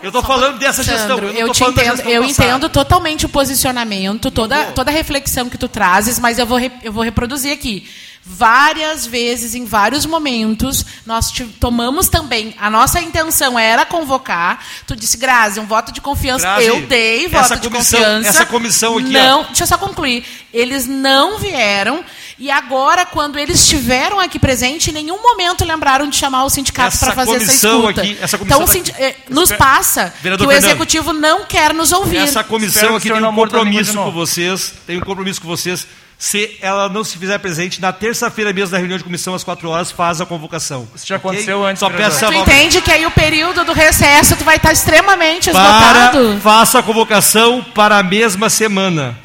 Eu 0.03 0.09
estou 0.09 0.23
falando 0.23 0.59
dessa 0.59 0.83
gestão. 0.83 1.19
eu, 1.19 1.47
eu 1.47 1.53
te 1.53 1.63
entendo, 1.63 2.01
eu 2.03 2.25
entendo 2.25 2.69
totalmente 2.69 3.27
o 3.27 3.29
posicionamento, 3.29 4.31
toda, 4.31 4.73
toda 4.73 4.91
a 4.91 4.95
reflexão 4.95 5.49
que 5.49 5.59
tu 5.59 5.69
trazes, 5.69 6.19
mas 6.19 6.39
eu 6.39 6.47
vou, 6.47 6.59
eu 6.83 6.93
vou 6.93 7.03
reproduzir 7.03 7.53
aqui. 7.53 7.89
Várias 8.27 9.05
vezes, 9.05 9.55
em 9.55 9.67
vários 9.67 10.07
momentos, 10.07 10.83
nós 11.05 11.31
te, 11.31 11.45
tomamos 11.45 12.09
também. 12.09 12.55
A 12.59 12.71
nossa 12.71 12.99
intenção 12.99 13.59
era 13.59 13.85
convocar. 13.85 14.65
Tu 14.87 14.97
disse, 14.97 15.19
Grazi, 15.19 15.61
um 15.61 15.67
voto 15.67 15.93
de 15.93 16.01
confiança. 16.01 16.47
Grazi, 16.47 16.67
eu 16.67 16.87
dei 16.87 17.29
voto 17.29 17.61
de 17.61 17.69
comissão, 17.69 18.01
confiança. 18.01 18.29
Essa 18.29 18.47
comissão 18.47 18.97
aqui. 18.97 19.11
Não, 19.11 19.41
ó. 19.41 19.45
deixa 19.45 19.65
eu 19.65 19.67
só 19.67 19.77
concluir. 19.77 20.25
Eles 20.55 20.87
não 20.87 21.39
vieram. 21.39 22.03
E 22.39 22.51
agora, 22.51 23.07
quando 23.07 23.39
eles 23.39 23.61
estiveram 23.61 24.19
aqui 24.19 24.39
presentes, 24.39 24.89
em 24.89 24.93
nenhum 24.93 25.23
momento 25.23 25.65
lembraram 25.65 26.09
de 26.09 26.17
chamar 26.17 26.45
o 26.45 26.51
sindicato 26.51 26.99
para 26.99 27.13
fazer 27.13 27.37
essa 27.37 27.53
escuta. 27.53 28.01
Aqui, 28.01 28.19
essa 28.21 28.39
comissão 28.39 28.63
então, 28.63 28.95
tá 28.95 29.01
eh, 29.01 29.17
nos 29.29 29.53
passa 29.53 30.13
Vereador 30.21 30.49
que 30.49 30.55
o 30.55 30.57
executivo 30.57 31.13
não 31.13 31.45
quer 31.45 31.73
nos 31.73 31.93
ouvir. 31.93 32.19
Essa 32.19 32.43
comissão 32.43 32.97
aqui 32.97 33.09
tem 33.09 33.25
um 33.25 33.35
compromisso 33.35 33.95
com 33.95 34.11
vocês. 34.11 34.75
Tem 34.87 34.99
um 34.99 35.01
compromisso 35.01 35.41
com 35.41 35.47
vocês 35.47 35.87
se 36.19 36.57
ela 36.61 36.89
não 36.89 37.05
se 37.05 37.19
fizer 37.19 37.39
presente, 37.39 37.81
na 37.81 37.93
terça-feira 37.93 38.53
mesmo 38.53 38.71
da 38.71 38.79
reunião 38.79 38.97
de 38.97 39.05
comissão, 39.05 39.35
às 39.35 39.45
quatro 39.45 39.69
horas, 39.69 39.91
faz 39.91 40.21
a 40.21 40.27
convocação. 40.27 40.89
Isso 40.95 41.07
já 41.07 41.17
okay? 41.17 41.31
aconteceu 41.31 41.65
antes. 41.65 41.81
Só 41.81 41.91
peça 41.91 42.27
tu 42.27 42.33
entende 42.33 42.81
que 42.81 42.91
aí 42.91 43.05
o 43.05 43.11
período 43.11 43.65
do 43.65 43.73
recesso 43.73 44.37
tu 44.37 44.45
vai 44.45 44.57
estar 44.57 44.73
extremamente 44.73 45.51
esgotado? 45.51 46.19
Para, 46.19 46.41
faça 46.41 46.79
a 46.79 46.83
convocação 46.83 47.63
para 47.75 47.99
a 47.99 48.03
mesma 48.03 48.49
semana. 48.49 49.24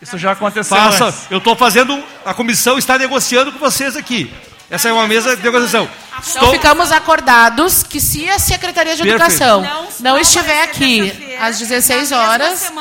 Isso 0.00 0.16
já 0.16 0.32
aconteceu 0.32 0.76
faça, 0.76 1.06
antes. 1.06 1.20
Eu 1.30 1.38
estou 1.38 1.54
fazendo, 1.54 2.02
a 2.24 2.32
comissão 2.32 2.78
está 2.78 2.96
negociando 2.96 3.52
com 3.52 3.58
vocês 3.58 3.96
aqui. 3.96 4.32
Essa 4.70 4.88
é 4.88 4.92
uma 4.92 5.06
mesa 5.06 5.36
de 5.36 5.42
negociação. 5.42 5.88
Então 6.08 6.20
Estou... 6.26 6.52
ficamos 6.52 6.92
acordados 6.92 7.82
que 7.82 8.00
se 8.00 8.28
a 8.28 8.38
Secretaria 8.38 8.94
de 8.94 9.02
Perfeito. 9.02 9.24
Educação 9.24 9.62
não, 9.62 9.88
não 10.12 10.18
estiver 10.18 10.62
aqui 10.62 11.36
às 11.40 11.58
16 11.58 12.12
horas, 12.12 12.72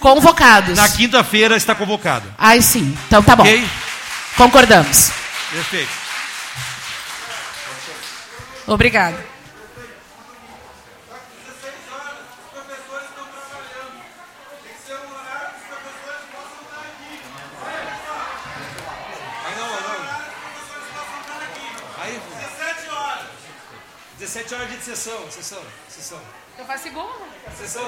convocados. 0.00 0.76
Na 0.76 0.88
quinta-feira 0.88 1.56
está 1.56 1.74
convocado. 1.74 2.26
Ai, 2.36 2.60
sim. 2.60 2.96
Então 3.06 3.22
tá 3.22 3.36
bom. 3.36 3.44
Okay? 3.44 3.66
Concordamos. 4.36 5.12
Perfeito. 5.52 5.90
Obrigado. 8.66 9.35
17 24.36 24.54
horas. 24.54 24.54
17 24.54 24.54
horas 24.54 24.70
de 24.70 24.84
sessão, 24.84 25.30
sessão, 25.30 25.62
sessão. 25.88 26.20
Eu 26.58 26.64
faço 26.66 26.88
igual. 26.88 27.10
Sessão. 27.56 27.82